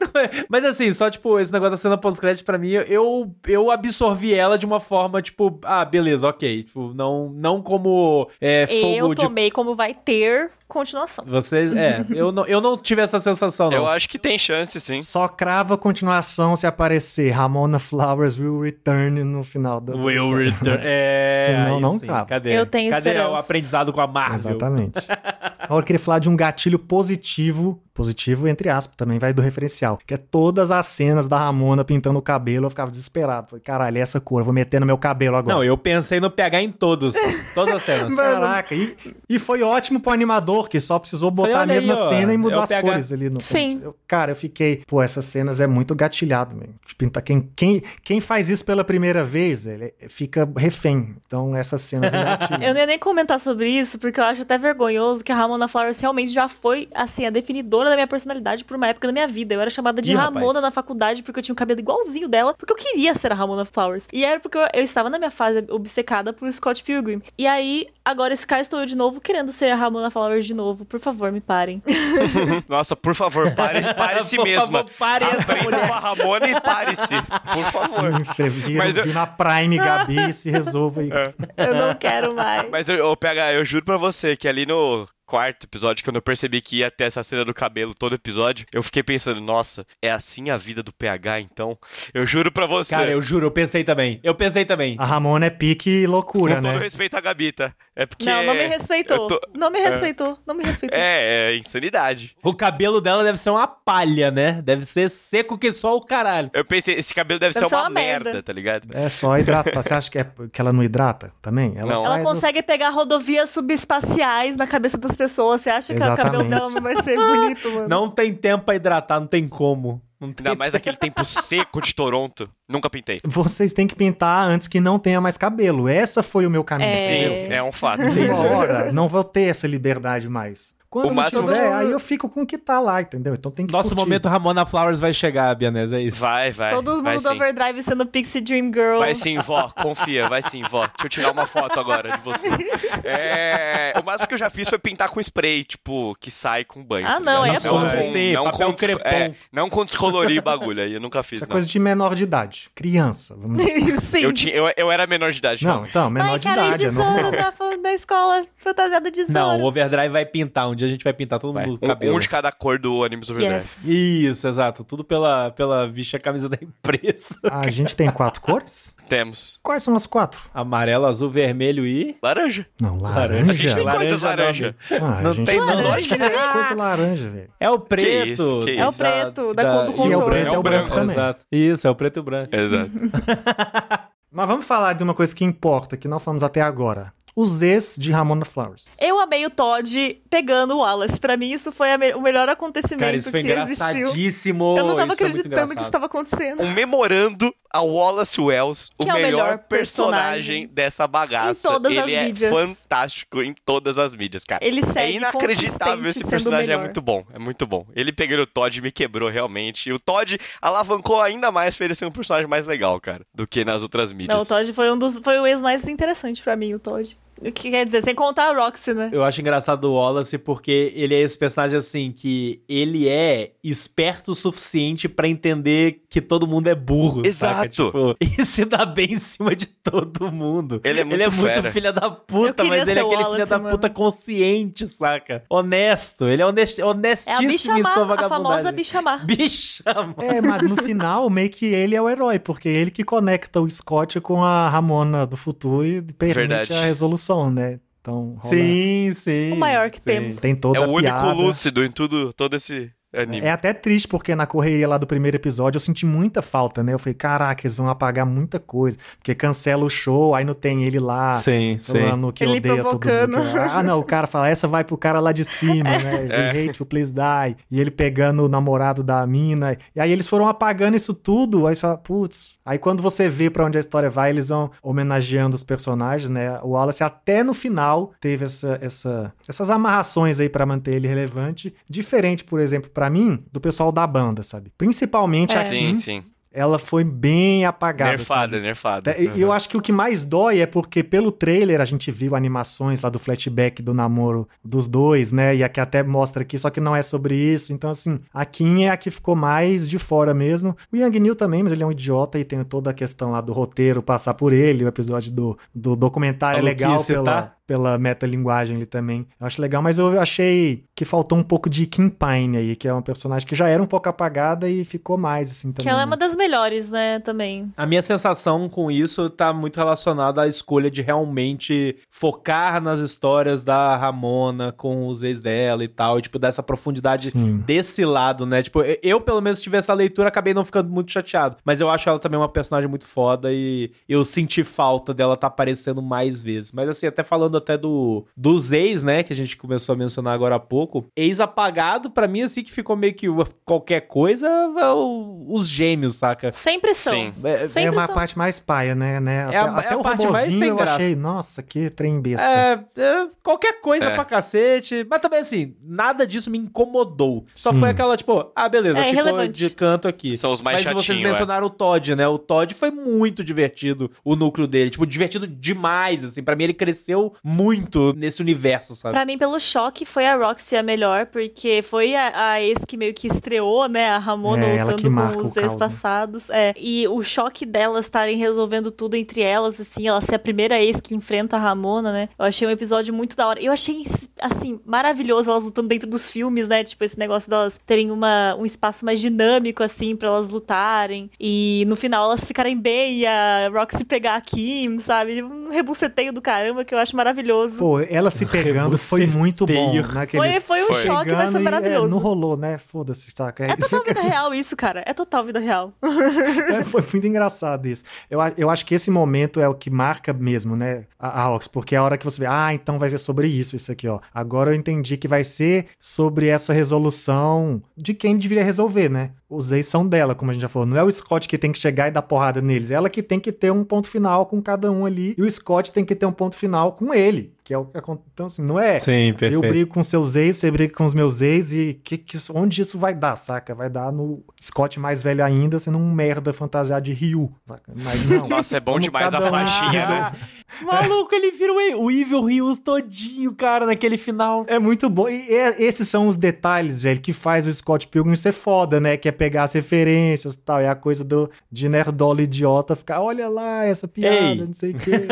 Não, 0.00 0.10
mas 0.48 0.64
assim, 0.64 0.90
só 0.90 1.10
tipo, 1.10 1.38
esse 1.38 1.52
negócio 1.52 1.72
da 1.72 1.76
cena 1.76 1.98
pós-crédito 1.98 2.46
pra 2.46 2.56
mim, 2.56 2.70
eu, 2.70 3.30
eu 3.46 3.70
absorvi 3.70 4.32
ela 4.32 4.56
de 4.56 4.64
uma 4.64 4.80
forma, 4.80 5.20
tipo, 5.20 5.60
ah, 5.62 5.84
beleza, 5.84 6.26
ok. 6.26 6.62
Tipo, 6.62 6.94
não, 6.94 7.28
não 7.28 7.60
como 7.60 8.26
é, 8.40 8.62
eu 8.64 8.80
fogo 9.00 9.14
de. 9.14 9.20
tomei 9.22 9.50
como 9.50 9.74
vai 9.74 9.92
ter 9.92 10.50
continuação. 10.68 11.24
Vocês, 11.26 11.74
é, 11.74 12.04
eu 12.14 12.32
não, 12.32 12.44
eu 12.46 12.60
não 12.60 12.76
tive 12.76 13.02
essa 13.02 13.18
sensação, 13.18 13.70
não. 13.70 13.76
Eu 13.78 13.86
acho 13.86 14.08
que 14.08 14.18
tem 14.18 14.38
chance, 14.38 14.78
sim. 14.80 15.00
Só 15.00 15.28
crava 15.28 15.74
a 15.74 15.78
continuação 15.78 16.56
se 16.56 16.66
aparecer 16.66 17.30
Ramona 17.30 17.78
Flowers 17.78 18.38
will 18.38 18.60
return 18.60 19.22
no 19.22 19.42
final 19.42 19.80
da. 19.80 19.94
Will 19.94 20.34
return. 20.34 20.76
É, 20.88 21.46
Senão 21.46 21.76
aí 21.76 21.82
não 21.82 21.98
sim. 21.98 22.06
cabe. 22.06 22.28
Cadê? 22.28 22.56
Eu 22.56 22.66
tenho 22.66 22.90
Cadê 22.90 23.10
esperança. 23.10 23.30
o 23.30 23.36
aprendizado 23.36 23.92
com 23.92 24.00
a 24.00 24.06
Marvel? 24.06 24.52
Exatamente. 24.52 24.92
Agora 25.58 25.80
eu 25.80 25.84
queria 25.84 25.98
falar 25.98 26.20
de 26.20 26.28
um 26.28 26.36
gatilho 26.36 26.78
positivo, 26.78 27.80
positivo 27.92 28.46
entre 28.46 28.68
aspas, 28.68 28.94
também 28.94 29.18
vai 29.18 29.32
do 29.32 29.42
referencial, 29.42 29.98
que 30.06 30.14
é 30.14 30.16
todas 30.16 30.70
as 30.70 30.86
cenas 30.86 31.26
da 31.26 31.36
Ramona 31.38 31.84
pintando 31.84 32.18
o 32.18 32.22
cabelo, 32.22 32.66
eu 32.66 32.70
ficava 32.70 32.90
desesperado. 32.90 33.48
Falei, 33.50 33.62
caralho, 33.62 33.98
é 33.98 34.00
essa 34.00 34.20
cor, 34.20 34.40
eu 34.40 34.44
vou 34.44 34.54
meter 34.54 34.78
no 34.78 34.86
meu 34.86 34.96
cabelo 34.96 35.36
agora. 35.36 35.56
Não, 35.56 35.64
eu 35.64 35.76
pensei 35.76 36.20
no 36.20 36.30
pegar 36.30 36.62
em 36.62 36.70
todos. 36.70 37.16
Todas 37.54 37.74
as 37.74 37.82
cenas. 37.82 38.14
Caraca, 38.14 38.74
e, 38.74 38.96
e 39.28 39.38
foi 39.38 39.62
ótimo 39.62 39.98
pro 39.98 40.12
animador, 40.12 40.55
que 40.64 40.80
só 40.80 40.98
precisou 40.98 41.30
botar 41.30 41.52
Falei, 41.52 41.62
a 41.62 41.66
mesma 41.80 41.94
aí, 41.94 42.08
cena 42.08 42.34
e 42.34 42.36
mudar 42.36 42.56
é 42.56 42.58
o 42.58 42.62
as 42.62 42.68
PH. 42.68 42.88
cores 42.88 43.12
ali 43.12 43.30
no 43.30 43.40
Sim. 43.40 43.80
Eu- 43.82 43.96
cara, 44.06 44.32
eu 44.32 44.36
fiquei, 44.36 44.82
pô, 44.86 45.02
essas 45.02 45.24
cenas 45.24 45.60
é 45.60 45.66
muito 45.66 45.94
gatilhado, 45.94 46.56
velho. 46.56 46.74
Pintar 46.98 47.22
quem, 47.22 47.50
quem, 47.54 47.82
quem 48.02 48.20
faz 48.20 48.48
isso 48.48 48.64
pela 48.64 48.82
primeira 48.82 49.22
vez, 49.22 49.66
é- 49.66 49.92
fica 50.08 50.48
refém. 50.56 51.14
Então 51.26 51.54
essas 51.54 51.80
cenas 51.82 52.10
gatilham. 52.12 52.62
Eu 52.62 52.72
não 52.74 52.80
ia 52.80 52.86
nem 52.86 52.98
comentar 52.98 53.38
sobre 53.38 53.68
isso, 53.68 53.98
porque 53.98 54.18
eu 54.18 54.24
acho 54.24 54.42
até 54.42 54.56
vergonhoso 54.56 55.22
que 55.22 55.30
a 55.30 55.34
Ramona 55.36 55.68
Flowers 55.68 56.00
realmente 56.00 56.32
já 56.32 56.48
foi, 56.48 56.88
assim, 56.94 57.26
a 57.26 57.30
definidora 57.30 57.90
da 57.90 57.96
minha 57.96 58.06
personalidade 58.06 58.64
por 58.64 58.76
uma 58.76 58.86
época 58.88 59.06
da 59.06 59.12
minha 59.12 59.28
vida. 59.28 59.54
Eu 59.54 59.60
era 59.60 59.68
chamada 59.70 60.00
de 60.00 60.12
Ih, 60.12 60.14
Ramona 60.14 60.46
rapaz. 60.46 60.62
na 60.62 60.70
faculdade 60.70 61.22
porque 61.22 61.38
eu 61.38 61.42
tinha 61.42 61.52
um 61.52 61.56
cabelo 61.56 61.80
igualzinho 61.80 62.28
dela, 62.28 62.54
porque 62.54 62.72
eu 62.72 62.76
queria 62.76 63.14
ser 63.14 63.30
a 63.32 63.34
Ramona 63.34 63.64
Flowers. 63.64 64.08
E 64.12 64.24
era 64.24 64.40
porque 64.40 64.56
eu, 64.56 64.62
eu 64.72 64.82
estava 64.82 65.10
na 65.10 65.18
minha 65.18 65.30
fase 65.30 65.64
obcecada 65.70 66.32
por 66.32 66.50
Scott 66.52 66.82
Pilgrim. 66.82 67.20
E 67.36 67.46
aí, 67.46 67.86
agora 68.04 68.32
esse 68.32 68.46
cá 68.46 68.60
estou 68.60 68.80
eu 68.80 68.86
de 68.86 68.96
novo 68.96 69.20
querendo 69.20 69.52
ser 69.52 69.70
a 69.70 69.74
Ramona 69.76 70.10
Flowers 70.10 70.45
de 70.46 70.54
novo. 70.54 70.84
Por 70.84 70.98
favor, 71.00 71.30
me 71.32 71.40
parem. 71.40 71.82
Nossa, 72.68 72.94
por 72.96 73.14
favor, 73.14 73.50
pare, 73.54 73.82
pare-se 73.94 74.36
Por 74.36 74.44
mesma. 74.44 74.78
favor, 74.84 74.90
pare 74.98 75.24
essa 75.26 75.52
Aprenda 75.52 75.86
com 75.86 75.92
a 75.94 75.98
Ramona 75.98 76.48
e 76.48 76.60
pare-se. 76.60 77.14
Por 77.52 77.62
favor. 77.72 78.12
Você 78.24 78.48
vira, 78.48 78.78
Mas 78.84 78.96
eu- 78.96 79.02
vira 79.04 79.14
na 79.20 79.26
Prime, 79.26 79.76
Gabi, 79.78 80.32
se 80.32 80.50
resolva 80.50 81.00
aí. 81.00 81.10
Eu 81.56 81.74
não 81.74 81.94
quero 81.94 82.34
mais. 82.34 82.70
Mas 82.70 82.88
eu, 82.88 82.96
eu, 82.96 83.16
PH, 83.16 83.52
eu 83.54 83.64
juro 83.64 83.84
pra 83.84 83.96
você 83.96 84.36
que 84.36 84.46
ali 84.48 84.66
no 84.66 85.06
quarto 85.26 85.64
episódio, 85.64 86.04
quando 86.04 86.16
eu 86.16 86.22
percebi 86.22 86.60
que 86.60 86.78
ia 86.78 86.90
ter 86.90 87.04
essa 87.04 87.22
cena 87.22 87.44
do 87.44 87.52
cabelo 87.52 87.94
todo 87.94 88.14
episódio, 88.14 88.66
eu 88.72 88.82
fiquei 88.82 89.02
pensando, 89.02 89.40
nossa, 89.40 89.84
é 90.00 90.10
assim 90.10 90.50
a 90.50 90.56
vida 90.56 90.82
do 90.82 90.92
PH, 90.92 91.40
então? 91.40 91.76
Eu 92.14 92.24
juro 92.24 92.52
pra 92.52 92.64
você. 92.66 92.94
Cara, 92.94 93.10
eu 93.10 93.20
juro, 93.20 93.46
eu 93.46 93.50
pensei 93.50 93.82
também. 93.84 94.20
Eu 94.22 94.34
pensei 94.34 94.64
também. 94.64 94.96
A 94.98 95.04
Ramona 95.04 95.46
é 95.46 95.50
pique 95.50 96.06
loucura, 96.06 96.56
com 96.56 96.62
todo 96.62 96.72
né? 96.74 96.78
respeito 96.78 97.16
à 97.16 97.20
Gabita. 97.20 97.74
É 97.94 98.06
porque. 98.06 98.24
Não, 98.26 98.42
não 98.44 98.54
me 98.54 98.66
respeitou. 98.66 99.26
tô- 99.26 99.40
Não 99.54 99.70
me 99.70 99.80
respeitou. 99.80 100.38
Não 100.46 100.54
me 100.54 100.64
respeitou. 100.64 100.98
É, 100.98 101.52
é 101.52 101.56
insanidade. 101.56 102.36
O 102.44 102.54
cabelo 102.54 103.00
dela 103.00 103.24
deve 103.24 103.38
ser 103.38 103.50
uma 103.50 103.66
palha, 103.66 104.30
né? 104.30 104.60
Deve 104.62 104.84
ser 104.84 105.08
seco 105.08 105.56
que 105.58 105.72
só 105.72 105.96
o 105.96 106.00
caralho. 106.02 106.50
Eu 106.52 106.64
pensei, 106.64 106.94
esse 106.96 107.14
cabelo 107.14 107.40
deve, 107.40 107.54
Deve 107.54 107.64
ser 107.64 107.70
ser 107.70 107.74
uma, 107.74 107.84
uma 107.84 107.90
merda. 107.90 108.24
merda, 108.24 108.42
tá 108.42 108.52
ligado? 108.52 108.88
É 108.94 109.08
só 109.08 109.38
hidratar. 109.38 109.82
Você 109.82 109.94
acha 109.94 110.10
que, 110.10 110.18
é, 110.18 110.26
que 110.52 110.60
ela 110.60 110.72
não 110.72 110.82
hidrata 110.84 111.32
também? 111.40 111.70
Não. 111.74 111.88
Ela 112.04 112.08
faz 112.08 112.26
os- 112.26 112.32
consegue 112.34 112.62
pegar 112.62 112.90
rodovias 112.90 113.48
subespaciais 113.50 114.56
na 114.56 114.66
cabeça 114.66 114.98
das 114.98 115.15
pessoas. 115.16 115.60
Você 115.60 115.70
acha 115.70 115.94
que 115.94 116.00
o 116.00 116.16
cabelo 116.16 116.42
Exatamente. 116.44 116.50
dela 116.50 116.70
não 116.70 116.80
vai 116.80 117.02
ser 117.02 117.16
bonito, 117.16 117.70
mano? 117.72 117.88
Não 117.88 118.10
tem 118.10 118.32
tempo 118.34 118.64
pra 118.64 118.74
hidratar, 118.74 119.20
não 119.20 119.26
tem 119.26 119.48
como. 119.48 120.00
Não 120.20 120.32
tem 120.32 120.46
Ainda 120.46 120.58
mais 120.58 120.74
aquele 120.74 120.96
tempo 120.96 121.22
seco 121.24 121.80
de 121.80 121.94
Toronto. 121.94 122.48
Nunca 122.68 122.88
pintei. 122.88 123.20
Vocês 123.24 123.72
têm 123.72 123.86
que 123.86 123.94
pintar 123.94 124.48
antes 124.48 124.66
que 124.66 124.80
não 124.80 124.98
tenha 124.98 125.20
mais 125.20 125.36
cabelo. 125.36 125.88
Essa 125.88 126.22
foi 126.22 126.46
o 126.46 126.50
meu 126.50 126.64
caminho. 126.64 126.90
É. 126.90 126.96
Sim, 126.96 127.52
é 127.52 127.62
um 127.62 127.72
fato. 127.72 128.02
Uma 128.02 128.56
hora, 128.56 128.92
não 128.92 129.08
vou 129.08 129.22
ter 129.22 129.42
essa 129.42 129.66
liberdade 129.66 130.28
mais. 130.28 130.75
Quando 130.88 131.06
O 131.06 131.08
não 131.08 131.14
máximo 131.16 131.42
tiver, 131.42 131.72
aí 131.72 131.90
eu 131.90 131.98
fico 131.98 132.28
com 132.28 132.42
o 132.42 132.46
que 132.46 132.56
tá 132.56 132.80
lá, 132.80 133.02
entendeu? 133.02 133.34
Então 133.34 133.50
tem 133.50 133.66
que 133.66 133.72
Nosso 133.72 133.90
curtir. 133.90 134.00
momento 134.04 134.28
Ramona 134.28 134.64
Flowers 134.64 135.00
vai 135.00 135.12
chegar, 135.12 135.54
Bianese, 135.54 135.94
é 135.96 136.00
isso. 136.00 136.20
Vai, 136.20 136.52
vai. 136.52 136.70
Todo 136.74 137.02
vai 137.02 137.14
mundo 137.14 137.22
do 137.22 137.28
sim. 137.28 137.34
Overdrive 137.34 137.82
sendo 137.82 138.06
Pixie 138.06 138.40
Dream 138.40 138.66
Girl. 138.72 138.98
Vai 138.98 139.14
sim, 139.14 139.38
vó, 139.38 139.70
confia, 139.80 140.28
vai 140.28 140.42
sim, 140.42 140.62
vó. 140.62 140.86
Deixa 140.86 141.04
eu 141.04 141.08
tirar 141.08 141.32
uma 141.32 141.46
foto 141.46 141.78
agora 141.78 142.12
de 142.12 142.18
você. 142.22 142.48
É, 143.04 143.92
o 144.00 144.04
máximo 144.04 144.26
que 144.26 144.34
eu 144.34 144.38
já 144.38 144.50
fiz 144.50 144.68
foi 144.68 144.78
pintar 144.78 145.08
com 145.10 145.20
spray, 145.20 145.64
tipo, 145.64 146.16
que 146.20 146.30
sai 146.30 146.64
com 146.64 146.82
banho. 146.82 147.06
Ah, 147.06 147.14
tá 147.14 147.20
não, 147.20 147.42
aí 147.42 147.50
é 147.50 147.60
não, 147.60 147.70
bom. 147.80 147.88
com, 147.88 148.04
Sim, 148.04 148.32
não, 148.32 148.44
papel 148.44 148.66
com, 148.68 148.74
crepom. 148.74 149.08
é, 149.08 149.34
não 149.52 149.70
com 149.70 149.84
descolorir 149.84 150.42
bagulho, 150.42 150.82
aí 150.82 150.94
eu 150.94 151.00
nunca 151.00 151.22
fiz, 151.22 151.40
Isso 151.40 151.44
é 151.44 151.48
não. 151.48 151.52
coisa 151.54 151.68
de 151.68 151.78
menor 151.78 152.14
de 152.14 152.22
idade. 152.24 152.70
Criança, 152.74 153.36
vamos 153.38 153.58
dizer. 153.58 154.00
Sim. 154.02 154.20
Eu, 154.22 154.32
tinha, 154.32 154.54
eu, 154.54 154.70
eu 154.76 154.90
era 154.90 155.06
menor 155.06 155.30
de 155.30 155.38
idade. 155.38 155.64
Não, 155.64 155.70
realmente. 155.72 155.90
então, 155.90 156.10
menor 156.10 156.32
Ai, 156.32 156.38
de 156.38 156.48
cara, 156.48 156.66
idade, 156.66 156.82
de 156.82 156.86
é 156.86 156.90
normal. 156.90 157.14
Zoro 157.22 157.36
na, 157.36 157.52
fa- 157.52 157.76
na 157.76 157.92
escola, 157.94 158.42
fantasiada 158.56 159.10
de 159.10 159.24
Zoro. 159.24 159.34
Não, 159.38 159.60
o 159.60 159.64
Overdrive 159.64 160.08
vai 160.08 160.24
pintar. 160.26 160.68
Um 160.68 160.74
dia 160.76 160.86
a 160.86 160.90
gente 160.90 161.02
vai 161.02 161.12
pintar 161.12 161.38
todo 161.38 161.52
Vai. 161.52 161.66
mundo 161.66 161.80
Um, 161.82 161.86
cabelo. 161.86 162.14
um 162.16 162.18
de 162.20 162.28
cada 162.28 162.52
cor 162.52 162.78
do 162.78 163.02
Animes 163.02 163.28
Overdrive. 163.30 163.54
Yes. 163.56 163.84
Isso, 163.88 164.46
exato. 164.46 164.84
Tudo 164.84 165.02
pela, 165.02 165.50
pela 165.50 165.88
vixa 165.88 166.18
camisa 166.18 166.48
da 166.48 166.58
empresa. 166.60 167.38
A 167.50 167.68
gente 167.70 167.96
tem 167.96 168.10
quatro 168.10 168.40
cores? 168.40 168.94
Temos. 169.08 169.58
Quais 169.62 169.82
são 169.82 169.96
as 169.96 170.06
quatro? 170.06 170.40
Amarelo, 170.54 171.06
azul, 171.06 171.30
vermelho 171.30 171.86
e. 171.86 172.16
Laranja. 172.22 172.66
Não, 172.80 172.96
Laranja. 173.00 173.20
laranja. 173.20 173.52
A 173.52 173.56
gente 173.56 173.74
tem 173.74 173.84
coisas 173.84 174.22
Laranja 174.22 174.26
laranja. 174.26 174.76
Ah, 174.90 175.22
Não 175.22 175.32
gente 175.32 175.46
tem 175.46 175.58
não. 175.58 175.66
laranja. 175.66 176.16
Coisa 176.52 176.74
laranja, 176.74 177.30
velho. 177.30 177.50
É 177.58 177.70
o 177.70 177.78
preto. 177.78 178.26
isso, 178.28 178.60
que 178.60 178.76
É 178.76 178.86
o 178.86 178.90
isso. 178.90 178.98
preto, 179.02 179.54
da 179.54 179.64
cor 179.72 179.84
do 179.86 179.92
Se 179.92 180.12
é 180.12 180.16
o 180.16 180.22
preto, 180.24 180.54
é 180.54 180.58
o 180.58 180.62
branco 180.62 180.90
também. 180.90 181.10
Exato. 181.14 181.40
Isso, 181.50 181.86
é 181.86 181.90
o 181.90 181.94
preto 181.94 182.16
e 182.16 182.20
o 182.20 182.22
branco. 182.22 182.54
Exato. 182.54 182.90
Mas 184.30 184.48
vamos 184.48 184.66
falar 184.66 184.92
de 184.92 185.02
uma 185.02 185.14
coisa 185.14 185.34
que 185.34 185.44
importa, 185.44 185.96
que 185.96 186.06
não 186.08 186.18
falamos 186.18 186.42
até 186.42 186.60
agora. 186.60 187.12
Os 187.38 187.60
ex 187.60 187.96
de 187.98 188.10
Ramona 188.10 188.46
Flowers. 188.46 188.96
Eu 188.98 189.20
amei 189.20 189.44
o 189.44 189.50
Todd 189.50 190.22
pegando 190.30 190.74
o 190.74 190.78
Wallace. 190.78 191.20
Pra 191.20 191.36
mim, 191.36 191.50
isso 191.52 191.70
foi 191.70 191.94
me- 191.98 192.14
o 192.14 192.20
melhor 192.22 192.48
acontecimento 192.48 193.00
Cara, 193.00 193.14
isso 193.14 193.30
foi 193.30 193.42
que 193.42 193.50
existiu. 193.52 193.88
engraçadíssimo. 193.98 194.74
Eu 194.78 194.86
não 194.86 194.96
tava 194.96 195.12
Isso 195.12 195.22
acreditando 195.22 195.72
que 195.74 195.80
isso 195.80 195.88
estava 195.88 196.06
acontecendo. 196.06 196.62
Um 196.62 196.72
memorando 196.72 197.54
a 197.70 197.82
Wallace 197.82 198.40
Wells, 198.40 198.90
o 198.98 199.04
Que 199.04 199.10
é 199.10 199.12
o 199.12 199.16
melhor, 199.16 199.28
melhor 199.44 199.58
personagem, 199.58 200.24
personagem 200.24 200.66
dessa 200.68 201.06
bagaça. 201.06 201.68
em 201.68 201.72
todas 201.72 201.92
Ele 201.92 202.00
as 202.00 202.08
é 202.08 202.24
mídias. 202.24 202.50
fantástico 202.54 203.42
em 203.42 203.52
todas 203.66 203.98
as 203.98 204.14
mídias, 204.14 204.42
cara. 204.42 204.64
Ele 204.64 204.80
É 204.80 204.82
segue 204.86 205.16
inacreditável 205.18 205.96
consistente 205.98 206.20
esse 206.24 206.30
personagem, 206.30 206.74
é 206.74 206.78
muito 206.78 207.02
bom, 207.02 207.22
é 207.34 207.38
muito 207.38 207.66
bom. 207.66 207.86
Ele 207.94 208.12
pegando 208.12 208.44
o 208.44 208.46
Todd 208.46 208.80
me 208.80 208.90
quebrou 208.90 209.28
realmente. 209.28 209.90
E 209.90 209.92
o 209.92 210.00
Todd 210.00 210.38
alavancou 210.62 211.20
ainda 211.20 211.52
mais 211.52 211.76
pra 211.76 211.84
ele 211.84 211.94
ser 211.94 212.06
um 212.06 212.10
personagem 212.10 212.48
mais 212.48 212.64
legal, 212.64 212.98
cara, 212.98 213.26
do 213.34 213.46
que 213.46 213.62
nas 213.62 213.82
outras 213.82 214.10
Não, 214.10 214.16
mídias. 214.16 214.42
o 214.42 214.48
Todd 214.48 214.72
foi 214.72 214.90
um 214.90 214.96
dos. 214.96 215.18
Foi 215.18 215.38
o 215.38 215.46
ex 215.46 215.60
mais 215.60 215.86
interessante 215.86 216.42
pra 216.42 216.56
mim, 216.56 216.72
o 216.72 216.78
Todd. 216.78 217.14
O 217.40 217.52
que 217.52 217.70
quer 217.70 217.84
dizer? 217.84 218.02
Sem 218.02 218.14
contar 218.14 218.50
a 218.50 218.64
Roxy, 218.64 218.94
né? 218.94 219.10
Eu 219.12 219.22
acho 219.22 219.40
engraçado 219.40 219.84
o 219.84 219.94
Wallace 219.94 220.38
porque 220.38 220.92
ele 220.94 221.14
é 221.14 221.20
esse 221.20 221.36
personagem 221.38 221.78
assim 221.78 222.10
que 222.10 222.60
ele 222.68 223.08
é 223.08 223.52
esperto 223.62 224.32
o 224.32 224.34
suficiente 224.34 225.08
pra 225.08 225.28
entender 225.28 226.02
que 226.08 226.20
todo 226.20 226.46
mundo 226.46 226.68
é 226.68 226.74
burro, 226.74 227.22
saca? 227.30 227.66
Exato. 227.68 227.86
Tipo, 227.86 228.16
e 228.40 228.44
se 228.44 228.64
dá 228.64 228.84
bem 228.86 229.12
em 229.12 229.18
cima 229.18 229.54
de 229.54 229.66
todo 229.66 230.32
mundo. 230.32 230.80
Ele 230.82 231.00
é 231.00 231.04
muito 231.04 231.14
Ele 231.14 231.22
é 231.24 231.28
muito 231.30 231.72
filha 231.72 231.92
da 231.92 232.10
puta, 232.10 232.64
mas 232.64 232.88
ele 232.88 232.98
é 232.98 233.02
aquele 233.02 233.16
Wallace, 233.22 233.32
filha 233.32 233.46
da 233.46 233.58
mano. 233.58 233.70
puta 233.76 233.90
consciente, 233.90 234.88
saca? 234.88 235.44
Honesto. 235.50 236.26
Ele 236.28 236.42
é 236.42 236.46
honest, 236.46 236.80
É 236.80 236.84
a 236.84 236.88
honestíssimo 236.88 237.46
bicha 237.48 237.78
em 237.78 237.82
sua 237.82 238.04
má, 238.04 238.14
a 238.14 238.16
vagabundagem. 238.16 238.44
famosa 238.44 238.72
bicha 238.72 239.02
má. 239.02 239.16
Bicha, 239.26 239.82
mano. 239.94 240.14
É, 240.18 240.40
mas 240.40 240.62
no 240.62 240.76
final, 240.76 241.28
meio 241.28 241.50
que 241.50 241.66
ele 241.66 241.94
é 241.94 242.00
o 242.00 242.08
herói, 242.08 242.38
porque 242.38 242.68
ele 242.68 242.90
que 242.90 243.04
conecta 243.04 243.60
o 243.60 243.68
Scott 243.68 244.20
com 244.20 244.42
a 244.42 244.68
Ramona 244.68 245.26
do 245.26 245.36
futuro 245.36 245.84
e 245.86 246.00
permite 246.02 246.34
Verdade. 246.48 246.72
a 246.72 246.84
resolução, 246.84 247.25
né? 247.50 247.80
Então, 248.00 248.36
rola- 248.38 248.54
Sim, 248.54 249.12
sim. 249.14 249.52
O 249.52 249.56
maior 249.56 249.90
que 249.90 249.98
sim. 249.98 250.04
temos. 250.04 250.36
tem 250.36 250.54
toda 250.54 250.78
É 250.78 250.84
a 250.84 250.86
o 250.86 250.90
único 250.92 251.02
piada. 251.12 251.32
lúcido 251.32 251.84
em 251.84 251.90
tudo, 251.90 252.32
todo 252.32 252.54
esse 252.54 252.92
anime. 253.22 253.46
É 253.46 253.50
até 253.50 253.72
triste, 253.72 254.08
porque 254.08 254.34
na 254.34 254.46
correria 254.46 254.86
lá 254.88 254.98
do 254.98 255.06
primeiro 255.06 255.36
episódio 255.36 255.76
eu 255.76 255.80
senti 255.80 256.04
muita 256.06 256.42
falta, 256.42 256.82
né? 256.82 256.92
Eu 256.94 256.98
falei, 256.98 257.14
caraca, 257.14 257.66
eles 257.66 257.76
vão 257.76 257.88
apagar 257.88 258.26
muita 258.26 258.58
coisa. 258.58 258.96
Porque 259.18 259.34
cancela 259.34 259.84
o 259.84 259.90
show, 259.90 260.34
aí 260.34 260.44
não 260.44 260.54
tem 260.54 260.84
ele 260.84 260.98
lá. 260.98 261.32
Sim, 261.32 261.76
sim. 261.78 262.00
Falando 262.00 262.32
que 262.32 262.44
Ele 262.44 262.58
odeia 262.58 262.82
todo 262.82 262.98
provocando. 262.98 263.38
mundo. 263.38 263.58
Ah, 263.58 263.82
não, 263.82 263.98
o 263.98 264.04
cara 264.04 264.26
fala, 264.26 264.48
essa 264.48 264.66
vai 264.68 264.84
pro 264.84 264.96
cara 264.96 265.20
lá 265.20 265.32
de 265.32 265.44
cima, 265.44 265.90
né? 265.98 266.26
É. 266.28 266.52
We 266.52 266.68
hate 266.68 266.80
you, 266.80 266.86
please 266.86 267.14
die. 267.14 267.56
E 267.70 267.80
ele 267.80 267.90
pegando 267.90 268.44
o 268.44 268.48
namorado 268.48 269.02
da 269.02 269.26
mina. 269.26 269.76
E 269.94 270.00
aí 270.00 270.12
eles 270.12 270.26
foram 270.28 270.48
apagando 270.48 270.96
isso 270.96 271.14
tudo. 271.14 271.66
Aí 271.66 271.74
você 271.74 271.80
fala, 271.82 271.98
putz. 271.98 272.56
Aí 272.64 272.78
quando 272.78 273.00
você 273.02 273.28
vê 273.28 273.48
pra 273.48 273.64
onde 273.64 273.78
a 273.78 273.80
história 273.80 274.10
vai, 274.10 274.30
eles 274.30 274.48
vão 274.48 274.70
homenageando 274.82 275.54
os 275.54 275.62
personagens, 275.62 276.28
né? 276.28 276.58
O 276.62 276.70
Wallace 276.70 277.04
até 277.04 277.44
no 277.44 277.54
final 277.54 278.12
teve 278.20 278.44
essa, 278.44 278.76
essa, 278.82 279.32
essas 279.48 279.70
amarrações 279.70 280.40
aí 280.40 280.48
pra 280.48 280.66
manter 280.66 280.94
ele 280.94 281.06
relevante. 281.06 281.72
Diferente, 281.88 282.42
por 282.44 282.58
exemplo, 282.58 282.90
pra 283.06 283.10
mim, 283.10 283.42
do 283.52 283.60
pessoal 283.60 283.92
da 283.92 284.06
banda, 284.06 284.42
sabe? 284.42 284.72
Principalmente 284.76 285.56
É. 285.56 285.60
a 285.60 285.64
Kim, 285.64 285.94
Sim, 285.94 285.94
sim. 285.94 286.24
ela 286.52 286.78
foi 286.78 287.04
bem 287.04 287.64
apagada. 287.66 288.12
Nerfada, 288.12 288.52
sabe? 288.56 288.66
nerfada. 288.66 289.10
É, 289.12 289.22
E 289.36 289.40
eu 289.42 289.52
acho 289.52 289.68
que 289.68 289.76
o 289.76 289.80
que 289.80 289.92
mais 289.92 290.24
dói 290.24 290.60
é 290.60 290.66
porque 290.66 291.02
pelo 291.04 291.30
trailer 291.30 291.80
a 291.80 291.84
gente 291.84 292.10
viu 292.10 292.34
animações 292.34 293.02
lá 293.02 293.10
do 293.10 293.18
flashback 293.18 293.82
do 293.82 293.92
namoro 293.94 294.48
dos 294.64 294.86
dois, 294.86 295.32
né? 295.32 295.54
E 295.54 295.62
aqui 295.62 295.80
até 295.80 296.02
mostra 296.02 296.42
aqui, 296.42 296.58
só 296.58 296.70
que 296.70 296.80
não 296.80 296.96
é 296.96 297.02
sobre 297.02 297.34
isso. 297.36 297.72
Então, 297.72 297.90
assim, 297.90 298.18
a 298.32 298.44
Kim 298.44 298.84
é 298.84 298.90
a 298.90 298.96
que 298.96 299.10
ficou 299.10 299.36
mais 299.36 299.86
de 299.86 299.98
fora 299.98 300.32
mesmo. 300.34 300.74
O 300.92 300.96
Young 300.96 301.20
Neil 301.20 301.34
também, 301.36 301.62
mas 301.62 301.72
ele 301.72 301.82
é 301.82 301.86
um 301.86 301.92
idiota 301.92 302.38
e 302.38 302.44
tem 302.44 302.64
toda 302.64 302.90
a 302.90 302.94
questão 302.94 303.32
lá 303.32 303.40
do 303.40 303.52
roteiro 303.52 304.02
passar 304.02 304.34
por 304.34 304.52
ele. 304.52 304.84
O 304.84 304.88
episódio 304.88 305.30
do, 305.32 305.58
do 305.74 305.94
documentário 305.94 306.58
é 306.58 306.62
legal 306.62 307.04
pela, 307.04 307.24
tá? 307.24 307.55
Pela 307.66 307.98
metalinguagem 307.98 308.76
ali 308.76 308.86
também. 308.86 309.26
Eu 309.40 309.46
acho 309.46 309.60
legal, 309.60 309.82
mas 309.82 309.98
eu 309.98 310.20
achei 310.20 310.84
que 310.94 311.04
faltou 311.04 311.36
um 311.36 311.42
pouco 311.42 311.68
de 311.68 311.86
Kim 311.86 312.08
Pine 312.08 312.56
aí, 312.56 312.76
que 312.76 312.86
é 312.86 312.92
uma 312.92 313.02
personagem 313.02 313.46
que 313.46 313.54
já 313.54 313.68
era 313.68 313.82
um 313.82 313.86
pouco 313.86 314.08
apagada 314.08 314.68
e 314.68 314.84
ficou 314.84 315.18
mais, 315.18 315.50
assim, 315.50 315.72
também. 315.72 315.84
Que 315.84 315.88
ela 315.88 316.02
é 316.02 316.06
né? 316.06 316.06
uma 316.06 316.16
das 316.16 316.36
melhores, 316.36 316.90
né, 316.90 317.18
também. 317.18 317.72
A 317.76 317.84
minha 317.84 318.02
sensação 318.02 318.68
com 318.68 318.90
isso 318.90 319.28
tá 319.28 319.52
muito 319.52 319.76
relacionada 319.76 320.42
à 320.42 320.48
escolha 320.48 320.90
de 320.90 321.02
realmente 321.02 321.96
focar 322.10 322.80
nas 322.80 323.00
histórias 323.00 323.64
da 323.64 323.96
Ramona 323.96 324.72
com 324.72 325.08
os 325.08 325.22
ex 325.22 325.40
dela 325.40 325.82
e 325.82 325.88
tal, 325.88 326.18
e, 326.18 326.22
tipo, 326.22 326.38
dessa 326.38 326.62
profundidade 326.62 327.30
Sim. 327.30 327.58
desse 327.58 328.04
lado, 328.04 328.46
né? 328.46 328.62
Tipo, 328.62 328.82
eu 329.02 329.20
pelo 329.20 329.40
menos 329.40 329.60
tive 329.60 329.76
essa 329.76 329.92
leitura, 329.92 330.28
acabei 330.28 330.54
não 330.54 330.64
ficando 330.64 330.90
muito 330.90 331.10
chateado, 331.10 331.56
mas 331.64 331.80
eu 331.80 331.90
acho 331.90 332.08
ela 332.08 332.18
também 332.18 332.38
uma 332.38 332.48
personagem 332.48 332.88
muito 332.88 333.06
foda 333.06 333.52
e 333.52 333.90
eu 334.08 334.24
senti 334.24 334.62
falta 334.62 335.12
dela 335.12 335.36
tá 335.36 335.48
aparecendo 335.48 336.00
mais 336.00 336.40
vezes. 336.40 336.72
Mas 336.72 336.88
assim, 336.88 337.06
até 337.06 337.22
falando 337.22 337.55
até 337.56 337.76
do 337.78 338.24
dos 338.36 338.72
ex, 338.72 339.02
né, 339.02 339.22
que 339.22 339.32
a 339.32 339.36
gente 339.36 339.56
começou 339.56 339.94
a 339.94 339.96
mencionar 339.98 340.34
agora 340.34 340.56
há 340.56 340.60
pouco, 340.60 341.06
ex 341.16 341.40
apagado 341.40 342.10
pra 342.10 342.26
mim 342.28 342.42
assim 342.42 342.62
que 342.62 342.72
ficou 342.72 342.96
meio 342.96 343.14
que 343.14 343.26
qualquer 343.64 344.02
coisa, 344.02 344.46
é 344.48 344.88
o- 344.92 345.46
os 345.48 345.68
gêmeos, 345.68 346.16
saca? 346.16 346.50
Sempre 346.52 346.94
são. 346.94 347.12
Sim. 347.12 347.34
É, 347.44 347.62
É 347.62 347.66
Sempre 347.66 347.90
uma 347.90 348.06
são. 348.06 348.14
parte 348.14 348.36
mais 348.38 348.58
paia, 348.58 348.94
né? 348.94 349.20
né? 349.20 349.44
Até, 349.46 349.56
É 349.56 349.58
a- 349.58 349.76
até 349.76 349.88
é 349.88 349.92
a 349.92 349.96
o 349.98 350.02
parte 350.02 350.26
mais 350.26 350.44
sem 350.46 350.62
eu 350.68 350.76
graça. 350.76 350.94
achei, 350.96 351.16
nossa, 351.16 351.62
que 351.62 351.90
trem 351.90 352.20
besta. 352.20 352.46
É, 352.46 352.84
é, 353.00 353.26
qualquer 353.42 353.80
coisa 353.80 354.06
É. 354.06 354.14
pra 354.14 354.24
cacete. 354.24 355.06
Mas 355.08 355.20
também, 355.20 355.40
assim, 355.40 355.74
nada 355.82 356.26
disso 356.26 356.50
me 356.50 356.58
incomodou. 356.58 357.44
Só 357.54 357.72
Sim. 357.72 357.78
foi 357.80 357.90
aquela, 357.90 358.16
tipo, 358.16 358.50
ah, 358.54 358.68
beleza, 358.68 358.98
É 359.00 359.04
ficou 359.04 359.14
irrelevante. 359.22 359.52
de 359.52 359.70
canto 359.70 360.06
aqui. 360.08 360.36
São 360.36 360.52
os 360.52 360.62
mais 360.62 360.84
Mas 360.84 360.92
vocês 360.94 361.18
é. 361.18 361.22
mencionaram 361.22 361.66
o 361.66 361.70
Todd, 361.70 362.14
né? 362.14 362.26
O 362.28 362.38
Todd 362.38 362.74
foi 362.74 362.90
muito 362.90 363.42
divertido, 363.44 364.10
o 364.24 364.36
núcleo 364.36 364.66
dele. 364.66 364.90
Tipo, 364.90 365.06
divertido 365.06 365.46
demais, 365.46 366.24
assim. 366.24 366.42
Pra 366.42 366.54
mim, 366.56 366.64
ele 366.64 366.74
cresceu 366.74 367.32
muito 367.46 368.12
nesse 368.16 368.42
universo, 368.42 368.92
sabe? 368.96 369.14
Pra 369.14 369.24
mim, 369.24 369.38
pelo 369.38 369.60
choque, 369.60 370.04
foi 370.04 370.26
a 370.26 370.34
Roxy 370.34 370.74
a 370.76 370.82
melhor, 370.82 371.26
porque 371.26 371.80
foi 371.80 372.16
a, 372.16 372.50
a 372.50 372.60
ex 372.60 372.84
que 372.84 372.96
meio 372.96 373.14
que 373.14 373.28
estreou, 373.28 373.88
né? 373.88 374.08
A 374.08 374.18
Ramona 374.18 374.66
É, 374.66 374.82
lutando 374.82 375.02
com 375.02 375.40
o 375.40 375.42
os 375.42 375.54
caos, 375.54 375.56
ex 375.56 375.72
né? 375.72 375.78
passados. 375.78 376.50
É. 376.50 376.74
E 376.76 377.06
o 377.06 377.22
choque 377.22 377.64
delas 377.64 378.06
estarem 378.06 378.36
resolvendo 378.36 378.90
tudo 378.90 379.14
entre 379.14 379.42
elas, 379.42 379.80
assim, 379.80 380.08
ela 380.08 380.20
ser 380.20 380.34
a 380.34 380.38
primeira 380.40 380.82
ex 380.82 381.00
que 381.00 381.14
enfrenta 381.14 381.56
a 381.56 381.60
Ramona, 381.60 382.12
né? 382.12 382.28
Eu 382.36 382.46
achei 382.46 382.66
um 382.66 382.70
episódio 382.70 383.14
muito 383.14 383.36
da 383.36 383.46
hora. 383.46 383.62
Eu 383.62 383.72
achei, 383.72 384.04
assim, 384.40 384.80
maravilhoso 384.84 385.48
elas 385.48 385.64
lutando 385.64 385.86
dentro 385.86 386.10
dos 386.10 386.28
filmes, 386.28 386.66
né? 386.66 386.82
Tipo, 386.82 387.04
esse 387.04 387.16
negócio 387.16 387.48
delas 387.48 387.78
terem 387.86 388.10
uma, 388.10 388.56
um 388.58 388.66
espaço 388.66 389.04
mais 389.04 389.20
dinâmico, 389.20 389.84
assim, 389.84 390.16
pra 390.16 390.26
elas 390.28 390.50
lutarem. 390.50 391.30
E 391.38 391.84
no 391.86 391.94
final 391.94 392.24
elas 392.24 392.44
ficarem 392.44 392.76
bem 392.76 393.18
e 393.20 393.26
a 393.26 393.68
Roxy 393.72 394.04
pegar 394.04 394.34
a 394.34 394.40
Kim, 394.40 394.98
sabe? 394.98 395.44
Um 395.44 395.70
rebuceteio 395.70 396.32
do 396.32 396.42
caramba 396.42 396.84
que 396.84 396.92
eu 396.92 396.98
acho 396.98 397.14
maravilhoso. 397.14 397.35
Pô, 397.78 398.00
ela 398.00 398.30
se 398.30 398.46
pegando 398.46 398.96
foi 398.98 399.26
muito 399.26 399.66
bom. 399.66 399.94
Né? 399.94 400.26
Foi- 400.26 400.60
foi 400.60 400.82
um 400.82 400.86
Foi. 400.86 401.02
choque, 401.02 401.32
mas 401.32 401.52
foi 401.52 401.60
Chegando 401.60 401.60
e, 401.60 401.64
maravilhoso. 401.64 402.06
é, 402.06 402.10
não 402.10 402.18
rolou, 402.18 402.56
né? 402.56 402.78
Foda-se, 402.78 403.30
saca? 403.36 403.64
É 403.64 403.76
total 403.76 404.04
vida 404.04 404.20
real 404.22 404.54
isso, 404.54 404.76
cara. 404.76 405.02
É 405.06 405.12
total 405.14 405.44
vida 405.44 405.58
real. 405.60 405.92
É, 406.76 406.82
foi 406.84 407.02
muito 407.12 407.26
engraçado 407.26 407.86
isso. 407.86 408.04
Eu, 408.30 408.40
eu 408.56 408.70
acho 408.70 408.84
que 408.84 408.94
esse 408.94 409.10
momento 409.10 409.60
é 409.60 409.68
o 409.68 409.74
que 409.74 409.88
marca 409.90 410.32
mesmo, 410.32 410.76
né, 410.76 411.04
a, 411.18 411.42
a 411.42 411.46
Rox, 411.46 411.68
porque 411.68 411.94
é 411.94 411.98
a 411.98 412.02
hora 412.02 412.18
que 412.18 412.24
você 412.24 412.40
vê, 412.40 412.46
ah, 412.46 412.72
então 412.74 412.98
vai 412.98 413.08
ser 413.08 413.18
sobre 413.18 413.46
isso, 413.48 413.76
isso 413.76 413.90
aqui, 413.92 414.08
ó. 414.08 414.18
Agora 414.34 414.70
eu 414.70 414.74
entendi 414.74 415.16
que 415.16 415.28
vai 415.28 415.44
ser 415.44 415.86
sobre 415.98 416.48
essa 416.48 416.72
resolução 416.72 417.82
de 417.96 418.14
quem 418.14 418.36
deveria 418.36 418.64
resolver, 418.64 419.08
né? 419.08 419.30
Os 419.48 419.70
ex 419.70 419.86
são 419.86 420.04
dela, 420.06 420.34
como 420.34 420.50
a 420.50 420.54
gente 420.54 420.62
já 420.62 420.68
falou. 420.68 420.86
Não 420.86 420.96
é 420.96 421.04
o 421.04 421.10
Scott 421.10 421.48
que 421.48 421.56
tem 421.56 421.70
que 421.70 421.78
chegar 421.80 422.08
e 422.08 422.10
dar 422.10 422.22
porrada 422.22 422.60
neles. 422.60 422.90
Ela 422.90 423.08
que 423.08 423.22
tem 423.22 423.38
que 423.38 423.52
ter 423.52 423.70
um 423.70 423.84
ponto 423.84 424.08
final 424.08 424.44
com 424.46 424.60
cada 424.60 424.90
um 424.90 425.06
ali. 425.06 425.34
E 425.38 425.42
o 425.42 425.48
Scott 425.50 425.92
tem 425.92 426.04
que 426.04 426.16
ter 426.16 426.26
um 426.26 426.32
ponto 426.32 426.56
final 426.56 426.92
com 426.92 427.14
ele 427.14 427.25
ele. 427.26 427.55
Que 427.66 427.74
é 427.74 427.78
o 427.78 427.84
que 427.84 427.98
acontece. 427.98 428.28
Então, 428.32 428.46
assim, 428.46 428.62
não 428.64 428.78
é. 428.78 428.96
Sim, 429.00 429.32
perfeito. 429.32 429.54
Eu 429.54 429.60
brigo 429.60 429.90
com 429.92 430.00
seus 430.00 430.36
ex, 430.36 430.56
você 430.56 430.70
briga 430.70 430.94
com 430.94 431.04
os 431.04 431.12
meus 431.12 431.40
ex. 431.40 431.72
E 431.72 432.00
que, 432.04 432.16
que, 432.16 432.36
isso- 432.36 432.52
onde 432.54 432.80
isso 432.80 432.96
vai 432.96 433.12
dar, 433.12 433.34
saca? 433.34 433.74
Vai 433.74 433.90
dar 433.90 434.12
no 434.12 434.40
Scott 434.62 435.00
mais 435.00 435.20
velho 435.20 435.44
ainda, 435.44 435.80
sendo 435.80 435.98
um 435.98 436.12
merda 436.12 436.52
fantasiado 436.52 437.04
de 437.06 437.12
Ryu. 437.12 437.52
Saca? 437.66 437.92
Mas 438.04 438.24
não. 438.24 438.46
Nossa, 438.48 438.76
é 438.76 438.80
bom 438.80 438.92
Como 438.92 439.02
demais 439.02 439.34
a 439.34 439.40
um 439.40 439.50
faixinha, 439.50 440.08
né? 440.08 440.32
Maluco, 440.80 441.34
ele 441.34 441.50
vira 441.50 441.72
o, 441.72 442.04
o 442.04 442.10
Evil 442.10 442.44
Rios 442.44 442.78
todinho, 442.78 443.52
cara, 443.52 443.84
naquele 443.84 444.16
final. 444.16 444.64
É 444.68 444.78
muito 444.78 445.10
bom. 445.10 445.28
E 445.28 445.52
é- 445.52 445.82
esses 445.82 446.06
são 446.06 446.28
os 446.28 446.36
detalhes, 446.36 447.02
velho, 447.02 447.20
que 447.20 447.32
faz 447.32 447.66
o 447.66 447.74
Scott 447.74 448.06
Pilgrim 448.06 448.36
ser 448.36 448.52
foda, 448.52 449.00
né? 449.00 449.16
Que 449.16 449.28
é 449.28 449.32
pegar 449.32 449.64
as 449.64 449.72
referências 449.72 450.54
e 450.54 450.60
tal. 450.60 450.78
É 450.78 450.88
a 450.88 450.94
coisa 450.94 451.24
do, 451.24 451.50
de 451.68 451.88
nerdola 451.88 452.42
idiota 452.42 452.94
ficar, 452.94 453.20
olha 453.20 453.48
lá 453.48 453.84
essa 453.84 454.06
piada, 454.06 454.36
Ei. 454.36 454.64
não 454.64 454.72
sei 454.72 454.92
o 454.92 454.94
que. 454.94 455.10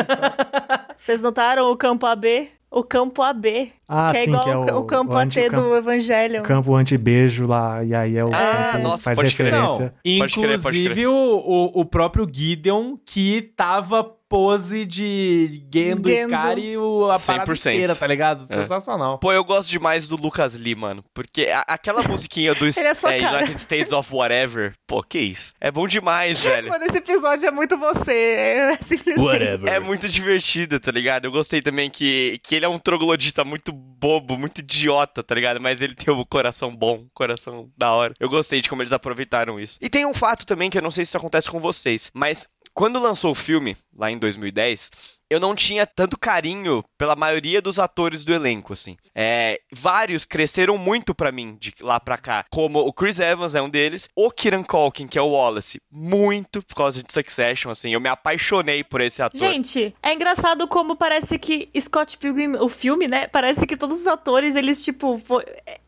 Vocês 1.00 1.20
notaram 1.20 1.70
o 1.70 1.76
campo 1.76 2.06
AB? 2.24 2.48
O 2.70 2.82
campo 2.82 3.22
AB. 3.22 3.70
Ah, 3.88 4.08
que 4.10 4.16
é 4.16 4.20
sim, 4.24 4.30
igual 4.30 4.42
que 4.42 4.70
é 4.70 4.74
o, 4.74 4.78
o, 4.80 4.84
campo 4.84 5.12
o 5.12 5.16
AT 5.16 5.24
anticampo- 5.38 5.68
do 5.68 5.76
Evangelho. 5.76 6.42
campo 6.42 6.74
anti-beijo 6.74 7.46
lá, 7.46 7.84
e 7.84 7.94
aí 7.94 8.16
é 8.16 8.24
o 8.24 8.30
Ah, 8.34 8.70
campo 8.72 8.82
nossa, 8.82 9.02
faz 9.04 9.18
pode 9.18 9.34
crer. 9.34 9.52
referência. 9.52 9.94
Não, 10.04 10.18
Pode 10.18 10.34
crer, 10.34 10.60
pode 10.60 10.76
inclusive 10.78 10.94
crer. 10.94 11.06
O, 11.08 11.14
o, 11.14 11.80
o 11.80 11.84
próprio 11.84 12.26
Gideon 12.30 12.96
que 13.06 13.42
tava 13.56 14.02
pose 14.34 14.84
de 14.84 15.62
Gendo, 15.72 16.10
e 16.10 16.12
Gendo. 16.12 16.30
Kari 16.30 16.76
o, 16.76 17.08
a 17.08 17.20
parada 17.20 17.52
100%. 17.52 17.70
inteira, 17.70 17.94
tá 17.94 18.04
ligado? 18.04 18.42
É. 18.42 18.46
Sensacional. 18.62 19.16
Pô, 19.18 19.32
eu 19.32 19.44
gosto 19.44 19.70
demais 19.70 20.08
do 20.08 20.16
Lucas 20.16 20.58
Lee, 20.58 20.74
mano. 20.74 21.04
Porque 21.14 21.42
a- 21.42 21.64
aquela 21.68 22.02
musiquinha 22.02 22.52
do 22.52 22.64
Ele 22.66 22.80
é 22.80 22.94
só 22.94 23.16
cara. 23.16 23.36
United 23.38 23.60
States 23.60 23.92
of 23.92 24.12
Whatever, 24.12 24.72
pô, 24.88 25.04
que 25.04 25.20
isso? 25.20 25.54
É 25.60 25.70
bom 25.70 25.86
demais, 25.86 26.42
velho. 26.44 26.68
Mano, 26.68 26.84
esse 26.84 26.96
episódio 26.98 27.46
é 27.46 27.50
muito 27.52 27.78
você. 27.78 28.12
É 28.12 28.78
simplesmente. 28.82 29.70
É 29.70 29.78
muito 29.78 30.08
divertido, 30.08 30.80
tá 30.80 30.90
ligado? 30.90 31.26
Eu 31.26 31.30
gostei 31.30 31.62
também 31.62 31.88
que, 31.88 32.40
que 32.42 32.56
ele 32.56 32.64
é 32.64 32.68
um 32.68 32.78
troglodita 32.80 33.44
muito 33.44 33.70
bobo, 33.72 34.36
muito 34.36 34.58
idiota, 34.58 35.22
tá 35.22 35.32
ligado? 35.32 35.60
Mas 35.60 35.80
ele 35.80 35.94
tem 35.94 36.12
um 36.12 36.24
coração 36.24 36.74
bom, 36.74 37.06
coração 37.14 37.70
da 37.78 37.92
hora. 37.92 38.12
Eu 38.18 38.28
gostei 38.28 38.60
de 38.60 38.68
como 38.68 38.82
eles 38.82 38.92
aproveitaram 38.92 39.60
isso. 39.60 39.78
E 39.80 39.88
tem 39.88 40.04
um 40.04 40.12
fato 40.12 40.44
também 40.44 40.70
que 40.70 40.76
eu 40.78 40.82
não 40.82 40.90
sei 40.90 41.04
se 41.04 41.10
isso 41.10 41.16
acontece 41.18 41.48
com 41.48 41.60
vocês, 41.60 42.10
mas 42.12 42.48
quando 42.74 42.98
lançou 42.98 43.30
o 43.30 43.34
filme, 43.36 43.76
lá 43.96 44.10
em 44.10 44.18
2010, 44.18 44.90
eu 45.30 45.40
não 45.40 45.54
tinha 45.54 45.86
tanto 45.86 46.18
carinho 46.18 46.84
pela 46.98 47.16
maioria 47.16 47.62
dos 47.62 47.78
atores 47.78 48.24
do 48.24 48.32
elenco, 48.34 48.72
assim. 48.72 48.96
É, 49.14 49.60
vários 49.72 50.24
cresceram 50.24 50.76
muito 50.76 51.14
pra 51.14 51.32
mim 51.32 51.56
de 51.58 51.72
lá 51.80 51.98
pra 51.98 52.18
cá, 52.18 52.44
como 52.50 52.80
o 52.80 52.92
Chris 52.92 53.18
Evans 53.20 53.54
é 53.54 53.62
um 53.62 53.70
deles, 53.70 54.08
o 54.14 54.30
Kieran 54.30 54.62
Culkin, 54.62 55.06
que 55.06 55.18
é 55.18 55.22
o 55.22 55.28
Wallace, 55.30 55.80
muito 55.90 56.62
por 56.62 56.74
causa 56.74 57.02
de 57.02 57.12
Succession, 57.12 57.70
assim. 57.70 57.92
Eu 57.92 58.00
me 58.00 58.08
apaixonei 58.08 58.84
por 58.84 59.00
esse 59.00 59.22
ator. 59.22 59.38
Gente, 59.38 59.94
é 60.02 60.12
engraçado 60.12 60.68
como 60.68 60.94
parece 60.96 61.38
que 61.38 61.70
Scott 61.80 62.18
Pilgrim, 62.18 62.56
o 62.56 62.68
filme, 62.68 63.08
né? 63.08 63.26
Parece 63.28 63.66
que 63.66 63.76
todos 63.76 64.00
os 64.00 64.06
atores, 64.06 64.56
eles, 64.56 64.84
tipo, 64.84 65.18
foi- 65.24 65.44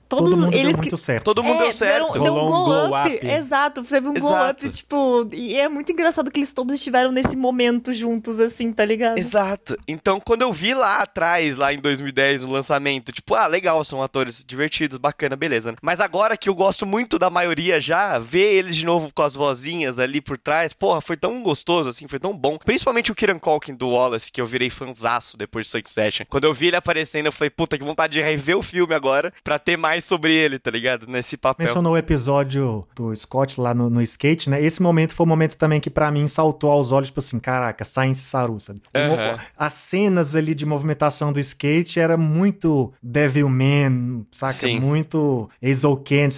todos 0.09 0.30
Todo 0.30 0.40
mundo 0.44 0.54
eles 0.54 0.66
deu 0.72 0.74
que 0.74 0.80
muito 0.82 0.96
certo. 0.96 1.24
Todo 1.24 1.42
mundo 1.42 1.57
É, 1.61 1.64
deu 1.64 1.72
certo. 1.72 2.12
Deu, 2.12 2.22
deu 2.22 2.32
um 2.32 2.46
glow, 2.46 2.64
glow 2.64 2.86
up. 2.86 3.14
up. 3.16 3.26
Exato, 3.26 3.82
teve 3.84 4.09
um 4.09 4.14
glow 4.14 4.28
Exato. 4.30 4.66
up, 4.66 4.74
tipo. 4.76 5.28
E 5.32 5.54
é 5.57 5.68
muito 5.68 5.90
engraçado 5.92 6.30
que 6.30 6.38
eles 6.40 6.52
todos 6.52 6.74
estiveram 6.74 7.11
nesse 7.12 7.36
momento 7.36 7.92
juntos, 7.92 8.40
assim, 8.40 8.72
tá 8.72 8.84
ligado? 8.84 9.18
Exato. 9.18 9.76
Então, 9.86 10.20
quando 10.20 10.42
eu 10.42 10.52
vi 10.52 10.74
lá 10.74 10.98
atrás, 11.02 11.57
lá 11.57 11.72
em 11.72 11.78
2010, 11.78 12.44
o 12.44 12.50
lançamento, 12.50 13.12
tipo, 13.12 13.34
ah, 13.34 13.46
legal, 13.46 13.82
são 13.84 14.02
atores 14.02 14.44
divertidos, 14.46 14.98
bacana, 14.98 15.36
beleza. 15.36 15.72
né? 15.72 15.78
Mas 15.82 16.00
agora 16.00 16.36
que 16.36 16.48
eu 16.48 16.54
gosto 16.54 16.84
muito 16.86 17.18
da 17.18 17.30
maioria 17.30 17.80
já, 17.80 18.18
ver 18.18 18.54
eles 18.54 18.76
de 18.76 18.84
novo 18.84 19.11
com 19.14 19.22
as 19.22 19.34
vozinhas 19.34 19.98
ali 19.98 20.20
por 20.20 20.38
trás, 20.38 20.72
porra, 20.72 21.00
foi 21.00 21.16
tão 21.16 21.42
gostoso, 21.42 21.88
assim, 21.88 22.07
foi 22.09 22.18
tão 22.18 22.36
bom. 22.36 22.59
Principalmente 22.59 23.11
o 23.11 23.14
Kieran 23.14 23.38
Culkin 23.38 23.74
do 23.74 23.88
Wallace, 23.88 24.30
que 24.30 24.40
eu 24.40 24.46
virei 24.46 24.70
fanzaço 24.70 25.36
depois 25.36 25.66
de 25.66 25.72
Succession. 25.72 26.24
Quando 26.28 26.44
eu 26.44 26.52
vi 26.52 26.68
ele 26.68 26.76
aparecendo, 26.76 27.26
eu 27.26 27.32
falei, 27.32 27.50
puta, 27.50 27.76
que 27.78 27.84
vontade 27.84 28.12
de 28.12 28.20
rever 28.20 28.57
o 28.57 28.62
filme 28.62 28.94
agora, 28.94 29.32
pra 29.42 29.59
ter 29.59 29.76
mais 29.76 29.95
sobre 30.01 30.34
ele, 30.34 30.59
tá 30.59 30.70
ligado? 30.70 31.07
Nesse 31.07 31.36
papel. 31.36 31.66
Mencionou 31.66 31.94
o 31.94 31.97
episódio 31.97 32.86
do 32.94 33.14
Scott 33.14 33.61
lá 33.61 33.74
no, 33.74 33.88
no 33.90 34.03
skate, 34.03 34.51
né? 34.51 34.62
Esse 34.62 34.82
momento 34.82 35.14
foi 35.14 35.24
o 35.24 35.28
momento 35.28 35.57
também 35.57 35.80
que 35.80 35.90
pra 35.90 36.11
mim 36.11 36.26
saltou 36.28 36.70
aos 36.70 36.92
olhos, 36.92 37.09
tipo 37.09 37.20
assim, 37.20 37.38
caraca, 37.38 37.84
Science 37.84 38.22
Saru, 38.22 38.59
sabe? 38.61 38.80
Aham. 38.94 39.38
As 39.57 39.72
cenas 39.72 40.36
ali 40.36 40.55
de 40.55 40.66
movimentação 40.66 41.32
do 41.32 41.40
skate 41.40 42.01
era 42.01 42.16
muito 42.16 42.92
Devilman, 43.03 44.26
saca? 44.30 44.53
Sim. 44.53 44.80
Muito 44.80 45.51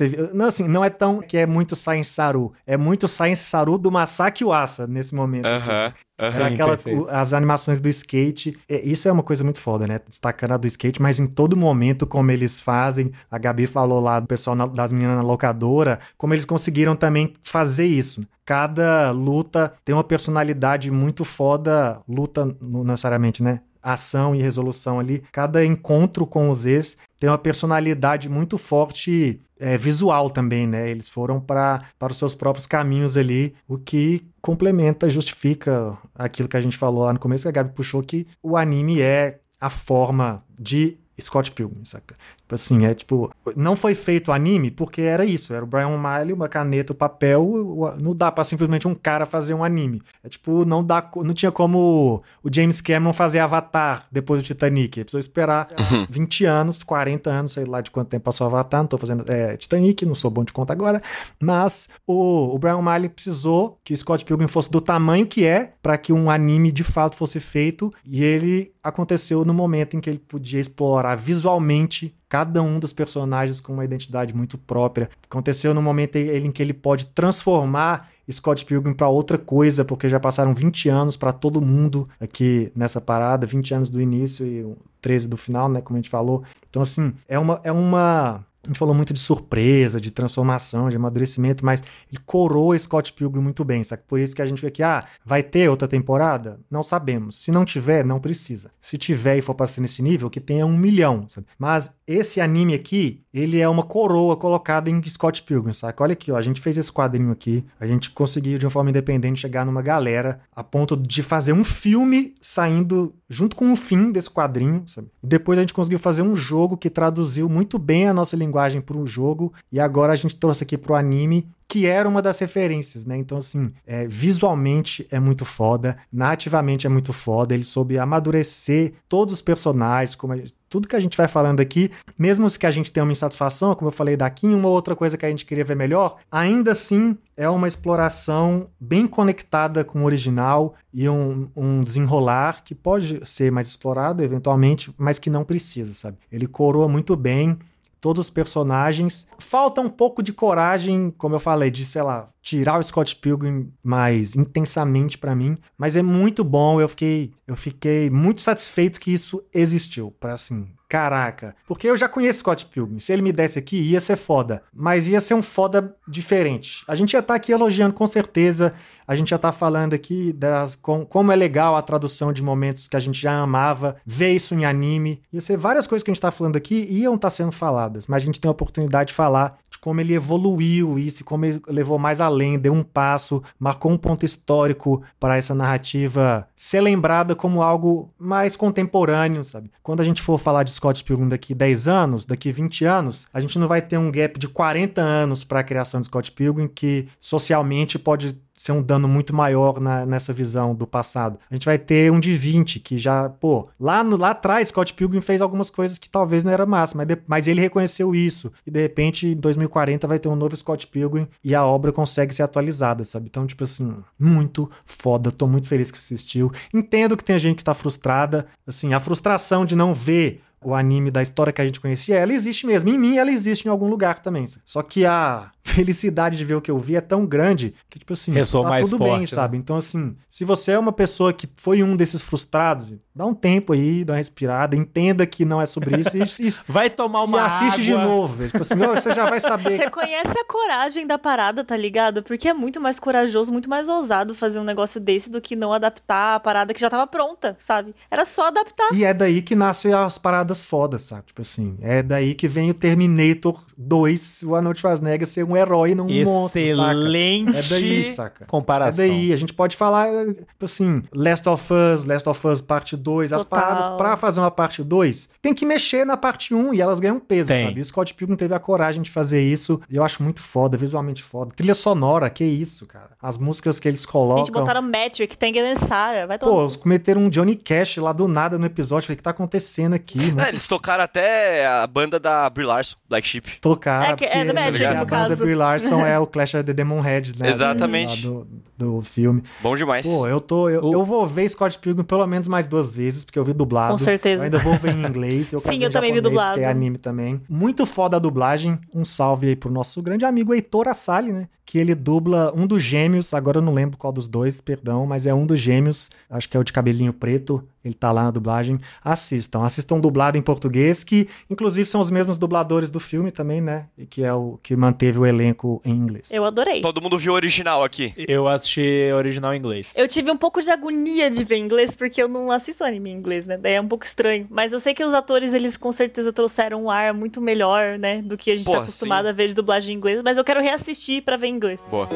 viu? 0.09 0.35
Não, 0.35 0.47
assim, 0.47 0.69
não 0.69 0.85
é 0.85 0.91
tão 0.91 1.21
que 1.21 1.37
é 1.37 1.47
muito 1.47 1.75
Science 1.77 2.11
Saru. 2.11 2.53
É 2.67 2.77
muito 2.77 3.09
Science 3.09 3.45
Saru 3.45 3.79
do 3.79 3.91
Masaki 3.91 4.45
Uasa 4.45 4.87
nesse 4.87 5.15
momento. 5.15 5.47
Aham. 5.47 5.93
Sim, 6.33 6.43
aquela, 6.43 6.71
perfeito. 6.77 7.03
o- 7.03 7.09
as 7.11 7.33
animações 7.33 7.79
do 7.81 7.89
skate. 7.89 8.59
é, 8.69 8.81
Isso 8.87 9.09
é 9.09 9.13
uma 9.13 9.23
coisa 9.23 9.45
muito 9.45 9.59
foda, 9.61 9.87
né? 9.87 10.01
Destacando 10.09 10.53
a 10.53 10.57
do 10.57 10.67
skate, 10.67 11.01
mas 11.01 11.21
em 11.21 11.27
todo 11.27 11.57
momento, 11.57 12.07
como 12.07 12.31
eles 12.31 12.61
fazem. 12.61 13.13
A 13.31 13.39
Gabi 13.39 13.67
falou 13.67 14.01
lá 14.01 14.19
do 14.21 14.27
pessoal 14.27 14.57
na- 14.57 14.67
das 14.67 14.93
meninas 14.93 15.17
na 15.17 15.23
locadora, 15.23 15.99
como 16.17 16.35
eles 16.35 16.45
conseguiram 16.45 16.97
também 16.97 17.33
fazer 17.43 17.87
isso. 17.87 18.27
Cada 18.45 19.11
luta 19.11 19.73
tem 19.85 19.95
uma 19.95 20.03
personalidade 20.05 20.91
muito 20.91 21.25
foda. 21.25 22.01
Luta, 22.09 22.45
não 22.61 22.83
necessariamente, 22.83 23.43
né? 23.43 23.61
Ação 23.93 24.35
e 24.35 24.43
resolução 24.43 25.01
ali. 25.01 25.23
Cada 25.33 25.65
encontro 25.65 26.27
com 26.27 26.51
os 26.51 26.67
ex 26.67 26.99
tem 27.19 27.29
uma 27.29 27.39
personalidade 27.39 28.29
muito 28.29 28.59
forte 28.59 29.41
é, 29.59 29.77
visual 29.77 30.31
também, 30.31 30.67
né? 30.67 30.91
Eles 30.91 31.09
foram 31.09 31.41
para 31.41 31.83
os 32.03 32.17
seus 32.17 32.35
próprios 32.35 32.67
caminhos 32.67 33.17
ali, 33.17 33.55
o 33.67 33.79
que 33.79 34.27
complementa, 34.41 35.09
justifica 35.09 35.97
aquilo 36.15 36.49
que 36.49 36.57
a 36.57 36.61
gente 36.61 36.77
falou 36.77 37.05
lá 37.05 37.13
no 37.13 37.19
começo, 37.19 37.45
que 37.45 37.49
a 37.49 37.53
Gabi 37.53 37.75
puxou, 37.75 38.03
que 38.03 38.27
o 38.43 38.57
anime 38.57 39.01
é 39.01 39.41
a 39.61 39.69
forma 39.69 40.43
de 40.59 40.97
Scott 41.21 41.51
Pilgrim, 41.53 41.85
saca? 41.85 42.15
Tipo 42.37 42.55
assim, 42.55 42.87
é 42.87 42.95
tipo, 42.95 43.31
não 43.57 43.77
foi 43.77 43.95
feito 43.95 44.33
anime 44.33 44.71
porque 44.71 45.03
era 45.03 45.25
isso, 45.25 45.53
era 45.53 45.65
o 45.65 45.67
Brian 45.67 45.89
O'Malley, 45.89 46.33
uma 46.33 46.49
caneta, 46.49 46.93
o 46.93 46.97
papel, 46.97 47.97
não 48.01 48.15
dá 48.15 48.31
pra 48.31 48.45
simplesmente 48.45 48.87
um 48.87 48.95
cara 48.95 49.27
fazer 49.27 49.55
um 49.55 49.65
anime. 49.65 50.01
É 50.23 50.29
tipo, 50.29 50.65
não 50.65 50.83
dá, 50.83 51.09
não 51.17 51.35
tinha 51.35 51.51
como 51.51 52.23
o 52.43 52.49
James 52.53 52.81
Cameron 52.81 53.13
fazer 53.13 53.41
Avatar 53.41 54.07
depois 54.11 54.41
do 54.43 54.47
Titanic, 54.47 54.99
ele 54.99 55.05
precisou 55.05 55.21
esperar 55.21 55.69
20 56.09 56.45
anos, 56.45 56.83
40 56.83 57.31
anos, 57.31 57.53
sei 57.53 57.65
lá 57.65 57.81
de 57.81 57.91
quanto 57.91 58.09
tempo 58.09 58.25
passou 58.25 58.47
Avatar, 58.47 58.81
não 58.81 58.89
tô 58.89 58.99
fazendo 58.99 59.25
é, 59.29 59.57
Titanic, 59.57 60.07
não 60.07 60.15
sou 60.15 60.31
bom 60.31 60.45
de 60.45 60.53
conta 60.53 60.73
agora, 60.73 61.01
mas 61.43 61.89
o, 62.07 62.55
o 62.55 62.59
Brian 62.59 62.77
O'Malley 62.77 63.09
precisou 63.09 63.79
que 63.85 63.93
o 63.93 63.97
Scott 63.97 64.25
Pilgrim 64.25 64.49
fosse 64.49 64.71
do 64.71 64.81
tamanho 64.81 65.27
que 65.27 65.45
é 65.45 65.73
para 65.83 65.99
que 65.99 66.13
um 66.13 66.31
anime 66.31 66.73
de 66.73 66.85
fato 66.85 67.17
fosse 67.17 67.41
feito 67.41 67.93
e 68.05 68.23
ele 68.23 68.73
aconteceu 68.83 69.45
no 69.45 69.53
momento 69.53 69.97
em 69.97 70.01
que 70.01 70.09
ele 70.09 70.19
podia 70.19 70.61
explorar 70.61 71.08
visualmente 71.17 72.15
cada 72.29 72.63
um 72.63 72.79
dos 72.79 72.93
personagens 72.93 73.61
com 73.61 73.73
uma 73.73 73.85
identidade 73.85 74.35
muito 74.35 74.59
própria. 74.59 75.09
Aconteceu 75.25 75.73
no 75.73 75.81
momento 75.81 76.17
em 76.17 76.29
em 76.49 76.51
que 76.51 76.63
ele 76.63 76.73
pode 76.73 77.07
transformar 77.07 78.09
Scott 78.31 78.65
Pilgrim 78.65 78.93
para 78.93 79.09
outra 79.09 79.39
coisa, 79.39 79.85
porque 79.85 80.09
já 80.09 80.21
passaram 80.21 80.55
20 80.55 80.89
anos 80.89 81.17
para 81.17 81.33
todo 81.33 81.61
mundo 81.61 82.09
aqui 82.21 82.71
nessa 82.77 83.01
parada, 83.01 83.47
20 83.47 83.75
anos 83.75 83.91
do 83.91 84.01
início 84.01 84.47
e 84.47 84.77
13 85.01 85.29
do 85.29 85.37
final, 85.37 85.69
né, 85.69 85.81
como 85.81 85.97
a 85.97 86.01
gente 86.01 86.11
falou. 86.11 86.45
Então 86.69 86.83
assim, 86.83 87.15
é 87.27 87.39
uma 87.39 87.61
é 87.65 87.73
uma 87.73 88.45
a 88.69 88.71
gente 88.71 88.79
falou 88.79 88.95
muito 88.95 89.15
de 89.15 89.19
surpresa, 89.19 89.99
de 89.99 90.11
transformação, 90.11 90.91
de 90.91 90.97
amadurecimento, 90.97 91.65
mas 91.65 91.83
ele 92.13 92.21
coroa 92.27 92.79
Scott 92.79 93.15
Pilgrim 93.15 93.41
muito 93.41 93.65
bem, 93.65 93.83
sabe? 93.83 94.03
Por 94.07 94.21
isso 94.21 94.37
que 94.37 94.43
a 94.43 94.47
gente 94.47 94.61
vê 94.61 94.69
aqui, 94.69 94.83
ah, 94.83 95.07
vai 95.25 95.43
ter 95.43 95.71
outra 95.71 95.89
temporada? 95.89 96.61
Não 96.71 96.83
sabemos. 96.83 97.43
Se 97.43 97.51
não 97.51 97.65
tiver, 97.65 98.05
não 98.05 98.21
precisa. 98.21 98.71
Se 98.79 98.99
tiver 98.99 99.39
e 99.39 99.41
for 99.41 99.55
para 99.55 99.67
ser 99.67 99.81
nesse 99.81 100.03
nível, 100.03 100.29
que 100.29 100.39
tenha 100.39 100.67
um 100.67 100.77
milhão, 100.77 101.25
sabe? 101.29 101.47
Mas 101.59 101.99
esse 102.07 102.43
anime 102.43 102.75
aqui, 102.75 103.23
ele 103.33 103.59
é 103.59 103.67
uma 103.67 103.83
coroa 103.83 104.37
colocada 104.37 104.91
em 104.91 105.03
Scott 105.09 105.43
Pilgrim, 105.43 105.73
saca? 105.73 106.05
Olha 106.05 106.13
aqui, 106.13 106.31
ó, 106.31 106.37
a 106.37 106.43
gente 106.43 106.61
fez 106.61 106.77
esse 106.77 106.93
quadrinho 106.93 107.31
aqui, 107.31 107.65
a 107.81 107.87
gente 107.87 108.11
conseguiu 108.11 108.59
de 108.59 108.67
uma 108.67 108.71
forma 108.71 108.91
independente 108.91 109.41
chegar 109.41 109.65
numa 109.65 109.81
galera 109.81 110.41
a 110.55 110.63
ponto 110.63 110.95
de 110.95 111.23
fazer 111.23 111.55
um 111.55 111.65
filme 111.65 112.35
saindo 112.39 113.15
junto 113.31 113.57
com 113.57 113.73
o 113.73 113.77
fim 113.77 114.11
desse 114.11 114.31
quadrinho, 114.31 114.83
sabe? 114.87 115.09
E 115.23 115.27
depois 115.27 115.59
a 115.59 115.63
gente 115.63 115.73
conseguiu 115.73 115.99
fazer 115.99 116.21
um 116.21 116.37
jogo 116.37 116.77
que 116.77 116.91
traduziu 116.91 117.49
muito 117.49 117.79
bem 117.79 118.09
a 118.09 118.13
nossa 118.13 118.37
linguagem 118.37 118.58
linguagem 118.59 118.81
para 118.81 118.97
o 118.97 119.07
jogo 119.07 119.53
e 119.71 119.79
agora 119.79 120.13
a 120.13 120.17
gente 120.17 120.37
trouxe 120.37 120.65
aqui 120.65 120.77
pro 120.77 120.95
anime 120.95 121.49
que 121.71 121.87
era 121.87 122.09
uma 122.09 122.23
das 122.23 122.39
referências, 122.39 123.05
né? 123.05 123.15
Então, 123.19 123.37
assim, 123.37 123.71
é, 123.87 124.09
visualmente 124.09 125.07
é 125.11 125.21
muito 125.21 125.45
foda, 125.45 125.99
narrativamente 126.11 126.87
é 126.87 126.91
muito 126.91 127.13
foda, 127.13 127.53
ele 127.53 127.63
soube 127.63 127.99
amadurecer 127.99 128.95
todos 129.07 129.35
os 129.35 129.43
personagens, 129.43 130.17
como 130.17 130.33
a, 130.33 130.37
tudo 130.71 130.89
que 130.89 130.97
a 130.97 131.01
gente 131.01 131.15
vai 131.15 131.29
falando 131.29 131.61
aqui, 131.61 131.91
mesmo 132.19 132.49
que 132.59 132.67
a 132.67 132.71
gente 132.71 132.91
tenha 132.91 133.05
uma 133.05 133.13
insatisfação, 133.13 133.75
como 133.75 133.89
eu 133.89 133.93
falei 133.93 134.17
daqui, 134.17 134.47
uma 134.47 134.71
outra 134.71 134.97
coisa 134.97 135.19
que 135.19 135.27
a 135.27 135.29
gente 135.29 135.45
queria 135.45 135.65
ver 135.65 135.77
melhor, 135.77 136.17
ainda 136.33 136.73
assim 136.73 137.19
é 137.37 137.49
uma 137.51 137.69
exploração 137.69 138.69
bem 138.81 139.07
conectada 139.07 139.85
com 139.85 140.01
o 140.01 140.05
original 140.07 140.75
e 140.93 141.07
um, 141.07 141.49
um 141.55 141.85
desenrolar 141.85 142.65
que 142.65 142.75
pode 142.75 143.21
ser 143.29 143.53
mais 143.53 143.69
explorado 143.69 144.25
eventualmente, 144.25 144.91
mas 144.97 145.19
que 145.19 145.29
não 145.29 145.45
precisa, 145.45 145.93
sabe? 145.93 146.17
Ele 146.33 146.47
coroa 146.47 146.89
muito 146.89 147.15
bem 147.15 147.59
todos 148.01 148.27
os 148.27 148.31
personagens. 148.31 149.29
Falta 149.39 149.81
um 149.81 149.89
pouco 149.89 150.23
de 150.23 150.33
coragem, 150.33 151.13
como 151.17 151.35
eu 151.35 151.41
falei, 151.41 151.71
de, 151.71 151.85
sei 151.85 152.03
lá, 152.03 152.27
tirar 152.41 152.79
o 152.79 152.83
Scott 152.83 153.17
Pilgrim 153.17 153.73
mais 153.83 154.37
intensamente 154.37 155.19
para 155.19 155.35
mim, 155.35 155.59
mas 155.77 155.97
é 155.97 156.03
muito 156.03 156.45
bom. 156.45 156.81
Eu 156.81 156.89
fiquei, 156.89 157.33
eu 157.47 157.57
fiquei 157.57 158.11
muito 158.11 158.41
satisfeito 158.41 159.01
que 159.01 159.13
isso 159.13 159.43
existiu, 159.53 160.11
para 160.19 160.33
assim, 160.33 160.69
caraca. 160.89 161.55
Porque 161.67 161.89
eu 161.89 161.97
já 161.97 162.09
conheço 162.09 162.39
Scott 162.39 162.67
Pilgrim. 162.67 162.99
Se 162.99 163.13
ele 163.13 163.23
me 163.23 163.33
desse 163.33 163.59
aqui, 163.59 163.77
ia 163.77 164.01
ser 164.01 164.17
foda. 164.17 164.63
Mas 164.73 165.07
ia 165.07 165.21
ser 165.21 165.35
um 165.35 165.43
foda 165.43 165.95
diferente. 166.07 166.83
A 166.89 166.95
gente 166.95 167.13
ia 167.13 167.21
estar 167.21 167.35
tá 167.35 167.37
aqui 167.37 167.53
elogiando 167.53 167.95
com 167.95 168.07
certeza. 168.07 168.73
A 169.07 169.15
gente 169.15 169.31
já 169.31 169.39
tá 169.39 169.53
falando 169.53 169.95
aqui 169.95 170.33
das, 170.33 170.75
com, 170.75 171.05
como 171.05 171.31
é 171.31 171.37
legal 171.37 171.77
a 171.77 171.83
tradução 171.83 172.33
de 172.33 172.43
momentos 172.43 172.89
que 172.89 172.97
a 172.97 173.01
gente 173.01 173.21
já 173.21 173.33
amava, 173.33 173.97
ver 174.05 174.33
isso 174.33 174.55
em 174.55 174.65
anime. 174.65 175.23
Ia 175.33 175.41
ser 175.41 175.57
várias 175.57 175.87
coisas 175.87 176.03
que 176.03 176.11
a 176.11 176.15
gente 176.15 176.23
tá 176.23 176.31
falando 176.31 176.57
aqui 176.57 176.87
iam 176.91 177.15
estar 177.15 177.27
tá 177.27 177.31
sendo 177.31 177.53
faladas. 177.53 178.07
Mas 178.07 178.23
a 178.23 178.27
gente 178.27 178.41
tem 178.41 178.49
a 178.49 178.53
oportunidade 178.53 179.09
de 179.09 179.15
falar 179.15 179.59
como 179.89 180.03
ele 180.03 180.13
evoluiu 180.13 180.99
isso, 180.99 181.25
como 181.25 181.47
ele 181.47 181.63
levou 181.67 181.99
mais 181.99 182.21
além, 182.21 182.59
deu 182.59 182.75
um 182.75 182.83
passo, 182.83 183.43
marcou 183.59 183.91
um 183.91 183.97
ponto 183.97 184.23
histórico 184.23 185.03
para 185.19 185.39
essa 185.39 185.55
narrativa 185.55 186.47
ser 186.55 186.83
lembrada 186.83 187.35
como 187.35 187.63
algo 187.63 188.13
mais 188.19 188.55
contemporâneo, 188.55 189.43
sabe? 189.47 189.71
Quando 189.83 190.03
a 190.03 190.05
gente 190.05 190.21
for 190.21 190.39
falar 190.39 190.63
de 190.63 190.73
Scott 190.73 191.03
Pilgrim 191.03 191.27
daqui 191.27 191.55
10 191.55 191.89
anos, 191.89 192.27
daqui 192.27 192.53
20 192.53 192.85
anos, 192.85 193.29
a 193.33 193.41
gente 193.41 193.59
não 193.59 193.67
vai 193.67 193.81
ter 193.81 193.97
um 193.97 194.13
gap 194.13 194.39
de 194.39 194.47
40 194.47 195.01
anos 195.01 195.43
para 195.43 195.61
a 195.61 195.65
criação 195.65 196.01
de 196.01 196.07
Scott 196.09 196.33
Pilgrim 196.33 196.69
que 196.69 197.09
socialmente 197.19 197.99
pode 197.99 198.39
ser 198.59 198.73
um 198.73 198.83
dano 198.83 199.07
muito 199.07 199.35
maior 199.35 199.81
na, 199.81 200.05
nessa 200.05 200.33
visão 200.33 200.75
do 200.75 200.87
passado. 200.87 201.39
A 201.49 201.55
gente 201.55 201.65
vai 201.65 201.79
ter 201.79 202.11
um 202.11 202.19
de 202.19 202.37
20, 202.37 202.81
que 202.81 202.99
já, 202.99 203.29
pô, 203.29 203.69
lá, 203.79 204.03
no, 204.03 204.17
lá 204.17 204.31
atrás, 204.31 204.69
Scott 204.69 204.93
Pilgrim 204.95 205.21
fez 205.21 205.41
algumas 205.41 205.71
coisas 205.71 205.97
que 205.97 206.11
talvez 206.11 206.43
não 206.43 206.53
era 206.53 206.67
massa, 206.67 206.97
mas, 206.97 207.07
de, 207.07 207.17
mas 207.27 207.47
ele 207.47 207.61
reconheceu 207.61 208.15
isso. 208.15 208.53
E 208.67 208.71
de 208.71 208.81
repente, 208.81 209.29
em 209.29 209.37
2040, 209.37 210.09
vai 210.09 210.19
ter 210.19 210.29
um 210.29 210.35
novo 210.35 210.57
Scott 210.57 210.89
Pilgrim 210.89 211.29
e 211.43 211.55
a 211.55 211.65
obra 211.65 211.93
consegue 211.93 212.35
ser 212.35 212.43
atualizada, 212.43 213.05
sabe? 213.05 213.27
Então, 213.31 213.47
tipo 213.47 213.63
assim, 213.63 213.95
muito 214.19 214.69
foda. 214.85 215.31
Tô 215.31 215.47
muito 215.47 215.69
feliz 215.69 215.93
que 215.93 215.99
assistiu. 215.99 216.51
Entendo 216.75 217.17
que 217.17 217.25
tem 217.25 217.39
gente 217.39 217.57
que 217.57 217.63
está 217.63 217.75
frustrada. 217.75 218.47
Assim, 218.67 218.93
a 218.93 218.99
frustração 218.99 219.65
de 219.65 219.77
não 219.77 219.95
ver 219.95 220.43
o 220.63 220.75
anime 220.75 221.11
da 221.11 221.23
história 221.23 221.53
que 221.53 221.61
a 221.61 221.65
gente 221.65 221.81
conhecia, 221.81 222.17
ela 222.17 222.33
existe 222.33 222.67
mesmo. 222.67 222.91
Em 222.91 222.99
mim, 222.99 223.17
ela 223.17 223.31
existe 223.31 223.67
em 223.67 223.71
algum 223.71 223.89
lugar 223.89 224.21
também. 224.21 224.45
Só 224.65 224.83
que 224.83 225.05
a 225.05 225.51
felicidade 225.63 226.37
de 226.37 226.45
ver 226.45 226.55
o 226.55 226.61
que 226.61 226.71
eu 226.71 226.79
vi 226.79 226.97
é 226.97 227.01
tão 227.01 227.25
grande 227.27 227.75
que, 227.89 227.99
tipo 227.99 228.13
assim, 228.13 228.33
Ressoa 228.33 228.63
tá 228.63 228.69
mais 228.71 228.91
tudo 228.91 228.99
forte, 228.99 229.11
bem, 229.11 229.21
né? 229.21 229.27
sabe? 229.27 229.57
Então, 229.57 229.77
assim, 229.77 230.17
se 230.29 230.45
você 230.45 230.73
é 230.73 230.79
uma 230.79 230.93
pessoa 230.93 231.33
que 231.33 231.49
foi 231.57 231.83
um 231.83 231.95
desses 231.95 232.23
frustrados, 232.23 232.93
dá 233.15 233.27
um 233.27 233.35
tempo 233.35 233.73
aí, 233.73 234.05
dá 234.05 234.15
uma 234.15 234.19
respirada, 234.19 234.75
entenda 234.75 235.27
que 235.27 235.45
não 235.45 235.61
é 235.61 235.67
sobre 235.67 236.01
isso 236.01 236.17
e, 236.17 236.49
e, 236.49 236.53
vai 236.67 236.89
tomar 236.91 237.23
uma 237.23 237.39
e 237.39 237.41
assiste 237.43 237.93
água. 237.93 238.03
de 238.03 238.09
novo. 238.09 238.47
Tipo 238.47 238.63
assim, 238.63 238.77
você 238.77 239.15
já 239.15 239.29
vai 239.29 239.41
saber. 239.41 239.77
Reconhece 239.79 240.39
a 240.39 240.45
coragem 240.45 241.07
da 241.07 241.19
parada, 241.19 241.63
tá 241.63 241.77
ligado? 241.77 242.23
Porque 242.23 242.49
é 242.49 242.55
muito 242.55 242.81
mais 242.81 242.99
corajoso, 242.99 243.53
muito 243.53 243.69
mais 243.69 243.89
ousado 243.89 244.35
fazer 244.35 244.59
um 244.59 244.65
negócio 244.65 245.01
desse 245.01 245.31
do 245.31 245.41
que 245.41 245.55
não 245.55 245.73
adaptar 245.73 246.37
a 246.37 246.41
parada 246.41 246.73
que 246.73 246.81
já 246.81 246.91
tava 246.91 247.07
pronta, 247.07 247.57
sabe? 247.59 247.95
Era 248.11 248.25
só 248.25 248.47
adaptar. 248.47 248.93
E 248.95 249.05
é 249.05 249.13
daí 249.13 249.43
que 249.43 249.55
nascem 249.55 249.93
as 249.93 250.19
paradas 250.19 250.48
fodas, 250.65 251.03
sabe? 251.03 251.25
Tipo 251.27 251.43
assim, 251.43 251.77
é 251.81 252.03
daí 252.03 252.35
que 252.35 252.47
vem 252.47 252.71
o 252.71 252.75
Terminator 252.75 253.63
2, 253.77 254.43
o 254.45 254.55
Arnold 254.55 254.79
Schwarzenegger 254.79 255.27
ser 255.27 255.45
um 255.45 255.57
herói 255.57 255.95
num 255.95 256.07
monstro, 256.25 256.67
saca? 256.75 256.93
Excelente 256.93 257.57
É 257.57 257.63
daí, 257.63 258.05
saca? 258.05 258.47
comparação. 258.47 259.05
É 259.05 259.09
daí, 259.09 259.33
a 259.33 259.37
gente 259.37 259.55
pode 259.55 259.77
falar, 259.77 260.09
tipo 260.27 260.65
assim, 260.65 261.03
Last 261.15 261.49
of 261.49 261.73
Us, 261.73 262.05
Last 262.05 262.29
of 262.29 262.47
Us 262.47 262.61
parte 262.61 262.97
2, 262.97 263.33
as 263.33 263.45
Total. 263.45 263.61
paradas 263.61 263.89
pra 263.91 264.17
fazer 264.17 264.41
uma 264.41 264.51
parte 264.51 264.83
2, 264.83 265.31
tem 265.41 265.55
que 265.55 265.65
mexer 265.65 266.05
na 266.05 266.17
parte 266.17 266.55
1 266.55 266.75
e 266.75 266.81
elas 266.81 267.01
ganham 267.01 267.21
peso, 267.21 267.49
Tem. 267.49 267.67
sabe? 267.67 267.79
E 267.79 267.83
o 267.83 267.85
Scott 267.85 268.15
Pilgrim 268.15 268.37
teve 268.37 268.55
a 268.55 268.59
coragem 268.59 269.03
de 269.03 269.11
fazer 269.11 269.43
isso, 269.43 269.81
e 269.91 269.97
eu 269.97 270.05
acho 270.05 270.23
muito 270.23 270.43
foda, 270.43 270.77
visualmente 270.77 271.23
foda. 271.23 271.53
Trilha 271.55 271.75
sonora, 271.75 272.29
que 272.31 272.45
isso, 272.45 272.87
cara. 272.87 273.11
As 273.23 273.39
músicas 273.39 273.79
que 273.81 273.89
eles 273.89 274.05
colocam... 274.05 274.45
Gente, 274.45 274.53
botaram 274.53 274.83
Metric, 274.83 275.37
tem 275.37 275.53
que 275.53 275.59
Sara, 275.77 276.27
vai 276.27 276.39
tomar. 276.39 276.53
Pô, 276.53 276.61
eles 276.63 276.77
cometeram 276.77 277.23
um 277.23 277.29
Johnny 277.29 277.57
Cash 277.57 277.97
lá 277.99 278.13
do 278.13 278.29
nada 278.29 278.59
no 278.59 278.67
episódio. 278.67 279.07
Falei, 279.07 279.15
o 279.15 279.17
que 279.19 279.23
tá 279.23 279.31
acontecendo 279.31 279.95
aqui? 279.95 280.19
Muito 280.39 280.47
É, 280.47 280.51
eles 280.51 280.69
tocaram 280.69 281.05
até 281.05 281.67
a 281.67 281.87
banda 281.87 282.19
da 282.21 282.49
Brie 282.51 282.67
Larson, 282.67 282.97
Black 283.09 283.27
Sheep. 283.27 283.61
tocar. 283.61 284.11
É 284.11 284.17
que- 284.17 284.25
é 284.25 284.45
do 284.45 284.55
Magic, 284.55 284.85
a 284.85 284.91
no 284.91 284.97
banda 285.01 285.07
caso. 285.29 285.45
Brie 285.45 285.55
Larson 285.55 286.05
é 286.07 286.19
o 286.19 286.27
Clash 286.29 286.55
of 286.55 286.65
the 286.65 286.73
Demon 286.73 287.01
Head, 287.01 287.39
né? 287.39 287.49
Exatamente. 287.49 288.23
Do, 288.23 288.47
do 288.77 289.03
filme. 289.03 289.43
Bom 289.61 289.77
demais. 289.77 290.07
Pô, 290.07 290.27
eu 290.27 290.41
tô. 290.41 290.69
Eu, 290.69 290.85
O- 290.85 290.93
eu 290.93 291.05
vou 291.05 291.27
ver 291.27 291.49
Scott 291.49 291.79
Pilgrim 291.79 292.05
pelo 292.05 292.27
menos 292.27 292.49
mais 292.49 292.67
duas 292.67 292.91
vezes, 292.93 293.25
porque 293.25 293.39
eu 293.39 293.45
vi 293.45 293.53
dublado. 293.53 293.93
Com 293.93 293.99
certeza. 293.99 294.43
Eu 294.43 294.45
ainda 294.47 294.59
vou 294.59 294.75
ver 294.75 294.93
em 294.95 295.05
inglês. 295.05 295.53
Eu 295.53 295.59
Sim, 295.61 295.83
eu 295.83 295.91
também 295.91 296.13
vi 296.13 296.21
dublado. 296.21 296.53
Porque 296.53 296.65
é 296.65 296.69
anime 296.71 296.99
também. 296.99 297.41
Muito 297.49 297.85
foda 297.87 298.17
a 298.17 298.21
dublagem. 298.21 298.79
Um 298.95 299.05
salve 299.05 299.49
aí 299.49 299.57
pro 299.57 299.71
nosso 299.71 300.01
grande 300.03 300.25
amigo 300.25 300.55
Heitor 300.55 300.89
Assali, 300.89 301.33
né? 301.33 301.49
Que 301.69 301.77
ele 301.77 301.95
dubla 301.95 302.51
um 302.57 302.67
dos 302.67 302.83
gêmeos. 302.83 303.35
Agora 303.35 303.59
eu 303.59 303.63
não 303.63 303.75
lembro 303.75 303.99
qual 303.99 304.11
dos 304.11 304.27
dois, 304.27 304.59
perdão, 304.59 305.05
mas 305.05 305.27
é 305.27 305.35
um 305.35 305.45
dos 305.45 305.61
gêmeos. 305.61 306.09
Acho 306.31 306.49
que 306.49 306.57
é 306.57 306.61
o 306.61 306.65
de 306.65 306.73
cabelinho 306.73 307.13
preto. 307.13 307.63
Ele 307.85 307.95
tá 307.95 308.11
lá 308.11 308.25
na 308.25 308.31
dublagem. 308.31 308.81
Assistam. 309.05 309.63
Assistam 309.63 310.01
dublado 310.01 310.37
em 310.37 310.43
português, 310.43 311.05
que 311.05 311.29
inclusive 311.49 311.89
são 311.89 312.01
os 312.01 312.11
mesmos 312.11 312.39
dubladores 312.39 312.91
do 312.91 312.99
filme 312.99 313.31
também, 313.31 313.61
né? 313.61 313.87
E 313.97 314.07
que 314.07 314.25
é 314.25 314.33
o 314.33 314.59
que 314.63 314.75
manteve 314.75 315.19
o 315.19 315.27
elenco 315.27 315.81
em 315.85 315.93
inglês. 315.93 316.31
Eu 316.31 316.45
adorei. 316.45 316.81
Todo 316.81 317.03
mundo 317.03 317.19
viu 317.19 317.33
o 317.33 317.35
original 317.35 317.85
aqui. 317.85 318.15
Eu 318.17 318.49
assisti 318.49 319.11
original 319.15 319.55
em 319.55 319.59
inglês. 319.59 319.93
Eu 319.97 320.09
tive 320.09 320.31
um 320.31 320.37
pouco 320.37 320.61
de 320.61 320.71
agonia 320.71 321.31
de 321.31 321.45
ver 321.45 321.59
inglês, 321.59 321.95
porque 321.95 322.23
eu 322.23 322.29
não 322.29 322.51
assisto 322.51 322.83
anime 322.83 323.11
em 323.11 323.15
inglês, 323.15 323.47
né? 323.47 323.57
Daí 323.57 323.75
é 323.75 323.81
um 323.81 323.89
pouco 323.89 324.05
estranho. 324.05 324.47
Mas 324.51 324.73
eu 324.73 324.79
sei 324.79 324.93
que 324.93 325.05
os 325.05 325.15
atores, 325.15 325.53
eles 325.53 325.77
com 325.77 325.93
certeza 325.93 326.33
trouxeram 326.33 326.85
um 326.85 326.91
ar 326.91 327.15
muito 327.15 327.41
melhor, 327.41 327.99
né? 327.99 328.23
Do 328.23 328.37
que 328.37 328.51
a 328.51 328.57
gente 328.57 328.67
Pô, 328.67 328.73
tá 328.73 328.83
acostumado 328.83 329.25
sim. 329.25 329.31
a 329.31 329.33
ver 329.33 329.49
de 329.49 329.55
dublagem 329.55 329.95
em 329.95 329.99
inglês. 329.99 330.23
Mas 330.23 330.37
eu 330.37 330.45
quero 330.45 330.61
reassistir 330.61 331.23
pra 331.23 331.37
ver 331.37 331.47
em 331.49 331.58
inglês. 331.59 331.85
Boa. 331.91 332.09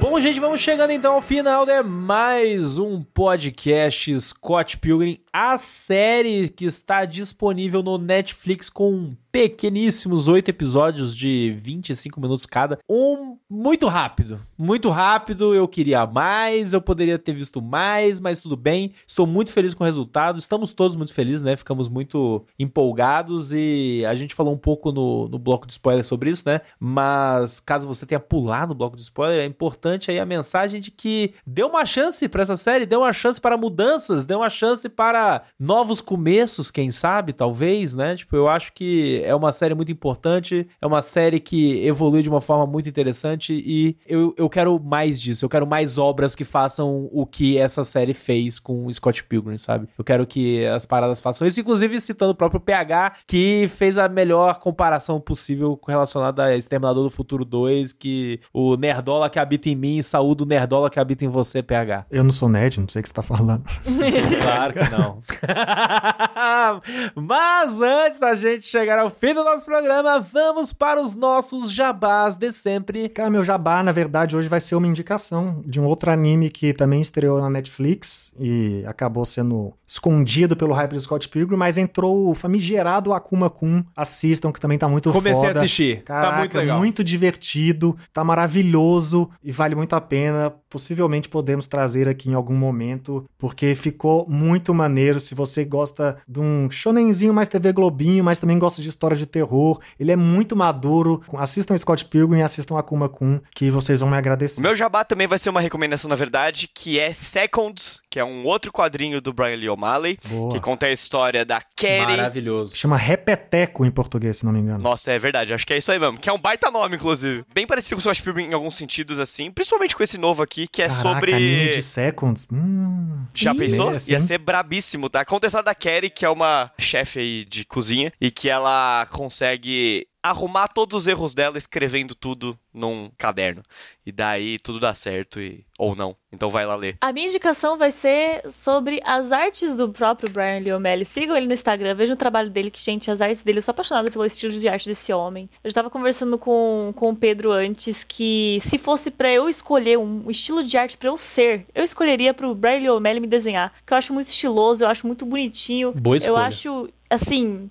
Bom, 0.00 0.20
gente, 0.20 0.40
vamos 0.40 0.60
chegando 0.60 0.90
então 0.90 1.14
ao 1.14 1.22
final 1.22 1.64
de 1.64 1.80
mais 1.84 2.76
um 2.76 3.00
podcast 3.02 4.20
Scott 4.20 4.76
Pilgrim, 4.78 5.16
a 5.40 5.56
série 5.56 6.48
que 6.48 6.64
está 6.64 7.04
disponível 7.04 7.80
no 7.80 7.96
Netflix 7.96 8.68
com 8.68 9.12
pequeníssimos 9.30 10.26
oito 10.26 10.48
episódios 10.48 11.14
de 11.14 11.54
25 11.56 12.20
minutos 12.20 12.44
cada. 12.44 12.76
Um 12.88 13.36
muito 13.48 13.86
rápido, 13.86 14.40
muito 14.58 14.90
rápido. 14.90 15.54
Eu 15.54 15.68
queria 15.68 16.04
mais, 16.06 16.72
eu 16.72 16.80
poderia 16.80 17.18
ter 17.20 17.34
visto 17.34 17.62
mais, 17.62 18.18
mas 18.18 18.40
tudo 18.40 18.56
bem. 18.56 18.94
Estou 19.06 19.28
muito 19.28 19.52
feliz 19.52 19.74
com 19.74 19.84
o 19.84 19.86
resultado. 19.86 20.40
Estamos 20.40 20.72
todos 20.72 20.96
muito 20.96 21.14
felizes, 21.14 21.42
né? 21.42 21.56
Ficamos 21.56 21.88
muito 21.88 22.44
empolgados 22.58 23.52
e 23.52 24.04
a 24.08 24.16
gente 24.16 24.34
falou 24.34 24.52
um 24.52 24.58
pouco 24.58 24.90
no, 24.90 25.28
no 25.28 25.38
bloco 25.38 25.68
de 25.68 25.72
spoiler 25.72 26.04
sobre 26.04 26.30
isso, 26.30 26.42
né? 26.44 26.62
Mas 26.80 27.60
caso 27.60 27.86
você 27.86 28.04
tenha 28.04 28.18
pulado 28.18 28.72
o 28.72 28.76
bloco 28.76 28.96
de 28.96 29.02
spoiler, 29.02 29.40
é 29.40 29.46
importante 29.46 30.10
aí 30.10 30.18
a 30.18 30.26
mensagem 30.26 30.80
de 30.80 30.90
que 30.90 31.34
dê 31.46 31.62
uma 31.62 31.86
chance 31.86 32.28
para 32.28 32.42
essa 32.42 32.56
série, 32.56 32.86
dê 32.86 32.96
uma 32.96 33.12
chance 33.12 33.40
para 33.40 33.56
mudanças, 33.56 34.24
dê 34.24 34.34
uma 34.34 34.50
chance 34.50 34.88
para 34.88 35.27
novos 35.58 36.00
começos, 36.00 36.70
quem 36.70 36.90
sabe, 36.90 37.32
talvez, 37.32 37.94
né? 37.94 38.16
Tipo, 38.16 38.36
eu 38.36 38.48
acho 38.48 38.72
que 38.72 39.22
é 39.24 39.34
uma 39.34 39.52
série 39.52 39.74
muito 39.74 39.92
importante, 39.92 40.66
é 40.80 40.86
uma 40.86 41.02
série 41.02 41.40
que 41.40 41.84
evolui 41.86 42.22
de 42.22 42.28
uma 42.28 42.40
forma 42.40 42.66
muito 42.66 42.88
interessante 42.88 43.52
e 43.52 43.96
eu, 44.06 44.34
eu 44.36 44.48
quero 44.48 44.78
mais 44.80 45.20
disso, 45.20 45.44
eu 45.44 45.48
quero 45.48 45.66
mais 45.66 45.98
obras 45.98 46.34
que 46.34 46.44
façam 46.44 47.08
o 47.12 47.26
que 47.26 47.58
essa 47.58 47.84
série 47.84 48.14
fez 48.14 48.58
com 48.58 48.90
Scott 48.92 49.24
Pilgrim, 49.24 49.58
sabe? 49.58 49.88
Eu 49.96 50.04
quero 50.04 50.26
que 50.26 50.66
as 50.66 50.84
paradas 50.86 51.20
façam 51.20 51.46
isso, 51.46 51.60
inclusive 51.60 52.00
citando 52.00 52.32
o 52.32 52.34
próprio 52.34 52.60
PH, 52.60 53.16
que 53.26 53.68
fez 53.68 53.98
a 53.98 54.08
melhor 54.08 54.58
comparação 54.58 55.20
possível 55.20 55.78
relacionada 55.86 56.44
a 56.44 56.56
Exterminador 56.56 57.04
do 57.04 57.10
Futuro 57.10 57.44
2, 57.44 57.92
que 57.92 58.40
o 58.52 58.76
Nerdola 58.76 59.30
que 59.30 59.38
habita 59.38 59.68
em 59.68 59.76
mim 59.76 60.02
saúde 60.02 60.42
o 60.42 60.46
Nerdola 60.46 60.90
que 60.90 61.00
habita 61.00 61.24
em 61.24 61.28
você, 61.28 61.62
PH. 61.62 62.06
Eu 62.10 62.24
não 62.24 62.30
sou 62.30 62.48
nerd, 62.48 62.80
não 62.80 62.88
sei 62.88 63.00
o 63.00 63.02
que 63.02 63.08
você 63.08 63.14
tá 63.14 63.22
falando. 63.22 63.64
Claro 64.40 64.72
que 64.72 64.90
não. 64.90 65.07
Mas 67.14 67.80
antes 67.80 68.20
da 68.20 68.34
gente 68.34 68.64
chegar 68.64 68.98
ao 68.98 69.08
ao 69.08 69.10
fim 69.10 69.32
do 69.32 69.42
nosso 69.42 69.64
programa, 69.64 70.20
vamos 70.20 70.70
para 70.70 71.00
os 71.00 71.14
nossos 71.14 71.72
jabás 71.72 72.36
de 72.36 72.52
sempre. 72.52 73.08
Cara, 73.08 73.30
meu 73.30 73.42
jabá, 73.42 73.82
na 73.82 73.90
verdade, 73.90 74.36
hoje 74.36 74.50
vai 74.50 74.60
ser 74.60 74.74
uma 74.74 74.86
indicação 74.86 75.62
de 75.64 75.80
um 75.80 75.86
outro 75.86 76.10
anime 76.10 76.50
que 76.50 76.74
também 76.74 77.00
estreou 77.00 77.40
na 77.40 77.48
Netflix 77.48 78.34
e 78.38 78.84
acabou 78.86 79.24
sendo 79.24 79.72
escondido 79.88 80.54
pelo 80.54 80.74
hype 80.74 80.92
do 80.92 81.00
Scott 81.00 81.26
Pilgrim, 81.30 81.56
mas 81.56 81.78
entrou 81.78 82.30
o 82.30 82.34
famigerado 82.34 83.14
Akuma 83.14 83.48
Kun. 83.48 83.82
Assistam, 83.96 84.52
que 84.52 84.60
também 84.60 84.76
tá 84.76 84.86
muito 84.86 85.10
Comecei 85.10 85.32
foda. 85.48 85.60
a 85.60 85.62
assistir. 85.62 86.02
Caraca, 86.02 86.30
tá 86.30 86.38
muito 86.38 86.58
legal. 86.58 86.78
muito 86.78 87.02
divertido, 87.02 87.96
tá 88.12 88.22
maravilhoso 88.22 89.30
e 89.42 89.50
vale 89.50 89.74
muito 89.74 89.94
a 89.94 90.00
pena. 90.00 90.52
Possivelmente 90.68 91.28
podemos 91.30 91.66
trazer 91.66 92.06
aqui 92.06 92.28
em 92.28 92.34
algum 92.34 92.54
momento, 92.54 93.24
porque 93.38 93.74
ficou 93.74 94.26
muito 94.28 94.74
maneiro. 94.74 95.18
Se 95.18 95.34
você 95.34 95.64
gosta 95.64 96.18
de 96.28 96.38
um 96.38 96.70
shonenzinho 96.70 97.32
mais 97.32 97.48
TV 97.48 97.72
Globinho, 97.72 98.22
mas 98.22 98.38
também 98.38 98.58
gosta 98.58 98.82
de 98.82 98.88
história 98.90 99.16
de 99.16 99.24
terror, 99.24 99.80
ele 99.98 100.12
é 100.12 100.16
muito 100.16 100.54
maduro. 100.54 101.22
Assistam 101.38 101.76
Scott 101.78 102.04
Pilgrim 102.04 102.40
e 102.40 102.42
assistam 102.42 102.78
Akuma 102.78 103.08
Kun, 103.08 103.40
que 103.54 103.70
vocês 103.70 104.00
vão 104.00 104.10
me 104.10 104.18
agradecer. 104.18 104.60
O 104.60 104.62
meu 104.62 104.76
jabá 104.76 105.02
também 105.02 105.26
vai 105.26 105.38
ser 105.38 105.48
uma 105.48 105.60
recomendação, 105.62 106.10
na 106.10 106.16
verdade, 106.16 106.68
que 106.74 106.98
é 106.98 107.14
Seconds, 107.14 108.02
que 108.10 108.18
é 108.20 108.24
um 108.24 108.44
outro 108.44 108.70
quadrinho 108.70 109.20
do 109.22 109.32
Brian 109.32 109.56
Lee 109.56 109.68
O'Malley, 109.78 110.18
Boa. 110.28 110.52
que 110.52 110.60
conta 110.60 110.86
a 110.86 110.92
história 110.92 111.44
da 111.44 111.62
Kerry. 111.76 112.16
Maravilhoso. 112.16 112.76
Chama 112.76 112.96
Repeteco 112.96 113.84
em 113.86 113.90
português, 113.90 114.38
se 114.38 114.44
não 114.44 114.52
me 114.52 114.58
engano. 114.58 114.82
Nossa, 114.82 115.12
é 115.12 115.18
verdade, 115.18 115.54
acho 115.54 115.64
que 115.66 115.72
é 115.72 115.78
isso 115.78 115.92
aí 115.92 115.98
mesmo. 116.00 116.18
Que 116.18 116.28
é 116.28 116.32
um 116.32 116.38
baita 116.38 116.70
nome, 116.70 116.96
inclusive. 116.96 117.44
Bem 117.54 117.66
parecido 117.66 117.94
com 117.94 117.98
o 118.00 118.02
Scott 118.02 118.22
Pilgrim 118.22 118.46
em 118.46 118.52
alguns 118.52 118.74
sentidos, 118.74 119.20
assim. 119.20 119.50
Principalmente 119.52 119.94
com 119.94 120.02
esse 120.02 120.18
novo 120.18 120.42
aqui, 120.42 120.66
que 120.66 120.82
é 120.82 120.88
Caraca, 120.88 121.02
sobre... 121.02 121.32
anime 121.32 121.68
de 121.70 121.82
Seconds. 121.82 122.48
Hum, 122.52 123.24
Já 123.32 123.52
Ih, 123.52 123.58
pensou? 123.58 123.86
merece, 123.86 124.12
Ia 124.12 124.20
ser 124.20 124.38
brabíssimo, 124.38 125.08
tá? 125.08 125.24
Conta 125.24 125.46
a 125.46 125.48
história 125.48 125.64
da 125.64 125.74
Kerry, 125.74 126.10
que 126.10 126.24
é 126.24 126.28
uma 126.28 126.70
chefe 126.78 127.20
aí 127.20 127.44
de 127.44 127.64
cozinha, 127.64 128.12
e 128.20 128.30
que 128.32 128.48
ela 128.48 129.06
consegue 129.12 130.06
arrumar 130.22 130.68
todos 130.68 130.96
os 130.96 131.06
erros 131.06 131.34
dela 131.34 131.56
escrevendo 131.58 132.14
tudo 132.14 132.58
num 132.72 133.10
caderno. 133.16 133.62
E 134.04 134.12
daí 134.12 134.58
tudo 134.58 134.80
dá 134.80 134.94
certo, 134.94 135.40
e... 135.40 135.64
ou 135.78 135.94
não. 135.94 136.16
Então 136.32 136.50
vai 136.50 136.66
lá 136.66 136.74
ler. 136.76 136.96
A 137.00 137.12
minha 137.12 137.26
indicação 137.26 137.76
vai 137.76 137.90
ser 137.90 138.42
sobre 138.50 139.00
as 139.04 139.32
artes 139.32 139.76
do 139.76 139.88
próprio 139.88 140.30
Brian 140.30 140.58
Lee 140.60 140.72
O'Malley. 140.72 141.04
Sigam 141.04 141.36
ele 141.36 141.46
no 141.46 141.52
Instagram, 141.54 141.94
vejam 141.94 142.14
o 142.14 142.18
trabalho 142.18 142.50
dele, 142.50 142.70
que, 142.70 142.80
gente, 142.80 143.10
as 143.10 143.20
artes 143.20 143.42
dele, 143.42 143.58
eu 143.58 143.62
sou 143.62 143.72
apaixonada 143.72 144.10
pelo 144.10 144.24
estilo 144.24 144.52
de 144.52 144.68
arte 144.68 144.88
desse 144.88 145.12
homem. 145.12 145.48
Eu 145.62 145.70
já 145.70 145.74
tava 145.74 145.90
conversando 145.90 146.36
com, 146.38 146.92
com 146.94 147.10
o 147.10 147.16
Pedro 147.16 147.52
antes 147.52 148.04
que 148.04 148.58
se 148.60 148.78
fosse 148.78 149.10
pra 149.10 149.32
eu 149.32 149.48
escolher 149.48 149.98
um 149.98 150.30
estilo 150.30 150.62
de 150.62 150.76
arte 150.76 150.96
pra 150.96 151.08
eu 151.08 151.18
ser, 151.18 151.66
eu 151.74 151.84
escolheria 151.84 152.34
pro 152.34 152.54
Brian 152.54 152.78
Lee 152.78 152.90
O'Malley 152.90 153.20
me 153.20 153.26
desenhar. 153.26 153.72
Que 153.86 153.92
eu 153.92 153.98
acho 153.98 154.12
muito 154.12 154.28
estiloso, 154.28 154.84
eu 154.84 154.88
acho 154.88 155.06
muito 155.06 155.24
bonitinho. 155.24 155.92
Boa 155.92 156.16
Eu 156.16 156.18
escolha. 156.18 156.44
acho, 156.44 156.88
assim. 157.08 157.70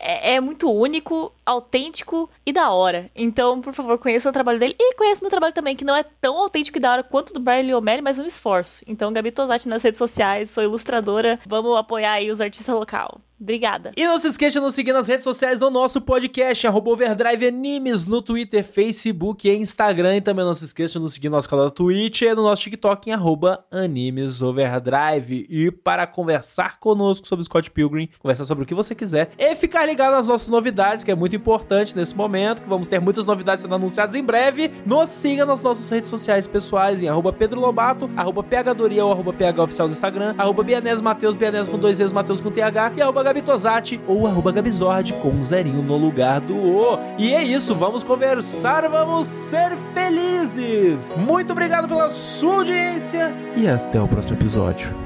É, 0.00 0.34
é 0.34 0.40
muito 0.40 0.70
único, 0.70 1.32
autêntico 1.44 2.30
e 2.44 2.52
da 2.52 2.70
hora. 2.70 3.10
Então, 3.14 3.60
por 3.60 3.74
favor, 3.74 3.98
conheça 3.98 4.28
o 4.28 4.32
trabalho 4.32 4.58
dele. 4.58 4.74
E 4.78 4.94
conheça 4.94 5.22
meu 5.22 5.30
trabalho 5.30 5.54
também, 5.54 5.76
que 5.76 5.84
não 5.84 5.96
é 5.96 6.04
tão 6.20 6.38
autêntico 6.38 6.78
e 6.78 6.80
da 6.80 6.92
hora 6.92 7.02
quanto 7.02 7.32
do 7.32 7.40
Brian 7.40 7.62
Lee 7.62 7.74
O'Malley, 7.74 8.02
mas 8.02 8.18
um 8.18 8.26
esforço. 8.26 8.84
Então, 8.86 9.12
Gabi 9.12 9.30
Tosati 9.30 9.68
nas 9.68 9.82
redes 9.82 9.98
sociais, 9.98 10.50
sou 10.50 10.64
ilustradora. 10.64 11.38
Vamos 11.46 11.76
apoiar 11.76 12.12
aí 12.12 12.30
os 12.30 12.40
artistas 12.40 12.74
local. 12.74 13.20
Obrigada. 13.40 13.92
E 13.96 14.06
não 14.06 14.18
se 14.18 14.28
esqueça 14.28 14.58
de 14.58 14.64
nos 14.64 14.74
seguir 14.74 14.92
nas 14.92 15.08
redes 15.08 15.24
sociais 15.24 15.60
do 15.60 15.70
nosso 15.70 16.00
podcast, 16.00 16.66
arroba 16.66 16.90
Overdrive 16.90 17.48
Animes, 17.48 18.06
no 18.06 18.22
Twitter, 18.22 18.64
Facebook 18.64 19.48
e 19.48 19.54
Instagram. 19.54 20.16
E 20.16 20.20
também 20.20 20.44
não 20.44 20.54
se 20.54 20.64
esqueça 20.64 20.94
de 20.94 21.00
nos 21.00 21.12
seguir 21.12 21.28
no 21.28 21.36
nosso 21.36 21.48
canal 21.48 21.66
da 21.66 21.70
Twitch 21.70 22.22
e 22.22 22.34
no 22.34 22.42
nosso 22.42 22.62
TikTok 22.62 23.10
em 23.10 23.12
arroba 23.12 23.64
Animes 23.70 24.40
Overdrive. 24.40 25.46
E 25.50 25.70
para 25.70 26.06
conversar 26.06 26.78
conosco 26.78 27.26
sobre 27.26 27.44
Scott 27.44 27.70
Pilgrim, 27.70 28.08
conversar 28.18 28.44
sobre 28.44 28.64
o 28.64 28.66
que 28.66 28.74
você 28.74 28.94
quiser 28.94 29.30
e 29.36 29.54
ficar 29.56 29.84
ligado 29.84 30.12
nas 30.12 30.28
nossas 30.28 30.48
novidades, 30.48 31.04
que 31.04 31.10
é 31.10 31.14
muito 31.14 31.33
importante 31.36 31.96
nesse 31.96 32.16
momento, 32.16 32.62
que 32.62 32.68
vamos 32.68 32.88
ter 32.88 33.00
muitas 33.00 33.26
novidades 33.26 33.62
sendo 33.62 33.74
anunciadas 33.74 34.14
em 34.14 34.22
breve. 34.22 34.70
Nos 34.84 35.10
siga 35.10 35.44
nas 35.44 35.62
nossas 35.62 35.88
redes 35.88 36.10
sociais 36.10 36.46
pessoais 36.46 37.02
em 37.02 37.08
arroba 37.08 37.32
Pedro 37.32 37.60
Lobato, 37.60 38.10
arroba 38.16 38.42
PHDoria 38.42 39.04
ou 39.04 39.12
arroba 39.12 39.32
PH 39.32 39.62
Oficial 39.62 39.88
no 39.88 39.92
Instagram, 39.92 40.34
arroba 40.38 40.64
Mateus, 41.02 41.36
Bianese 41.36 41.70
com 41.70 41.78
dois 41.78 42.00
E's, 42.00 42.12
Mateus 42.12 42.40
com 42.40 42.50
TH 42.50 42.92
e 42.96 43.02
arroba 43.02 43.22
Gabi 43.22 43.42
Tosati 43.42 44.00
ou 44.06 44.26
arroba 44.26 44.52
Gabizord 44.52 45.14
com 45.14 45.30
um 45.30 45.42
zerinho 45.42 45.82
no 45.82 45.96
lugar 45.96 46.40
do 46.40 46.56
O. 46.56 46.98
E 47.18 47.32
é 47.32 47.42
isso, 47.42 47.74
vamos 47.74 48.02
conversar, 48.02 48.88
vamos 48.88 49.26
ser 49.26 49.76
felizes! 49.92 51.10
Muito 51.16 51.52
obrigado 51.52 51.88
pela 51.88 52.10
sua 52.10 52.56
audiência 52.56 53.34
e 53.56 53.68
até 53.68 54.00
o 54.00 54.08
próximo 54.08 54.36
episódio. 54.36 55.03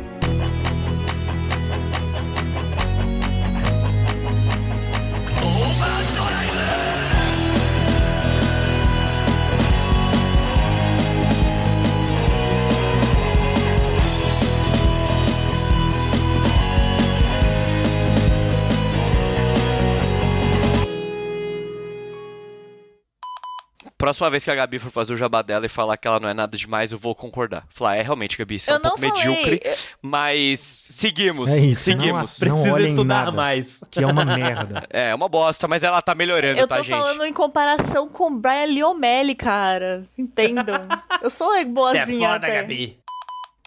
Próxima 23.99 24.31
vez 24.31 24.45
que 24.45 24.51
a 24.51 24.55
Gabi 24.55 24.79
for 24.79 24.91
fazer 24.93 25.13
o 25.13 25.17
jabá 25.17 25.43
dela 25.43 25.67
e 25.67 25.69
falar 25.69 25.97
que 25.97 26.07
ela 26.07 26.21
não 26.21 26.29
é 26.29 26.33
nada 26.35 26.57
demais, 26.57 26.93
eu 26.93 26.99
vou 26.99 27.15
concordar. 27.17 27.65
Falar, 27.69 27.97
é 27.97 28.03
realmente, 28.03 28.39
Gabi, 28.39 28.61
você 28.61 28.71
é 28.71 28.75
Eu 28.75 28.79
um 28.79 28.83
não 28.83 28.91
pouco 28.97 29.01
falei. 29.19 29.29
medíocre, 29.35 29.61
mas 30.01 30.61
seguimos. 30.61 31.51
É 31.51 31.59
isso, 31.59 31.83
seguimos. 31.83 32.41
não 32.41 32.49
Não 32.49 32.55
Precisa 32.57 32.75
olhem 32.75 32.87
estudar 32.91 33.15
nada. 33.25 33.33
mais. 33.33 33.83
Que 33.91 34.03
é 34.03 34.07
uma 34.07 34.25
merda. 34.25 34.87
É, 34.89 35.13
uma 35.15 35.29
bosta, 35.29 35.67
mas 35.67 35.83
ela 35.83 36.01
tá 36.01 36.15
melhorando, 36.15 36.61
Eu 36.61 36.69
tá, 36.69 36.77
tô 36.77 36.83
gente? 36.85 36.97
falando 36.97 37.25
em 37.25 37.33
comparação 37.33 38.09
com 38.09 38.29
o 38.29 38.39
Brian 38.39 38.67
Lee 38.67 38.85
O'Malley, 38.85 39.35
cara. 39.35 40.05
Entendam. 40.17 40.87
Eu 41.21 41.29
sou 41.29 41.49
boazinha 41.67 42.35
até. 42.35 42.65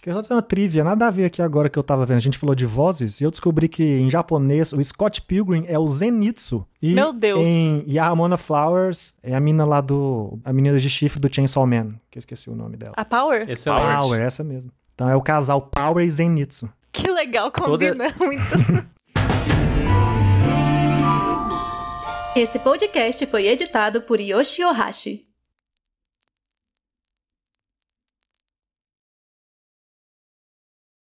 Queria 0.01 0.15
só 0.15 0.23
ter 0.23 0.33
uma 0.33 0.41
trivia, 0.41 0.83
nada 0.83 1.05
a 1.07 1.11
ver 1.11 1.25
aqui 1.25 1.43
agora 1.43 1.69
que 1.69 1.77
eu 1.77 1.83
tava 1.83 2.05
vendo. 2.07 2.17
A 2.17 2.21
gente 2.21 2.37
falou 2.39 2.55
de 2.55 2.65
vozes 2.65 3.21
e 3.21 3.23
eu 3.23 3.29
descobri 3.29 3.67
que 3.69 3.83
em 3.83 4.09
japonês 4.09 4.73
o 4.73 4.83
Scott 4.83 5.21
Pilgrim 5.21 5.63
é 5.67 5.77
o 5.77 5.87
Zenitsu. 5.87 6.65
E 6.81 6.93
Meu 6.95 7.13
Deus. 7.13 7.47
Em 7.47 7.83
Yahamona 7.87 8.35
Flowers 8.35 9.13
é 9.21 9.35
a 9.35 9.39
mina 9.39 9.63
lá 9.63 9.79
do. 9.79 10.39
A 10.43 10.51
menina 10.51 10.79
de 10.79 10.89
chifre 10.89 11.19
do 11.19 11.31
Chainsaw 11.31 11.67
Man, 11.67 11.93
que 12.09 12.17
eu 12.17 12.19
esqueci 12.19 12.49
o 12.49 12.55
nome 12.55 12.77
dela. 12.77 12.93
A 12.97 13.05
Power? 13.05 13.47
Excelente. 13.47 13.95
Power, 13.99 14.19
essa 14.21 14.43
mesmo. 14.43 14.71
Então 14.95 15.07
é 15.07 15.15
o 15.15 15.21
casal 15.21 15.61
Power 15.61 16.03
e 16.03 16.09
Zenitsu. 16.09 16.67
Que 16.91 17.07
legal, 17.11 17.51
Toda- 17.51 17.67
combina 17.89 18.05
muito. 18.19 18.41
Esse 22.35 22.57
podcast 22.57 23.23
foi 23.27 23.45
editado 23.45 24.01
por 24.01 24.19
Yoshi 24.19 24.63
Ohashi. 24.63 25.27